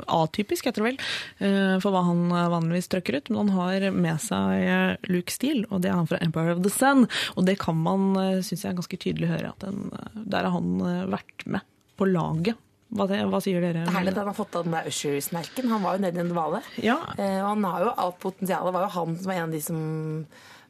atypisk, 0.06 0.68
heter 0.68 0.78
det 0.78 0.92
vel, 0.92 0.98
uh, 1.42 1.80
for 1.82 1.90
hva 1.90 2.04
han 2.06 2.20
vanligvis 2.30 2.86
trøkker 2.92 3.18
ut. 3.18 3.30
Men 3.32 3.40
han 3.40 3.50
har 3.56 3.86
med 3.90 4.22
seg 4.22 5.08
Luke 5.10 5.34
Steele, 5.34 5.66
og 5.74 5.82
det 5.82 5.90
er 5.90 5.98
han 5.98 6.06
fra 6.06 6.20
Empire 6.22 6.54
of 6.54 6.62
the 6.62 6.70
Sun. 6.70 7.08
Og 7.34 7.48
det 7.50 7.56
kan 7.64 7.80
man, 7.82 8.12
uh, 8.14 8.38
syns 8.46 8.62
jeg, 8.62 8.78
ganske 8.78 9.00
tydelig 9.02 9.32
høre, 9.32 9.50
at 9.50 9.66
den, 9.66 9.90
der 10.22 10.46
har 10.46 10.54
han 10.54 10.86
vært 11.10 11.48
med 11.50 11.66
på 11.98 12.06
laget. 12.12 12.62
Hva, 12.92 13.08
det, 13.10 13.18
hva 13.32 13.42
sier 13.42 13.58
dere? 13.64 13.82
Det 13.82 13.90
er 13.90 13.98
herlig 13.98 14.14
at 14.14 14.22
han 14.22 14.30
har 14.30 14.38
fått 14.38 14.54
av 14.60 14.68
den 14.68 14.78
der 14.78 14.86
Usher-snerken. 14.92 15.70
Han 15.72 15.82
var 15.82 15.98
jo 15.98 16.06
nede 16.06 16.20
i 16.20 16.22
en 16.22 16.30
dvale. 16.30 16.62
Ja. 16.84 17.00
Eh, 17.16 17.38
og 17.40 17.54
han 17.56 17.70
har 17.72 17.86
jo 17.88 17.92
alt 18.06 18.22
potensialet. 18.22 18.70
Det 18.70 18.78
var 18.78 18.86
jo 18.86 18.94
han 19.00 19.14
som 19.18 19.32
var 19.32 19.38
en 19.40 19.46
av 19.48 19.54
de 19.56 19.62
som 19.66 19.78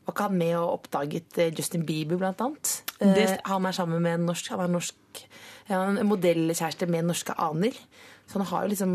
Var 0.07 0.15
ikke 0.15 0.23
han 0.29 0.39
med 0.39 0.55
og 0.59 0.73
oppdaget 0.81 1.39
eh, 1.39 1.53
Justin 1.59 1.85
Bieber, 1.87 2.17
blant 2.19 2.41
annet? 2.41 2.83
Eh, 3.01 3.15
Det- 3.15 3.41
han 3.47 3.67
er 3.67 3.73
sammen 3.73 4.03
med 4.03 4.15
en 4.21 4.27
norsk 4.27 4.49
Han 4.51 4.61
er 4.61 4.69
norsk 4.69 4.95
ja, 5.69 5.83
en 5.89 6.07
modellkjæreste 6.09 6.89
med 6.91 7.05
norske 7.07 7.33
aner. 7.39 7.73
Så 8.27 8.39
han 8.39 8.47
har 8.47 8.63
jo 8.65 8.69
liksom 8.73 8.93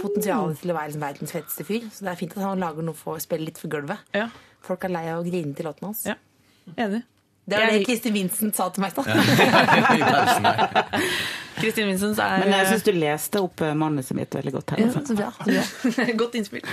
potensial 0.00 0.54
til 0.56 0.70
å 0.70 0.74
være 0.76 0.88
liksom 0.92 1.00
verdens 1.02 1.32
feteste 1.32 1.64
fyr. 1.64 1.80
Så 1.90 2.00
det 2.04 2.08
er 2.12 2.14
fint 2.16 2.36
at 2.36 2.42
han 2.42 2.58
lager 2.60 2.82
noe 2.82 2.94
for 2.94 3.16
å 3.16 3.20
spille 3.20 3.44
litt 3.44 3.58
for 3.58 3.68
gulvet. 3.68 3.98
Ja. 4.14 4.28
Folk 4.62 4.84
er 4.84 4.88
lei 4.88 5.04
av 5.10 5.22
å 5.24 5.28
grine 5.28 5.54
til 5.54 5.66
låten 5.66 5.84
hans. 5.90 6.04
ja. 6.06 6.14
Enig. 6.76 7.02
Det 7.46 7.54
var 7.60 7.66
det 7.70 7.84
Kristin 7.86 8.14
Vincent 8.16 8.56
sa 8.58 8.64
til 8.74 8.82
meg. 8.82 8.90
da. 8.96 9.02
Kristin 11.56 11.86
Vincent 11.88 12.18
er 12.20 12.42
Men 12.42 12.50
jeg 12.52 12.66
syns 12.68 12.82
du 12.84 12.90
leste 12.92 13.40
opp 13.40 13.62
eh, 13.64 13.70
manuset 13.78 14.12
mitt 14.18 14.34
veldig 14.36 14.52
godt. 14.52 14.72
her. 14.74 14.80
Ja, 14.82 14.88
så 14.92 15.14
bra, 15.16 15.30
så 15.38 15.44
bra. 15.94 16.04
Godt 16.20 16.34
innspill. 16.36 16.64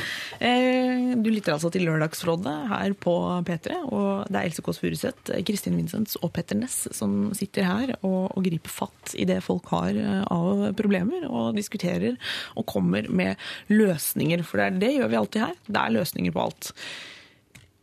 Eh, 0.43 1.13
Du 1.23 1.29
lytter 1.31 1.53
altså 1.55 1.69
til 1.71 1.85
Lørdagsrådet 1.87 2.55
her 2.73 2.91
på 3.05 3.13
P3. 3.47 3.77
Og 3.85 4.25
det 4.27 4.41
er 4.41 4.49
Else 4.49 4.65
Kåss 4.65 4.81
Furuseth, 4.83 5.31
Kristin 5.47 5.77
Vincents 5.79 6.17
og 6.19 6.33
Petter 6.35 6.57
Ness 6.59 6.81
som 6.91 7.29
sitter 7.37 7.63
her 7.69 7.93
og, 8.01 8.33
og 8.33 8.43
griper 8.49 8.73
fatt 8.73 9.13
i 9.15 9.23
det 9.29 9.39
folk 9.45 9.65
har 9.71 9.93
eh, 9.95 10.25
av 10.33 10.65
problemer, 10.79 11.29
og 11.29 11.53
diskuterer 11.55 12.17
og 12.59 12.65
kommer 12.73 13.07
med 13.13 13.39
løsninger. 13.71 14.43
For 14.43 14.59
det, 14.59 14.67
er, 14.67 14.71
det 14.83 14.91
gjør 14.97 15.13
vi 15.15 15.21
alltid 15.21 15.41
her. 15.47 15.55
Det 15.69 15.79
er 15.85 15.95
løsninger 16.01 16.33
på 16.35 16.43
alt. 16.49 16.73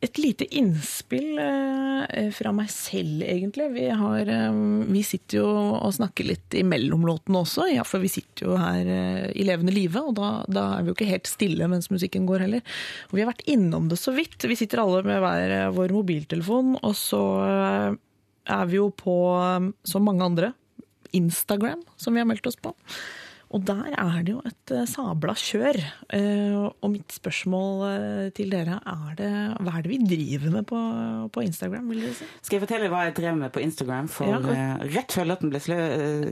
Et 0.00 0.16
lite 0.16 0.46
innspill 0.56 1.36
eh, 1.38 2.28
fra 2.32 2.54
meg 2.56 2.70
selv, 2.72 3.20
egentlig. 3.20 3.66
Vi, 3.74 3.82
har, 3.92 4.30
eh, 4.32 4.60
vi 4.88 5.02
sitter 5.04 5.42
jo 5.42 5.48
og 5.76 5.92
snakker 5.92 6.24
litt 6.24 6.56
imellom 6.56 7.04
låtene 7.04 7.42
også, 7.42 7.66
ja, 7.68 7.84
for 7.84 8.00
vi 8.00 8.08
sitter 8.08 8.48
jo 8.48 8.56
her 8.56 8.88
eh, 8.88 9.26
i 9.36 9.44
levende 9.44 9.74
live, 9.76 10.00
og 10.00 10.16
da, 10.16 10.30
da 10.48 10.64
er 10.78 10.86
vi 10.86 10.92
jo 10.92 10.96
ikke 10.96 11.10
helt 11.10 11.28
stille 11.28 11.68
mens 11.68 11.90
musikken 11.92 12.24
går 12.30 12.46
heller. 12.46 12.64
Og 13.10 13.18
vi 13.18 13.24
har 13.24 13.28
vært 13.34 13.44
innom 13.52 13.90
det 13.92 14.00
så 14.00 14.16
vidt. 14.16 14.40
Vi 14.48 14.56
sitter 14.56 14.80
alle 14.80 15.04
med 15.04 15.20
hver 15.20 15.56
vår 15.76 15.92
mobiltelefon, 15.98 16.78
og 16.80 16.96
så 16.96 17.22
er 17.36 18.64
vi 18.72 18.80
jo 18.80 18.88
på, 18.96 19.20
som 19.84 20.08
mange 20.08 20.24
andre, 20.24 20.54
Instagram, 21.12 21.84
som 22.00 22.16
vi 22.16 22.22
har 22.22 22.28
meldt 22.30 22.48
oss 22.48 22.56
på. 22.56 22.72
Og 23.50 23.64
der 23.66 23.88
er 23.98 24.20
det 24.22 24.30
jo 24.36 24.40
et 24.46 24.72
eh, 24.76 24.84
sabla 24.86 25.32
kjør. 25.34 25.78
Eh, 26.14 26.58
Og 26.70 26.90
mitt 26.92 27.10
spørsmål 27.16 27.80
eh, 27.88 28.28
til 28.36 28.52
dere 28.52 28.76
er 28.86 29.16
det 29.18 29.30
Hva 29.66 29.72
er 29.78 29.82
det 29.86 29.90
vi 29.90 29.98
driver 30.06 30.52
med 30.54 30.68
på, 30.70 30.78
på 31.34 31.42
Instagram, 31.42 31.88
vil 31.90 32.04
dere 32.04 32.14
si? 32.14 32.28
Skal 32.46 32.60
jeg 32.60 32.64
fortelle 32.68 32.90
hva 32.92 33.00
jeg 33.08 33.16
drev 33.18 33.40
med 33.40 33.50
på 33.56 33.62
Instagram? 33.64 34.08
For 34.12 34.30
Ja. 34.30 34.76
rett 34.94 35.16
før 35.16 35.26
låten 35.32 35.50
ble 35.50 35.60
slø... 35.64 35.80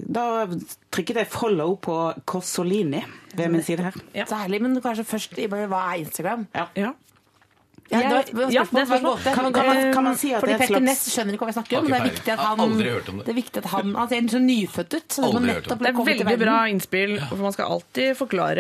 da 0.07 0.47
trykket 0.95 1.23
jeg 1.25 1.31
follow 1.33 1.75
på 1.83 1.99
Cossolini 2.25 3.03
ved 3.35 3.51
min 3.51 3.63
side 3.67 3.83
her. 3.89 3.99
Ja. 4.15 4.25
Så 4.31 4.39
herlig, 4.39 4.63
men 4.63 4.79
kanskje 4.85 5.05
først 5.09 5.35
hva 5.51 5.83
er 5.91 6.05
Instagram? 6.05 6.47
Ja. 6.55 6.69
Ja. 6.79 6.95
Ja, 7.91 7.99
det 7.99 8.09
var, 8.09 8.17
Jeg- 8.19 8.27
det 8.27 8.35
var 8.35 8.51
ja, 8.53 8.63
det 8.65 8.81
er 8.81 8.87
spørsmål. 8.87 9.19
Kan- 9.25 9.45
Men 9.45 9.53
kan 9.53 9.67
man- 9.67 9.93
kan 9.95 10.05
man 10.05 10.17
si 10.17 10.33
at 10.35 10.41
Fordi 10.41 10.53
det 10.53 10.61
er 10.61 10.65
et 10.65 10.69
Petter 10.69 10.75
slags- 10.75 10.85
Ness 10.85 11.09
skjønner 11.09 11.33
ikke 11.33 11.45
hva 11.45 11.47
vi 11.49 11.53
snakker 11.59 11.79
om, 11.79 11.85
men 11.85 11.93
det 11.93 12.01
er 12.01 12.11
viktig 12.13 12.33
at 12.33 12.39
han. 12.39 12.59
Aldri 12.61 12.89
hørt 12.91 13.09
om 13.09 13.17
det. 13.19 13.25
det 13.27 13.33
er 13.33 13.41
viktig 13.43 13.57
at 13.57 13.65
han, 13.65 13.95
han 13.95 14.09
ser 14.09 14.21
så 14.29 14.41
nyfødt 14.45 14.95
ut. 14.95 15.09
Så 15.09 15.23
Aldri 15.25 15.53
hørt 15.53 15.71
om 15.73 15.79
det. 15.79 15.95
Det 15.95 16.21
er 16.21 16.25
veldig 16.29 16.39
bra 16.39 16.59
innspill, 16.69 17.15
for 17.29 17.37
man 17.37 17.53
skal 17.53 17.65
alltid 17.73 18.17
forklare 18.17 18.59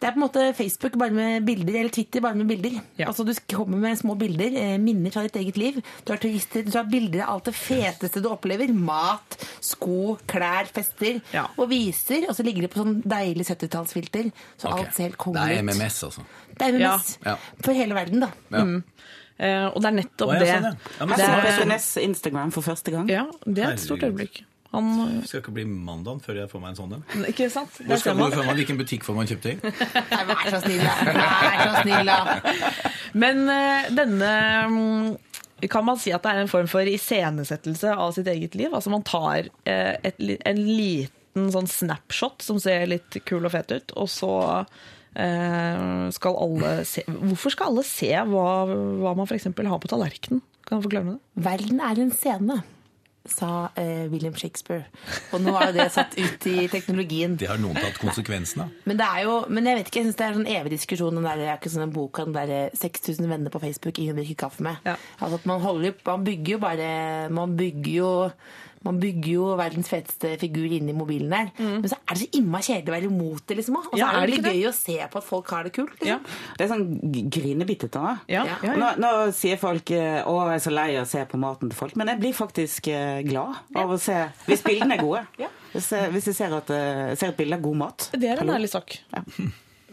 Det 0.00 0.02
er 0.08 0.12
på 0.12 0.18
en 0.18 0.24
måte 0.28 0.54
Facebook 0.56 0.98
bare 0.98 1.10
med 1.10 1.44
bilder, 1.46 1.74
eller 1.80 1.90
Twitter 1.90 2.20
bare 2.20 2.34
med 2.34 2.46
bilder. 2.48 2.80
Ja. 2.98 3.06
Altså 3.06 3.24
Du 3.24 3.34
kommer 3.54 3.76
med 3.78 3.98
små 3.98 4.14
bilder, 4.18 4.50
eh, 4.56 4.78
minner 4.78 5.10
fra 5.12 5.22
ditt 5.22 5.36
eget 5.36 5.56
liv. 5.56 5.82
Du 6.04 6.12
har 6.12 6.18
turister, 6.18 6.62
du 6.64 6.72
har 6.76 6.84
bilder 6.84 7.22
av 7.22 7.34
alt 7.34 7.44
det 7.44 7.54
feteste 7.54 8.20
du 8.20 8.28
opplever. 8.28 8.68
Mat, 8.74 9.36
sko, 9.60 10.18
klær, 10.26 10.66
fester. 10.66 11.20
Ja. 11.32 11.46
Og 11.56 11.68
viser, 11.68 12.28
og 12.28 12.34
så 12.34 12.42
ligger 12.44 12.62
det 12.62 12.70
på 12.74 12.82
sånn 12.82 13.02
deilig 13.02 13.46
70-tallsfilter. 13.46 14.32
Så 14.58 14.68
okay. 14.68 14.78
alt 14.84 14.94
ser 14.94 15.02
helt 15.04 15.18
Det 15.18 15.58
er. 15.58 15.62
MMS, 15.62 16.02
altså. 16.04 16.20
Det 16.60 16.68
er 16.68 16.76
MMS. 16.76 17.14
Ja. 17.24 17.34
For 17.64 17.76
hele 17.76 17.96
verden, 17.96 18.22
da. 18.26 18.30
Ja. 18.52 18.62
eh, 19.40 19.66
Og 19.70 19.80
det 19.80 19.90
er 19.90 19.96
nettopp 20.02 20.36
det. 20.36 20.52
sånn, 20.52 20.68
ja. 20.68 20.76
Ja, 21.00 21.08
men 21.08 21.16
det, 21.16 21.80
er, 21.80 22.04
Instagram 22.04 22.52
for 22.54 22.66
første 22.68 22.94
gang. 22.94 23.10
ja, 23.10 23.26
det 23.46 23.64
er 23.66 23.74
et 23.78 23.82
stort 23.82 24.04
øyeblikk. 24.06 24.42
Han, 24.70 24.90
Det 25.18 25.26
skal 25.26 25.40
ikke 25.42 25.52
bli 25.56 25.64
mandag 25.66 26.20
før 26.22 26.36
jeg 26.44 26.50
får 26.52 26.60
meg 26.62 26.70
en 26.70 26.76
sånn 26.78 26.92
en. 26.94 27.24
ikke 27.32 27.48
sant? 27.50 27.80
Hvor 27.82 27.98
skal 27.98 28.14
man. 28.14 28.30
få 28.30 28.44
man, 28.46 28.54
Hvilken 28.60 28.78
butikk 28.78 29.02
får 29.02 29.16
man 29.16 29.26
kjøpt 29.26 29.48
det 29.48 29.54
i? 29.56 29.72
Nei, 30.12 30.20
vær 30.28 30.44
så 30.46 30.60
snill, 30.62 30.84
da. 30.84 31.16
Vær 31.16 31.64
så 31.64 31.80
snill, 31.80 32.12
da. 32.12 32.84
Men 33.24 33.42
eh, 33.50 33.88
denne 33.98 34.30
mm, 34.70 35.08
kan 35.74 35.84
man 35.88 35.98
si 36.00 36.14
at 36.14 36.22
det 36.22 36.36
er 36.36 36.44
en 36.44 36.52
form 36.52 36.70
for 36.70 36.86
iscenesettelse 36.86 37.96
av 37.98 38.14
sitt 38.16 38.30
eget 38.30 38.54
liv? 38.60 38.70
Altså 38.70 38.94
man 38.94 39.02
tar 39.02 39.50
eh, 39.66 39.96
et, 40.06 40.22
en 40.46 40.62
liten 40.62 41.50
sånn 41.50 41.68
snapshot 41.70 42.46
som 42.46 42.62
ser 42.62 42.86
litt 42.94 43.18
kul 43.26 43.44
og 43.50 43.52
fet 43.56 43.74
ut, 43.74 43.96
og 43.98 44.06
så 44.12 44.30
eh, 44.60 44.86
skal 45.10 46.36
alle 46.38 46.74
se 46.86 47.02
Hvorfor 47.08 47.50
skal 47.50 47.72
alle 47.72 47.82
se 47.86 48.12
hva, 48.30 48.44
hva 49.02 49.14
man 49.18 49.26
f.eks. 49.26 49.48
har 49.50 49.80
på 49.82 49.90
tallerkenen? 49.90 50.42
Kan 50.66 50.78
du 50.78 50.86
forklare 50.86 51.08
meg 51.08 51.16
det? 51.18 51.42
Verden 51.48 51.80
er 51.82 51.98
en 51.98 52.12
scene, 52.14 52.60
sa 53.26 53.70
eh, 53.78 54.06
William 54.12 54.36
Shakespeare. 54.38 54.86
Og 55.34 55.42
nå 55.42 55.52
er 55.58 55.70
jo 55.70 55.74
det 55.76 55.86
satt 55.92 56.14
ut 56.14 56.46
i 56.48 56.68
teknologien. 56.72 57.34
Det 57.40 57.50
har 57.50 57.58
noen 57.60 57.76
tatt 57.76 57.98
konsekvensen 58.00 58.64
av. 58.64 58.70
Men 58.88 59.00
det 59.00 59.08
er 59.08 59.26
jo, 59.26 59.34
men 59.50 59.66
jeg 59.68 59.80
vet 59.80 59.90
ikke, 59.90 60.00
jeg 60.00 60.08
synes 60.08 60.20
det 60.20 60.26
er 60.26 60.32
en 60.32 60.38
sånn 60.40 60.52
evig 60.54 60.72
diskusjon 60.76 61.18
den 61.18 61.26
der, 61.26 61.42
det 61.42 61.50
er 61.50 61.58
ikke 61.58 61.74
sånn 61.74 61.88
en 61.88 61.94
bok 61.96 62.22
om 62.22 62.32
der 62.36 62.54
6000 62.78 63.28
venner 63.30 63.52
på 63.52 63.62
Facebook 63.62 64.00
ingen 64.00 64.20
drikker 64.20 64.40
kaffe 64.46 64.64
med. 64.66 64.80
Ja. 64.86 64.96
Altså 65.18 65.40
at 65.42 65.50
man 65.50 65.62
holder 65.64 65.98
man 66.06 66.26
bygger 66.26 66.54
jo 66.54 66.62
bare, 66.62 66.90
man 67.34 67.58
bygger 67.58 67.92
jo 67.98 68.10
man 68.84 68.96
bygger 69.00 69.28
jo 69.34 69.46
verdens 69.60 69.88
feteste 69.92 70.30
figur 70.40 70.72
inni 70.72 70.94
mobilen 70.96 71.28
der. 71.34 71.50
Men 71.58 71.84
så 71.90 71.98
er 72.00 72.14
det 72.16 72.22
så 72.22 72.38
innmari 72.38 72.64
kjedelig 72.64 72.88
å 72.88 72.94
være 72.96 73.08
imot 73.10 73.42
det, 73.50 73.56
liksom. 73.58 73.76
Og 73.76 73.90
så 73.92 73.98
Ja, 74.00 74.08
er 74.16 74.26
det 74.26 74.34
litt 74.38 74.44
det? 74.46 74.54
gøy 74.56 74.68
å 74.70 74.72
se 74.72 74.96
på 75.12 75.20
at 75.20 75.24
folk 75.26 75.50
har 75.50 75.64
det 75.68 75.72
kult. 75.76 75.92
Liksom. 76.00 76.08
Ja. 76.08 76.18
Det 76.56 76.64
er 76.64 76.70
sånn 76.72 76.86
grinebittete. 77.30 78.04
Ja, 78.32 78.44
Ja. 78.48 78.56
ja, 78.64 78.76
Nå, 78.80 78.90
nå 79.04 79.10
sier 79.36 79.56
folk 79.60 79.90
eh, 79.90 80.22
'å, 80.24 80.36
jeg 80.48 80.54
er 80.60 80.64
så 80.64 80.72
lei 80.74 80.88
av 80.96 81.04
å 81.04 81.10
se 81.12 81.24
på 81.26 81.38
maten 81.38 81.68
til 81.70 81.76
folk', 81.78 81.96
men 81.96 82.06
jeg 82.08 82.20
blir 82.20 82.32
faktisk 82.32 82.88
eh, 82.88 83.22
glad 83.22 83.56
av 83.76 83.90
å 83.90 83.98
se 84.00 84.16
Hvis 84.46 84.62
bildene 84.64 84.94
er 84.96 85.02
gode. 85.04 85.26
Ja. 85.38 85.48
Hvis, 85.72 85.90
jeg, 85.92 86.10
hvis 86.10 86.24
jeg 86.26 86.34
ser, 86.34 86.52
at, 86.56 86.70
eh, 86.70 87.14
ser 87.14 87.28
et 87.28 87.36
bilde 87.36 87.54
av 87.54 87.62
god 87.62 87.76
mat. 87.76 88.08
Det 88.12 88.28
er 88.28 88.40
en 88.42 88.48
ærlig 88.56 88.70
sak. 88.72 88.96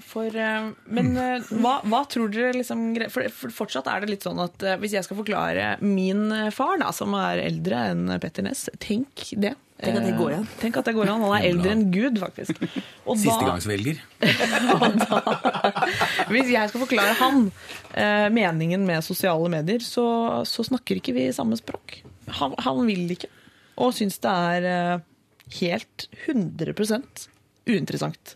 For, 0.08 0.32
eh, 0.32 0.70
men 0.88 1.10
eh, 1.20 1.43
hva, 1.60 1.78
hva 1.84 2.01
tror 2.08 2.32
dere 2.32 2.55
liksom 2.55 2.93
For 3.12 3.28
for 3.34 3.51
fortsatt 3.64 3.89
er 3.91 4.03
det 4.03 4.12
litt 4.14 4.28
sånn 4.28 4.39
at 4.39 4.63
eh, 4.63 4.78
hvis 4.79 4.96
jeg 4.96 5.08
skal 5.08 5.20
forklare 5.20 5.74
min 5.84 6.29
far, 6.55 6.78
da, 6.79 6.93
som 6.96 7.16
er 7.20 7.43
eldre 7.43 7.82
enn 7.92 8.13
Petter 8.24 8.46
Ness 8.47 8.67
Tenk 8.84 9.34
det. 9.36 9.55
Tenk 9.78 10.00
at 10.00 10.08
det 10.08 10.16
går 10.17 10.32
an. 10.39 10.46
Tenk 10.58 10.78
at 10.79 10.88
det 10.89 10.96
går 10.97 11.12
an. 11.12 11.21
Han 11.28 11.36
er 11.38 11.43
eldre 11.51 11.74
enn 11.75 11.84
Gud, 11.93 12.16
faktisk. 12.17 12.63
Og 13.05 13.20
da- 13.21 13.51
velger 13.70 14.00
Hvis 16.34 16.50
jeg 16.50 16.71
skal 16.71 16.82
forklare 16.82 17.13
han 17.20 17.51
meningen 18.34 18.88
med 18.88 19.05
sosiale 19.05 19.51
medier, 19.54 19.84
så, 19.86 20.08
så 20.50 20.66
snakker 20.66 20.97
ikke 20.97 21.13
vi 21.13 21.28
samme 21.36 21.59
språk. 21.59 22.00
Han, 22.39 22.58
han 22.66 22.82
vil 22.89 23.05
ikke, 23.13 23.29
og 23.78 23.93
syns 23.93 24.17
det 24.24 24.34
er 24.34 25.05
helt 25.59 26.08
100% 26.25 27.28
uinteressant. 27.70 28.34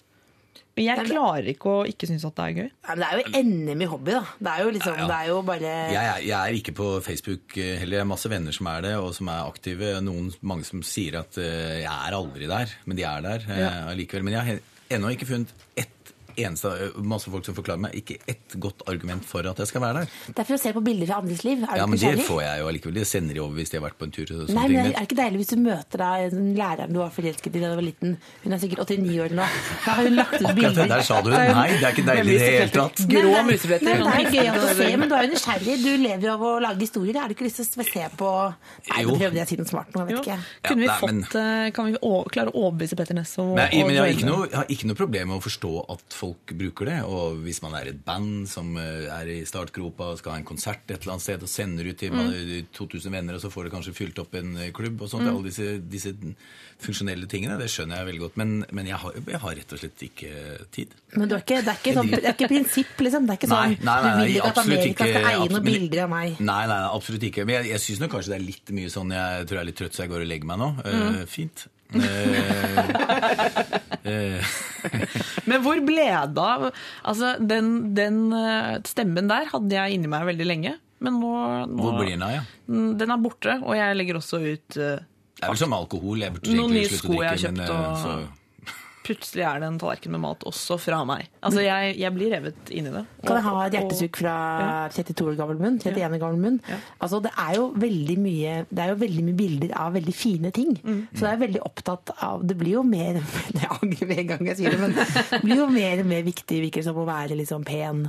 Men 0.77 0.85
jeg 0.88 1.06
klarer 1.10 1.48
ikke 1.52 1.68
å 1.72 1.80
ikke 1.89 2.07
synes 2.07 2.23
at 2.30 2.35
det 2.38 2.43
er 2.45 2.53
gøy. 2.61 2.68
Ja, 2.72 2.95
men 2.95 3.02
det 3.03 3.07
er 3.10 3.19
jo 3.19 3.41
NM 3.52 3.81
i 3.84 3.88
hobby, 3.91 4.14
da. 4.15 4.22
Det 4.39 4.52
er 4.53 4.64
jo 4.64 4.69
liksom, 4.77 4.93
Ja, 4.95 5.02
ja. 5.03 5.07
det 5.11 5.18
er 5.18 5.30
jo 5.31 5.39
bare 5.49 5.72
Jeg 5.91 5.99
er, 6.02 6.22
jeg 6.30 6.38
er 6.39 6.57
ikke 6.61 6.73
på 6.77 6.88
Facebook 7.06 7.57
eh, 7.60 7.73
heller. 7.81 7.98
Jeg 7.99 8.06
har 8.06 8.11
masse 8.14 8.31
venner 8.31 8.56
som 8.56 8.69
er 8.72 8.85
det, 8.88 8.93
og 9.03 9.11
som 9.18 9.27
er 9.34 9.41
aktive. 9.52 9.91
Noen, 10.06 10.31
mange 10.41 10.68
som 10.68 10.84
sier 10.85 11.19
at 11.19 11.38
uh, 11.38 11.43
jeg 11.84 11.91
er 11.91 12.15
aldri 12.18 12.48
der, 12.49 12.72
men 12.88 12.98
de 12.99 13.03
er 13.07 13.26
der 13.27 13.48
uh, 13.49 13.57
Ja. 13.60 13.72
allikevel. 13.91 14.23
Men 14.27 14.38
jeg 14.39 14.48
har 14.48 14.98
ennå 14.98 15.11
ikke 15.15 15.27
funnet 15.30 15.52
ett 15.80 16.01
eneste 16.37 16.71
Masse 17.03 17.29
folk 17.31 17.45
som 17.45 17.55
forklarer 17.55 17.79
meg 17.79 17.95
ikke 17.99 18.17
ett 18.27 18.55
godt 18.61 18.83
argument 18.87 19.23
for 19.27 19.45
at 19.47 19.57
jeg 19.57 19.67
skal 19.67 19.81
være 19.81 20.01
der. 20.01 20.07
Det 20.27 20.39
er 20.39 20.47
for 20.47 20.55
å 20.55 20.61
se 20.61 20.73
på 20.73 20.83
bilder 20.83 21.07
fra 21.07 21.19
andres 21.21 21.43
liv. 21.43 21.63
Er 21.63 21.77
Ja, 21.81 21.85
men 21.87 21.99
det 21.99 22.25
får 22.27 22.41
jeg 22.43 22.59
jo 22.61 22.67
allikevel. 22.71 22.93
Det 23.01 23.07
sender 23.07 23.33
de 23.33 23.39
over 23.43 23.55
hvis 23.59 23.69
de 23.71 23.77
har 23.79 23.85
vært 23.89 23.97
på 23.99 24.07
en 24.07 24.11
tur. 24.11 24.25
Nei, 24.51 24.67
men 24.67 24.85
Er 24.85 24.91
det 24.91 25.05
ikke 25.09 25.19
deilig 25.21 25.41
hvis 25.41 25.51
du 25.53 25.57
møter 25.61 25.97
da 26.03 26.09
en 26.27 26.55
læreren 26.55 26.93
du 26.93 26.99
var 26.99 27.09
forelsket 27.15 27.55
i 27.55 27.59
da 27.59 27.71
du 27.71 27.75
var 27.79 27.85
liten? 27.87 28.17
Hun 28.43 28.53
er 28.53 28.61
sikkert 28.61 28.83
89 28.87 29.19
år 29.25 29.35
nå. 29.37 29.47
Da 29.85 29.95
har 29.97 30.03
hun 30.07 30.15
lagt 30.15 30.33
ut 30.33 30.41
Akkurat 30.41 30.55
det 30.55 30.61
bilder. 30.61 30.87
der 30.95 31.01
sa 31.07 31.21
du. 31.21 31.29
Nei, 31.31 31.67
det 31.77 31.83
er 31.83 31.91
ikke 31.95 32.07
deilig 32.11 32.35
i 32.35 32.37
det 32.37 32.51
hele 32.51 32.71
tatt. 32.75 33.03
Grå 33.11 33.31
nei, 33.31 33.57
Det 33.57 33.79
er 33.81 34.31
gøy 34.31 34.51
å 34.51 34.73
se, 34.75 34.89
men 34.97 35.09
du 35.09 35.15
er 35.15 35.25
jo 35.27 35.31
nysgjerrig. 35.33 35.77
Du 35.83 35.91
lever 36.01 36.27
jo 36.27 36.33
av 36.33 36.41
å 36.41 36.53
lage 36.61 36.79
historier. 36.85 37.19
Har 37.21 37.27
du 37.27 37.35
ikke 37.35 37.47
lyst 37.47 37.61
til 37.61 37.83
å 37.83 37.87
se 37.87 38.07
på 38.17 38.31
Nei, 38.91 39.03
nå 39.05 39.17
prøvde 39.17 39.37
jeg 39.39 39.45
å 39.45 39.49
si 39.49 39.57
noe 39.59 39.69
smart 39.69 39.91
nå, 39.95 40.05
jeg 40.07 40.15
vet 40.17 40.25
ikke. 40.25 40.39
Kunne 40.67 40.81
vi 40.81 40.85
Ja, 40.85 40.97
nei, 41.01 41.11
men- 41.11 41.23
fått, 41.23 41.35
eh, 41.35 41.71
kan 41.71 41.85
vi 41.85 41.97
klare 42.31 42.49
å 42.51 42.55
overbevise 42.71 42.95
Petter 42.97 43.13
Ness 43.15 43.37
om 43.37 43.55
å 43.55 43.57
joine? 43.57 44.11
ikke 44.11 44.51
jeg 44.51 44.55
har 44.55 44.65
ikke 44.65 44.85
noe 44.87 44.95
problem 44.95 45.27
med 45.29 45.37
å 45.39 45.43
forstå 45.43 45.85
at 45.91 46.01
folk 46.13 46.30
bruker 46.57 46.89
det. 46.89 46.97
Og 47.07 47.39
hvis 47.45 47.61
man 47.63 47.75
er 47.79 47.91
et 47.91 48.01
band 48.05 48.47
som 48.49 48.73
eh, 48.79 49.07
er 49.11 49.29
i 49.31 49.39
startgropa 49.47 50.11
og 50.13 50.19
skal 50.21 50.35
ha 50.35 50.41
en 50.41 50.47
konsert 50.47 50.83
et 50.89 50.97
eller 51.01 51.15
annet 51.15 51.25
sted 51.25 51.45
og 51.45 51.51
sender 51.51 51.87
ut 51.91 51.97
til 52.01 52.11
Mm. 52.11 52.67
2000 52.75 53.11
venner, 53.13 53.37
og 53.37 53.41
så 53.41 53.49
får 53.49 53.65
det 53.67 53.71
kanskje 53.73 53.93
fylt 53.95 54.19
opp 54.19 54.33
en 54.35 54.55
eh, 54.57 54.71
klubb 54.75 55.01
og 55.01 55.09
sånt. 55.09 55.23
Mm. 55.23 55.31
Alle 55.31 55.47
disse, 55.47 55.67
disse 55.91 56.11
funksjonelle 56.81 57.27
tingene, 57.31 57.57
det 57.61 57.69
skjønner 57.71 58.01
jeg 58.01 58.09
veldig 58.09 58.21
godt. 58.25 58.37
Men, 58.41 58.53
men 58.71 58.89
jeg, 58.89 58.99
har, 59.01 59.15
jeg 59.15 59.41
har 59.43 59.55
rett 59.61 59.75
og 59.75 59.81
slett 59.81 60.05
ikke 60.07 60.31
tid. 60.75 60.95
Men 61.15 61.31
du 61.31 61.35
er 61.37 61.43
ikke, 61.45 61.59
det, 61.61 61.73
er 61.73 61.81
ikke 61.81 61.95
sånn, 61.97 62.11
det 62.11 62.21
er 62.23 62.35
ikke 62.35 62.49
prinsipp, 62.51 62.93
liksom. 63.05 63.27
Det 63.27 63.35
er 63.35 63.41
ikke 63.41 63.51
sånn, 63.51 63.75
Du 63.81 64.09
vil 64.21 64.35
ikke 64.35 64.51
at 64.51 64.63
Amerika 64.63 65.09
skal 65.11 65.29
eie 65.31 65.51
noen 65.51 65.67
bilder 65.67 66.03
av 66.05 66.13
meg. 66.15 66.39
Nei, 66.39 66.61
nei, 66.65 66.71
nei, 66.73 66.95
absolutt 66.95 67.27
ikke. 67.29 67.45
Men 67.47 67.59
jeg, 67.59 67.71
jeg 67.75 67.85
syns 67.85 68.07
kanskje 68.11 68.33
det 68.33 68.39
er 68.39 68.47
litt 68.47 68.73
mye 68.75 68.91
sånn 68.93 69.13
Jeg 69.15 69.45
tror 69.47 69.59
jeg 69.59 69.63
er 69.63 69.69
litt 69.71 69.79
trøtt, 69.81 69.97
så 69.97 70.05
jeg 70.05 70.13
går 70.13 70.25
og 70.25 70.31
legger 70.31 70.51
meg 70.51 70.61
nå. 70.61 70.69
Eh, 70.91 71.21
fint. 71.29 71.67
Eh, 71.91 73.72
eh, 74.05 74.53
Men 75.49 75.61
hvor 75.65 75.81
ble 75.85 76.05
det 76.07 76.41
av 76.41 76.68
Altså, 76.72 77.34
den, 77.39 77.93
den 77.97 78.22
eh, 78.35 78.77
stemmen 78.88 79.30
der 79.31 79.49
hadde 79.51 79.76
jeg 79.77 79.97
inni 79.97 80.09
meg 80.11 80.26
veldig 80.31 80.47
lenge. 80.47 80.76
Men 81.01 81.18
nå, 81.22 81.31
nå 81.72 81.81
hvor 81.81 81.97
blir 81.99 82.13
den 82.13 82.26
av, 82.26 82.35
ja? 82.35 82.43
Mm, 82.69 82.91
Den 82.99 83.13
er 83.15 83.22
borte, 83.23 83.55
og 83.65 83.73
jeg 83.77 83.95
legger 83.97 84.19
også 84.19 84.38
ut 84.43 84.77
uh, 84.77 84.99
Det 85.01 85.47
er 85.47 85.49
vel 85.49 85.57
som 85.63 85.73
alkohol. 85.73 86.22
Jeg 86.22 86.35
burde 86.35 86.51
egentlig 86.53 86.84
slutte 86.91 87.09
å 87.09 87.23
drikke, 87.26 87.51
men, 87.57 87.72
og- 87.73 87.97
så- 88.03 88.40
Plutselig 89.11 89.43
er 89.43 89.59
det 89.59 89.67
en 89.67 89.79
tallerken 89.81 90.13
med 90.15 90.23
mat 90.23 90.45
også 90.47 90.77
fra 90.79 91.01
meg. 91.07 91.27
Altså, 91.43 91.63
jeg, 91.65 91.95
jeg 91.99 92.15
blir 92.15 92.31
revet 92.31 92.71
inn 92.71 92.88
i 92.88 92.93
det. 92.93 93.03
Kan 93.25 93.39
jeg 93.39 93.45
ha 93.47 93.65
et 93.65 93.75
hjertesukk 93.77 94.19
fra 94.21 94.35
32 94.95 95.25
år 95.33 95.39
gammel 95.39 95.59
munn? 95.61 95.79
31 95.81 96.15
år 96.15 96.21
gammel 96.21 96.43
munn? 96.45 96.59
Ja. 96.69 96.79
Altså, 97.03 97.19
det 97.25 97.33
er 97.35 97.57
jo 97.57 97.67
veldig 97.81 98.17
mye 98.21 98.53
Det 98.69 98.83
er 98.83 98.93
jo 98.93 98.99
veldig 99.01 99.25
mye 99.27 99.39
bilder 99.41 99.73
av 99.83 99.95
veldig 99.97 100.15
fine 100.15 100.53
ting. 100.55 100.77
Mm. 100.79 101.01
Så 101.11 101.25
jeg 101.25 101.31
er 101.33 101.41
veldig 101.43 101.63
opptatt 101.67 102.13
av 102.23 102.45
Det 102.47 102.57
blir 102.59 102.77
jo 102.79 102.85
mer 102.88 103.19
Jeg 103.57 103.71
angrer 103.81 104.09
med 104.09 104.23
en 104.23 104.31
gang 104.31 104.47
jeg 104.51 104.61
sier 104.61 104.75
det, 104.75 104.79
men 104.81 104.95
det 104.95 105.41
blir 105.43 105.59
jo 105.63 105.67
mer 105.71 106.03
og 106.03 106.07
mer 106.11 106.23
viktig 106.25 106.61
virker 106.67 106.85
som 106.85 106.97
å 107.01 107.07
være 107.07 107.38
liksom 107.39 107.65
pen 107.67 108.05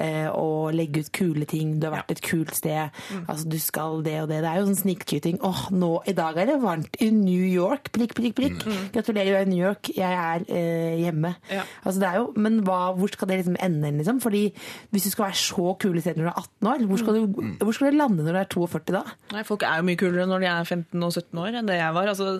eh, 0.00 0.28
og 0.30 0.74
legge 0.76 1.04
ut 1.04 1.10
kule 1.14 1.48
ting. 1.48 1.76
Du 1.80 1.88
har 1.88 1.96
vært 1.98 2.14
et 2.14 2.22
kult 2.24 2.54
sted. 2.56 2.92
Mm. 3.10 3.24
Altså, 3.26 3.48
du 3.50 3.58
skal 3.62 4.02
det 4.06 4.16
og 4.22 4.30
det. 4.30 4.40
Det 4.44 4.50
er 4.50 4.60
jo 4.60 4.68
sånn 4.68 4.80
snikskyting. 4.82 5.40
Åh, 5.44 5.64
nå 5.74 5.92
i 6.10 6.16
dag 6.16 6.38
er 6.40 6.50
det 6.50 6.58
varmt 6.62 6.98
i 7.04 7.10
New 7.14 7.44
York! 7.48 7.90
Prikk, 7.94 8.16
prikk, 8.18 8.36
prikk. 8.38 8.64
Gratulerer, 8.94 9.32
du 9.32 9.38
er 9.40 9.48
i 9.48 9.52
New 9.52 9.60
York. 9.60 9.92
Jeg 9.96 10.20
er 10.24 10.43
eh, 10.48 10.96
hjemme. 11.02 11.34
Mm. 11.36 11.52
Ja. 11.52 11.64
Altså, 11.84 12.00
det 12.02 12.08
er 12.08 12.18
jo, 12.20 12.26
men 12.36 12.60
hva, 12.66 12.78
hvor 12.96 13.12
skal 13.12 13.30
det 13.30 13.40
liksom 13.40 13.58
ende? 13.62 13.92
Liksom? 13.98 14.20
Fordi 14.24 14.42
Hvis 14.94 15.06
du 15.06 15.10
skal 15.12 15.26
være 15.28 15.40
så 15.40 15.74
kul 15.80 15.98
i 15.98 16.02
stedet 16.04 16.20
når 16.20 16.28
du 16.28 16.32
er 16.32 16.42
18 16.42 16.70
år, 16.72 16.86
hvor 16.90 17.00
skal, 17.02 17.18
du, 17.18 17.42
hvor 17.62 17.76
skal 17.76 17.90
du 17.90 17.98
lande 17.98 18.24
når 18.26 18.36
du 18.36 18.40
er 18.40 18.50
42 18.54 18.96
da? 18.96 19.04
Nei, 19.34 19.44
Folk 19.46 19.66
er 19.66 19.80
jo 19.80 19.88
mye 19.88 20.00
kulere 20.00 20.28
når 20.30 20.44
de 20.44 20.50
er 20.50 20.68
15 20.68 21.06
og 21.08 21.12
17 21.12 21.42
år 21.44 21.58
enn 21.60 21.70
det 21.70 21.78
jeg 21.80 21.96
var. 21.98 22.10
Altså, 22.12 22.30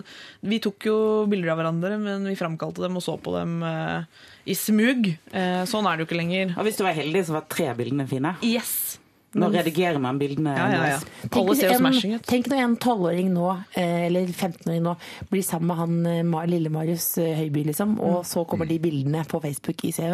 vi 0.45 0.61
tok 0.63 0.89
jo 0.89 0.97
bilder 1.31 1.53
av 1.53 1.61
hverandre, 1.61 1.99
men 2.01 2.27
vi 2.29 2.37
framkalte 2.39 2.83
dem 2.85 2.99
og 2.99 3.05
så 3.05 3.17
på 3.21 3.35
dem 3.37 3.57
eh, 3.65 4.25
i 4.51 4.57
smug. 4.57 5.09
Eh, 5.31 5.63
sånn 5.69 5.87
er 5.89 5.97
det 5.97 6.05
jo 6.05 6.09
ikke 6.11 6.21
lenger. 6.21 6.53
Og 6.59 6.67
hvis 6.67 6.79
du 6.79 6.85
var 6.85 6.97
heldig, 6.97 7.25
så 7.27 7.39
var 7.39 7.49
tre 7.51 7.71
bildene 7.77 8.07
fine. 8.09 8.35
Yes! 8.45 8.99
Nå 9.35 9.49
redigerer 9.51 9.99
man 9.99 10.19
bildene. 10.19 10.53
Ja, 10.55 10.65
ja, 10.71 10.83
ja. 10.93 10.99
Tenk, 11.27 11.49
hvis 11.49 11.63
en, 11.67 12.19
tenk 12.23 12.47
når 12.51 12.61
en 12.63 12.75
12-åring 12.79 13.31
nå, 13.35 13.49
eh, 13.75 14.05
eller 14.07 14.29
15-åring 14.31 14.83
nå, 14.85 14.95
blir 15.31 15.43
sammen 15.43 15.71
med 15.71 15.79
han 15.81 16.35
eh, 16.39 16.47
lille 16.51 16.71
Marius 16.71 17.09
eh, 17.19 17.33
Høiby, 17.41 17.65
liksom, 17.69 17.97
og 17.99 18.21
så 18.27 18.45
kommer 18.47 18.69
de 18.69 18.79
bildene 18.83 19.25
på 19.27 19.41
Facebook 19.43 19.83
i 19.87 19.91
Se. 19.95 20.07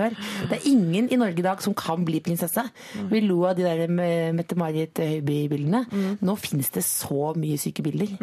Det 0.49 0.57
er 0.57 0.69
ingen 0.71 1.11
i 1.13 1.19
Norge 1.21 1.43
i 1.43 1.45
dag 1.45 1.61
som 1.61 1.75
kan 1.77 2.05
bli 2.07 2.21
prinsesse. 2.25 2.65
Vi 3.11 3.21
lo 3.25 3.43
av 3.49 3.59
de 3.59 3.67
der 3.67 3.85
Mette-Marit 4.33 5.01
Høiby-bildene. 5.01 5.85
Nå 6.21 6.37
finnes 6.41 6.73
det 6.73 6.85
så 6.87 7.35
mye 7.37 7.61
syke 7.61 7.85
bilder. 7.85 8.17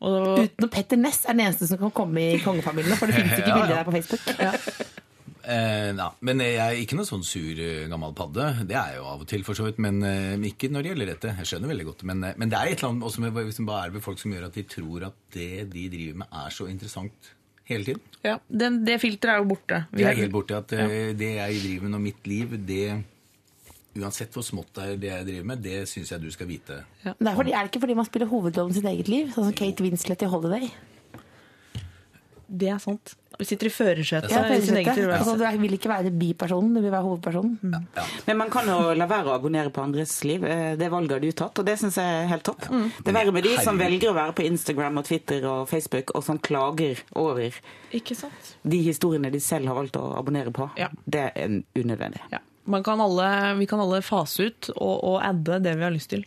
Og, 0.00 0.40
Utenom 0.40 0.70
Petter 0.72 0.96
Ness 0.96 1.26
er 1.26 1.36
den 1.36 1.44
eneste 1.44 1.68
som 1.68 1.78
kan 1.80 1.92
komme 1.92 2.22
i 2.24 2.40
kongefamilien, 2.40 2.96
for 2.96 3.10
det 3.10 3.18
finnes 3.20 3.36
ikke 3.36 3.50
Ja, 3.52 3.56
ja. 3.56 3.60
bilder 3.60 3.76
der 3.76 3.86
på 3.86 3.94
Facebook. 3.98 4.96
Eh, 5.44 5.90
ja, 5.96 6.08
men 6.26 6.42
jeg 6.44 6.60
er 6.60 6.78
ikke 6.82 6.98
noe 6.98 7.08
sånn 7.08 7.24
sur 7.26 7.60
eh, 7.62 7.88
gammel 7.90 8.14
padde. 8.16 8.46
Det 8.68 8.76
er 8.76 8.94
jeg 8.94 9.00
jo 9.00 9.08
av 9.10 9.24
og 9.24 9.28
til, 9.30 9.44
for 9.46 9.58
så 9.58 9.66
vidt. 9.68 9.80
Men 9.82 10.00
eh, 10.06 10.48
ikke 10.50 10.70
når 10.72 10.84
det 10.84 10.92
gjelder 10.92 11.12
dette. 11.14 11.34
Jeg 11.40 11.50
skjønner 11.50 11.72
veldig 11.72 11.86
godt. 11.90 12.06
Men, 12.10 12.24
eh, 12.28 12.38
men 12.40 12.52
det 12.52 12.58
er 12.58 12.72
et 12.72 12.80
eller 12.80 12.94
annet 12.94 13.06
også 13.10 13.24
med, 13.24 13.42
liksom, 13.50 13.68
hva 13.68 13.82
er 13.82 13.92
det 13.92 13.98
med 13.98 14.06
folk 14.06 14.22
som 14.22 14.34
gjør 14.34 14.48
at 14.50 14.58
de 14.58 14.66
tror 14.76 15.06
at 15.10 15.20
det 15.36 15.52
de 15.74 15.86
driver 15.92 16.24
med, 16.24 16.34
er 16.42 16.56
så 16.56 16.68
interessant 16.70 17.30
hele 17.70 17.86
tiden. 17.86 18.02
ja, 18.26 18.34
den, 18.50 18.80
det 18.82 18.98
filteret 18.98 19.36
er 19.36 19.44
jo 19.44 19.48
borte. 19.52 19.84
Vi 19.92 20.02
Det 20.02 20.10
er 20.10 20.18
helt 20.18 20.34
borte 20.34 20.58
at 20.58 20.72
ja. 20.74 20.88
det 21.14 21.32
jeg 21.36 21.60
driver 21.62 21.86
med 21.86 21.94
nå, 21.94 22.04
mitt 22.10 22.26
liv, 22.26 22.56
det 22.66 22.84
Uansett 23.98 24.30
hvor 24.30 24.44
smått 24.46 24.68
det 24.76 24.84
er 24.86 24.98
det 25.02 25.08
jeg 25.08 25.26
driver 25.26 25.46
med, 25.50 25.62
det 25.64 25.78
syns 25.90 26.12
jeg 26.12 26.22
du 26.22 26.28
skal 26.30 26.46
vite. 26.46 26.76
Ja. 27.02 27.10
det 27.18 27.26
er, 27.26 27.34
fordi, 27.34 27.50
er 27.50 27.64
det 27.66 27.72
ikke 27.72 27.80
fordi 27.82 27.96
man 27.98 28.06
spiller 28.06 28.30
hovedrollen 28.30 28.70
i 28.70 28.78
sitt 28.78 28.86
eget 28.86 29.10
liv? 29.10 29.32
Sånn 29.34 29.48
som 29.48 29.56
Kate 29.58 29.82
Winslet 29.82 30.22
i 30.22 30.28
Holiday? 30.30 30.68
Det 32.50 32.68
er 32.74 32.78
sant. 32.82 33.12
Vi 33.40 33.46
sitter 33.48 33.68
i 33.68 33.72
førersetet 33.72 34.32
Ja, 34.34 34.40
altså, 34.42 35.36
du 35.38 35.44
vil 35.62 35.72
ikke 35.76 35.88
være 35.88 36.10
bipersonen, 36.12 36.74
du 36.74 36.80
vil 36.82 36.90
være 36.92 37.06
hovedpersonen. 37.06 37.76
Ja. 37.96 38.02
Men 38.26 38.36
man 38.42 38.50
kan 38.52 38.66
jo 38.68 38.90
la 38.98 39.06
være 39.08 39.30
å 39.30 39.36
abonnere 39.38 39.70
på 39.72 39.80
andres 39.80 40.12
liv. 40.28 40.44
Eh, 40.44 40.74
Det 40.76 40.90
valget 40.92 41.14
har 41.14 41.22
du 41.22 41.30
tatt, 41.32 41.62
og 41.62 41.64
det 41.64 41.78
syns 41.80 41.96
jeg 41.96 42.18
er 42.24 42.28
helt 42.28 42.44
topp. 42.44 42.66
Det 42.68 43.08
er 43.08 43.16
verre 43.16 43.32
med 43.32 43.46
de 43.46 43.54
som 43.64 43.78
velger 43.80 44.10
å 44.10 44.16
være 44.18 44.34
på 44.36 44.44
Instagram 44.50 45.00
og 45.00 45.08
Twitter 45.08 45.46
og 45.48 45.68
Facebook, 45.70 46.12
og 46.14 46.26
som 46.26 46.38
klager 46.42 47.00
over 47.16 47.54
Ikke 47.96 48.18
sant? 48.18 48.52
de 48.66 48.82
historiene 48.84 49.30
de 49.32 49.40
selv 49.40 49.70
har 49.72 49.78
valgt 49.78 49.96
å 49.96 50.10
abonnere 50.18 50.52
på. 50.52 50.68
Ja. 50.76 50.90
Det 51.06 51.30
er 51.32 51.60
unødvendig. 51.78 52.20
Ja. 52.34 52.42
Man 52.66 52.82
kan 52.84 53.00
alle, 53.00 53.54
vi 53.56 53.66
kan 53.66 53.80
alle 53.80 54.02
fase 54.04 54.50
ut 54.50 54.68
og, 54.76 54.96
og 55.04 55.20
adde 55.24 55.62
det 55.64 55.78
vi 55.78 55.86
har 55.86 55.94
lyst 55.94 56.10
til. 56.12 56.26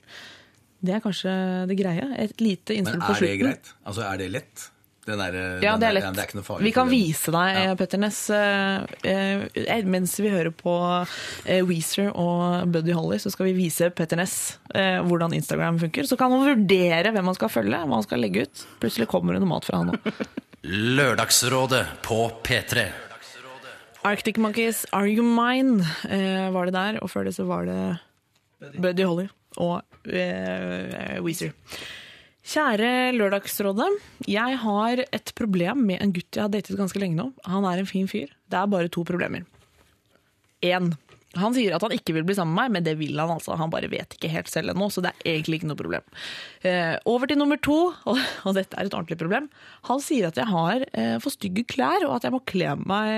Det 0.84 0.98
er 0.98 1.04
kanskje 1.04 1.32
det 1.70 1.78
greie. 1.80 2.10
Et 2.20 2.42
lite 2.42 2.74
Men 2.74 2.88
innspill 2.88 3.04
på 3.06 3.14
er 3.14 3.22
det 3.28 3.36
greit? 3.40 3.74
Altså, 3.86 4.02
er 4.10 4.18
det 4.20 4.32
lett? 4.34 4.70
Den 5.04 5.20
er, 5.20 5.36
Ja, 5.60 5.74
den 5.74 5.82
det 5.82 5.88
er 5.90 5.96
lett. 5.98 6.06
ja, 6.08 6.12
det 6.16 6.22
er 6.24 6.28
ikke 6.30 6.38
noe 6.40 6.48
farlig 6.48 6.64
vi 6.70 6.72
kan 6.76 6.88
vise 6.92 7.34
deg, 7.36 7.74
Petter 7.80 8.00
Ness, 8.00 8.20
eh, 8.32 8.86
eh, 9.04 9.84
mens 9.84 10.14
vi 10.24 10.30
hører 10.32 10.54
på 10.56 10.76
eh, 11.46 11.60
Weezer 11.68 12.12
og 12.16 12.72
Buddy 12.72 12.96
Holly, 12.96 13.18
så 13.20 13.32
skal 13.34 13.50
vi 13.50 13.56
vise 13.58 13.90
Petter 13.92 14.20
Ness 14.22 14.60
eh, 14.74 15.02
hvordan 15.04 15.36
Instagram 15.36 15.82
funker. 15.84 16.08
Så 16.08 16.16
kan 16.20 16.32
han 16.32 16.46
vurdere 16.48 17.12
hvem 17.12 17.32
han 17.34 17.36
skal 17.36 17.52
følge, 17.52 17.82
hva 17.84 18.00
han 18.00 18.06
skal 18.08 18.24
legge 18.24 18.46
ut. 18.48 18.64
Plutselig 18.80 19.10
kommer 19.12 19.36
det 19.36 19.44
noe 19.44 19.52
mat 19.52 19.68
fra 19.68 19.82
han 19.84 19.92
òg. 19.98 20.14
Lørdagsrådet 20.98 21.84
på 22.08 22.22
P3. 22.48 22.88
Arctic 24.08 24.38
Monkeys, 24.38 24.86
Are 24.92 25.08
You 25.08 25.24
Mine, 25.24 25.84
eh, 26.08 26.48
var 26.52 26.68
det 26.68 26.74
der. 26.76 27.02
Og 27.04 27.12
før 27.12 27.28
det 27.28 27.36
så 27.36 27.46
var 27.48 27.68
det 27.68 28.00
Buddy 28.80 29.04
Holly 29.04 29.28
og 29.60 29.82
eh, 30.08 31.20
Weezer. 31.24 31.52
Kjære 32.44 33.14
Lørdagsrådet. 33.16 33.88
Jeg 34.28 34.58
har 34.60 35.00
et 35.00 35.32
problem 35.38 35.86
med 35.88 36.02
en 36.04 36.12
gutt 36.12 36.36
jeg 36.36 36.44
har 36.44 36.52
datet 36.52 36.76
ganske 36.76 37.00
lenge 37.00 37.16
nå. 37.16 37.30
Han 37.48 37.64
er 37.70 37.80
en 37.80 37.88
fin 37.88 38.10
fyr. 38.12 38.34
Det 38.52 38.60
er 38.60 38.68
bare 38.68 38.92
to 38.92 39.06
problemer. 39.08 39.46
Én. 40.64 40.92
Han 41.40 41.56
sier 41.56 41.74
at 41.76 41.84
han 41.86 41.96
ikke 41.96 42.14
vil 42.18 42.26
bli 42.28 42.36
sammen 42.38 42.54
med 42.54 42.64
meg, 42.64 42.74
men 42.78 42.86
det 42.86 42.96
vil 43.00 43.18
han 43.18 43.32
altså. 43.34 43.58
Han 43.60 43.72
bare 43.74 43.90
vet 43.92 44.18
ikke 44.18 44.32
helt 44.32 44.52
selv 44.52 44.74
ennå, 44.74 44.90
så 44.94 45.04
det 45.04 45.14
er 45.14 45.34
egentlig 45.34 45.62
ikke 45.62 45.72
noe 45.72 45.80
problem. 45.80 46.06
Eh, 46.62 46.94
over 47.10 47.30
til 47.30 47.40
nummer 47.42 47.60
to, 47.64 47.80
og, 48.10 48.22
og 48.46 48.58
dette 48.58 48.78
er 48.78 48.90
et 48.90 48.96
ordentlig 48.96 49.20
problem. 49.22 49.50
Han 49.90 50.04
sier 50.04 50.30
at 50.30 50.40
jeg 50.40 50.50
har 50.52 50.86
eh, 50.92 51.18
for 51.24 51.34
stygge 51.34 51.66
klær, 51.74 52.06
og 52.08 52.18
at 52.18 52.28
jeg 52.28 52.36
må 52.36 52.44
kle 52.50 52.78
meg, 52.84 53.14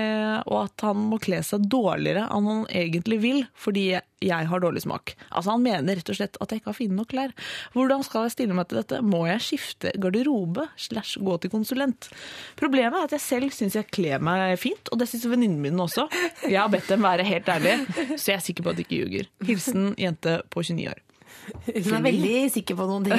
og 0.48 0.58
at 0.64 0.86
han 0.88 1.06
må 1.12 1.20
kle 1.22 1.42
seg 1.44 1.68
dårligere 1.70 2.26
enn 2.32 2.46
han 2.50 2.68
egentlig 2.72 3.20
vil, 3.22 3.42
fordi 3.58 3.90
jeg, 4.24 4.48
har 4.48 4.60
dårlig 4.60 4.80
smak. 4.82 5.12
Altså 5.28 5.52
Han 5.52 5.64
mener 5.64 5.98
rett 5.98 6.08
og 6.08 6.16
slett 6.16 6.38
at 6.40 6.52
jeg 6.52 6.62
ikke 6.62 6.70
har 6.70 6.78
fine 6.78 6.96
nok 6.96 7.10
klær. 7.12 7.34
Hvordan 7.74 8.04
skal 8.06 8.26
jeg 8.26 8.32
stille 8.36 8.56
meg 8.56 8.68
til 8.70 8.80
dette? 8.80 9.00
Må 9.04 9.26
jeg 9.28 9.44
skifte 9.44 9.92
garderobe 10.00 10.66
slash 10.80 11.20
gå 11.20 11.36
til 11.42 11.52
konsulent? 11.52 12.08
Problemet 12.56 12.96
er 12.96 13.10
at 13.10 13.16
jeg 13.16 13.24
selv 13.24 13.52
syns 13.52 13.76
jeg 13.76 13.90
kler 13.92 14.22
meg 14.24 14.56
fint, 14.60 14.88
og 14.88 15.00
det 15.00 15.10
syns 15.10 15.28
venninnene 15.28 15.68
mine 15.68 15.84
også. 15.84 16.06
Jeg 16.46 16.58
har 16.58 16.72
bedt 16.72 16.88
dem 16.88 17.04
være 17.04 17.26
helt 17.28 17.50
ærlige, 17.52 18.05
så 18.14 18.32
jeg 18.32 18.38
er 18.38 18.46
sikker 18.46 18.62
på 18.66 18.70
at 18.72 18.76
de 18.78 18.86
ikke 18.86 19.00
ljuger. 19.02 19.26
Hilsen 19.48 19.90
jente 19.98 20.38
på 20.50 20.62
29 20.62 20.88
år. 20.92 21.02
Hun 21.46 21.94
er 21.94 22.02
veldig 22.02 22.38
sikker 22.50 22.74
på 22.74 22.86
noen 22.88 23.04
ting 23.06 23.14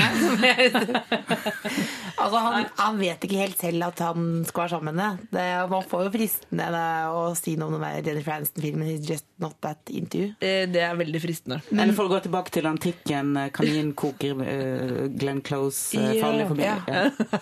altså, 2.18 2.39
han, 2.43 2.65
han 2.76 2.97
vet 2.99 3.23
ikke 3.23 3.39
helt 3.39 3.59
selv 3.61 3.85
at 3.88 4.01
han 4.03 4.26
skal 4.47 4.64
være 4.65 4.72
sammen 4.73 4.95
med 4.97 5.03
henne. 5.03 5.27
Det- 5.31 5.69
Man 5.72 5.85
får 5.88 6.03
jo 6.07 6.11
fristende 6.15 6.68
det 6.76 6.88
å 7.14 7.22
si 7.39 7.55
noe 7.59 7.72
om 7.72 7.81
den 7.84 8.05
Jennifer 8.07 8.35
Aniston-filmen 8.38 9.03
Just 9.05 9.27
Not 9.43 9.55
That 9.64 9.80
Interview. 9.93 10.34
Eh, 10.41 10.65
Det 10.72 10.81
er 10.88 10.95
veldig 10.99 11.22
fristende. 11.23 11.61
Eller 11.72 11.93
for 11.95 12.07
å 12.09 12.14
gå 12.18 12.19
tilbake 12.27 12.51
til 12.57 12.68
antikken, 12.68 13.35
eh, 13.38 13.49
kaninkoker, 13.55 14.43
uh, 14.43 15.07
Glenn 15.07 15.41
Close, 15.41 15.95
uh, 15.97 16.11
farlig 16.22 16.47
familie. 16.51 16.76
Ja. 16.88 17.39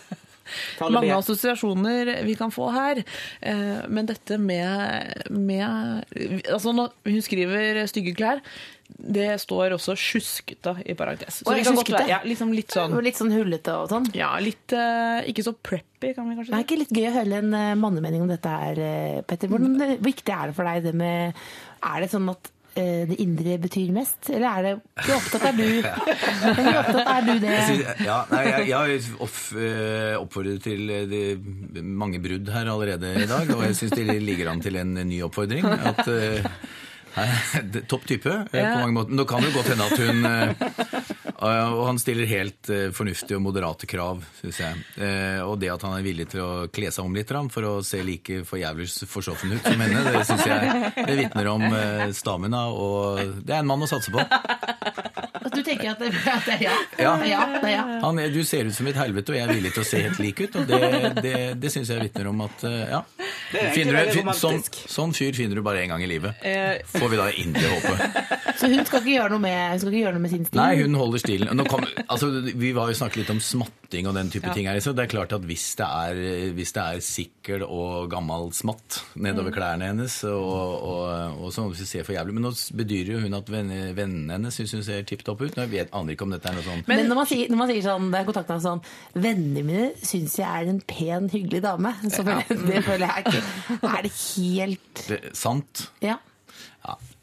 Mange 0.81 1.15
assosiasjoner 1.15 2.13
vi 2.27 2.35
kan 2.37 2.53
få 2.53 2.69
her. 2.75 3.03
Eh, 3.41 3.81
Men 3.89 4.09
dette 4.09 4.37
med, 4.41 5.29
med 5.29 6.05
altså 6.51 6.73
når 6.75 6.93
Hun 7.05 7.21
skriver 7.25 7.85
stygge 7.89 8.15
klær. 8.17 8.41
Det 8.85 9.41
står 9.41 9.73
også 9.73 9.95
'sjuskete' 9.97 10.75
i 10.85 10.93
parentes. 10.93 11.41
Så 11.41 11.55
det 11.55 11.63
kan 11.65 11.75
godt 11.75 11.89
være 11.89 12.09
ja, 12.11 12.19
liksom 12.21 12.51
litt 12.53 12.69
sånn 12.69 12.93
Litt 13.01 13.17
sånn 13.17 13.33
hullete 13.33 13.73
og 13.73 13.89
sånn. 13.89 14.05
Ja, 14.13 14.35
litt 14.37 14.75
uh, 14.77 15.25
Ikke 15.25 15.41
så 15.41 15.55
preppy, 15.57 16.13
kan 16.13 16.29
vi 16.29 16.37
kanskje 16.37 16.51
si. 16.51 16.53
Det 16.53 16.59
er 16.59 16.67
ikke 16.67 16.81
litt 16.83 16.93
gøy 16.93 17.07
å 17.09 17.15
høre 17.17 17.39
en 17.41 17.53
eh, 17.57 17.73
mannemening 17.81 18.21
om 18.21 18.29
dette 18.29 18.51
her, 18.51 18.83
Petter. 19.25 19.49
Hvordan 19.49 19.97
viktig 20.05 20.35
er 20.37 20.51
det 20.51 20.57
for 20.57 20.69
deg 20.69 20.85
det 20.85 20.93
med 20.93 21.33
Er 21.81 22.05
det 22.05 22.11
sånn 22.13 22.29
at 22.29 22.51
det 22.75 23.17
indre 23.23 23.57
betyr 23.63 23.91
mest, 23.95 24.29
eller 24.29 24.47
er 24.49 24.65
det 24.65 24.73
Hvor 25.05 25.15
opptatt 25.15 25.45
er 25.49 25.55
du? 25.55 25.67
Hvor 26.59 26.79
opptatt 26.81 27.11
er 27.13 27.27
du 27.27 27.33
det? 27.39 27.51
Jeg 27.53 27.67
synes- 27.69 28.05
Ja, 28.05 28.17
nei, 28.31 28.41
jeg, 28.49 28.67
jeg 28.69 28.77
har 28.77 28.95
eh, 28.95 30.15
oppfordret 30.19 30.63
til 30.65 30.89
eh, 30.91 31.37
mange 31.81 32.19
brudd 32.23 32.51
her 32.51 32.71
allerede 32.73 33.13
i 33.23 33.29
dag, 33.29 33.53
og 33.55 33.63
jeg 33.67 33.77
syns 33.79 33.95
det 33.95 34.19
ligger 34.23 34.51
an 34.51 34.63
til 34.65 34.75
en 34.81 34.93
ny 35.07 35.21
oppfordring. 35.27 35.65
At 35.65 36.03
eh, 36.11 36.49
Topp 37.91 38.03
type 38.09 38.27
ja. 38.51 38.73
på 38.75 38.79
mange 38.83 38.95
måter. 38.97 39.15
Nå 39.15 39.23
kan 39.29 39.43
det 39.45 39.53
godt 39.55 39.71
hende 39.71 39.85
at 39.87 40.01
hun 40.03 40.25
eh, 40.27 41.34
Og 41.43 41.81
han 41.89 41.97
stiller 41.99 42.25
helt 42.29 42.69
eh, 42.71 42.87
fornuftige 42.95 43.35
og 43.39 43.43
moderate 43.43 43.87
krav, 43.89 44.21
syns 44.39 44.59
jeg. 44.61 44.83
Eh, 45.01 45.41
Og 45.43 45.57
det 45.59 45.71
at 45.73 45.83
han 45.83 45.97
er 45.97 46.05
villig 46.05 46.29
til 46.31 46.41
å 46.45 46.51
kle 46.71 46.91
seg 46.95 47.03
om 47.05 47.15
litt 47.15 47.31
for 47.51 47.65
å 47.67 47.73
se 47.83 47.99
like 48.05 48.43
forjævlig 48.47 48.87
forsoffen 49.09 49.51
ut 49.57 49.65
som 49.65 49.81
henne, 49.81 50.03
det 50.13 50.21
syns 50.29 50.45
jeg 50.47 50.93
det 51.09 51.17
vitner 51.19 51.49
om 51.51 51.65
eh, 51.67 52.05
stamina, 52.15 52.67
og 52.71 53.19
det 53.43 53.55
er 53.57 53.59
en 53.65 53.67
mann 53.67 53.83
å 53.83 53.89
satse 53.89 54.13
på. 54.13 54.23
Du 55.55 55.61
tenker 55.63 55.91
at 55.93 55.99
det, 56.01 56.09
at 56.27 56.43
det 56.47 56.55
er 56.57 56.63
ja? 56.65 56.73
Ja. 56.99 57.11
Ja, 57.25 57.41
det 57.61 57.69
er 57.69 57.73
ja. 57.77 57.83
Han, 58.03 58.17
er- 58.19 58.31
du 58.33 58.41
ser 58.47 58.67
ut 58.67 58.75
som 58.75 58.87
et 58.89 58.97
helvete, 58.99 59.31
og 59.31 59.37
jeg 59.37 59.45
er 59.47 59.53
villig 59.55 59.71
til 59.75 59.83
å 59.83 59.87
se 59.87 60.01
helt 60.03 60.19
lik 60.19 60.41
ut. 60.43 60.55
Og 60.59 60.67
det, 60.67 60.79
det, 61.23 61.35
det 61.63 61.71
syns 61.71 61.91
jeg 61.93 62.01
vitner 62.03 62.27
om 62.31 62.41
at 62.47 62.65
ja. 62.65 63.01
Du, 63.55 64.31
sånn, 64.35 64.59
sånn 64.89 65.13
fyr 65.15 65.35
finner 65.37 65.55
du 65.59 65.63
bare 65.63 65.83
én 65.85 65.91
gang 65.93 66.01
i 66.03 66.09
livet. 66.09 66.41
Eh, 66.43 66.81
Får 66.97 67.11
vi 67.13 67.19
da 67.19 67.27
inderlig 67.39 67.71
håpe. 67.77 68.25
Så 68.59 68.67
hun 68.71 68.81
skal 68.87 68.99
ikke 69.03 69.13
gjøre 69.15 69.31
noe 69.35 69.43
med, 69.45 69.59
hun 69.75 69.81
skal 69.83 69.93
ikke 69.93 70.01
gjøre 70.03 70.17
noe 70.17 70.23
med 70.25 70.33
sin 70.33 70.47
stil? 70.49 70.59
Nei, 70.59 70.71
hun 70.81 70.97
holder 70.99 71.23
stilen. 71.25 71.63
Kom, 71.67 71.83
altså, 72.07 72.29
vi 72.55 72.71
var 72.77 72.89
jo 72.93 72.97
snakket 73.01 73.23
litt 73.23 73.31
om 73.33 73.41
smatting 73.43 74.07
og 74.07 74.13
den 74.17 74.29
type 74.33 74.47
Ja. 74.47 74.53
ting 74.53 74.67
her. 74.69 74.79
Så 74.81 74.93
det 74.95 75.05
er 75.05 75.11
klart 75.11 75.33
at 75.35 75.41
hvis 75.49 75.65
det 75.79 75.85
er, 75.89 76.19
hvis 76.55 76.71
det 76.77 76.83
er 76.85 77.01
sikkel 77.05 77.63
og 77.65 78.09
gammel 78.13 78.51
smatt 78.53 79.01
nedover 79.15 79.51
Mm. 79.51 79.57
klærne 79.57 79.87
hennes, 79.91 80.15
og, 80.29 80.83
og, 80.85 81.41
og 81.45 81.51
sånn, 81.53 81.69
hvis 81.71 81.83
det 81.83 81.87
ser 81.89 82.03
for 82.07 82.13
jævlig 82.15 82.33
Men 82.37 82.43
nå 82.47 82.51
bedyrer 82.75 83.11
jo 83.15 83.19
hun 83.25 83.33
at 83.37 83.49
vennene 83.51 83.93
vennene 83.97 84.37
hennes 84.37 84.55
syns 84.57 84.73
hun 84.77 84.83
ser 84.83 85.03
tipp 85.03 85.23
topp 85.25 85.41
ut. 85.41 85.55
Nå 85.57 85.65
vet, 85.71 85.89
aner 85.93 86.13
ikke 86.15 86.25
om 86.27 86.31
dette 86.35 86.49
er 86.49 86.53
noe 86.57 86.63
sånn 86.65 86.83
Men, 86.87 87.05
når, 87.09 87.15
man 87.21 87.25
sier, 87.29 87.49
når 87.49 87.57
man 87.61 87.69
sier 87.73 87.81
sånn, 87.85 88.11
det 88.11 88.19
er 88.21 88.29
kontakten 88.29 88.61
sånn 88.61 88.81
Vennene 89.15 89.63
mine 89.65 89.91
syns 90.05 90.37
jeg 90.39 90.45
er 90.65 90.69
en 90.69 90.81
pen, 90.85 91.29
hyggelig 91.33 91.61
dame. 91.65 91.93
Så 92.09 92.23
føler, 92.25 92.45
det 92.69 92.83
føler 92.85 93.07
jeg 93.07 93.25
ikke 93.25 93.91
Er 93.95 94.01
det 94.05 94.13
helt 94.13 95.03
det, 95.09 95.21
sant. 95.37 95.87
Ja. 96.05 96.17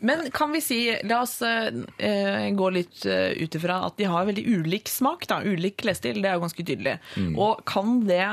Men 0.03 0.24
kan 0.35 0.53
vi 0.55 0.61
si, 0.65 0.79
la 1.07 1.20
oss 1.23 1.37
eh, 1.47 2.47
gå 2.59 2.70
litt 2.74 3.05
uh, 3.07 3.31
ut 3.39 3.59
ifra 3.59 3.79
at 3.87 3.99
de 4.01 4.09
har 4.11 4.27
veldig 4.29 4.45
ulik 4.59 4.91
smak, 4.91 5.29
da, 5.31 5.41
ulik 5.47 5.79
klesstil, 5.83 6.20
det 6.23 6.31
er 6.31 6.39
jo 6.39 6.45
ganske 6.47 6.66
tydelig. 6.66 6.97
Og 7.37 7.62
kan 7.69 8.01
det 8.09 8.24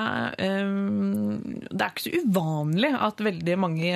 um, 0.41 1.37
Det 1.69 1.83
er 1.83 1.91
ikke 1.91 2.07
så 2.07 2.23
uvanlig 2.23 2.91
at 2.97 3.21
veldig 3.29 3.59
mange 3.61 3.93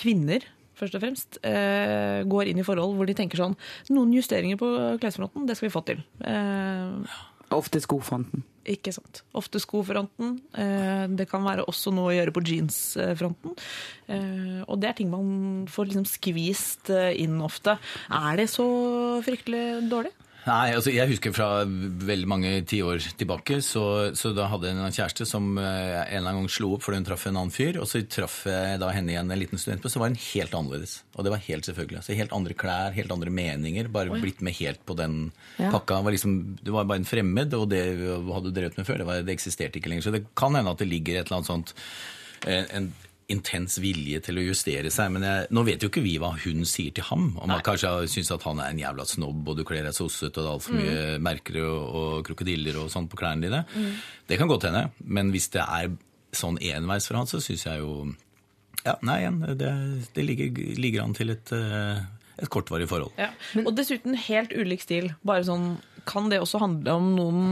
kvinner 0.00 0.48
først 0.80 0.96
og 0.96 1.02
fremst, 1.04 1.40
uh, 1.44 2.22
går 2.30 2.50
inn 2.50 2.62
i 2.62 2.66
forhold 2.66 2.96
hvor 2.96 3.08
de 3.08 3.16
tenker 3.16 3.40
sånn 3.40 3.56
Noen 3.92 4.14
justeringer 4.16 4.60
på 4.60 4.70
klesfronten, 5.02 5.46
det 5.48 5.58
skal 5.58 5.68
vi 5.68 5.74
få 5.74 5.84
til. 5.86 6.00
Eh, 6.24 7.18
Ofte 7.50 7.80
skofronten. 7.82 8.44
ikke 8.70 8.92
sant. 8.94 9.24
Ofte 9.34 9.58
skofronten. 9.58 10.36
Eh, 10.54 11.06
det 11.18 11.26
kan 11.30 11.42
være 11.42 11.64
også 11.66 11.90
noe 11.90 12.12
å 12.12 12.14
gjøre 12.14 12.34
på 12.36 12.42
jeansfronten. 12.46 13.56
Eh, 14.06 14.60
og 14.68 14.78
det 14.78 14.90
er 14.90 14.98
ting 15.00 15.10
man 15.10 15.66
får 15.66 15.90
liksom 15.90 16.06
skvist 16.06 16.92
eh, 16.94 17.16
inn 17.18 17.40
ofte. 17.42 17.78
Er 18.06 18.38
det 18.38 18.50
så 18.52 18.68
fryktelig 19.26 19.90
dårlig? 19.90 20.14
Nei, 20.46 20.70
altså 20.72 20.88
jeg 20.94 21.10
husker 21.10 21.34
fra 21.36 21.48
veldig 21.66 22.28
mange 22.30 22.50
tiår 22.64 23.02
tilbake, 23.20 23.58
så, 23.64 23.82
så 24.16 24.30
da 24.32 24.46
hadde 24.48 24.70
jeg 24.70 24.78
en 24.78 24.94
kjæreste 24.96 25.26
som 25.28 25.50
eh, 25.60 25.64
en 25.66 26.16
eller 26.16 26.30
annen 26.30 26.46
gang 26.46 26.52
slo 26.54 26.70
opp 26.76 26.86
fordi 26.86 27.00
hun 27.02 27.06
traff 27.10 27.26
en 27.28 27.36
annen 27.36 27.52
fyr, 27.52 27.76
og 27.82 27.84
så 27.90 28.00
traff 28.08 28.38
jeg 28.48 28.78
da 28.80 28.88
henne 28.96 29.12
igjen 29.12 29.28
en 29.34 29.40
liten 29.42 29.60
student 29.60 29.84
på, 29.84 29.92
så 29.92 30.00
var 30.00 30.08
hun 30.12 30.16
helt 30.22 30.56
annerledes. 30.56 30.94
Og 31.16 31.26
det 31.26 31.34
var 31.34 31.44
helt 31.44 31.68
selvfølgelig. 31.68 32.00
Altså 32.00 32.16
helt 32.16 32.32
andre 32.38 32.56
klær, 32.64 32.96
helt 32.96 33.12
andre 33.12 33.34
meninger, 33.36 33.92
bare 33.92 34.16
blitt 34.22 34.40
med 34.46 34.56
helt 34.62 34.80
på 34.88 34.96
den 34.96 35.18
Ja. 35.60 35.68
pakka. 35.74 36.00
Var 36.06 36.16
liksom, 36.16 36.38
det 36.64 36.72
var 36.72 36.88
bare 36.88 37.02
en 37.04 37.10
fremmed, 37.10 37.52
og 37.60 37.68
det 37.74 37.84
hadde 38.00 38.48
du 38.48 38.54
drevet 38.56 38.80
med 38.80 38.88
før, 38.88 39.02
det, 39.04 39.06
var, 39.12 39.20
det 39.28 39.36
eksisterte 39.36 39.76
ikke 39.82 39.92
lenger. 39.92 40.08
Så 40.08 40.14
det 40.16 40.24
kan 40.40 40.56
hende 40.56 40.72
at 40.72 40.80
det 40.80 40.88
ligger 40.88 41.20
et 41.20 41.26
eller 41.28 41.42
annet 41.42 41.52
sånt 41.52 41.74
en, 42.48 42.66
en 42.80 42.92
intens 43.30 43.78
vilje 43.82 44.20
til 44.26 44.40
å 44.40 44.44
justere 44.44 44.90
seg. 44.92 45.12
Men 45.14 45.26
jeg, 45.26 45.48
nå 45.54 45.64
vet 45.66 45.82
jo 45.84 45.90
ikke 45.90 46.02
vi 46.04 46.16
hva 46.20 46.32
hun 46.44 46.66
sier 46.68 46.94
til 46.96 47.06
ham. 47.08 47.30
Om 47.40 47.54
han 47.54 47.64
kanskje 47.66 47.92
syns 48.10 48.32
at 48.34 48.46
han 48.48 48.62
er 48.62 48.72
en 48.72 48.82
jævla 48.82 49.06
snobb, 49.08 49.48
og 49.48 49.58
du 49.58 49.64
kler 49.68 49.86
deg 49.86 49.96
sossete, 49.96 50.32
og 50.34 50.40
det 50.40 50.48
er 50.48 50.54
altfor 50.54 50.78
mye 50.78 51.18
merker 51.22 51.60
og, 51.64 51.80
og 52.00 52.14
krokodiller 52.28 52.80
og 52.82 52.90
sånn 52.92 53.08
på 53.10 53.20
klærne 53.20 53.46
dine. 53.46 53.64
Det 54.28 54.40
kan 54.40 54.50
godt 54.50 54.68
hende. 54.68 54.88
Men 55.06 55.32
hvis 55.34 55.50
det 55.54 55.64
er 55.64 55.92
sånn 56.36 56.60
enveis 56.62 57.08
for 57.08 57.20
han, 57.20 57.30
så 57.30 57.42
syns 57.42 57.66
jeg 57.66 57.82
jo 57.82 58.10
Ja, 58.80 58.94
nei 59.04 59.20
det, 59.60 59.70
det 60.16 60.24
ligger, 60.24 60.60
ligger 60.80 61.04
an 61.04 61.14
til 61.16 61.34
et, 61.34 61.50
eh, 61.52 62.00
et 62.40 62.48
kortvarig 62.52 62.88
forhold. 62.88 63.12
Ja. 63.20 63.28
Og 63.60 63.74
dessuten 63.76 64.16
helt 64.16 64.54
ulik 64.56 64.80
stil. 64.80 65.10
Bare 65.26 65.44
sånn, 65.44 65.74
kan 66.08 66.30
det 66.32 66.40
også 66.40 66.62
handle 66.62 66.94
om 66.96 67.10
noen 67.18 67.42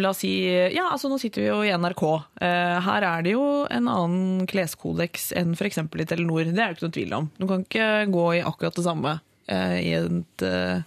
La 0.00 0.10
oss 0.14 0.22
si 0.24 0.30
Ja, 0.72 0.86
altså 0.94 1.10
nå 1.12 1.18
sitter 1.20 1.42
vi 1.44 1.48
jo 1.50 1.58
i 1.66 1.72
NRK. 1.76 2.04
Eh, 2.40 2.76
her 2.86 3.04
er 3.04 3.24
det 3.26 3.34
jo 3.34 3.42
en 3.68 3.88
annen 3.92 4.46
kleskodeks 4.48 5.30
enn 5.36 5.52
f.eks. 5.58 5.78
i 5.84 6.06
Telenor. 6.08 6.48
Det 6.48 6.54
er 6.56 6.72
det 6.72 6.78
ikke 6.78 6.86
noe 6.88 6.96
tvil 6.96 7.12
om. 7.18 7.26
Du 7.36 7.44
kan 7.50 7.66
ikke 7.66 7.88
gå 8.14 8.24
i 8.38 8.44
akkurat 8.48 8.78
det 8.78 8.86
samme 8.86 9.12
eh, 9.46 9.76
i, 9.82 9.92
et, 9.98 10.44
eh, 10.48 10.80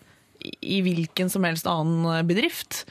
i- 0.65 0.81
hvilken 0.81 1.29
som 1.29 1.45
helst 1.45 1.69
annen 1.69 2.25
bedrift. 2.27 2.83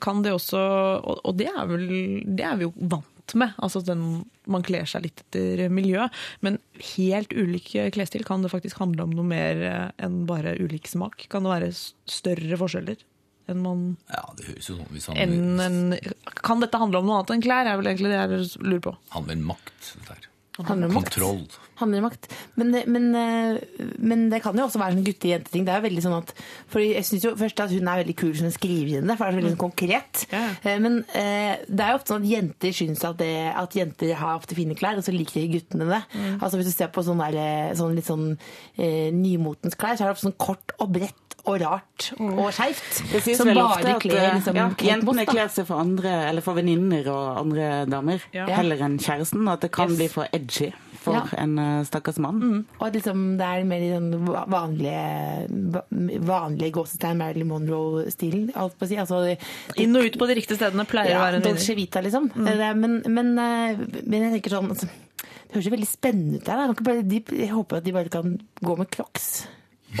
Kan 0.00 0.22
det 0.22 0.30
også 0.30 0.60
Og, 1.02 1.32
det, 1.34 1.48
er 1.50 1.66
vel, 1.66 1.88
det 2.22 2.44
er 2.46 2.56
vi 2.60 2.68
jo 2.68 2.72
vant 2.78 3.34
med. 3.34 3.50
Altså 3.58 3.80
den, 3.82 4.04
man 4.46 4.62
kler 4.62 4.86
seg 4.86 5.02
litt 5.08 5.24
etter 5.24 5.64
miljø. 5.74 6.06
Men 6.46 6.60
helt 6.94 7.34
ulik 7.34 7.72
klesstil 7.96 8.22
kan 8.24 8.46
det 8.46 8.52
faktisk 8.54 8.78
handle 8.78 9.02
om 9.08 9.10
noe 9.18 9.26
mer 9.26 9.64
enn 9.98 10.22
bare 10.30 10.54
ulik 10.62 10.86
smak. 10.86 11.26
Kan 11.34 11.42
det 11.42 11.50
være 11.56 11.72
større 11.74 12.60
forskjeller 12.62 13.02
enn 13.48 13.62
man 13.62 13.82
Ja, 14.10 14.24
det 14.38 14.48
høres 14.50 14.70
jo 14.70 14.76
sånn 14.78 14.92
hvis 14.94 15.06
han 15.10 15.16
enn 15.22 15.60
en, 15.60 15.98
Kan 16.42 16.60
dette 16.64 16.78
handle 16.82 16.98
om 17.02 17.06
noe 17.10 17.20
annet 17.20 17.36
enn 17.36 17.44
klær? 17.46 17.66
er 17.70 17.76
vel 17.80 17.92
egentlig 17.92 18.14
det 18.14 18.22
jeg 18.22 18.64
lurer 18.66 18.86
på. 18.90 18.96
handler 19.14 19.38
om 19.40 19.46
makt. 19.54 19.76
Dette 19.94 20.16
her. 20.16 20.32
Handler 20.56 20.88
om 20.88 20.94
makt. 20.96 21.16
Handler 21.76 21.98
om 22.00 22.04
makt. 22.06 22.26
Men, 22.56 22.70
men, 22.88 23.06
eh, 23.20 23.58
men 24.00 24.22
det 24.32 24.38
kan 24.40 24.56
jo 24.56 24.64
også 24.64 24.80
være 24.80 24.96
en 24.96 25.02
gutte-jente-ting. 25.04 25.66
Det 25.66 25.72
er 25.74 25.82
jo 25.82 25.84
veldig 25.84 26.04
sånn 26.06 26.14
at 26.16 26.30
fordi 26.72 26.86
Jeg 26.94 27.04
syns 27.04 27.26
jo 27.26 27.32
først 27.36 27.60
at 27.60 27.74
hun 27.76 27.90
er 27.92 28.00
veldig 28.00 28.14
kul 28.16 28.32
som 28.38 28.48
skriver 28.54 28.94
inn 29.02 29.10
det, 29.10 29.18
for 29.18 29.26
det 29.26 29.28
er 29.28 29.36
så 29.36 29.40
veldig 29.42 29.52
sånn 29.52 29.60
konkret. 29.66 30.22
Eh, 30.32 30.78
Men 30.80 30.96
eh, 31.12 31.60
det 31.68 31.84
er 31.84 31.92
jo 31.92 31.98
ofte 32.00 32.14
sånn 32.14 32.24
at 32.24 32.30
jenter 32.32 32.72
syns 32.72 33.04
at, 33.04 33.18
det, 33.20 33.28
at 33.52 33.76
jenter 33.76 34.14
har 34.16 34.40
ofte 34.40 34.56
fine 34.56 34.74
klær, 34.80 34.96
og 34.96 35.04
så 35.04 35.12
liker 35.12 35.42
ikke 35.44 35.58
guttene 35.58 35.90
det. 35.92 36.00
Altså 36.40 36.56
Hvis 36.56 36.72
du 36.72 36.76
ser 36.78 36.88
på 36.88 37.04
sånn, 37.04 37.20
der, 37.20 37.76
sånn 37.76 37.92
litt 38.00 38.08
sånn 38.08 38.30
eh, 38.80 39.12
nymotens 39.12 39.76
klær, 39.76 39.92
så 40.00 40.06
er 40.06 40.08
det 40.08 40.16
ofte 40.16 40.30
sånn 40.30 40.40
kort 40.40 40.72
og 40.80 40.88
bredt 40.96 41.20
og 41.46 41.60
rart 41.62 42.12
og 42.18 42.48
skeivt. 42.52 43.02
Det 43.12 43.22
sies 43.22 43.38
Som 43.38 43.52
bare 43.54 43.98
kler 44.02 44.16
eh, 44.18 44.34
liksom, 44.40 44.56
ja, 44.58 44.68
jentene 44.82 45.26
kler 45.28 45.48
seg 45.48 45.66
for 45.68 45.78
andre, 45.78 46.10
eller 46.28 46.42
for 46.42 46.54
venninner 46.58 47.06
og 47.12 47.38
andre 47.44 47.86
damer, 47.86 48.20
Ja. 48.34 48.46
heller 48.46 48.76
enn 48.82 48.98
kjæresten. 48.98 49.46
og 49.46 49.52
At 49.54 49.60
det 49.60 49.70
kan 49.72 49.88
Yes. 49.90 49.96
bli 49.96 50.08
for 50.08 50.26
edgy 50.32 50.72
for 50.98 51.14
Ja. 51.14 51.22
en 51.38 51.58
eh, 51.58 51.84
stakkars 51.84 52.18
mann. 52.18 52.66
Og 52.80 52.86
at 52.88 52.94
liksom, 52.94 53.36
det 53.38 53.46
er 53.46 53.64
mer 53.64 53.78
i 53.78 53.90
den 53.94 54.26
va- 54.26 54.44
vanlige, 54.48 55.46
vanlige 56.26 56.72
gåsetegn 56.72 57.16
Marilyn 57.20 57.48
Monroe-stilen. 57.48 58.50
alt 58.56 58.76
på 58.78 58.84
å 58.86 58.88
si. 58.88 58.96
Altså, 58.96 59.20
Inn 59.76 59.96
og 59.96 60.04
ut 60.04 60.18
på 60.18 60.26
de 60.28 60.34
riktige 60.34 60.56
stedene 60.58 60.84
pleier 60.88 61.14
å 61.14 61.18
ja, 61.18 61.24
være 61.26 61.36
en 61.40 61.42
Dolce. 61.42 61.74
Vita, 61.76 62.00
liksom. 62.02 62.30
Er- 62.46 62.74
Men, 62.74 63.02
men, 63.06 63.38
eh, 63.38 63.76
men 64.04 64.32
jeg 64.32 64.42
tenker 64.42 64.50
sånn 64.58 64.70
altså, 64.70 64.88
Det 65.46 65.54
høres 65.62 65.64
jo 65.64 65.76
veldig 65.76 65.86
spennende 65.88 66.36
ut 66.36 66.44
der. 66.44 67.36
jeg 67.38 67.50
håper 67.50 67.76
at 67.76 67.84
de 67.84 67.92
bare 67.92 68.08
kan 68.10 68.40
gå 68.64 68.76
med 68.78 68.90
crocs. 68.90 69.46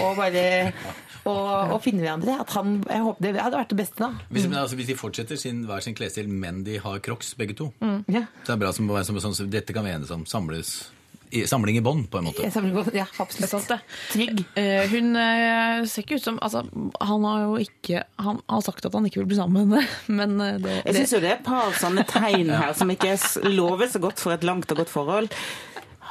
Og 0.00 0.16
bare 0.16 0.72
og, 1.26 1.74
og 1.76 1.80
finne 1.84 2.04
hverandre. 2.04 2.38
At 2.46 2.52
han, 2.56 2.78
jeg 2.88 3.04
håper 3.06 3.26
Det 3.26 3.34
hadde 3.42 3.60
vært 3.60 3.72
det 3.74 3.80
beste, 3.82 4.00
da. 4.02 4.26
Hvis, 4.30 4.48
men 4.48 4.58
altså, 4.62 4.76
hvis 4.80 4.90
de 4.90 4.98
fortsetter 4.98 5.40
sin, 5.40 5.64
hver 5.68 5.84
sin 5.84 5.96
klesstil, 5.98 6.28
men 6.30 6.62
de 6.66 6.78
har 6.82 7.00
crocs 7.04 7.34
begge 7.38 7.56
to, 7.58 7.70
Ja. 8.08 8.26
så 8.44 8.52
er 8.52 8.56
det 8.56 8.60
bra 8.64 8.72
som, 8.76 8.88
som, 9.04 9.20
som, 9.20 9.34
som 9.34 9.50
Dette 9.50 9.74
kan 9.76 9.84
vi 9.86 9.94
enes 9.96 10.10
om. 10.14 10.24
Samles, 10.28 10.76
i, 11.34 11.42
samling 11.50 11.76
i 11.76 11.82
bånd, 11.82 12.04
på 12.10 12.20
en 12.20 12.28
måte. 12.28 12.44
Ja, 12.94 13.06
absolutt. 13.18 13.68
det. 13.68 13.78
Trygg. 14.12 14.44
Eh, 14.54 14.86
hun 14.92 15.16
eh, 15.18 15.82
ser 15.90 16.04
ikke 16.04 16.20
ut 16.20 16.22
som 16.26 16.38
altså, 16.42 16.62
Han 17.02 17.24
har 17.26 17.40
jo 17.48 17.56
ikke 17.64 18.04
Han 18.22 18.38
har 18.46 18.62
sagt 18.62 18.86
at 18.86 18.94
han 18.94 19.08
ikke 19.08 19.24
vil 19.24 19.30
bli 19.32 19.38
sammen 19.40 19.66
med 19.72 19.82
henne, 19.82 19.96
men 20.20 20.40
eh, 20.40 20.60
det, 20.62 20.76
Jeg 20.86 21.00
syns 21.00 21.16
jo 21.16 21.22
det 21.24 21.32
er 21.32 21.38
et 21.40 21.46
par 21.48 21.74
sånne 21.80 22.06
tegn 22.08 22.52
her 22.54 22.76
som 22.78 22.92
ikke 22.94 23.16
lover 23.50 23.90
så 23.90 24.02
godt 24.02 24.22
for 24.22 24.36
et 24.36 24.46
langt 24.46 24.70
og 24.70 24.84
godt 24.84 24.92
forhold. 24.94 25.28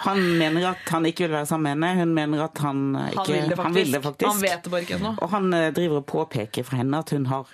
Han 0.06 0.22
mener 0.40 0.68
at 0.72 0.90
han 0.94 1.06
ikke 1.10 1.26
vil 1.28 1.36
være 1.38 1.46
sammen 1.50 1.80
med 1.80 1.90
henne, 1.96 2.06
hun 2.06 2.14
mener 2.18 2.44
at 2.46 2.58
han 2.64 2.82
eh, 2.96 3.12
ikke 3.12 3.26
han 3.26 3.34
vil 3.34 3.50
det 3.50 3.58
faktisk. 3.58 3.66
Han, 3.66 3.74
vil 3.80 3.92
det 3.98 4.02
faktisk. 4.04 4.28
Han 4.32 4.42
vet 4.46 4.64
det 4.68 4.72
bare 4.76 4.82
ikke 4.86 4.98
ennå. 5.00 5.14
Og 5.22 5.30
han 5.36 5.54
eh, 5.54 5.70
driver 5.76 6.02
og 6.02 6.06
påpeker 6.12 6.64
for 6.68 6.76
henne 6.82 7.00
at 7.02 7.10
hun 7.16 7.26
har 7.32 7.54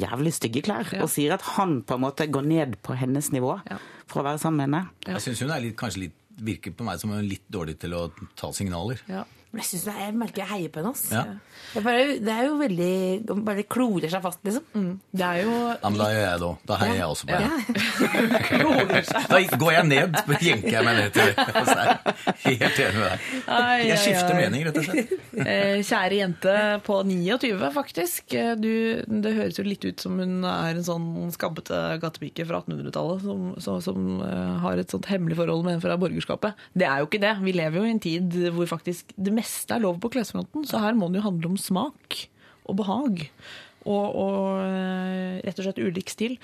jævlig 0.00 0.32
stygge 0.32 0.62
klær, 0.64 0.88
Ja. 0.92 1.02
og 1.04 1.10
sier 1.12 1.34
at 1.36 1.42
han 1.56 1.82
på 1.84 1.94
en 1.98 2.00
måte 2.06 2.24
går 2.32 2.46
ned 2.48 2.78
på 2.82 2.94
hennes 2.96 3.28
nivå 3.32 3.58
Ja. 3.70 3.76
for 4.08 4.22
å 4.22 4.24
være 4.30 4.38
sammen 4.40 4.58
med 4.70 4.80
henne. 4.80 4.88
Jeg 5.06 5.20
syns 5.26 5.40
hun 5.44 5.50
er 5.52 5.60
litt, 5.60 5.76
kanskje 5.76 6.06
litt, 6.06 6.14
virker 6.42 6.72
på 6.72 6.84
meg 6.88 6.98
som 6.98 7.10
hun 7.12 7.18
er 7.20 7.28
litt 7.28 7.44
dårlig 7.52 7.78
til 7.78 7.92
å 7.92 8.06
ta 8.40 8.48
signaler. 8.56 9.02
Ja. 9.08 9.24
Men 9.52 9.60
jeg, 9.60 9.66
synes 9.68 9.82
det 9.84 9.92
er, 9.92 10.00
jeg 10.06 10.14
merker 10.16 10.40
jeg 10.42 10.48
heier 10.48 10.70
på 10.72 10.80
henne. 10.80 10.90
ass. 10.96 11.02
Ja. 11.12 11.22
Det, 11.72 11.80
er 11.80 11.84
bare, 11.84 12.04
det 12.24 12.32
er 12.32 12.46
jo 12.48 12.54
veldig 12.58 13.42
Bare 13.46 13.62
klorer 13.70 14.08
seg 14.12 14.22
fast, 14.24 14.40
liksom. 14.44 14.94
Det 15.12 15.24
er 15.26 15.42
jo 15.44 15.52
Ja, 15.52 15.90
men 15.92 15.98
da 16.00 16.06
gjør 16.12 16.22
jeg 16.24 16.40
det 16.40 16.46
òg. 16.48 16.62
Da 16.70 16.78
heier 16.80 16.96
jeg 16.96 17.08
også 17.12 17.28
på 17.28 17.36
Ja. 17.36 17.40
henne. 17.42 18.32
Da 19.32 19.40
går 19.60 19.72
jeg 19.76 19.86
ned, 19.90 20.16
jenker 20.42 20.72
jeg 20.76 20.84
meg 20.86 20.96
ned 20.98 21.12
til 21.16 21.30
altså, 21.42 21.76
jeg 21.76 22.56
er 22.56 22.62
Helt 22.62 22.80
enig 22.82 22.96
med 22.96 23.04
deg. 23.04 23.26
Ai, 23.52 23.76
Jeg 23.86 23.92
ai, 23.94 24.00
skifter 24.02 24.36
mening, 24.38 24.64
rett 24.66 24.78
og 24.80 24.86
slett. 24.88 25.12
Eh, 25.42 25.76
kjære 25.86 26.18
jente 26.18 26.54
på 26.86 26.98
29, 27.08 27.70
faktisk. 27.76 28.34
Eh, 28.38 28.52
Du, 28.62 28.70
det 29.22 29.32
høres 29.36 29.58
jo 29.60 29.64
litt 29.66 29.84
ut 29.86 30.00
som 30.02 30.16
hun 30.20 30.44
er 30.48 30.76
en 30.78 30.84
sånn 30.86 31.06
skabbete 31.34 31.78
gatepike 32.02 32.46
fra 32.48 32.60
1800-tallet 32.64 33.24
som, 33.24 33.44
som, 33.62 33.80
som 33.84 34.08
eh, 34.24 34.56
har 34.64 34.80
et 34.82 34.92
sånt 34.92 35.08
hemmelig 35.12 35.36
forhold 35.40 35.64
med 35.66 35.76
en 35.78 35.84
fra 35.84 35.96
borgerskapet. 36.00 36.58
Det 36.78 36.88
er 36.88 37.02
jo 37.02 37.08
ikke 37.10 37.22
det. 37.22 37.34
Vi 37.44 37.52
lever 37.56 37.80
jo 37.80 37.86
i 37.88 37.94
en 37.94 38.02
tid 38.02 38.36
hvor 38.56 38.68
faktisk 38.70 39.12
det 39.16 39.32
meste 39.32 39.41
er 39.44 39.82
lov 39.82 40.00
på 40.02 40.12
klesfronten, 40.14 40.66
så 40.68 40.82
her 40.82 40.96
må 40.98 41.10
det 41.10 41.20
jo 41.20 41.28
handle 41.28 41.52
om 41.52 41.60
smak 41.60 42.24
og 42.68 42.78
behag. 42.78 43.26
Og, 43.82 44.04
og 44.14 44.62
eh, 44.62 45.40
rett 45.42 45.58
og 45.58 45.66
slett 45.66 45.82
ulik 45.82 46.12
stil. 46.12 46.36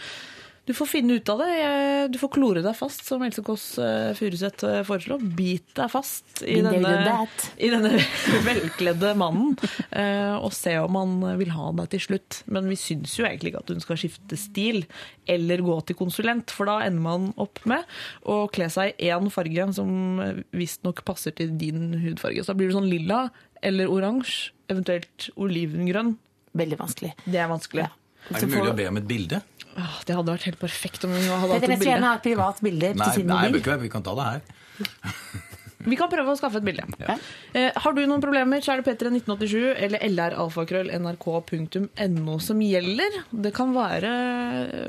Du 0.69 0.74
får 0.77 0.86
finne 0.90 1.15
ut 1.16 1.28
av 1.32 1.39
det. 1.40 2.09
Du 2.12 2.19
får 2.20 2.28
klore 2.35 2.61
deg 2.61 2.77
fast, 2.77 3.07
som 3.07 3.23
Else 3.24 3.40
Kåss 3.45 3.62
eh, 3.81 4.11
Furuseth 4.19 4.61
foreslo. 4.61 4.85
foreslår. 4.85 5.23
Bit 5.39 5.70
deg 5.78 5.89
fast 5.89 6.43
i 6.45 6.59
denne, 6.61 7.23
i 7.57 7.70
denne 7.73 7.95
velkledde 8.49 9.15
mannen, 9.16 9.55
eh, 9.89 10.35
og 10.36 10.53
se 10.53 10.74
om 10.82 10.99
han 11.01 11.15
vil 11.40 11.55
ha 11.57 11.70
deg 11.78 11.89
til 11.95 12.05
slutt. 12.05 12.43
Men 12.53 12.69
vi 12.69 12.77
syns 12.77 13.16
jo 13.16 13.24
egentlig 13.24 13.55
ikke 13.55 13.62
at 13.65 13.73
hun 13.73 13.81
skal 13.81 14.01
skifte 14.03 14.36
stil, 14.36 14.82
eller 15.24 15.65
gå 15.65 15.78
til 15.89 15.97
konsulent, 15.97 16.53
for 16.53 16.69
da 16.69 16.82
ender 16.85 17.05
man 17.07 17.31
opp 17.40 17.65
med 17.69 17.89
å 18.28 18.43
kle 18.53 18.69
seg 18.73 18.93
i 19.01 19.09
én 19.09 19.32
farge 19.32 19.70
som 19.78 20.20
visstnok 20.53 21.01
passer 21.09 21.32
til 21.39 21.57
din 21.57 21.95
hudfarge. 21.97 22.45
Så 22.45 22.53
da 22.53 22.61
blir 22.61 22.69
du 22.69 22.77
sånn 22.77 22.93
lilla 22.93 23.31
eller 23.65 23.89
oransje, 23.89 24.53
eventuelt 24.69 25.31
olivengrønn. 25.40 26.12
Veldig 26.61 26.78
vanskelig. 26.85 27.15
Det 27.24 27.40
er 27.40 27.49
vanskelig. 27.49 27.89
Er 28.28 28.43
det 28.45 28.51
mulig 28.53 28.74
å 28.74 28.77
be 28.77 28.89
om 28.90 29.01
et 29.01 29.09
bilde? 29.09 29.40
Åh, 29.78 29.98
det 30.09 30.14
hadde 30.18 30.32
vært 30.34 30.46
helt 30.48 30.59
perfekt 30.62 31.05
om 31.06 31.10
hun 31.14 31.22
hadde 31.22 31.52
hatt 31.55 31.62
et 31.62 31.68
skal 31.68 31.70
gjerne 31.70 31.84
bilde. 31.84 32.09
ha 32.09 32.14
et 32.18 32.24
privat 32.26 32.56
bilde 32.64 32.88
Nei, 32.94 33.05
til 33.05 33.12
sin 33.20 33.28
nei 33.30 33.44
mobil. 33.46 33.62
Nei, 33.68 33.78
vi 33.84 33.90
kan 33.92 34.02
ta 34.06 34.12
det 34.18 34.26
her. 34.32 34.40
Vi 35.88 35.94
kan 35.96 36.10
prøve 36.10 36.32
å 36.32 36.36
skaffe 36.36 36.59
et 36.59 36.64
bilde. 36.66 36.82
Ja. 36.98 37.14
Eh, 37.56 37.70
har 37.70 37.92
du 37.94 38.00
noen 38.02 38.20
problemer, 38.22 38.60
så 38.64 38.72
er 38.74 38.78
det 38.80 38.86
Petter1987 38.88 39.78
eller 39.86 39.98
lralfakrøll.nrk.no 40.10 42.34
som 42.42 42.59
gjelder. 42.64 43.10
Det 43.30 43.52
kan 43.56 43.70
være, 43.76 44.10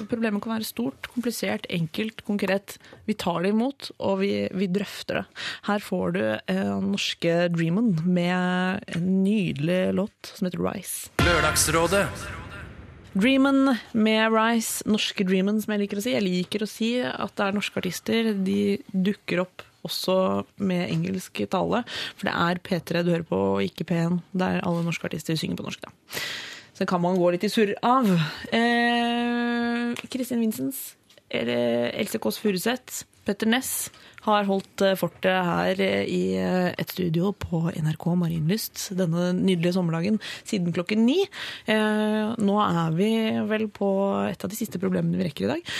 problemet 0.09 0.41
kan 0.43 0.53
være 0.57 0.65
stort, 0.67 1.07
komplisert, 1.13 1.63
enkelt, 1.69 2.23
konkret. 2.27 2.67
Vi 3.05 3.13
tar 3.21 3.39
det 3.45 3.51
imot, 3.53 3.91
og 4.01 4.13
vi, 4.23 4.31
vi 4.49 4.67
drøfter 4.73 5.13
det. 5.21 5.25
Her 5.69 5.79
får 5.85 6.07
du 6.17 6.23
eh, 6.25 6.73
norske 6.89 7.33
Dreamen 7.53 7.89
med 8.09 8.35
en 8.97 9.05
nydelig 9.23 9.93
låt 9.93 10.33
som 10.33 10.49
heter 10.49 10.59
Rise. 10.65 11.13
Lørdagsrådet. 11.21 12.05
Dreamen 13.13 13.71
med 13.97 14.33
Rise, 14.33 14.85
norske 14.85 15.25
Dreamen 15.25 15.57
som 15.61 15.73
jeg 15.73 15.81
liker 15.81 15.99
å 15.99 16.03
si. 16.03 16.13
Jeg 16.13 16.25
liker 16.25 16.63
å 16.63 16.69
si 16.69 16.91
at 17.01 17.33
det 17.39 17.47
er 17.47 17.55
norske 17.57 17.81
artister. 17.81 18.29
De 18.37 18.77
dukker 18.93 19.41
opp 19.45 19.63
også 19.87 20.45
med 20.61 20.91
engelsk 20.91 21.41
tale. 21.49 21.81
For 22.19 22.29
det 22.29 22.35
er 22.35 22.61
P3 22.61 23.03
du 23.05 23.11
hører 23.15 23.25
på, 23.25 23.39
og 23.55 23.65
ikke 23.65 23.87
P1. 23.89 24.19
Der 24.37 24.61
alle 24.61 24.85
norske 24.85 25.09
artister 25.09 25.39
synger 25.39 25.57
på 25.57 25.65
norsk. 25.65 25.87
da. 25.87 26.19
Så 26.77 26.85
kan 26.87 27.01
man 27.01 27.17
gå 27.19 27.31
litt 27.33 27.43
i 27.43 27.51
surr 27.51 27.73
av. 27.83 28.07
Eh, 28.55 29.97
Kristin 30.13 30.39
Vincents, 30.45 30.93
eller 31.29 31.89
Else 31.91 32.21
Kåss 32.21 32.39
Furuseth, 32.39 33.03
Petter 33.29 33.49
Ness 33.49 33.91
har 34.25 34.47
holdt 34.49 34.81
eh, 34.83 34.97
fortet 34.99 35.45
her 35.45 35.81
eh, 35.83 36.09
i 36.09 36.21
eh, 36.39 36.71
et 36.73 36.93
studio 36.95 37.29
på 37.37 37.67
NRK 37.69 38.07
Marienlyst 38.17 38.87
denne 38.97 39.29
nydelige 39.37 39.75
sommerdagen 39.77 40.17
siden 40.41 40.73
klokken 40.75 41.05
ni. 41.05 41.21
Nå 41.69 42.55
er 42.63 42.95
vi 42.97 43.11
vel 43.49 43.67
på 43.73 43.89
et 44.25 44.43
av 44.43 44.51
de 44.51 44.57
siste 44.57 44.81
problemene 44.81 45.19
vi 45.19 45.29
rekker 45.29 45.45
i 45.45 45.51
dag. 45.53 45.73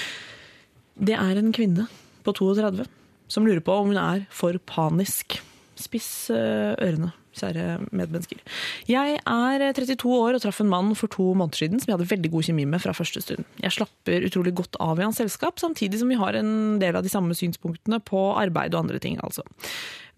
Det 1.10 1.18
er 1.18 1.40
en 1.40 1.54
kvinne 1.56 1.88
på 2.26 2.36
32 2.38 2.86
som 3.30 3.46
lurer 3.46 3.64
på 3.66 3.76
om 3.76 3.92
hun 3.92 4.02
er 4.02 4.26
for 4.34 4.58
panisk. 4.70 5.40
Spiss 5.80 6.30
ørene, 6.34 7.14
kjære 7.40 7.68
medmennesker. 7.90 8.42
Jeg 8.90 9.20
er 9.20 9.66
32 9.78 10.16
år 10.16 10.38
og 10.38 10.44
traff 10.44 10.62
en 10.64 10.72
mann 10.72 10.94
for 10.98 11.12
to 11.12 11.32
måneder 11.34 11.64
siden 11.64 11.82
som 11.82 11.92
jeg 11.92 11.98
hadde 11.98 12.12
veldig 12.12 12.34
god 12.34 12.50
kjemi 12.50 12.68
med 12.70 12.84
fra 12.84 12.96
første 12.98 13.24
stund. 13.24 13.48
Jeg 13.64 13.76
slapper 13.76 14.28
utrolig 14.28 14.56
godt 14.60 14.80
av 14.84 15.00
i 15.00 15.08
hans 15.08 15.22
selskap, 15.22 15.60
samtidig 15.62 16.02
som 16.02 16.12
vi 16.12 16.20
har 16.20 16.38
en 16.40 16.78
del 16.82 17.00
av 17.00 17.06
de 17.06 17.12
samme 17.12 17.38
synspunktene 17.38 18.02
på 18.06 18.30
arbeid 18.40 18.76
og 18.76 18.86
andre 18.86 19.02
ting, 19.04 19.20
altså. 19.24 19.46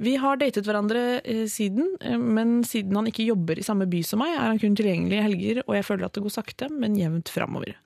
Vi 0.02 0.16
har 0.18 0.40
datet 0.42 0.66
hverandre 0.66 1.22
eh, 1.22 1.46
siden, 1.52 1.94
eh, 2.02 2.18
men 2.18 2.62
siden 2.66 2.98
han 2.98 3.10
ikke 3.12 3.28
jobber 3.28 3.60
i 3.60 3.66
samme 3.66 3.86
by 3.90 4.02
som 4.06 4.24
meg, 4.24 4.34
er 4.34 4.48
han 4.48 4.62
kun 4.62 4.78
tilgjengelig 4.78 5.20
i 5.20 5.26
helger, 5.28 5.64
og 5.68 5.78
jeg 5.78 5.86
føler 5.86 6.08
at 6.08 6.18
det 6.18 6.24
går 6.26 6.34
sakte, 6.34 6.70
men 6.74 6.98
jevnt 6.98 7.30
framover. 7.30 7.78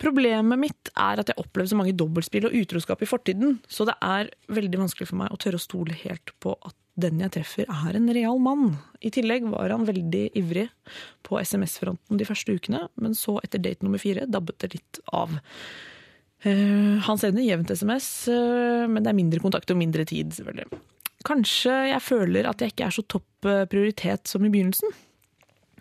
Problemet 0.00 0.60
mitt 0.60 0.90
er 0.92 1.20
at 1.22 1.30
jeg 1.30 1.40
opplevde 1.40 1.72
så 1.72 1.78
mange 1.78 1.94
dobbeltspill 1.96 2.48
og 2.48 2.56
utroskap 2.58 3.00
i 3.00 3.08
fortiden, 3.08 3.60
så 3.68 3.86
det 3.88 3.94
er 4.04 4.28
veldig 4.52 4.82
vanskelig 4.82 5.08
for 5.08 5.20
meg 5.22 5.32
å 5.32 5.38
tørre 5.40 5.60
å 5.60 5.62
stole 5.62 5.96
helt 6.02 6.34
på 6.44 6.52
at 6.60 6.76
den 7.00 7.20
jeg 7.20 7.32
treffer 7.34 7.68
er 7.68 7.96
en 7.96 8.08
real 8.16 8.38
mann. 8.40 8.70
I 9.04 9.12
tillegg 9.12 9.48
var 9.52 9.72
han 9.72 9.88
veldig 9.88 10.30
ivrig 10.36 10.66
på 11.26 11.40
SMS-fronten 11.40 12.20
de 12.20 12.28
første 12.28 12.56
ukene, 12.56 12.86
men 13.00 13.16
så 13.16 13.36
etter 13.44 13.60
date 13.62 13.84
nummer 13.84 14.00
fire 14.00 14.24
dabbet 14.28 14.60
det 14.64 14.72
litt 14.78 15.00
av. 15.16 15.36
Eh, 16.44 16.96
han 17.04 17.20
sender 17.20 17.44
jevnt 17.44 17.72
SMS, 17.72 18.28
eh, 18.32 18.84
men 18.88 19.02
det 19.02 19.12
er 19.12 19.18
mindre 19.18 19.42
kontakt 19.44 19.72
og 19.72 19.80
mindre 19.80 20.04
tid, 20.08 20.32
selvfølgelig. 20.36 20.80
Kanskje 21.26 21.74
jeg 21.90 22.04
føler 22.04 22.48
at 22.48 22.62
jeg 22.62 22.72
ikke 22.72 22.88
er 22.88 22.96
så 22.96 23.04
topp 23.08 23.48
eh, 23.48 23.64
prioritet 23.68 24.28
som 24.28 24.44
i 24.44 24.52
begynnelsen. 24.52 24.92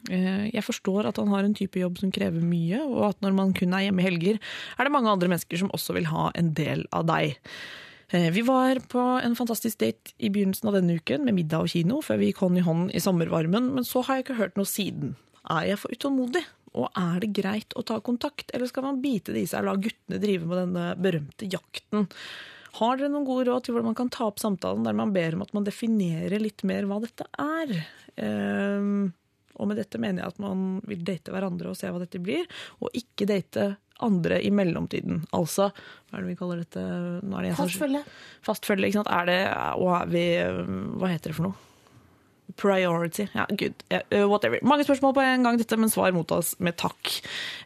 Eh, 0.09 0.49
Jeg 0.53 0.63
forstår 0.63 1.07
at 1.09 1.17
han 1.17 1.27
har 1.33 1.43
en 1.43 1.55
type 1.57 1.79
jobb 1.79 1.97
som 1.97 2.11
krever 2.11 2.41
mye, 2.43 2.81
og 2.83 3.09
at 3.09 3.21
når 3.21 3.33
man 3.33 3.53
kun 3.53 3.73
er 3.73 3.87
hjemme 3.87 4.03
i 4.03 4.07
helger, 4.09 4.39
er 4.77 4.83
det 4.83 4.91
mange 4.93 5.09
andre 5.09 5.27
mennesker 5.31 5.57
som 5.57 5.71
også 5.73 5.95
vil 5.97 6.05
ha 6.11 6.31
en 6.35 6.53
del 6.53 6.85
av 6.93 7.05
deg. 7.09 7.37
Eh, 8.13 8.29
Vi 8.31 8.41
var 8.45 8.75
på 8.87 9.01
en 9.23 9.35
fantastisk 9.35 9.79
date 9.79 10.13
i 10.19 10.29
begynnelsen 10.29 10.67
av 10.69 10.75
denne 10.77 10.99
uken 10.99 11.25
med 11.25 11.33
middag 11.35 11.61
og 11.65 11.69
kino, 11.73 12.01
før 12.01 12.19
vi 12.21 12.31
gikk 12.31 12.43
hånd 12.45 12.57
i 12.57 12.65
hånd 12.65 12.91
i 12.93 12.99
sommervarmen, 13.01 13.73
men 13.73 13.83
så 13.83 14.03
har 14.05 14.15
jeg 14.19 14.25
ikke 14.25 14.41
hørt 14.41 14.55
noe 14.57 14.65
siden. 14.69 15.15
Er 15.49 15.65
jeg 15.71 15.79
for 15.79 15.89
utålmodig? 15.93 16.43
Og 16.75 16.89
er 16.99 17.19
det 17.23 17.31
greit 17.33 17.71
å 17.79 17.85
ta 17.87 18.01
kontakt, 18.03 18.51
eller 18.53 18.67
skal 18.67 18.83
man 18.83 19.01
bite 19.01 19.31
det 19.31 19.45
i 19.45 19.47
seg 19.47 19.63
og 19.63 19.69
la 19.69 19.75
guttene 19.79 20.19
drive 20.19 20.45
med 20.45 20.57
denne 20.59 20.95
berømte 20.99 21.47
jakten? 21.47 22.09
Har 22.75 22.97
dere 22.97 23.07
noen 23.07 23.23
gode 23.23 23.45
råd 23.47 23.63
til 23.63 23.71
hvordan 23.73 23.85
man 23.93 23.95
kan 23.95 24.09
ta 24.11 24.25
opp 24.27 24.41
samtalen 24.41 24.83
der 24.83 24.91
man 24.97 25.13
ber 25.15 25.37
om 25.37 25.45
at 25.45 25.53
man 25.55 25.63
definerer 25.63 26.41
litt 26.43 26.65
mer 26.67 26.83
hva 26.83 26.97
dette 26.99 27.23
er? 27.39 27.71
Ehm, 28.19 29.13
og 29.59 29.67
med 29.67 29.77
dette 29.77 29.99
mener 30.01 30.23
jeg 30.23 30.33
at 30.35 30.39
man 30.43 30.81
vil 30.85 31.03
date 31.07 31.31
hverandre 31.33 31.69
og 31.71 31.77
se 31.79 31.87
hva 31.91 31.99
dette 32.03 32.21
blir, 32.21 32.45
og 32.81 32.89
ikke 32.93 33.27
date 33.29 33.75
andre 34.03 34.41
i 34.43 34.49
mellomtiden. 34.51 35.21
Altså, 35.31 35.69
hva 36.09 36.17
er 36.17 36.25
det 36.25 36.33
vi 36.33 36.39
kaller 36.39 36.57
dette? 36.65 36.81
Nå 37.23 37.41
det 37.45 37.53
Fastfølge. 37.55 37.55
som- 37.55 37.69
Fast 37.69 37.79
følge. 37.79 38.03
Fast 38.43 38.65
følge, 38.65 38.89
ikke 38.89 38.99
sant. 39.03 39.11
Er 39.15 39.25
det, 39.25 39.39
og 39.79 40.01
er 40.01 40.05
vi 40.11 40.25
Hva 40.99 41.07
heter 41.13 41.31
det 41.31 41.35
for 41.35 41.43
noe? 41.49 41.55
Priority. 42.55 43.27
Ja, 43.33 43.45
good. 43.49 43.73
Eh, 43.89 44.23
whatever. 44.29 44.59
Mange 44.63 44.85
spørsmål 44.85 45.13
på 45.17 45.21
en 45.25 45.43
gang, 45.43 45.57
dette, 45.59 45.75
men 45.81 45.89
svar 45.89 46.13
mottas 46.15 46.53
med 46.63 46.77
takk. 46.77 47.09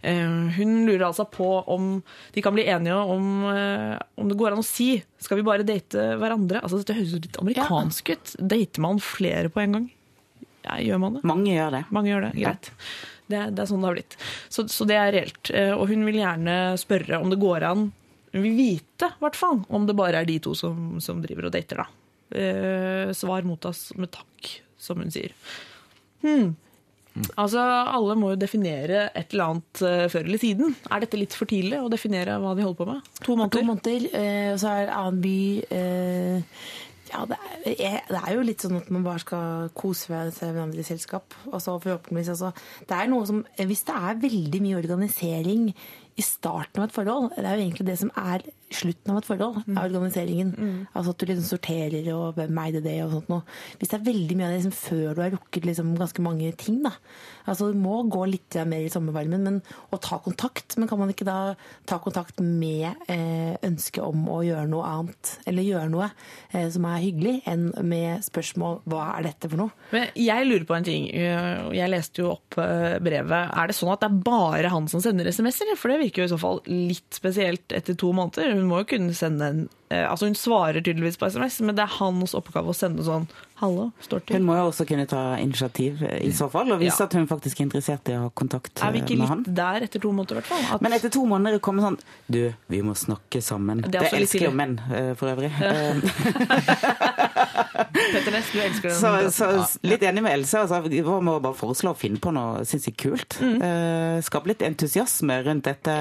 Eh, 0.01 0.49
hun 0.55 0.85
lurer 0.87 1.03
altså 1.09 1.25
på 1.29 1.49
om 1.69 2.01
de 2.33 2.41
kan 2.41 2.55
bli 2.55 2.63
enige 2.65 2.95
om, 2.95 3.43
eh, 3.51 3.99
om 4.17 4.29
det 4.29 4.37
går 4.39 4.53
an 4.53 4.63
å 4.63 4.65
si 4.65 5.03
skal 5.19 5.37
vi 5.37 5.43
bare 5.43 5.65
date 5.67 6.15
hverandre. 6.17 6.61
Altså, 6.63 6.79
Dette 6.81 6.95
høres 6.95 7.13
litt 7.13 7.37
amerikansk 7.37 8.09
ut. 8.15 8.35
Dater 8.39 8.79
man 8.79 8.97
flere 9.03 9.49
på 9.51 9.61
en 9.61 9.71
gang? 9.73 9.91
Ja, 10.65 10.75
gjør 10.83 10.99
man 10.99 11.13
det? 11.17 11.23
Mange 11.29 11.53
gjør 11.55 11.71
det. 11.77 11.83
Mange 11.95 12.11
gjør 12.11 12.25
det. 12.27 12.31
Greit. 12.39 12.71
Det, 13.29 13.37
er- 13.37 13.51
det 13.53 13.61
er 13.63 13.69
sånn 13.69 13.81
det 13.83 13.87
har 13.91 13.95
blitt. 13.99 14.15
Så, 14.49 14.65
så 14.73 14.87
det 14.89 14.97
er 14.99 15.11
reelt. 15.15 15.51
Eh, 15.53 15.71
Og 15.77 15.87
hun 15.91 16.03
vil 16.07 16.17
gjerne 16.21 16.55
spørre 16.81 17.19
om 17.21 17.29
det 17.31 17.39
går 17.41 17.63
an 17.69 17.91
Hun 18.33 18.43
vil 18.45 18.55
vite, 18.57 19.07
i 19.09 19.21
hvert 19.23 19.35
fall, 19.39 19.63
om 19.73 19.85
det 19.89 19.95
bare 19.97 20.19
er 20.21 20.25
de 20.29 20.35
to 20.45 20.51
som, 20.53 20.99
som 21.01 21.21
driver 21.23 21.47
og 21.49 21.53
dater, 21.55 21.79
da. 21.81 21.85
Eh, 22.29 23.11
svar 23.17 23.41
mottas 23.47 23.87
med 23.97 24.11
takk, 24.13 24.49
som 24.77 24.99
hun 25.01 25.09
sier. 25.09 25.31
Hmm. 26.21 26.51
Altså, 27.41 27.57
alle 27.89 28.13
må 28.15 28.29
jo 28.35 28.37
definere 28.39 29.07
et 29.17 29.33
eller 29.33 29.47
annet 29.55 29.81
eh, 29.81 30.03
før 30.13 30.27
eller 30.29 30.39
siden. 30.43 30.75
Er 30.93 31.01
dette 31.03 31.17
litt 31.19 31.33
for 31.35 31.49
tidlig 31.49 31.79
å 31.81 31.89
definere 31.91 32.37
hva 32.39 32.53
de 32.55 32.63
holder 32.67 32.77
på 32.83 32.87
med? 32.91 33.09
To 33.17 33.25
To 33.25 33.35
måneder? 33.41 33.65
måneder, 33.71 34.05
eh, 34.13 34.51
og 34.53 34.59
så 34.61 34.75
er 34.75 34.85
det 34.85 34.93
annen 34.99 35.19
by. 35.25 35.39
Eh, 35.79 36.61
ja, 37.09 37.23
det 37.29 37.37
er, 37.73 38.01
det 38.09 38.19
er 38.19 38.33
jo 38.35 38.45
litt 38.45 38.63
sånn 38.63 38.77
at 38.79 38.89
man 38.93 39.05
bare 39.05 39.23
skal 39.23 39.71
kose 39.77 40.07
seg 40.07 40.51
med 40.51 40.57
hverandre 40.57 40.83
i 40.83 40.87
selskap. 40.87 41.35
Og 41.49 41.57
så 41.63 41.75
forhåpentligvis 41.81 42.31
altså, 42.35 42.51
Det 42.85 42.95
er 42.97 43.09
noe 43.11 43.27
som 43.29 43.41
Hvis 43.57 43.85
det 43.87 43.95
er 43.95 44.21
veldig 44.21 44.61
mye 44.65 44.79
organisering 44.79 45.69
i 46.19 46.25
starten 46.25 46.83
av 46.83 46.89
et 46.89 46.95
forhold, 46.95 47.29
det 47.35 47.45
er 47.45 47.55
jo 47.55 47.65
egentlig 47.65 47.87
det 47.87 47.99
som 48.01 48.11
er 48.19 48.43
slutten 48.73 49.13
av 49.13 49.21
et 49.21 49.27
forhold, 49.27 49.59
er 49.67 49.81
organiseringen. 49.81 50.53
Altså 50.93 51.13
at 51.13 51.21
du 51.21 51.27
liksom 51.29 51.47
sorterer 51.47 52.09
og 52.13 52.37
hvem 52.37 52.61
eide 52.63 52.83
det 52.85 52.95
og 53.03 53.15
sånt 53.15 53.31
noe. 53.31 53.57
Hvis 53.79 53.91
det 53.91 53.99
er 53.99 54.07
veldig 54.07 54.37
mye 54.37 54.47
av 54.47 54.53
det 54.53 54.61
liksom 54.61 54.77
før 54.77 55.15
du 55.15 55.23
har 55.23 55.33
rukket 55.35 55.67
liksom 55.69 55.93
ganske 55.99 56.25
mange 56.25 56.51
ting, 56.59 56.81
da. 56.85 56.93
Altså 57.49 57.71
du 57.71 57.79
må 57.81 58.01
gå 58.11 58.25
litt 58.29 58.57
mer 58.69 58.85
i 58.85 58.91
sommervarmen 58.93 59.45
men, 59.45 59.59
og 59.89 60.01
ta 60.05 60.19
kontakt. 60.23 60.77
Men 60.77 60.89
kan 60.89 61.01
man 61.01 61.13
ikke 61.13 61.27
da 61.27 61.55
ta 61.89 61.99
kontakt 62.03 62.41
med 62.43 62.91
eh, 63.09 63.55
ønsket 63.65 64.03
om 64.05 64.27
å 64.31 64.41
gjøre 64.45 64.67
noe 64.69 64.85
annet, 64.89 65.33
eller 65.49 65.65
gjøre 65.65 65.89
noe 65.93 66.09
eh, 66.51 66.67
som 66.71 66.85
er 66.89 67.03
hyggelig, 67.03 67.35
enn 67.49 67.69
med 67.85 68.25
spørsmål 68.25 68.81
hva 68.89 69.09
er 69.15 69.29
dette 69.29 69.49
for 69.49 69.63
noe? 69.63 69.73
Men 69.93 70.09
jeg 70.19 70.47
lurer 70.47 70.67
på 70.69 70.77
en 70.77 70.87
ting. 70.87 71.07
Jeg 71.09 71.91
leste 71.91 72.23
jo 72.23 72.33
opp 72.35 72.59
eh, 72.61 72.99
brevet. 73.03 73.53
Er 73.57 73.69
det 73.69 73.77
sånn 73.77 73.93
at 73.93 74.03
det 74.03 74.11
er 74.11 74.21
bare 74.29 74.73
han 74.73 74.89
som 74.91 75.03
sender 75.03 75.29
SMS-er? 75.29 75.73
For 75.79 75.91
det 75.91 76.01
virker 76.03 76.23
jo 76.23 76.29
i 76.29 76.33
så 76.33 76.41
fall 76.41 76.61
litt 76.69 77.17
spesielt 77.17 77.73
etter 77.75 77.97
to 77.99 78.11
måneder. 78.15 78.58
Hun 78.59 78.67
må 78.69 78.81
jo 78.83 78.89
kunne 78.91 79.13
sende 79.17 79.47
en 79.53 79.59
eh, 79.89 80.03
Altså 80.05 80.27
hun 80.29 80.35
svarer 80.37 80.83
tydeligvis 80.83 81.17
på 81.17 81.25
SMS, 81.31 81.61
men 81.65 81.77
det 81.77 81.83
er 81.87 81.93
hans 81.97 82.35
oppgave 82.37 82.69
å 82.69 82.75
sende 82.77 83.01
sånn 83.07 83.25
'hallo, 83.59 83.89
står 84.05 84.21
til'. 84.23 84.37
Hun 84.37 84.45
må 84.47 84.53
jo 84.55 84.67
også 84.69 84.85
kunne 84.87 85.03
ta 85.09 85.35
initiativ 85.41 86.03
eh, 86.05 86.21
i 86.27 86.31
så 86.31 86.47
fall, 86.51 86.69
og 86.71 86.79
vise 86.79 86.99
Ja. 87.01 87.05
at 87.09 87.13
hun 87.17 87.25
faktisk 87.27 87.59
er 87.59 87.65
interessert 87.65 88.07
i 88.07 88.13
å 88.15 88.21
ha 88.27 88.29
kontakt 88.31 88.71
med 88.75 88.83
han. 88.83 88.87
Er 88.87 88.93
vi 88.93 88.99
eh, 88.99 89.03
ikke 89.05 89.17
litt 89.19 89.29
han. 89.29 89.43
der 89.47 89.81
etter 89.87 89.99
to 90.03 90.11
måneder, 90.13 90.37
i 90.37 90.39
hvert 90.39 90.45
fall? 90.51 90.63
At- 90.75 90.81
Men 90.85 90.93
etter 90.93 91.09
to 91.11 91.25
måneder 91.25 91.59
kommer 91.59 91.81
sånn 91.83 91.97
Du, 92.29 92.53
vi 92.69 92.81
må 92.81 92.93
snakke 92.95 93.41
sammen. 93.41 93.81
Det 93.81 93.91
Det, 93.91 94.01
er 94.13 94.17
elsker 94.21 94.43
jo 94.45 94.51
menn, 94.51 94.79
eh, 94.93 95.13
for 95.15 95.27
øvrig. 95.33 95.51
Eh, 95.59 95.95
Petter 98.13 98.31
Næss, 98.31 98.51
du 98.53 98.59
elsker 98.61 98.89
den. 98.89 98.97
Så, 98.99 99.31
så 99.33 99.79
litt 99.83 100.03
enig 100.03 100.23
med 100.23 100.33
Else. 100.39 100.59
Altså, 100.63 100.81
vi 100.87 101.01
må 101.01 101.39
bare 101.41 101.55
foreslå 101.57 101.91
å 101.93 101.97
finne 101.97 102.19
på 102.21 102.31
noe 102.35 102.63
sinnssykt 102.67 102.97
kult. 103.01 103.39
Eh, 103.41 104.19
skape 104.25 104.47
litt 104.53 104.61
entusiasme 104.65 105.41
rundt 105.45 105.63
dette 105.69 105.95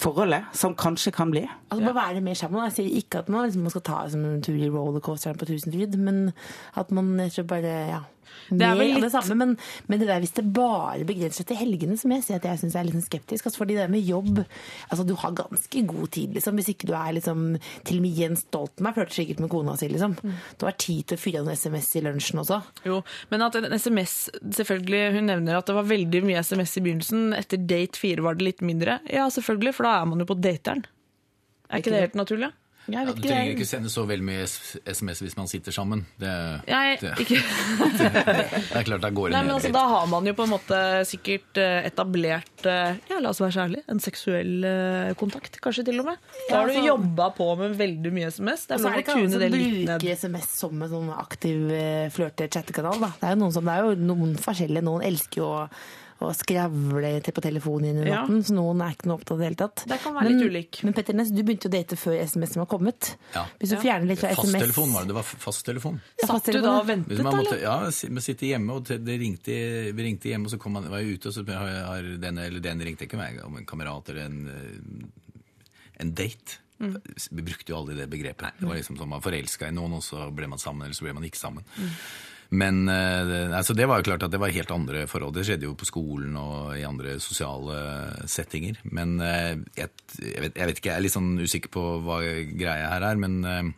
forholdet, 0.00 0.50
som 0.52 0.74
kanskje 0.76 1.12
kan 1.16 1.30
bli. 1.32 1.46
Altså 1.70 1.92
Bare 1.92 1.94
være 1.94 2.24
mer 2.24 2.36
sammen. 2.36 2.64
Jeg 2.66 2.76
sier 2.76 2.98
ikke 3.00 3.22
at 3.22 3.30
man, 3.32 3.46
liksom, 3.46 3.62
man 3.64 3.72
skal 3.72 3.84
ta 3.86 4.02
som 4.12 4.24
en 4.28 4.42
tur 4.44 4.58
i 4.58 4.68
rollercoasteren 4.70 5.38
på 5.40 5.48
Tusenfryd, 5.48 5.96
men 5.96 6.32
at 6.76 6.92
man 6.92 7.16
bare 7.48 7.72
ja, 7.88 8.02
Det 8.50 8.66
er 8.66 8.76
vel 8.78 9.00
det 9.02 9.10
samme. 9.14 9.36
Men, 9.38 9.54
men 9.90 10.00
det 10.00 10.08
der 10.10 10.22
hvis 10.22 10.34
det 10.36 10.44
bare 10.54 11.06
begrenser 11.08 11.42
seg 11.42 11.50
til 11.50 11.60
helgene, 11.60 11.96
som 12.00 12.14
jeg 12.14 12.24
sier 12.26 12.40
at 12.40 12.48
jeg 12.50 12.62
syns 12.62 12.76
er 12.78 12.86
litt 12.86 12.96
sånn 12.96 13.06
skeptisk. 13.06 13.48
Altså, 13.48 13.62
fordi 13.62 13.78
det 13.78 13.88
med 13.92 14.06
jobb 14.06 14.42
altså 14.42 15.06
Du 15.06 15.14
har 15.20 15.34
ganske 15.36 15.82
god 15.90 16.10
tid, 16.16 16.34
liksom. 16.36 16.58
Hvis 16.60 16.70
ikke 16.72 16.90
du 16.90 16.94
er 16.98 17.14
liksom 17.16 17.44
Til 17.86 18.00
og 18.00 18.04
med 18.04 18.20
Jens 18.20 18.44
Stoltenberg 18.46 18.98
flørter 18.98 19.18
sikkert 19.20 19.42
med 19.44 19.52
kona 19.52 19.76
si, 19.78 19.90
liksom. 19.92 20.16
Du 20.58 20.66
har 20.68 20.76
tid 20.80 21.06
til 21.06 21.18
å 21.18 21.22
fyre 21.22 21.42
av 21.42 21.50
en 21.50 21.58
SMS 21.58 21.90
i 21.98 22.04
lunsjen 22.06 22.42
også. 22.42 22.60
Jo, 22.86 23.00
men 23.32 23.46
at 23.46 23.58
en 23.58 23.70
SMS 23.74 24.16
selvfølgelig, 24.42 25.02
Hun 25.16 25.30
nevner 25.32 25.58
at 25.58 25.68
det 25.68 25.76
var 25.76 25.88
veldig 25.88 26.22
mye 26.26 26.42
SMS 26.44 26.76
i 26.78 26.84
begynnelsen. 26.84 27.24
Etter 27.36 27.62
date 27.62 28.00
fire 28.00 28.24
var 28.24 28.38
det 28.38 28.50
litt 28.50 28.62
mindre. 28.66 29.00
Ja, 29.10 29.28
selvfølgelig, 29.32 29.74
for 29.76 29.88
da 29.88 29.96
er 30.00 30.12
man 30.12 30.22
jo 30.22 30.28
på 30.28 30.38
dateren. 30.38 30.86
Er 31.66 31.82
ikke 31.82 31.94
det 31.94 32.04
helt 32.06 32.18
naturlig? 32.18 32.52
Jeg 32.52 32.65
Ja, 32.92 33.02
vet 33.06 33.18
du 33.18 33.24
trenger 33.26 33.52
ikke 33.56 33.66
sende 33.66 33.90
så 33.90 34.04
veldig 34.06 34.26
mye 34.26 34.44
SMS 34.46 35.22
hvis 35.24 35.36
man 35.38 35.48
sitter 35.50 35.74
sammen. 35.74 36.04
Det, 36.20 36.30
Nei, 36.68 36.96
det, 37.00 37.12
ikke. 37.24 37.40
det 37.98 38.78
er 38.78 38.86
klart 38.86 39.02
da 39.02 39.10
går 39.10 39.30
det 39.30 39.34
Nei, 39.34 39.42
men 39.42 39.50
ned 39.50 39.56
altså, 39.56 39.70
litt. 39.70 39.76
Da 39.76 39.84
har 39.90 40.06
man 40.12 40.30
jo 40.30 40.36
på 40.38 40.46
en 40.46 40.52
måte 40.54 40.80
sikkert 41.10 41.60
eh, 41.62 41.88
etablert 41.90 42.68
eh, 42.70 43.00
ja, 43.10 43.20
la 43.22 43.32
oss 43.32 43.42
være 43.42 43.56
så 43.56 43.64
ærlig, 43.66 43.82
en 43.90 44.02
seksuell 44.02 44.68
eh, 44.70 45.12
kontakt, 45.18 45.60
kanskje 45.64 45.86
til 45.90 46.02
og 46.04 46.10
med. 46.12 46.22
Da 46.46 46.60
har 46.60 46.70
du 46.70 46.76
altså- 46.76 46.86
jobba 46.92 47.30
på 47.36 47.50
med 47.62 47.76
veldig 47.82 48.14
mye 48.14 48.30
SMS. 48.30 48.66
Det 48.70 48.78
er 48.78 48.82
så 48.84 48.90
er 48.90 48.98
det 48.98 49.04
ikke 49.04 49.18
alle 49.18 49.34
som 49.34 49.44
det 49.44 49.52
bruker 49.56 50.16
SMS 50.22 50.56
som 50.62 50.82
en 50.86 50.94
sånn 50.94 51.12
aktiv 51.16 51.76
flørte-chattekanal. 52.16 53.06
Det 53.20 53.30
er 53.30 53.36
jo 53.36 53.42
noen 53.44 53.54
som, 53.56 53.66
det 53.66 53.76
er 53.76 53.86
jo 53.90 54.10
noen 54.14 54.36
forskjellige. 54.40 54.86
Noen 54.86 55.06
elsker 55.06 55.42
jo 55.42 55.50
å, 55.50 55.62
å 56.24 56.30
skravle 56.32 57.10
til 57.24 57.34
på 57.36 57.42
telefonen 57.44 57.90
inn 57.90 57.98
i 58.00 58.08
natten, 58.08 58.40
så 58.46 58.54
noen 58.56 58.80
er 58.84 58.94
ikke 58.94 59.10
noe 59.10 59.18
opptatt 59.18 59.36
i 59.36 59.42
det 59.42 59.48
hele 59.50 59.58
tatt. 59.60 59.84
Det 59.90 59.98
kan 60.00 60.14
være 60.16 60.32
litt 60.32 60.44
ulik. 60.48 60.80
Men 60.86 60.96
Petter 60.96 61.18
Næss, 61.18 61.32
du 61.34 61.42
begynte 61.42 61.68
å 61.68 61.72
date 61.74 61.98
før 62.00 62.16
SMS-en 62.22 62.62
var 62.62 62.68
kommet. 62.70 63.10
Ja. 63.34 63.44
Hvis 63.60 63.74
du 63.74 63.76
fjerner 63.82 64.08
litt 64.08 64.22
fra 64.22 64.30
SMS 64.32 64.54
Fasttelefon 64.56 64.94
var 64.94 65.04
det. 65.04 65.12
Det 65.12 65.16
var 65.18 65.28
fasttelefon. 65.46 65.98
Ja, 66.22 66.28
Satt 66.30 66.52
du 66.52 66.60
da 66.64 66.76
og 66.80 66.88
ventet, 66.88 67.20
da? 67.20 67.34
måtte, 67.36 67.58
ja, 67.60 67.76
vi 67.90 68.12
man 68.16 68.24
sitter 68.24 68.48
hjemme, 68.54 68.78
og 68.78 68.88
det 68.88 69.16
ringte, 69.20 69.56
vi 69.92 70.06
ringte 70.08 70.30
hjemme, 70.32 70.48
og 70.48 70.54
så 70.54 70.60
kom 70.62 70.78
man, 70.78 70.88
var 70.92 71.04
jeg 71.04 71.18
ute, 71.18 71.32
og 71.32 71.36
så 71.36 71.44
har, 71.50 71.74
har 71.90 72.12
den 72.22 72.40
eller 72.46 72.64
den 72.64 72.84
ringte 72.88 73.08
ikke 73.08 73.20
meg, 73.20 73.42
om 73.44 73.58
en 73.60 73.68
kamerat 73.68 74.08
eller 74.14 74.30
en, 74.30 74.38
eh, 74.54 75.42
en 76.00 76.14
date. 76.16 76.62
Mm. 76.78 76.96
Vi 77.30 77.42
brukte 77.42 77.72
jo 77.72 77.78
aldri 77.78 77.96
det 77.96 78.08
begrepet. 78.12 78.58
Det 78.60 78.68
var 78.68 78.76
liksom 78.76 78.98
sånn 79.00 79.08
Man 79.08 79.24
forelska 79.24 79.68
i 79.68 79.76
noen, 79.76 79.96
og 79.96 80.04
så 80.04 80.28
ble 80.32 80.48
man 80.48 80.60
sammen, 80.60 80.84
eller 80.86 80.96
så 80.96 81.06
ble 81.06 81.14
man 81.16 81.28
ikke 81.28 81.40
sammen. 81.40 81.64
Mm. 81.76 81.92
Men 82.50 82.88
eh, 82.88 83.22
det- 83.26 83.54
altså 83.58 83.74
det 83.74 83.86
var 83.90 83.98
jo 83.98 84.06
klart 84.10 84.22
at 84.22 84.30
det 84.30 84.38
var 84.40 84.54
helt 84.54 84.70
andre 84.70 85.06
forhold. 85.10 85.34
Det 85.34 85.46
skjedde 85.48 85.66
jo 85.66 85.74
på 85.74 85.88
skolen 85.88 86.36
og 86.38 86.76
i 86.78 86.84
andre 86.86 87.16
sosiale 87.18 88.26
settinger. 88.30 88.76
Men 88.84 89.18
eh, 89.20 89.56
jeg, 89.76 89.90
jeg, 90.20 90.40
vet, 90.44 90.54
jeg 90.54 90.66
vet 90.70 90.78
ikke, 90.78 90.92
jeg 90.92 90.96
er 91.00 91.06
litt 91.08 91.16
sånn 91.16 91.34
usikker 91.42 91.72
på 91.74 91.88
hva 92.06 92.20
greia 92.54 92.92
her 92.94 93.02
er. 93.10 93.16
Men 93.16 93.40
eh, 93.44 93.74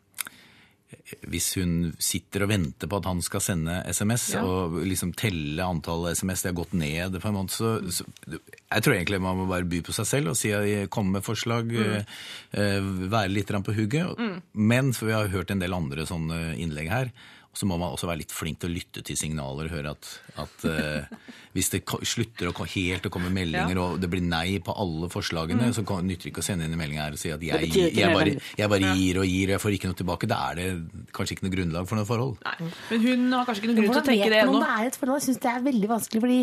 hvis 1.28 1.50
hun 1.58 1.72
sitter 2.00 2.44
og 2.46 2.50
venter 2.50 2.88
på 2.88 2.96
at 3.00 3.06
han 3.08 3.20
skal 3.24 3.42
sende 3.44 3.74
SMS, 3.92 4.30
Ja. 4.34 4.40
og 4.44 4.78
liksom 4.88 5.12
telle 5.16 5.60
antall 5.64 6.06
SMS, 6.14 6.42
det 6.42 6.50
har 6.52 6.56
gått 6.64 6.72
ned 6.72 7.18
for 7.20 7.28
en 7.28 7.36
måned, 7.36 7.52
så, 7.52 7.72
så 7.92 8.04
jeg 8.28 8.82
tror 8.84 8.94
egentlig 8.96 9.20
man 9.20 9.36
må 9.36 9.46
bare 9.50 9.68
by 9.68 9.80
på 9.84 9.92
seg 9.96 10.06
selv 10.08 10.32
og 10.32 10.36
si 10.40 10.52
komme 10.88 11.18
med 11.18 11.24
forslag, 11.26 11.72
eh, 11.72 12.80
være 13.12 13.32
litt 13.32 13.52
på 13.52 13.76
hugget. 13.76 14.16
Men, 14.54 14.92
for 14.96 15.06
vi 15.06 15.12
har 15.16 15.28
hørt 15.28 15.50
en 15.52 15.60
del 15.60 15.76
andre 15.76 16.04
sånne 16.08 16.56
innlegg 16.56 16.88
her, 16.92 17.12
og 17.48 17.56
så 17.56 17.66
må 17.66 17.78
man 17.80 17.94
også 17.94 18.06
være 18.06 18.20
litt 18.20 18.32
flink 18.34 18.60
til 18.60 18.68
å 18.68 18.74
lytte 18.74 19.02
til 19.06 19.16
signaler 19.18 19.66
og 19.66 19.72
høre 19.72 19.92
at, 19.94 20.08
at 20.42 20.64
uh, 20.68 21.16
hvis 21.56 21.70
det 21.72 21.80
slutter 22.06 22.50
å 22.50 22.66
helt 22.68 23.08
å 23.08 23.10
komme 23.10 23.30
meldinger, 23.32 23.72
Ja. 23.74 23.86
og 23.86 24.02
det 24.02 24.10
blir 24.12 24.22
nei 24.22 24.58
på 24.62 24.74
alle 24.76 25.08
forslagene, 25.10 25.70
så 25.74 25.82
nytter 25.82 26.28
det 26.28 26.32
ikke 26.32 26.44
å 26.44 26.46
sende 26.46 26.68
inn 26.68 26.76
en 26.76 26.80
melding 26.80 27.00
her 27.00 27.16
og 27.16 27.20
si 27.20 27.32
at 27.34 27.42
jeg, 27.42 27.70
jeg, 27.72 27.94
jeg, 27.96 28.12
bare, 28.14 28.36
jeg 28.60 28.72
bare 28.74 28.92
gir 29.00 29.20
og 29.22 29.26
gir, 29.26 29.48
og 29.48 29.56
jeg 29.56 29.62
får 29.64 29.76
ikke 29.78 29.90
noe 29.90 29.98
tilbake. 30.02 30.30
Da 30.30 30.40
er 30.52 30.60
det 30.60 30.68
kanskje 31.16 31.38
ikke 31.38 31.48
noe 31.48 31.56
grunnlag 31.56 31.90
for 31.90 31.98
noe 31.98 32.08
forhold. 32.12 32.38
Nei. 32.44 32.70
Men 32.92 33.04
hun 33.08 33.26
har 33.38 33.48
kanskje 33.48 33.64
ikke 33.64 33.72
noe 33.72 33.80
grunn 33.80 33.96
til 33.96 34.02
å 34.02 34.06
tenke 34.12 34.30
det 34.34 34.42
ennå. 34.44 34.62
det 34.62 34.72
er 34.76 34.92
et 34.92 35.00
forhold? 35.00 35.18
Jeg 35.18 35.28
synes 35.30 35.42
det 35.42 35.52
er 35.54 35.68
veldig 35.72 35.92
vanskelig, 35.96 36.24
fordi 36.28 36.40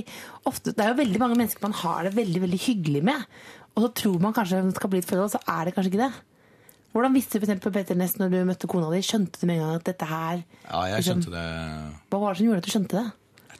ofte, 0.51 0.75
det 0.75 0.85
er 0.87 0.91
jo 0.91 1.01
veldig 1.03 1.23
mange 1.23 1.39
mennesker 1.43 1.69
man 1.69 1.79
har 1.85 2.09
det 2.09 2.15
veldig 2.17 2.45
veldig 2.49 2.63
hyggelig 2.65 3.05
med. 3.13 3.27
Og 3.75 3.85
så 3.85 3.95
tror 4.01 4.23
man 4.23 4.35
kanskje 4.35 4.63
det 4.65 4.79
skal 4.79 4.91
bli 4.91 5.03
et 5.03 5.09
forhold, 5.13 5.35
så 5.35 5.43
er 5.51 5.67
det 5.67 5.75
kanskje 5.77 5.93
ikke 5.93 6.07
det. 6.07 6.13
Hvordan 6.95 7.11
visste 7.11 7.41
du 7.41 7.45
for 7.59 7.75
Petter 7.75 7.97
Næss 7.99 8.13
når 8.21 8.29
du 8.31 8.37
møtte 8.47 8.67
kona 8.71 8.87
di? 8.93 9.01
Skjønte 9.03 9.41
du 9.41 9.49
med 9.49 9.57
en 9.59 9.65
gang 9.65 9.79
at 9.81 9.87
dette 9.89 10.07
her 10.07 10.37
Ja, 10.39 10.83
jeg 10.87 11.01
liksom, 11.01 11.23
skjønte 11.25 11.33
det. 11.33 11.47
Hva 12.07 12.19
var 12.21 12.31
det 12.31 12.39
som 12.39 12.47
gjorde 12.47 12.61
at 12.61 12.67
du 12.69 12.71
skjønte 12.71 13.01
det? 13.01 13.07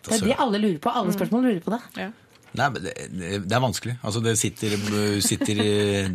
Det 0.05 0.13
er 0.15 0.23
det 0.29 0.37
alle 0.39 0.61
lurer 0.61 0.77
på. 0.79 0.93
Alle 1.01 1.15
spørsmål 1.15 1.43
lurer 1.49 1.65
på 1.65 1.73
det. 1.73 1.81
Ja. 1.99 2.11
Nei, 2.55 2.67
men 2.71 2.85
det, 2.85 2.93
det 3.43 3.55
er 3.57 3.63
vanskelig. 3.63 3.97
Altså, 4.05 4.21
det 4.23 4.35
sitter, 4.39 4.75
sitter 5.23 5.59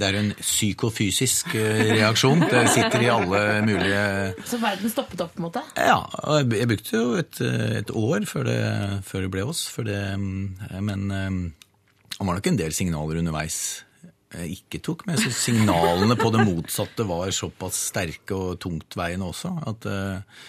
Det 0.01 0.06
er 0.06 0.16
en 0.22 0.30
psykofysisk 0.38 1.52
eh, 1.60 1.90
reaksjon. 1.98 2.47
Det 2.48 2.62
sitter 2.72 3.05
i 3.05 3.10
alle 3.12 3.42
mulige 3.66 4.05
Så 4.48 4.60
verden 4.62 4.92
stoppet 4.92 5.20
opp, 5.20 5.34
på 5.34 5.42
en 5.42 5.48
måte. 5.51 5.64
Ja, 5.76 5.98
og 6.24 6.55
jeg- 6.56 6.70
brukte 6.70 6.97
jo 6.97 7.18
et, 7.20 7.40
et 7.82 7.92
år 7.92 8.24
før 8.30 8.48
det, 8.48 8.59
før 9.05 9.26
det 9.26 9.30
ble 9.34 9.44
oss. 9.52 9.66
For 9.68 9.84
det, 9.84 10.01
mm, 10.16 10.80
men 10.88 11.06
mm, 11.10 11.42
det 12.16 12.24
var 12.24 12.40
nok 12.40 12.51
en 12.55 12.60
del 12.64 12.72
signaler 12.72 13.20
underveis 13.20 13.60
jeg 14.31 14.61
ikke 14.61 14.78
tok 14.86 15.07
Men 15.07 15.16
jeg 15.16 15.24
syns 15.27 15.39
signalene 15.48 16.16
på 16.19 16.31
det 16.35 16.44
motsatte 16.47 17.07
var 17.09 17.32
såpass 17.35 17.81
sterke 17.90 18.36
og 18.36 18.61
tungtveiende 18.62 19.27
også 19.27 19.51
at, 19.66 19.89
eh, 19.90 20.44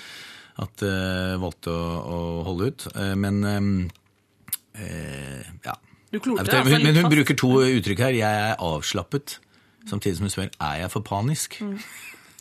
at 0.62 0.84
jeg 0.86 1.40
valgte 1.41 1.74
å, 1.74 1.88
å 2.02 2.20
holde 2.45 2.70
ut. 2.72 2.88
Eh, 2.94 3.16
Men 3.18 3.41
eh, 3.49 3.72
eh, 4.86 5.49
ja. 5.66 5.78
Klorte 6.12 6.44
vet 6.44 6.53
altså 6.60 6.76
hun, 6.76 6.84
men 6.84 6.99
hun 6.99 7.12
bruker 7.14 7.38
to 7.40 7.52
uttrykk 7.64 8.02
her. 8.03 8.18
Jeg 8.20 8.40
er 8.52 8.58
avslappet, 8.60 9.38
samtidig 9.88 10.18
som 10.18 10.28
hun 10.28 10.34
spør 10.34 10.49
er 10.52 10.82
jeg 10.84 10.91
for 10.91 11.08
panisk. 11.08 11.56
Mm. 11.64 11.78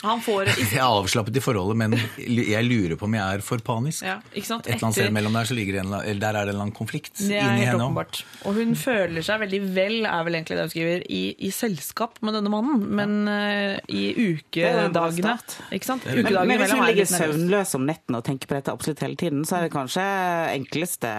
Han 0.02 0.22
får 0.24 0.48
Jeg 0.60 0.78
er 0.78 0.86
avslappet 0.86 1.36
i 1.36 1.42
forholdet, 1.44 1.76
men 1.76 1.96
jeg 2.16 2.64
lurer 2.64 2.96
på 2.96 3.04
om 3.08 3.16
jeg 3.18 3.36
er 3.36 3.42
for 3.44 3.60
panisk. 3.64 4.04
Ja, 4.06 4.16
ikke 4.32 4.48
sant? 4.48 4.66
Et 4.66 4.74
eller 4.76 4.86
annet 4.88 4.96
sted 4.96 5.14
mellom 5.16 5.36
der 5.36 5.48
så 5.50 5.56
ligger 5.58 5.76
det 5.76 5.82
en, 5.84 5.92
eller 5.98 6.20
der 6.22 6.28
er 6.28 6.32
det 6.32 6.40
en 6.40 6.54
eller 6.54 6.64
annen 6.64 6.76
konflikt 6.76 7.20
Det 7.20 7.36
er 7.36 7.44
inni 7.44 7.64
helt 7.66 7.74
henne 7.74 7.88
åpenbart. 7.88 8.22
Og 8.48 8.56
hun 8.56 8.72
føler 8.80 9.26
seg 9.26 9.42
veldig 9.44 9.60
vel, 9.76 9.96
er 10.08 10.24
vel 10.28 10.38
egentlig 10.38 10.56
det 10.58 10.64
hun 10.66 10.72
skriver, 10.72 11.04
i, 11.10 11.20
i 11.36 11.50
selskap 11.54 12.16
med 12.24 12.38
denne 12.38 12.52
mannen. 12.52 12.86
Men 13.00 13.16
uh, 13.28 13.76
i 13.92 14.06
ukedagene. 14.30 15.36
Ikke 15.76 15.90
sant? 15.90 16.06
Men, 16.08 16.22
Ukedagene 16.24 16.48
men 16.48 16.62
hvis 16.64 16.74
hun 16.74 16.84
er 16.84 16.92
ligger 16.94 17.10
søvnløs 17.12 17.74
om 17.78 17.86
netten 17.88 18.18
og 18.18 18.24
tenker 18.26 18.50
på 18.50 18.56
dette 18.56 18.72
absolutt 18.74 19.04
hele 19.04 19.20
tiden, 19.20 19.44
så 19.48 19.58
er 19.58 19.66
det 19.68 19.74
kanskje 19.74 20.06
enkleste 20.54 21.12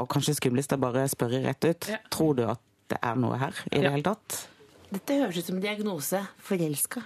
og 0.00 0.10
kanskje 0.12 0.36
skumleste 0.40 0.78
å 0.78 0.82
bare 0.82 1.06
spørre 1.12 1.44
rett 1.46 1.70
ut. 1.70 1.90
Ja. 1.94 2.00
Tror 2.14 2.34
du 2.38 2.44
at 2.48 2.62
det 2.92 2.98
er 3.00 3.16
noe 3.16 3.38
her 3.40 3.54
i 3.70 3.78
det 3.78 3.86
Ja. 3.86 3.94
hele 3.94 4.04
tatt? 4.10 4.42
Dette 4.90 5.16
høres 5.22 5.38
ut 5.38 5.46
som 5.48 5.56
en 5.56 5.64
diagnose. 5.64 6.20
Forelska. 6.44 7.02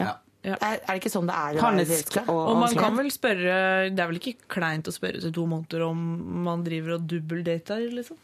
Ja. 0.00 0.16
Ja. 0.42 0.54
Er, 0.56 0.78
er 0.80 0.86
det 0.94 1.00
ikke 1.02 1.10
sånn 1.12 1.26
det 1.28 1.34
er 1.36 1.58
å 1.58 1.60
være 1.60 1.84
forelska? 1.84 2.22
og, 2.32 2.38
Og 2.48 2.58
man 2.62 2.72
kan 2.78 2.94
vel 2.96 3.10
spørre 3.12 3.56
Det 3.92 4.00
er 4.00 4.08
vel 4.08 4.16
ikke 4.22 4.46
kleint 4.54 4.88
å 4.88 4.94
spørre 4.94 5.20
til 5.20 5.34
to 5.36 5.42
måneder 5.50 5.82
om 5.84 5.98
man 6.46 6.62
driver 6.64 6.94
og 6.96 7.04
dubbeldater, 7.10 7.82
liksom? 7.92 8.16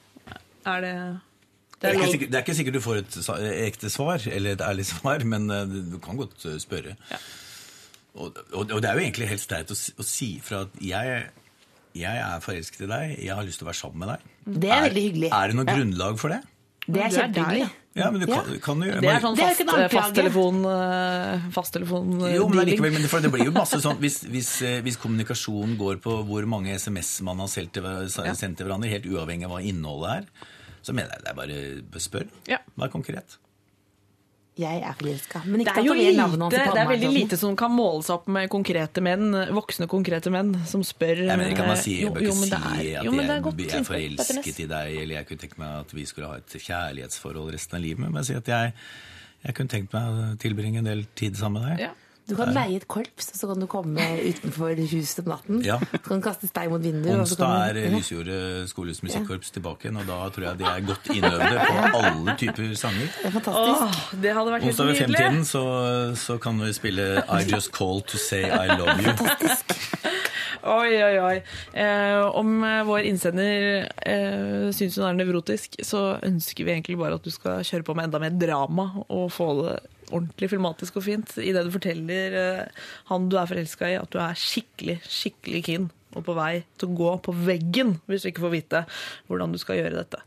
Er 0.66 0.80
det 0.86 0.92
Det 1.76 1.82
Det 1.82 1.90
er, 1.90 1.92
er 1.92 1.98
ikke 2.00 2.12
sikkert, 2.14 2.30
det 2.32 2.38
er 2.38 2.44
ikke 2.46 2.54
sikkert 2.56 2.78
du 2.78 2.80
får 2.86 3.00
et 3.02 3.18
ekte 3.66 3.90
svar, 3.92 4.24
eller 4.32 4.56
et 4.56 4.64
ærlig 4.64 4.86
svar, 4.94 5.24
men 5.28 5.50
eh, 5.52 5.66
du 5.92 5.98
kan 6.00 6.16
godt 6.16 6.46
eh, 6.48 6.56
spørre. 6.62 6.96
Ja. 7.12 7.18
Og, 8.16 8.38
og, 8.56 8.62
og 8.72 8.80
det 8.80 8.88
er 8.88 8.96
jo 8.96 9.04
egentlig 9.04 9.28
helt 9.28 9.42
streit 9.44 9.68
å, 9.70 9.76
si- 9.76 9.92
å 10.00 10.06
si 10.08 10.30
fra 10.40 10.62
at 10.64 10.78
jeg, 10.80 11.18
jeg 12.00 12.16
er 12.24 12.40
forelsket 12.40 12.86
i 12.86 12.92
deg, 12.94 13.12
jeg 13.26 13.36
har 13.36 13.44
lyst 13.44 13.60
til 13.60 13.66
å 13.68 13.72
være 13.74 13.80
sammen 13.82 14.06
med 14.06 14.14
deg. 14.14 14.30
Det 14.64 14.70
er 14.72 14.86
veldig 14.88 15.02
hyggelig. 15.10 15.30
Er 15.36 15.52
det 15.52 15.58
noe 15.60 15.68
grunnlag 15.68 16.16
for 16.24 16.32
det? 16.32 16.40
Det 16.86 17.02
er 17.02 17.10
Du 17.10 17.16
er 17.18 17.18
kjempehyggelig. 17.18 17.66
ja. 17.66 17.74
Ja, 17.96 18.10
men 18.12 18.20
du 18.20 18.26
kan, 18.28 18.48
kan 18.60 18.82
gjøre 18.84 19.00
Det 19.00 19.08
er 19.08 19.22
sånn 19.24 19.38
er 19.40 19.54
fast, 19.56 19.94
fasttelefon 19.94 20.58
uh, 20.68 21.46
fasttelefon 21.54 22.10
Jo, 22.28 22.44
men 22.52 22.68
likevel, 22.68 22.92
men 22.92 23.06
det, 23.06 23.08
for 23.08 23.24
det 23.24 23.30
blir 23.32 23.48
jo 23.48 23.54
masse 23.56 23.80
sånn 23.80 23.96
hvis, 24.02 24.18
hvis, 24.28 24.50
eh, 24.68 24.82
hvis 24.84 24.98
kommunikasjonen 25.00 25.78
går 25.80 26.02
på 26.04 26.18
hvor 26.28 26.44
mange 26.50 26.76
SMS 26.76 27.14
man 27.24 27.40
har 27.40 27.48
sendt 27.48 27.72
til, 27.78 27.88
sendt 28.12 28.60
til 28.60 28.68
hverandre, 28.68 28.92
helt 28.92 29.08
uavhengig 29.08 29.48
av 29.48 29.56
hva 29.56 29.62
innholdet 29.64 30.12
er, 30.12 30.52
så 30.84 30.92
mener 30.92 31.16
jeg 31.16 31.24
det 31.24 31.32
er 31.32 31.40
bare 31.40 32.04
spør. 32.04 32.28
Ja. 32.52 32.60
Vær 32.76 32.92
konkret. 32.92 33.38
Jeg 34.56 34.80
er 34.80 34.94
forelska. 34.96 35.42
Men 35.44 35.60
Det 35.60 35.66
ikke 35.66 35.80
er 35.82 35.84
jo 35.84 35.94
lite, 35.98 36.12
navnet 36.16 36.44
hans 36.46 36.54
det 36.54 36.80
er 36.80 36.88
veldig 36.88 37.08
sånn. 37.10 37.16
lite 37.18 37.36
som 37.36 37.56
kan 37.60 37.72
måles 37.76 38.08
opp 38.14 38.30
med 38.32 38.48
konkrete 38.48 39.02
menn, 39.04 39.26
voksne 39.52 39.88
konkrete 39.92 40.32
menn, 40.32 40.54
som 40.64 40.84
spør 40.86 41.20
Jeg 41.26 41.36
mener 41.42 41.52
ikke 41.52 41.66
man 41.68 41.76
si, 41.82 41.98
jeg 42.00 42.14
bør 42.14 42.24
jo, 42.24 42.32
ikke 42.32 42.40
men 42.40 42.48
si 42.48 42.54
at 42.56 43.04
jo, 43.04 43.12
men 43.12 43.26
er 43.26 43.34
jeg, 43.36 43.66
jeg 43.66 43.74
er 43.76 43.84
forelsket 43.90 44.62
i 44.64 44.68
deg, 44.70 44.96
eller 45.02 45.18
jeg 45.18 45.28
kunne 45.28 45.44
tenkt 45.44 45.60
meg 45.60 45.74
at 45.82 45.92
vi 45.92 46.06
skulle 46.08 46.30
ha 46.32 46.40
et 46.40 46.56
kjærlighetsforhold 46.56 47.52
resten 47.52 47.76
av 47.76 47.84
livet. 47.84 48.00
Men 48.06 48.16
bare 48.16 48.30
si 48.30 48.38
at 48.38 48.48
jeg, 48.48 48.72
jeg 49.44 49.58
kunne 49.60 49.74
tenkt 49.76 49.92
meg 49.92 50.08
å 50.08 50.32
tilbringe 50.40 50.80
en 50.80 50.88
del 50.88 51.04
tid 51.20 51.36
sammen 51.36 51.60
med 51.60 51.76
deg. 51.76 51.90
Ja. 51.90 51.92
Du 52.26 52.34
kan 52.34 52.50
leie 52.50 52.80
et 52.80 52.86
korps, 52.90 53.28
og 53.30 53.38
så 53.38 53.48
kan 53.52 53.60
du 53.62 53.66
komme 53.70 54.02
utenfor 54.26 54.72
huset 54.90 55.20
om 55.22 55.28
natten. 55.30 55.60
Ja. 55.62 55.76
Du 55.92 55.98
kan 56.08 56.22
kaste 56.24 56.48
stein 56.50 56.72
mot 56.72 56.82
vinduet. 56.82 57.20
Onsdag 57.22 57.76
er 57.76 57.92
Lysjordet 57.94 58.66
skoles 58.72 58.98
musikkorps 59.06 59.52
tilbake 59.54 59.86
igjen, 59.86 60.00
og 60.02 60.08
da 60.10 60.18
tror 60.34 60.48
jeg 60.48 60.58
de 60.58 60.66
er 60.66 60.86
godt 60.88 61.10
innøvde 61.14 61.52
på 61.62 62.00
alle 62.00 62.34
typer 62.40 62.74
sanger. 62.80 63.06
Det 63.14 63.30
er 63.30 63.36
fantastisk. 63.36 63.86
Åh, 63.86 64.20
det 64.24 64.34
hadde 64.40 64.56
vært 64.56 64.66
helt 64.66 64.74
Onsdag 64.74 64.90
ved 64.90 64.98
nydelig. 64.98 65.20
femtiden 65.22 65.48
så, 65.52 65.64
så 66.26 66.38
kan 66.42 66.58
vi 66.64 66.72
spille 66.74 67.08
I 67.22 67.40
Just 67.46 67.70
Call 67.78 68.02
To 68.10 68.18
Say 68.18 68.42
I 68.50 68.74
Love 68.74 68.98
You. 69.06 69.14
Oi, 70.66 70.96
oi, 70.98 71.18
oi. 71.22 71.34
Eh, 71.78 72.24
om 72.34 72.56
eh, 72.66 72.80
vår 72.88 73.06
innsender 73.06 73.84
eh, 74.02 74.64
syns 74.74 74.96
hun 74.98 75.06
er 75.12 75.18
nevrotisk, 75.20 75.78
så 75.86 76.16
ønsker 76.26 76.66
vi 76.66 76.72
egentlig 76.74 76.98
bare 76.98 77.20
at 77.20 77.26
du 77.26 77.30
skal 77.30 77.62
kjøre 77.62 77.86
på 77.86 77.94
med 77.94 78.08
enda 78.08 78.18
mer 78.24 78.34
drama 78.34 78.88
og 79.06 79.28
få 79.30 79.52
det 79.60 79.76
ordentlig 80.10 80.50
filmatisk 80.52 81.00
og 81.00 81.06
fint 81.06 81.36
i 81.42 81.52
det 81.54 81.64
du 81.66 81.72
forteller 81.74 82.38
eh, 82.40 82.86
han 83.10 83.28
du 83.30 83.38
er 83.40 83.50
forelska 83.50 83.90
i, 83.90 83.98
at 84.00 84.12
du 84.12 84.20
er 84.22 84.38
skikkelig, 84.38 85.00
skikkelig 85.04 85.62
keen 85.66 85.90
og 86.16 86.24
på 86.26 86.36
vei 86.36 86.64
til 86.80 86.88
å 86.88 86.96
gå 86.96 87.12
på 87.26 87.34
veggen 87.46 87.98
hvis 88.06 88.24
du 88.24 88.32
ikke 88.32 88.46
får 88.46 88.54
vite 88.54 88.86
hvordan 89.28 89.52
du 89.52 89.60
skal 89.60 89.80
gjøre 89.82 90.00
dette. 90.00 90.22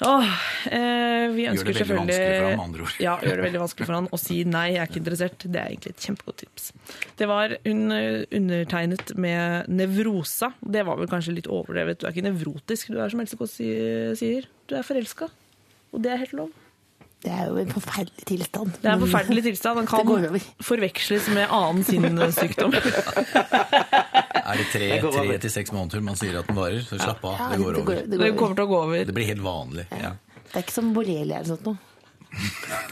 Åh, 0.00 0.28
eh, 0.72 1.26
vi 1.28 1.42
Gjør 1.44 1.58
det 1.58 1.64
veldig 1.66 1.74
selvfølgelig 1.76 1.96
vanskelig 1.98 2.36
for 2.36 2.46
ham, 2.48 2.60
andre 2.64 2.84
ord. 2.86 2.92
Ja, 3.04 3.14
gjør 3.20 3.36
det 3.36 3.44
veldig 3.44 3.60
vanskelig 3.60 3.88
for 3.88 3.96
han 3.98 4.06
å 4.08 4.20
si 4.20 4.38
nei, 4.48 4.62
jeg 4.72 4.80
er 4.80 4.88
ikke 4.88 5.00
interessert. 5.02 5.44
Det 5.44 5.60
er 5.60 5.74
egentlig 5.74 5.92
et 5.92 6.06
kjempegodt 6.06 6.38
tips. 6.40 6.70
Det 7.20 7.28
var 7.28 7.54
hun 7.66 7.82
eh, 7.92 8.22
undertegnet 8.38 9.12
med 9.20 9.68
nevrosa. 9.68 10.54
Det 10.64 10.86
var 10.88 10.96
vel 11.02 11.10
kanskje 11.10 11.36
litt 11.36 11.50
overdrevet. 11.52 12.00
Du 12.00 12.08
er 12.08 12.16
ikke 12.16 12.24
nevrotisk, 12.30 12.94
du 12.94 12.96
er 12.96 13.12
som 13.12 13.20
Else 13.20 13.36
Kåss 13.40 13.58
sier. 13.60 14.48
Du 14.70 14.76
er 14.78 14.88
forelska. 14.88 15.28
Og 15.92 16.00
det 16.00 16.14
er 16.14 16.24
helt 16.24 16.36
lov. 16.38 16.56
Det 17.20 17.28
er 17.36 17.50
jo 17.50 17.58
en 17.60 17.72
forferdelig 17.74 18.24
tilstand. 18.30 18.70
Det 18.80 18.88
er 18.88 18.94
en 18.96 19.02
forferdelig 19.02 19.42
tilstand. 19.44 19.76
Den 19.80 19.88
kan 19.90 20.38
forveksles 20.64 21.28
med 21.36 21.52
annen 21.52 21.84
sinnssykdom. 21.84 22.72
Er 22.72 24.56
det 24.56 24.66
tre, 24.72 24.88
tre 25.04 25.36
til 25.44 25.52
seks 25.52 25.74
måneder 25.76 26.02
man 26.04 26.16
sier 26.18 26.40
at 26.40 26.48
den 26.48 26.56
varer, 26.56 26.80
så 26.86 26.96
slapp 26.98 27.22
av, 27.28 27.36
Ja, 27.36 27.50
det 27.52 27.60
går 27.60 27.78
over. 27.82 28.00
det 28.00 28.16
Det 28.16 28.30
går 28.32 28.38
kommer 28.40 28.56
til 28.56 28.64
å 28.64 28.70
gå 28.72 28.80
over. 28.86 29.04
Det 29.04 29.14
blir 29.16 29.28
helt 29.28 29.44
vanlig. 29.44 29.84
Ja. 30.00 30.14
Det 30.50 30.56
er 30.56 30.64
ikke 30.64 30.74
som 30.78 30.94
borrelia 30.96 31.42
eller 31.42 31.52
sånt 31.52 31.68
noe. 31.68 31.78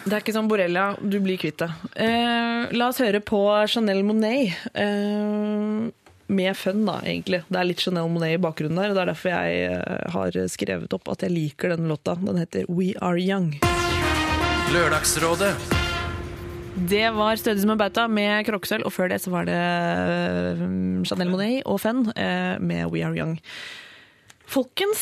Det 0.05 0.13
er 0.13 0.21
ikke 0.21 0.35
som 0.35 0.49
borrelia, 0.51 0.85
du 1.01 1.19
blir 1.23 1.39
kvitt 1.41 1.63
det. 1.63 1.71
Eh, 1.95 2.69
la 2.75 2.91
oss 2.91 3.01
høre 3.03 3.23
på 3.25 3.41
Chanel 3.71 4.05
Monet. 4.07 4.55
Eh, 4.75 5.89
med 6.29 6.57
fun, 6.61 6.85
da, 6.85 6.99
egentlig. 7.01 7.41
Det 7.49 7.57
er 7.57 7.69
litt 7.71 7.81
Chanel 7.81 8.11
Monet 8.13 8.37
i 8.37 8.43
bakgrunnen 8.45 8.77
der, 8.83 8.93
og 8.93 8.99
det 8.99 9.05
er 9.07 9.13
derfor 9.15 9.33
jeg 9.33 9.73
eh, 9.73 10.07
har 10.13 10.39
skrevet 10.53 10.93
opp 10.99 11.09
at 11.15 11.25
jeg 11.25 11.33
liker 11.33 11.73
denne 11.73 11.89
låta. 11.89 12.19
Den 12.21 12.43
heter 12.43 12.69
We 12.69 12.93
Are 13.01 13.17
Young. 13.17 13.55
Lørdagsrådet. 14.69 15.55
Det 16.91 17.07
var 17.17 17.39
Stødig 17.41 17.63
som 17.63 17.71
en 17.73 17.79
bauta 17.81 18.03
med 18.13 18.45
krokkesølv, 18.45 18.85
og 18.85 18.93
før 18.93 19.09
det 19.09 19.17
så 19.23 19.31
var 19.33 19.47
det 19.49 19.57
eh, 19.57 20.61
Chanel 21.09 21.31
Monet 21.33 21.63
og 21.65 21.79
Fun 21.81 22.03
eh, 22.13 22.61
med 22.61 22.91
We 22.93 23.01
Are 23.07 23.17
Young. 23.17 23.39
Folkens, 24.49 25.01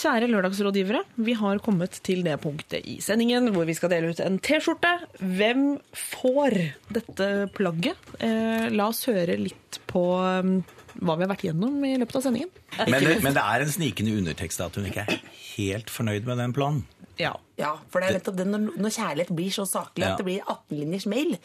kjære 0.00 0.30
lørdagsrådgivere, 0.32 1.02
vi 1.28 1.34
har 1.36 1.60
kommet 1.64 1.98
til 2.04 2.24
det 2.24 2.38
punktet 2.40 2.88
i 2.88 2.98
sendingen 3.04 3.50
hvor 3.52 3.68
vi 3.68 3.76
skal 3.76 3.92
dele 3.92 4.14
ut 4.14 4.24
en 4.24 4.40
T-skjorte. 4.40 4.94
Hvem 5.20 5.66
får 5.92 6.56
dette 6.96 7.28
plagget? 7.56 8.00
Eh, 8.16 8.70
la 8.72 8.88
oss 8.94 9.04
høre 9.12 9.36
litt 9.40 9.82
på 9.92 10.06
hva 10.16 11.18
vi 11.18 11.26
har 11.26 11.32
vært 11.34 11.46
gjennom 11.50 11.76
i 11.84 11.98
løpet 12.00 12.16
av 12.16 12.26
sendingen. 12.30 12.52
Men, 12.80 12.96
det, 13.04 13.20
men 13.20 13.36
det 13.36 13.44
er 13.44 13.66
en 13.66 13.76
snikende 13.76 14.16
undertekst 14.22 14.64
at 14.64 14.80
hun 14.80 14.88
ikke 14.88 15.04
er 15.04 15.22
helt 15.52 15.92
fornøyd 15.92 16.24
med 16.28 16.40
den 16.46 16.56
planen. 16.56 16.84
Ja. 17.20 17.36
Ja, 17.62 17.72
for 17.92 18.02
det 18.02 18.10
er 18.10 18.16
nettopp 18.18 18.36
det, 18.40 18.46
når, 18.50 18.66
når 18.82 18.94
kjærlighet 18.98 19.32
blir 19.38 19.52
så 19.54 19.64
saklig 19.70 20.04
Ja. 20.04 20.12
at 20.12 20.20
det 20.22 20.26
blir 20.26 20.42
18-linjers 20.44 21.06
mail, 21.12 21.36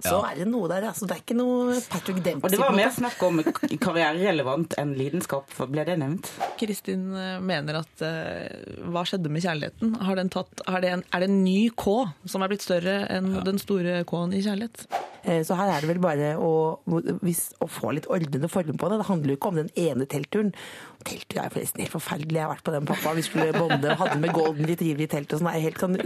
så 0.00 0.14
Ja. 0.16 0.20
er 0.30 0.40
det 0.40 0.46
noe 0.50 0.68
der. 0.70 0.86
Altså, 0.92 1.06
det 1.10 1.16
er 1.16 1.22
ikke 1.24 1.36
noe 1.38 1.80
Patrick 1.90 2.22
Dempsey. 2.22 2.44
Og 2.46 2.54
det 2.54 2.60
var 2.62 2.76
mer 2.78 2.92
snakk 2.94 3.22
om 3.26 3.42
karriererelevant 3.86 4.76
enn 4.80 4.94
lidenskap. 4.98 5.50
Ble 5.70 5.84
det 5.88 5.98
nevnt? 6.00 6.30
Kristin 6.60 7.08
eh, 7.16 7.38
mener 7.44 7.80
at 7.82 8.04
uh, 8.06 8.86
hva 8.92 9.02
skjedde 9.08 9.30
med 9.32 9.44
kjærligheten? 9.44 9.96
Har 10.06 10.18
den 10.20 10.30
tatt, 10.32 10.62
er, 10.68 10.80
det 10.84 10.92
en, 10.96 11.04
er 11.12 11.24
det 11.24 11.30
en 11.30 11.42
ny 11.44 11.58
K 11.76 11.96
som 12.28 12.44
er 12.44 12.52
blitt 12.52 12.64
større 12.66 12.98
enn 13.12 13.32
den 13.46 13.58
store 13.62 14.00
K-en 14.08 14.34
i 14.36 14.42
kjærlighet? 14.44 14.86
Eh, 15.26 15.42
Så 15.46 15.56
her 15.58 15.72
er 15.74 15.82
det 15.82 15.90
vel 15.90 16.02
bare 16.02 16.34
å, 16.38 16.50
hvis, 17.22 17.48
å 17.64 17.66
få 17.70 17.90
litt 17.96 18.06
ordnede 18.12 18.48
former 18.52 18.76
på 18.78 18.90
det. 18.92 19.00
Det 19.02 19.08
handler 19.10 19.32
jo 19.34 19.38
ikke 19.40 19.50
om 19.52 19.58
den 19.62 19.70
ene 19.74 20.06
teltturen. 20.06 20.52
Telttur 21.06 21.40
er 21.42 21.50
forresten 21.54 21.82
helt 21.82 21.94
forferdelig. 21.94 22.38
Jeg 22.38 22.46
har 22.46 22.52
vært 22.54 22.66
på 22.66 22.74
den 22.74 22.86
pappa. 22.88 23.12
Vi 23.18 23.22
skulle 23.26 23.52
bonde 23.54 23.90
og 23.92 24.00
hadde 24.04 24.20
med 24.22 24.32
golden 24.34 24.66
retriever 24.70 25.04
i 25.06 25.10
teltet 25.10 25.36
og 25.36 25.42
sånn. 25.42 25.52
Er 25.56 25.64
helt- 25.64 25.78
Kan, 25.80 25.96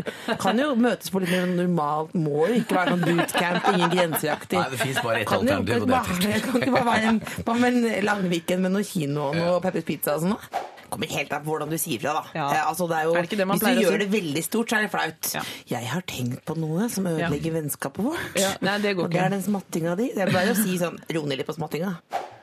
kan 0.40 0.58
jo 0.62 0.70
møtes 0.78 1.10
på 1.12 1.20
litt 1.24 1.30
mer 1.34 1.46
normalt. 1.50 2.14
Må 2.14 2.46
jo 2.48 2.58
ikke 2.62 2.76
være 2.78 2.96
noen 2.96 3.20
bootcamp, 3.20 3.70
ingen 3.74 3.94
grensejaktig. 3.96 4.58
Nei, 4.60 4.68
det 4.74 4.80
finnes 4.84 5.02
bare 5.04 5.22
ett 5.24 5.32
alternativ, 5.36 5.82
og 5.82 5.88
det 5.90 6.34
er 6.34 6.44
kan 6.48 6.60
ikke 6.60 6.74
bare 6.78 6.88
være 6.90 7.08
en, 7.14 7.22
bare 7.46 7.58
med 7.66 7.78
en 7.80 8.04
Langviken 8.10 8.60
med 8.66 8.72
noe 8.78 8.84
kino 8.86 9.30
og 9.30 9.36
noe 9.40 9.60
Peppers 9.64 9.86
Pizza 9.88 10.14
og 10.18 10.22
sånn? 10.26 10.36
da? 10.36 10.66
Kommer 10.90 11.06
helt 11.06 11.30
an 11.36 11.44
på 11.44 11.52
hvordan 11.52 11.70
du 11.70 11.76
sier 11.78 12.00
fra, 12.02 12.12
da. 12.16 12.22
Ja. 12.34 12.46
Eh, 12.50 12.64
Altså, 12.66 12.88
det 12.90 12.96
er 12.98 13.04
jo, 13.06 13.12
Er 13.14 13.22
det 13.22 13.36
det 13.38 13.46
hvis 13.46 13.60
du 13.62 13.66
gjør 13.84 13.92
si? 13.94 13.98
det 14.02 14.08
veldig 14.10 14.42
stort, 14.42 14.70
så 14.72 14.76
er 14.80 14.82
det 14.86 14.90
flaut. 14.90 15.28
Ja. 15.36 15.42
Jeg 15.70 15.86
har 15.92 16.02
tenkt 16.02 16.40
på 16.44 16.56
noe 16.58 16.88
som 16.90 17.06
ødelegger 17.06 17.52
vennskapet 17.60 18.02
vårt. 18.08 18.40
Ja, 18.42 18.50
nei, 18.60 18.78
det 18.82 18.96
går 18.98 19.04
og 19.06 19.12
det 19.14 19.20
er 19.22 19.28
den 19.36 19.42
smattinga 19.46 19.94
di. 20.00 20.08
Det 20.16 20.24
er 20.26 20.32
bare 20.34 20.50
å 20.50 20.58
si 20.58 20.74
sånn 20.82 20.98
Ro 21.14 21.22
ned 21.30 21.38
litt 21.38 21.46
på 21.46 21.54
smattinga. 21.54 21.92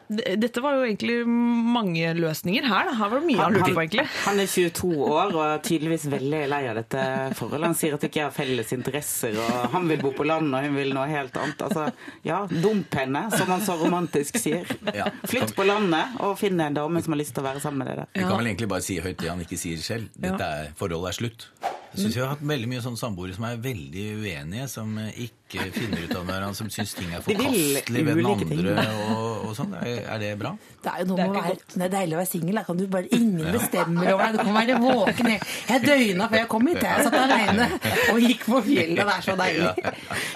Dette 0.07 0.61
var 0.63 0.77
jo 0.77 0.85
egentlig 0.85 1.17
mange 1.27 2.13
løsninger 2.15 2.63
her. 2.67 2.87
Da. 2.87 2.95
Her 2.95 3.11
var 3.11 3.19
det 3.19 3.27
mye 3.27 3.41
han 3.41 3.57
lurte 3.57 3.73
på, 3.75 3.81
egentlig. 3.83 4.05
han 4.23 4.39
er 4.39 4.49
22 4.51 4.91
år 5.03 5.33
og 5.35 5.41
er 5.43 5.63
tydeligvis 5.67 6.05
veldig 6.11 6.41
lei 6.53 6.61
av 6.69 6.79
dette 6.79 7.03
forholdet. 7.39 7.67
Han 7.67 7.77
sier 7.79 7.97
at 7.97 8.05
de 8.05 8.09
ikke 8.11 8.23
har 8.23 8.35
felles 8.35 8.71
interesser, 8.75 9.35
og 9.43 9.73
han 9.75 9.89
vil 9.91 10.01
bo 10.05 10.13
på 10.15 10.27
landet, 10.27 10.55
og 10.55 10.67
hun 10.69 10.79
vil 10.79 10.93
noe 10.95 11.07
helt 11.11 11.35
annet. 11.41 11.65
Altså, 11.67 11.89
ja, 12.27 12.39
dump 12.51 12.95
henne, 13.01 13.25
som 13.35 13.51
han 13.51 13.65
så 13.67 13.75
romantisk 13.81 14.39
sier. 14.41 14.69
Ja. 14.95 15.09
Flytt 15.27 15.51
på 15.57 15.65
landet 15.67 16.15
og 16.23 16.37
finn 16.39 16.59
en 16.63 16.77
dame 16.77 17.03
som 17.03 17.13
har 17.13 17.21
lyst 17.21 17.35
til 17.35 17.43
å 17.43 17.49
være 17.49 17.63
sammen 17.63 17.83
med 17.83 17.91
deg. 17.91 18.13
Vi 18.15 18.23
kan 18.23 18.39
vel 18.39 18.53
egentlig 18.53 18.71
bare 18.71 18.85
si 18.85 18.99
høyt 19.03 19.19
det 19.19 19.31
han 19.33 19.43
ikke 19.43 19.59
sier 19.59 19.83
selv. 19.83 20.07
Dette 20.15 20.53
er, 20.61 20.71
forholdet 20.79 21.11
er 21.11 21.19
slutt. 21.19 21.49
Jeg 21.93 22.01
syns 22.03 22.15
vi 22.17 22.21
har 22.21 22.31
hatt 22.33 22.43
veldig 22.43 22.67
mye 22.69 22.81
sånne 22.83 22.99
samboere 22.99 23.35
som 23.37 23.45
er 23.47 23.59
veldig 23.63 24.05
uenige, 24.21 24.67
som 24.71 24.91
eh, 25.01 25.21
ikke 25.27 25.67
finner 25.73 26.03
ut 26.03 26.13
av 26.19 26.25
hverandre, 26.27 26.57
som 26.59 26.69
syns 26.73 26.93
ting 26.97 27.13
er 27.15 27.23
forkastelig 27.25 28.03
ved 28.07 28.19
den 28.19 28.29
andre 28.33 28.85
og, 29.07 29.47
og 29.47 29.55
sånn. 29.57 29.73
Er, 29.79 30.03
er 30.03 30.21
det 30.23 30.33
bra? 30.41 30.53
Det 30.83 30.93
er 30.93 31.03
jo 31.03 31.09
noe 31.13 31.17
med 31.23 31.31
å 31.31 31.45
være 31.47 31.87
er 31.87 31.93
deilig 31.95 32.17
å 32.17 32.21
være 32.21 32.31
singel. 32.33 32.59
Da 32.59 32.65
kan 32.67 32.81
du 32.81 32.85
bare 32.91 33.11
Ingen 33.17 33.51
bestemmer 33.55 34.11
over 34.13 34.27
deg. 34.27 34.37
Du 34.37 34.43
kan 34.43 34.59
være 34.59 34.79
våken. 34.83 35.33
Jeg 35.71 35.85
døgna 35.87 36.29
før 36.29 36.41
jeg 36.41 36.51
kom 36.53 36.69
hit. 36.69 36.83
Jeg 36.83 37.07
satt 37.07 37.19
aleine 37.23 37.69
og 38.13 38.23
gikk 38.27 38.47
på 38.51 38.63
fjellet. 38.67 39.01
Det 39.01 39.17
er 39.17 39.27
så 39.29 39.37
deilig. 39.39 39.73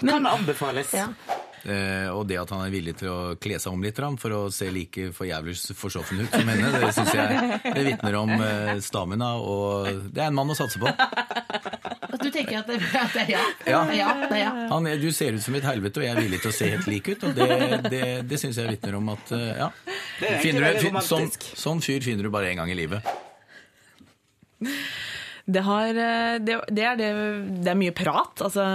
Kan 0.02 0.30
anbefales. 0.32 0.95
Ja. 0.98 1.10
Eh, 1.62 2.08
og 2.10 2.26
det 2.30 2.40
at 2.42 2.50
han 2.56 2.64
er 2.66 2.74
villig 2.74 2.96
til 2.98 3.12
å 3.12 3.20
kle 3.42 3.60
seg 3.62 3.76
om 3.76 3.84
litt 3.86 4.00
for 4.22 4.34
å 4.34 4.42
se 4.54 4.70
like 4.74 5.12
for 5.14 5.30
jævlig 5.30 5.54
forsoffen 5.78 6.24
ut 6.24 6.34
som 6.34 6.48
henne, 6.50 6.72
det 6.82 6.90
syns 6.96 7.14
jeg 7.14 7.60
det 7.76 7.84
vitner 7.86 8.18
om 8.18 8.32
eh, 8.34 8.80
stamina, 8.82 9.36
og 9.38 10.10
det 10.10 10.24
er 10.24 10.32
en 10.32 10.40
mann 10.40 10.50
å 10.50 10.58
satse 10.58 10.82
på. 10.82 10.90
Du 12.22 12.30
tenker 12.30 12.60
at 12.60 12.70
det, 12.70 12.80
at 12.98 13.14
det 13.14 13.22
er 13.24 13.30
ja? 13.34 13.44
Ja. 13.66 13.82
Ja, 13.96 14.10
det 14.26 14.40
er 14.40 14.42
ja. 14.44 14.52
Han 14.72 14.90
er, 14.90 14.98
du 15.02 15.12
ser 15.16 15.38
ut 15.38 15.44
som 15.44 15.56
et 15.58 15.66
helvete, 15.66 16.02
og 16.02 16.06
jeg 16.06 16.16
er 16.16 16.22
villig 16.22 16.42
til 16.44 16.52
å 16.52 16.56
se 16.56 16.70
helt 16.74 16.90
lik 16.90 17.12
ut. 17.14 17.28
Og 17.30 17.38
det, 17.38 17.48
det, 17.88 18.04
det 18.30 18.42
syns 18.42 18.60
jeg 18.62 18.74
vitner 18.76 18.98
om 19.00 19.14
at 19.14 19.34
eh, 19.38 19.62
ja. 19.62 19.70
du, 20.20 20.90
sånn, 21.06 21.30
sånn 21.40 21.82
fyr 21.86 22.04
finner 22.06 22.28
du 22.28 22.34
bare 22.34 22.52
én 22.52 22.62
gang 22.62 22.74
i 22.74 22.78
livet. 22.78 23.06
Det, 25.45 25.61
har, 25.65 25.89
eh, 25.89 26.35
det, 26.43 26.57
det, 26.69 26.84
er 26.85 26.99
det, 26.99 27.69
er 27.72 27.80
mye 27.80 27.93
prat. 27.95 28.43
Altså 28.45 28.65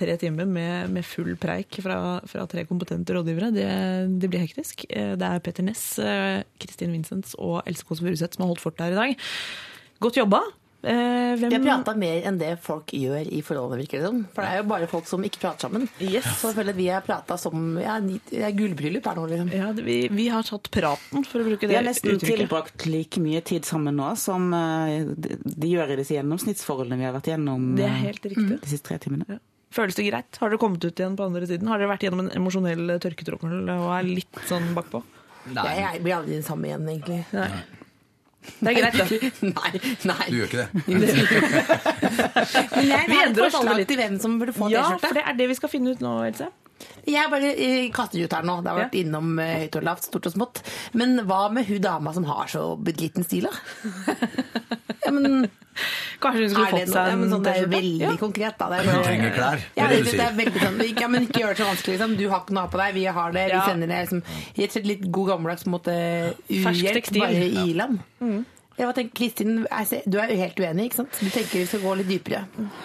tre 0.00 0.16
timer 0.20 0.48
med, 0.48 0.92
med 0.94 1.06
full 1.06 1.34
preik 1.40 1.80
fra, 1.84 1.98
fra 2.28 2.46
tre 2.50 2.64
kompetente 2.68 3.16
rådgivere. 3.16 3.50
Det 3.52 4.30
blir 4.30 4.44
hektisk. 4.46 4.86
Eh, 4.88 5.14
Det 5.18 5.28
er 5.28 5.44
Petter 5.44 5.66
Ness, 5.66 5.98
eh, 6.02 6.44
Kristin 6.62 6.94
Vincents 6.96 7.36
og 7.38 7.60
Else 7.68 7.84
Kåss 7.86 8.02
Furuseth 8.04 8.36
som 8.36 8.46
har 8.46 8.54
holdt 8.54 8.64
fort 8.64 8.80
her 8.82 8.94
i 8.96 9.00
dag. 9.02 9.28
Godt 10.00 10.20
jobba. 10.20 10.44
Eh, 10.80 11.34
Hvem 11.40 11.50
Vi 11.50 11.56
har 11.56 11.80
prata 11.82 11.92
mer 11.98 12.22
enn 12.28 12.36
det 12.38 12.52
folk 12.62 12.92
gjør 12.94 13.26
i 13.34 13.40
forholdet, 13.42 13.80
virker 13.82 13.98
det 13.98 14.06
som. 14.06 14.20
For 14.34 14.44
det 14.46 14.50
er 14.52 14.60
jo 14.60 14.66
bare 14.70 14.86
folk 14.86 15.08
som 15.10 15.24
ikke 15.26 15.40
prater 15.42 15.66
sammen. 15.66 15.88
Yes. 15.98 16.28
Så 16.38 16.52
jeg 16.52 16.56
føler 16.60 16.70
at 16.70 16.78
vi 16.78 16.86
har 16.86 17.02
prata 17.02 17.34
som 17.40 17.64
ja, 17.82 17.96
det 17.98 18.20
er 18.46 18.54
gullbryllup 18.54 19.08
her 19.10 19.18
nå, 19.18 19.24
liksom. 19.32 19.50
ja, 19.58 19.72
det- 19.74 19.84
vi, 19.88 19.96
vi 20.14 20.28
har 20.30 20.46
tatt 20.46 20.70
praten, 20.70 21.24
for 21.26 21.42
å 21.42 21.48
bruke 21.48 21.66
Vi 21.66 21.74
har 21.74 21.82
nesten 21.82 22.14
uttrykket. 22.14 22.44
tilbrakt 22.44 22.86
like 22.86 23.18
mye 23.20 23.42
tid 23.42 23.66
sammen 23.66 23.96
nå 23.98 24.12
som 24.16 24.52
eh, 24.54 25.02
de, 25.18 25.66
gjør 25.74 25.96
i 25.96 25.98
disse 25.98 26.14
gjennomsnittsforholdene 26.14 26.98
vi 27.02 27.08
har 27.10 27.16
vært 27.18 27.32
gjennom 27.34 27.74
Det 27.76 27.84
er 27.88 27.96
eh, 27.96 28.04
helt 28.06 28.28
riktig. 28.30 28.60
de 28.62 28.70
siste 28.70 28.86
tre 28.92 28.98
timene. 29.02 29.26
Ja. 29.28 29.38
Føles 29.74 29.98
det 29.98 30.06
greit? 30.08 30.38
Har 30.40 30.48
dere 30.48 30.62
kommet 30.62 30.80
ut 30.86 30.94
igjen 30.96 31.16
på 31.18 31.26
andre 31.26 31.44
siden? 31.50 31.66
Har 31.68 31.82
dere 31.82 31.90
vært 31.90 32.06
gjennom 32.06 32.22
en 32.24 32.30
emosjonell 32.38 32.94
tørketråkkel 33.02 33.66
og 33.74 33.90
er 33.98 34.06
litt 34.06 34.38
sånn 34.48 34.70
bakpå? 34.78 35.02
Jeg, 35.48 35.74
jeg 35.82 36.00
blir 36.06 36.14
aldri 36.20 36.38
den 36.38 36.46
samme 36.46 36.70
igjen, 36.70 36.86
egentlig. 36.88 37.24
Nei. 37.34 37.50
Det 38.48 38.70
er 38.70 38.76
greit, 38.78 38.94
da. 38.96 39.04
nei, 39.58 39.72
nei. 40.08 40.26
Du 40.30 40.36
gjør 40.38 40.46
ikke 40.48 40.62
det? 40.62 40.68
Men 40.88 41.02
jeg 41.02 41.14
Vi 42.78 42.90
har 42.90 43.02
et 43.04 43.16
endrer 43.26 43.48
oss 43.48 43.58
alle 43.58 43.74
forslag 43.74 43.86
til 43.90 44.00
hvem 44.00 44.16
som 44.22 44.38
burde 44.40 44.54
få 44.56 44.70
Ja, 44.72 44.84
for 44.88 45.02
T-skjorte. 45.02 45.14
det 45.18 45.24
er 45.26 45.38
det 45.42 45.48
vi 45.50 45.56
skal 45.58 45.72
finne 45.72 45.92
ut 45.94 46.00
nå, 46.04 46.14
Else. 46.30 46.48
Jeg 47.08 47.30
bare 47.32 47.52
kastet 47.96 48.20
ut 48.24 48.32
her 48.36 48.42
nå. 48.46 48.58
Det 48.62 48.70
har 48.70 48.78
vært 48.82 48.94
Ja. 48.94 49.00
innom 49.02 49.38
eh, 49.42 49.54
høyt 49.64 49.76
og 49.80 49.82
lavt, 49.88 50.04
stort 50.04 50.26
og 50.26 50.32
smått. 50.34 50.62
Men 50.94 51.18
hva 51.26 51.50
med 51.52 51.66
hun 51.66 51.80
dama 51.80 52.12
som 52.14 52.24
har 52.24 52.46
så 52.46 52.76
liten 52.84 53.24
stil, 53.24 53.48
da? 53.48 53.52
Ja, 55.08 55.12
men 55.14 55.48
Kanskje 56.20 56.40
hun 56.42 56.50
skulle 56.50 56.66
er 56.66 56.72
fått 56.74 56.90
seg 56.92 57.08
en 57.12 57.20
men 57.22 57.30
sånn, 57.30 57.44
det 57.46 57.52
er 57.54 57.60
jo 57.62 57.68
veldig 57.70 58.00
Ja. 58.02 58.16
konkret, 58.20 58.56
da. 58.58 58.66
Det 58.68 58.78
er 58.80 58.88
Hun 58.92 59.04
trenger 59.06 59.30
klær, 59.36 59.56
det 59.62 59.78
Ja, 59.78 59.84
er 59.84 59.88
det 59.88 59.96
det, 59.96 59.98
du 59.98 60.04
det 60.04 60.12
sier. 60.12 60.24
er 60.26 60.34
veldig 60.40 60.60
sånn, 60.64 60.78
ikke, 60.88 61.00
ja, 61.00 61.08
men 61.08 61.22
ikke 61.28 61.40
gjør 61.40 61.48
det 61.54 61.60
så 61.62 61.68
vanskelig. 61.70 61.94
Liksom. 61.94 62.16
Du 62.18 62.24
har 62.28 62.40
ikke 62.42 62.54
noe 62.56 62.64
av 62.64 62.70
på 62.74 62.80
deg, 62.82 62.94
vi 62.98 63.04
har 63.18 63.32
det. 63.32 63.44
Vi 63.52 63.60
sender 63.70 63.86
det 63.92 64.00
liksom, 64.02 64.22
i 64.58 64.64
et 64.66 64.74
litt 64.90 65.04
god 65.14 65.28
gammeldags 65.30 65.64
måte, 65.70 65.94
uhjelp, 66.50 67.10
bare 67.14 67.32
i 67.32 67.70
i-land. 67.70 68.00
Jeg 68.78 68.94
tenker, 68.94 69.14
Kristin, 69.18 69.54
du 70.06 70.16
er 70.22 70.30
jo 70.30 70.38
helt 70.38 70.60
uenig, 70.62 70.84
ikke 70.88 71.00
sant? 71.00 71.16
Du 71.18 71.30
tenker 71.34 71.58
vi 71.58 71.66
skal 71.66 71.80
gå 71.82 71.94
litt 71.98 72.08
dypere. 72.12 72.44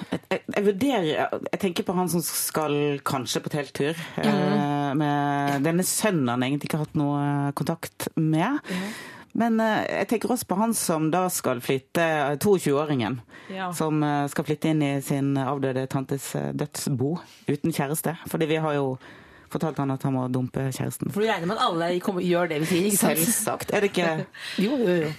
Jeg, 0.09 0.19
jeg, 0.31 0.39
jeg 0.55 0.65
vurderer 0.65 1.09
Jeg 1.11 1.59
tenker 1.61 1.85
på 1.85 1.95
han 1.97 2.09
som 2.09 2.23
skal 2.25 2.77
kanskje 3.05 3.41
på 3.45 3.51
telttur. 3.53 3.99
Mm. 4.17 4.27
eh, 4.27 4.93
Med 4.97 5.67
denne 5.67 5.85
sønnen 5.85 6.31
han 6.33 6.45
egentlig 6.47 6.71
ikke 6.71 6.79
har 6.81 6.87
hatt 6.87 6.97
noe 6.97 7.19
eh, 7.21 7.51
kontakt 7.59 8.07
med. 8.17 8.73
Men 9.37 9.59
eh, 9.61 9.83
jeg 9.99 10.07
tenker 10.11 10.33
også 10.33 10.47
på 10.49 10.57
han 10.59 10.73
som 10.77 11.11
da 11.13 11.27
skal 11.33 11.61
flytte, 11.65 12.05
22-åringen. 12.41 13.19
Ja. 13.53 13.69
Som 13.77 14.01
eh, 14.05 14.23
skal 14.33 14.47
flytte 14.49 14.69
inn 14.73 14.81
i 14.85 14.95
sin 15.05 15.35
avdøde 15.41 15.85
tantes 15.93 16.31
eh, 16.39 16.51
dødsbo 16.57 17.15
uten 17.49 17.73
kjæreste. 17.73 18.15
Fordi 18.31 18.49
vi 18.49 18.57
har 18.65 18.79
jo 18.79 18.95
fortalt 19.53 19.77
han 19.77 19.93
at 19.93 20.01
han 20.07 20.15
må 20.17 20.25
dumpe 20.33 20.65
kjæresten. 20.73 21.13
For 21.13 21.21
du 21.21 21.29
regner 21.29 21.49
med 21.51 21.59
at 21.61 21.67
alle 21.67 21.91
kommer, 22.01 22.25
gjør 22.25 22.49
det 22.49 22.63
vi 22.63 22.71
sier? 22.71 22.97
Selvsagt. 22.97 23.73
Er 23.77 23.85
det 23.85 23.91
ikke 23.93 24.25
Jo, 24.65 24.77
jo, 24.81 24.97
jo. 25.03 25.13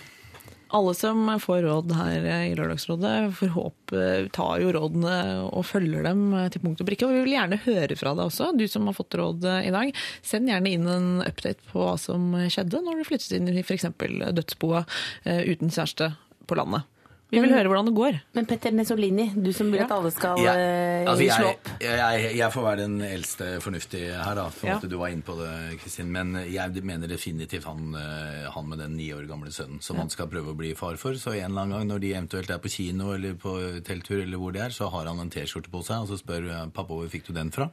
Alle 0.75 0.95
som 0.99 1.29
får 1.41 1.63
råd 1.63 1.93
her 1.95 2.25
i 2.49 2.55
Lørdagsrådet, 2.59 3.13
får 3.39 3.53
håpe 3.55 4.07
tar 4.35 4.63
jo 4.63 4.73
rådene 4.75 5.17
og 5.47 5.67
følger 5.69 6.03
dem 6.07 6.25
til 6.51 6.65
punkt 6.65 6.83
og 6.83 6.89
brikke. 6.89 7.07
Og 7.07 7.15
vi 7.15 7.23
vil 7.23 7.37
gjerne 7.37 7.61
høre 7.63 7.99
fra 7.99 8.15
deg 8.17 8.27
også, 8.27 8.51
du 8.59 8.67
som 8.71 8.89
har 8.91 8.97
fått 8.97 9.15
råd 9.21 9.47
i 9.61 9.71
dag. 9.75 9.95
Send 10.27 10.51
gjerne 10.51 10.73
inn 10.75 10.89
en 10.91 11.13
update 11.23 11.63
på 11.71 11.85
hva 11.85 11.95
som 12.01 12.33
skjedde 12.51 12.83
når 12.83 13.01
du 13.01 13.07
flyttet 13.07 13.37
inn 13.39 13.53
i 13.53 13.63
f.eks. 13.63 13.87
dødsboa 14.35 14.83
eh, 15.23 15.47
uten 15.53 15.71
kjæreste 15.71 16.11
på 16.49 16.59
landet. 16.59 16.91
Vi 17.33 17.41
vil 17.43 17.51
høre 17.51 17.67
hvordan 17.67 17.89
det 17.89 17.95
går. 17.97 18.17
Men 18.37 18.47
Petter 18.47 18.71
Nesolini, 18.77 19.25
du 19.35 19.49
som 19.57 19.71
vil 19.73 19.81
at 19.83 19.91
alle 19.91 20.11
skal 20.15 20.39
ja. 20.39 20.53
eh, 20.55 21.09
altså 21.09 21.25
slå 21.41 21.49
opp. 21.55 21.71
jeg, 21.83 22.27
jeg 22.39 22.53
får 22.55 22.63
være 22.69 22.79
den 22.85 23.01
eldste 23.03 23.49
fornuftige 23.65 24.13
her, 24.21 24.35
da. 24.39 24.45
For 24.55 24.69
Ja. 24.69 24.77
at 24.77 24.87
du 24.93 24.97
var 25.01 25.09
inne 25.11 25.25
på 25.27 25.35
det, 25.41 25.81
Kristin. 25.83 26.13
Men 26.15 26.35
jeg 26.47 26.85
mener 26.87 27.11
definitivt 27.11 27.65
han, 27.67 27.95
eh, 27.99 28.45
han 28.55 28.69
med 28.69 28.79
den 28.85 28.95
ni 29.01 29.09
år 29.17 29.27
gamle 29.27 29.51
sønnen 29.51 29.83
som 29.83 29.97
han 29.99 30.13
skal 30.15 30.29
prøve 30.31 30.53
å 30.55 30.59
bli 30.59 30.75
far 30.79 30.95
for. 31.01 31.19
Så 31.19 31.35
en 31.35 31.51
eller 31.51 31.65
annen 31.65 31.79
gang 31.79 31.89
når 31.91 32.05
de 32.05 32.13
eventuelt 32.15 32.51
er 32.55 32.63
på 32.63 32.71
kino 32.71 33.11
eller 33.17 33.35
på 33.35 33.57
telttur 33.89 34.21
eller 34.23 34.39
hvor 34.39 34.53
de 34.55 34.63
er, 34.69 34.71
så 34.77 34.91
har 34.95 35.11
han 35.11 35.19
en 35.25 35.31
T-skjorte 35.35 35.73
på 35.75 35.83
seg, 35.83 36.05
og 36.05 36.13
så 36.13 36.21
spør 36.21 36.47
eh, 36.53 36.65
pappa 36.77 36.95
hvor 36.95 37.11
fikk 37.11 37.27
du 37.27 37.35
den 37.35 37.51
fra? 37.51 37.71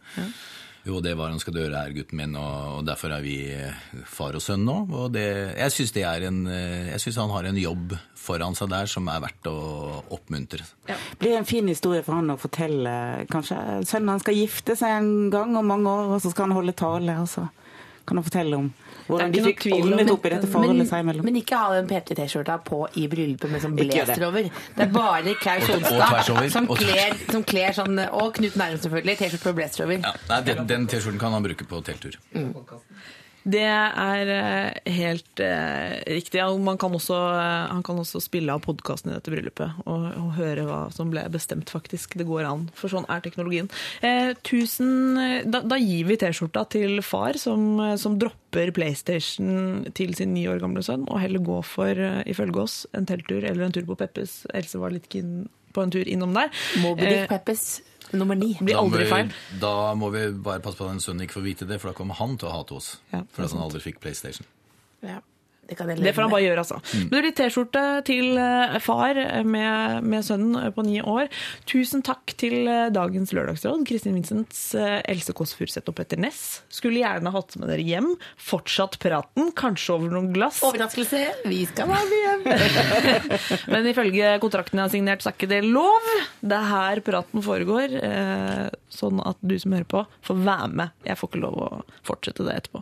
Jo, 0.83 0.97
det 1.03 1.13
var 1.13 1.29
han 1.29 1.41
skal 1.41 1.53
døre 1.53 1.77
her, 1.77 1.93
gutten 1.93 2.17
min, 2.17 2.33
og, 2.39 2.81
derfor 2.87 3.13
er 3.13 3.21
vi 3.21 3.35
eh, 3.53 3.81
far 4.09 4.33
og 4.37 4.41
sønn 4.41 4.63
nå. 4.65 4.77
Og 4.89 5.11
det, 5.13 5.25
jeg 5.59 5.75
syns 5.75 5.93
eh, 6.49 7.19
han 7.19 7.33
har 7.35 7.49
en 7.49 7.59
jobb 7.61 7.93
foran 8.17 8.57
seg 8.57 8.71
der 8.73 8.89
som 8.89 9.09
er 9.11 9.21
verdt 9.21 9.49
å 9.49 9.57
oppmuntre. 10.17 10.65
blir 11.21 11.37
en 11.37 11.45
fin 11.45 11.67
historie 11.69 12.01
for 12.05 12.17
han 12.17 12.33
å 12.33 12.39
fortelle. 12.41 13.25
Kanskje 13.29 13.57
sønnen 13.85 14.15
han 14.15 14.23
skal 14.23 14.37
gifte 14.37 14.77
seg 14.77 14.97
en 14.97 15.29
gang 15.33 15.53
om 15.57 15.69
mange 15.69 15.89
år, 15.89 16.15
og 16.15 16.23
så 16.23 16.33
skal 16.33 16.49
han 16.49 16.57
holde 16.57 16.77
tale. 16.77 17.19
og 17.21 17.29
så 17.29 17.45
kan 18.05 18.17
du 18.17 18.23
fortelle 18.25 18.57
om 18.57 18.69
hvordan 19.07 19.33
de 19.33 19.41
fikk 19.43 19.65
ordnet 19.75 20.09
opp 20.13 20.25
i 20.25 20.31
dette 20.33 20.47
forholdet 20.51 20.87
seg 20.87 21.03
imellom. 21.03 21.25
men 21.27 21.39
ikke 21.41 21.57
ha 21.59 21.73
den 21.75 21.87
P3-T-skjorta 21.89 22.57
på 22.63 22.79
i 23.01 23.07
bryllupet 23.11 23.51
med 23.51 23.63
sånn 23.63 23.75
blazer 23.75 24.23
over. 24.27 24.47
Det 24.77 24.85
er 24.85 24.91
bare 24.93 25.33
Klaus 25.41 25.69
Olstad 25.73 26.51
som 26.53 26.69
kler, 26.71 27.17
som 27.31 27.43
kler 27.43 27.75
sånn 27.75 27.99
Og 28.11 28.35
Knut 28.37 28.55
Nærum, 28.59 28.79
selvfølgelig. 28.83 29.17
T-skjorte 29.19 29.47
på 29.49 29.55
blazer 29.57 29.85
over. 29.87 29.99
Ja, 30.05 30.13
nei, 30.29 30.41
den, 30.47 30.63
den 30.69 30.87
T-skjorten 30.91 31.19
kan 31.21 31.35
han 31.35 31.43
bruke 31.43 31.67
på 31.67 31.81
telttur. 31.85 32.17
Det 33.43 33.63
er 33.65 34.29
eh, 34.35 34.91
helt 34.93 35.41
eh, 35.41 35.97
riktig. 36.05 36.41
Kan 36.81 36.97
også, 36.97 37.17
eh, 37.35 37.71
han 37.71 37.83
kan 37.85 38.01
også 38.01 38.21
spille 38.21 38.53
av 38.53 38.61
podkasten 38.65 39.11
i 39.11 39.15
dette 39.15 39.33
bryllupet 39.33 39.81
og, 39.85 40.05
og 40.21 40.33
høre 40.37 40.65
hva 40.67 40.81
som 40.93 41.09
ble 41.13 41.23
bestemt, 41.33 41.71
faktisk. 41.73 42.17
Det 42.19 42.27
går 42.29 42.45
an, 42.49 42.67
for 42.77 42.93
sånn 42.93 43.07
er 43.09 43.23
teknologien. 43.25 43.69
Eh, 44.05 44.33
tusen, 44.45 45.17
da, 45.49 45.63
da 45.65 45.79
gir 45.81 46.05
vi 46.09 46.19
T-skjorta 46.21 46.67
til 46.77 47.01
far, 47.05 47.39
som, 47.41 47.65
eh, 47.81 47.95
som 48.01 48.19
dropper 48.21 48.73
PlayStation 48.77 49.87
til 49.97 50.13
sin 50.17 50.35
ni 50.35 50.45
år 50.51 50.61
gamle 50.61 50.85
sønn, 50.85 51.07
og 51.09 51.21
heller 51.23 51.41
går 51.45 51.65
for, 51.65 51.97
eh, 51.97 52.21
ifølge 52.29 52.65
oss, 52.65 52.77
en 52.97 53.09
telttur 53.09 53.41
eller 53.41 53.65
en 53.65 53.73
tur 53.73 53.87
på 53.89 53.97
Peppes. 53.97 54.43
Else 54.53 54.81
var 54.81 54.93
litt 54.93 55.09
keen 55.09 55.49
på 55.73 55.83
en 55.85 55.93
tur 55.93 56.07
innom 56.07 56.33
der. 56.35 56.51
Moby 56.83 57.07
Eh, 57.07 57.21
Dick 57.21 57.29
Peppers 57.29 57.81
nummer 58.19 58.35
ni. 58.35 58.53
blir 58.59 58.77
aldri 58.79 59.05
feil. 59.09 59.31
Da 59.61 59.93
må 59.95 60.09
vi 60.13 60.25
bare 60.31 60.59
passe 60.63 60.77
på 60.79 60.85
at 60.87 60.95
den 60.95 61.03
sønnen 61.03 61.25
ikke 61.27 61.39
får 61.39 61.45
vite 61.47 61.67
det, 61.69 61.79
for 61.81 61.91
da 61.91 61.97
kommer 61.97 62.17
han 62.19 62.37
til 62.37 62.49
å 62.49 62.55
hate 62.57 62.77
oss. 62.77 62.93
Ja, 63.13 63.23
for 63.31 63.45
at 63.45 63.55
han 63.55 63.63
aldri 63.63 63.81
fikk 63.83 64.01
PlayStation. 64.03 64.47
Ja, 65.01 65.19
det 65.71 65.77
kan 65.79 65.87
jeg 65.87 66.01
Det 66.03 66.11
får 66.17 66.25
han 66.27 66.33
bare 66.33 66.43
gjøre, 66.43 66.63
altså. 66.65 66.79
Men 66.99 67.13
det 67.15 67.21
blir 67.23 67.35
T-skjorte 67.37 67.81
til 68.07 68.37
eh, 68.41 68.75
far 68.83 69.15
med, 69.47 70.03
med 70.11 70.25
sønnen 70.27 70.73
på 70.75 70.83
ni 70.83 70.97
år. 70.99 71.29
Tusen 71.69 72.03
takk 72.03 72.33
til 72.41 72.67
eh, 72.67 72.89
dagens 72.91 73.31
lørdagsråd, 73.35 73.85
Kristin 73.87 74.17
Vincents, 74.19 74.59
eh, 74.75 74.97
Else 75.11 75.31
Kåss 75.37 75.55
Furuseth 75.55 75.87
og 75.87 75.95
Petter 75.97 76.19
Ness. 76.19 76.61
Skulle 76.73 76.99
gjerne 77.05 77.31
hatt 77.31 77.55
med 77.61 77.71
dere 77.71 77.85
hjem. 77.87 78.11
Fortsatt 78.41 78.99
praten, 79.01 79.53
kanskje 79.57 79.95
over 79.95 80.11
noen 80.11 80.29
glass. 80.35 80.59
Overraskelse, 80.67 81.23
vi 81.47 81.61
skal 81.71 81.87
være 81.93 82.11
med 82.11 82.27
hjem. 82.27 83.01
Men 83.71 83.87
ifølge 83.93 84.35
kontrakten 84.43 84.81
jeg 84.81 84.89
har 84.89 84.93
signert, 84.97 85.23
så 85.23 85.31
er 85.31 85.37
ikke 85.39 85.51
det 85.55 85.61
lov. 85.71 86.11
Det 86.43 86.57
er 86.59 86.69
her 86.75 87.03
praten 87.07 87.47
foregår. 87.47 87.95
eh, 88.03 88.67
Sånn 88.91 89.21
at 89.23 89.37
du 89.39 89.53
som 89.55 89.71
hører 89.71 89.87
på, 89.87 90.01
får 90.27 90.41
være 90.43 90.67
med. 90.75 90.89
Jeg 91.07 91.15
får 91.15 91.29
ikke 91.31 91.39
lov 91.45 91.61
å 91.63 91.69
fortsette 92.03 92.43
det 92.43 92.57
etterpå. 92.59 92.81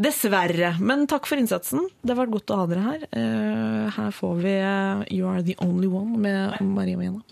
Dessverre. 0.00 0.72
Men 0.82 1.06
takk 1.10 1.26
for 1.30 1.38
innsatsen. 1.38 1.84
Det 2.02 2.14
har 2.14 2.24
vært 2.24 2.32
godt 2.34 2.50
å 2.54 2.60
ha 2.62 2.66
dere 2.70 2.84
her. 2.88 3.04
Eh, 3.14 3.90
Her 3.94 4.10
får 4.16 4.34
vi 4.42 4.54
eh, 4.58 5.04
You 5.14 5.28
Are 5.30 5.42
The 5.46 5.54
Only 5.62 5.86
One 5.90 6.18
med 6.18 6.56
Maria 6.66 6.98
Mena. 6.98 7.22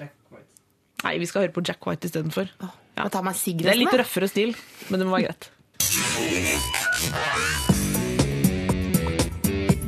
Nei, 1.03 1.17
vi 1.19 1.27
skal 1.27 1.47
høre 1.47 1.55
på 1.57 1.65
Jack 1.67 1.83
White 1.89 2.07
istedenfor. 2.07 2.53
Ja. 2.63 2.71
Det 3.03 3.73
er 3.73 3.79
litt 3.81 3.95
røffere 3.97 4.29
stil, 4.29 4.53
men 4.93 5.01
det 5.01 5.07
må 5.09 5.17
være 5.17 5.33
greit. 5.33 5.49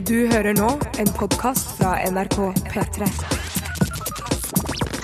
Du 0.08 0.16
hører 0.32 0.56
nå 0.56 0.70
en 1.00 1.12
podkast 1.16 1.76
fra 1.78 1.94
NRK 2.10 2.38
P3. 2.72 3.08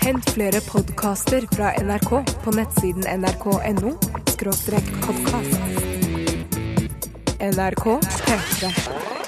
Hent 0.00 0.32
flere 0.32 0.60
podkaster 0.64 1.46
fra 1.54 1.74
NRK 1.84 2.10
på 2.44 2.56
nettsiden 2.56 3.06
nrk.no 3.20 3.94
podkast. 5.06 5.99
NRK 7.40 8.00
P3. 8.00 9.19